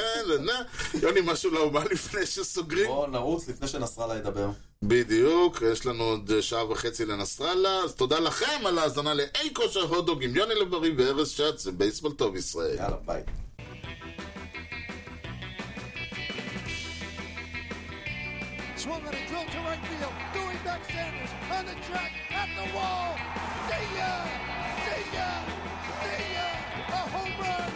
יוני, 1.02 1.20
משהו 1.24 1.50
לאומה 1.50 1.84
לפני 1.84 2.26
שסוגרים? 2.26 2.86
בואו 2.86 3.06
נרוץ 3.06 3.48
לפני 3.48 3.68
שנסראללה 3.68 4.16
ידבר. 4.16 4.50
בדיוק, 4.82 5.62
יש 5.72 5.86
לנו 5.86 6.04
עוד 6.04 6.40
שעה 6.40 6.70
וחצי 6.70 7.04
לנסראללה, 7.04 7.78
אז 7.84 7.94
תודה 7.94 8.20
לכם 8.20 8.66
על 8.66 8.78
ההאזנה 8.78 9.14
לאי 9.14 9.50
כושר 9.54 9.80
הודוג 9.80 10.24
עם 10.24 10.36
יוני 10.36 10.54
לב-ארי 10.54 10.94
וארז 10.96 11.30
שץ, 11.30 11.66
בייסבול 11.66 12.12
טוב 12.12 12.36
ישראל. 12.36 12.76
יאללה, 12.76 12.96
ביי. 13.06 13.22
Swung 18.80 19.06
on 19.06 19.14
a 19.14 19.26
drill 19.28 19.44
to 19.54 19.60
right 19.68 19.84
field. 19.88 20.14
Doing 20.32 20.58
back 20.64 20.82
Sanders 20.90 21.32
on 21.56 21.64
the 21.66 21.76
track 21.86 22.12
at 22.40 22.48
the 22.58 22.66
wall. 22.74 23.08
See 23.68 23.86
ya! 23.98 24.12
See 24.86 25.06
ya! 25.16 25.30
See 26.00 26.24
ya! 26.36 26.48
A 26.88 27.00
home 27.12 27.36
run! 27.42 27.72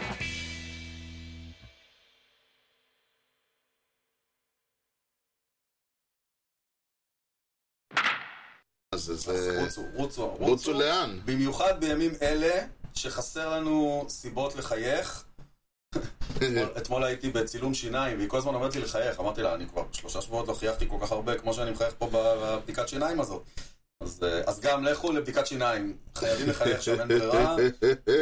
אז 8.91 9.11
זה... 9.15 9.61
רוצו, 9.63 9.81
רוצו, 9.93 10.27
רוצו 10.27 10.73
לאן? 10.73 11.19
במיוחד 11.25 11.79
בימים 11.79 12.11
אלה, 12.21 12.65
שחסר 12.93 13.49
לנו 13.49 14.05
סיבות 14.09 14.55
לחייך. 14.55 15.25
אתמול- 16.77 17.03
הייתי 17.03 17.29
בצילום 17.29 17.73
שיניים, 17.73 18.17
והיא 18.17 18.29
כל 18.29 18.37
הזמן 18.37 18.55
אומרת 18.55 18.75
לי 18.75 18.81
לחייך. 18.81 19.19
אמרתי 19.19 19.41
לה, 19.41 19.55
אני 19.55 19.67
כבר 19.69 19.83
שלושה 19.91 20.21
שבועות 20.21 20.47
לא 20.47 20.53
חייכתי 20.53 20.89
כל 20.89 20.97
כך 21.01 21.11
הרבה 21.11 21.37
כמו 21.37 21.53
שאני 21.53 21.71
מחייך 21.71 21.93
פה 21.97 22.09
בבדיקת 22.13 22.87
שיניים 22.89 23.19
הזאת. 23.19 23.43
אז, 24.01 24.23
אה, 24.23 24.41
אז 24.45 24.59
גם 24.59 24.83
לכו 24.83 25.11
לבדיקת 25.11 25.47
שיניים. 25.47 25.97
חייבים 26.15 26.49
לחייך 26.49 26.81
שם, 26.83 26.99
אין 26.99 27.07
ברירה, 27.07 27.55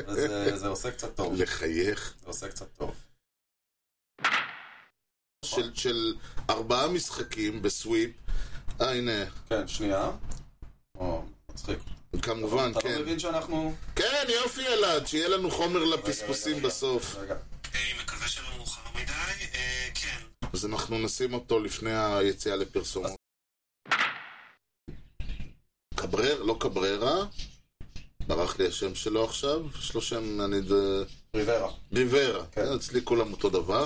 וזה 0.07 0.57
זה 0.57 0.67
עושה 0.67 0.91
קצת 0.91 1.15
טוב. 1.15 1.33
לחייך. 1.41 2.13
זה 2.21 2.27
עושה 2.27 2.47
קצת 2.47 2.67
טוב. 2.77 2.91
של, 5.45 5.71
של 5.75 6.15
ארבעה 6.49 6.87
משחקים 6.87 7.61
בסוויפ. 7.61 8.11
אה, 8.81 8.91
הנה, 8.91 9.25
כן, 9.49 9.67
שנייה. 9.67 10.11
או, 10.97 11.23
מצחיק. 11.51 11.79
כמובן, 12.21 12.71
אתה 12.71 12.81
כן. 12.81 12.95
לא 12.95 13.01
מבין 13.01 13.19
שאנחנו... 13.19 13.73
כן, 13.95 14.25
יופי 14.43 14.67
אלעד, 14.67 15.07
שיהיה 15.07 15.27
לנו 15.29 15.51
חומר 15.51 15.83
לפספוסים 15.83 16.61
בסוף. 16.61 17.15
רגע. 17.15 17.35
מקווה 18.03 18.27
שלא 18.27 18.57
מאוחר 18.57 18.81
מדי. 18.95 19.11
אה, 19.53 19.89
כן. 19.95 20.19
אז 20.53 20.65
אנחנו 20.65 20.97
נשים 20.97 21.33
אותו 21.33 21.59
לפני 21.59 21.91
היציאה 22.15 22.55
לפרסומות. 22.55 23.11
קברר, 25.95 26.43
לא 26.43 26.57
קבררה. 26.59 27.25
ברח 28.27 28.59
לי 28.59 28.67
השם 28.67 28.95
שלו 28.95 29.23
עכשיו. 29.25 29.59
יש 29.79 29.95
לו 29.95 30.01
שם, 30.01 30.41
אני... 30.41 30.61
ד- 30.61 31.05
ריברה. 31.35 31.71
ריברה, 31.93 32.45
כן. 32.51 32.73
אצלי 32.75 33.01
כולם 33.03 33.31
אותו 33.31 33.49
דבר. 33.49 33.85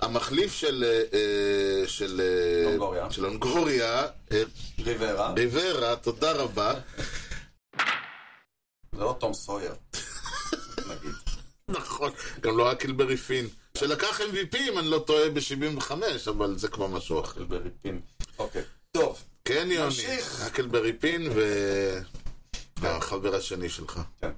המחליף 0.00 0.54
של... 0.54 0.84
אה, 0.84 1.18
אה, 1.18 1.88
של... 1.88 2.20
אונגוריה. 2.66 3.10
של 3.10 3.24
אונגוריה, 3.26 4.02
אה, 4.32 4.42
ריברה. 4.78 5.32
ריברה, 5.36 5.96
תודה 5.96 6.32
רבה. 6.32 6.74
זה 8.92 9.00
לא 9.00 9.16
תום 9.20 9.34
סויר. 9.34 9.74
נכון, 11.78 12.10
גם 12.40 12.58
לא 12.58 12.72
אקלברי 12.72 13.16
פין. 13.16 13.48
שלקח 13.78 14.20
MVP, 14.20 14.56
אם 14.56 14.78
אני 14.78 14.86
לא 14.86 14.98
טועה, 15.06 15.30
ב-75, 15.30 15.92
אבל 16.30 16.58
זה 16.58 16.68
כבר 16.68 16.86
משהו 16.86 17.20
אחר. 17.20 17.44
בריפין. 17.44 18.00
אוקיי. 18.38 18.62
טוב. 18.92 19.22
כן, 19.44 19.68
יוני. 19.70 19.84
נמשיך. 19.84 20.42
אקלברי 20.46 20.92
פין. 20.92 21.28
והחבר 22.80 23.34
השני 23.34 23.68
שלך. 23.68 24.00
כן. 24.20 24.30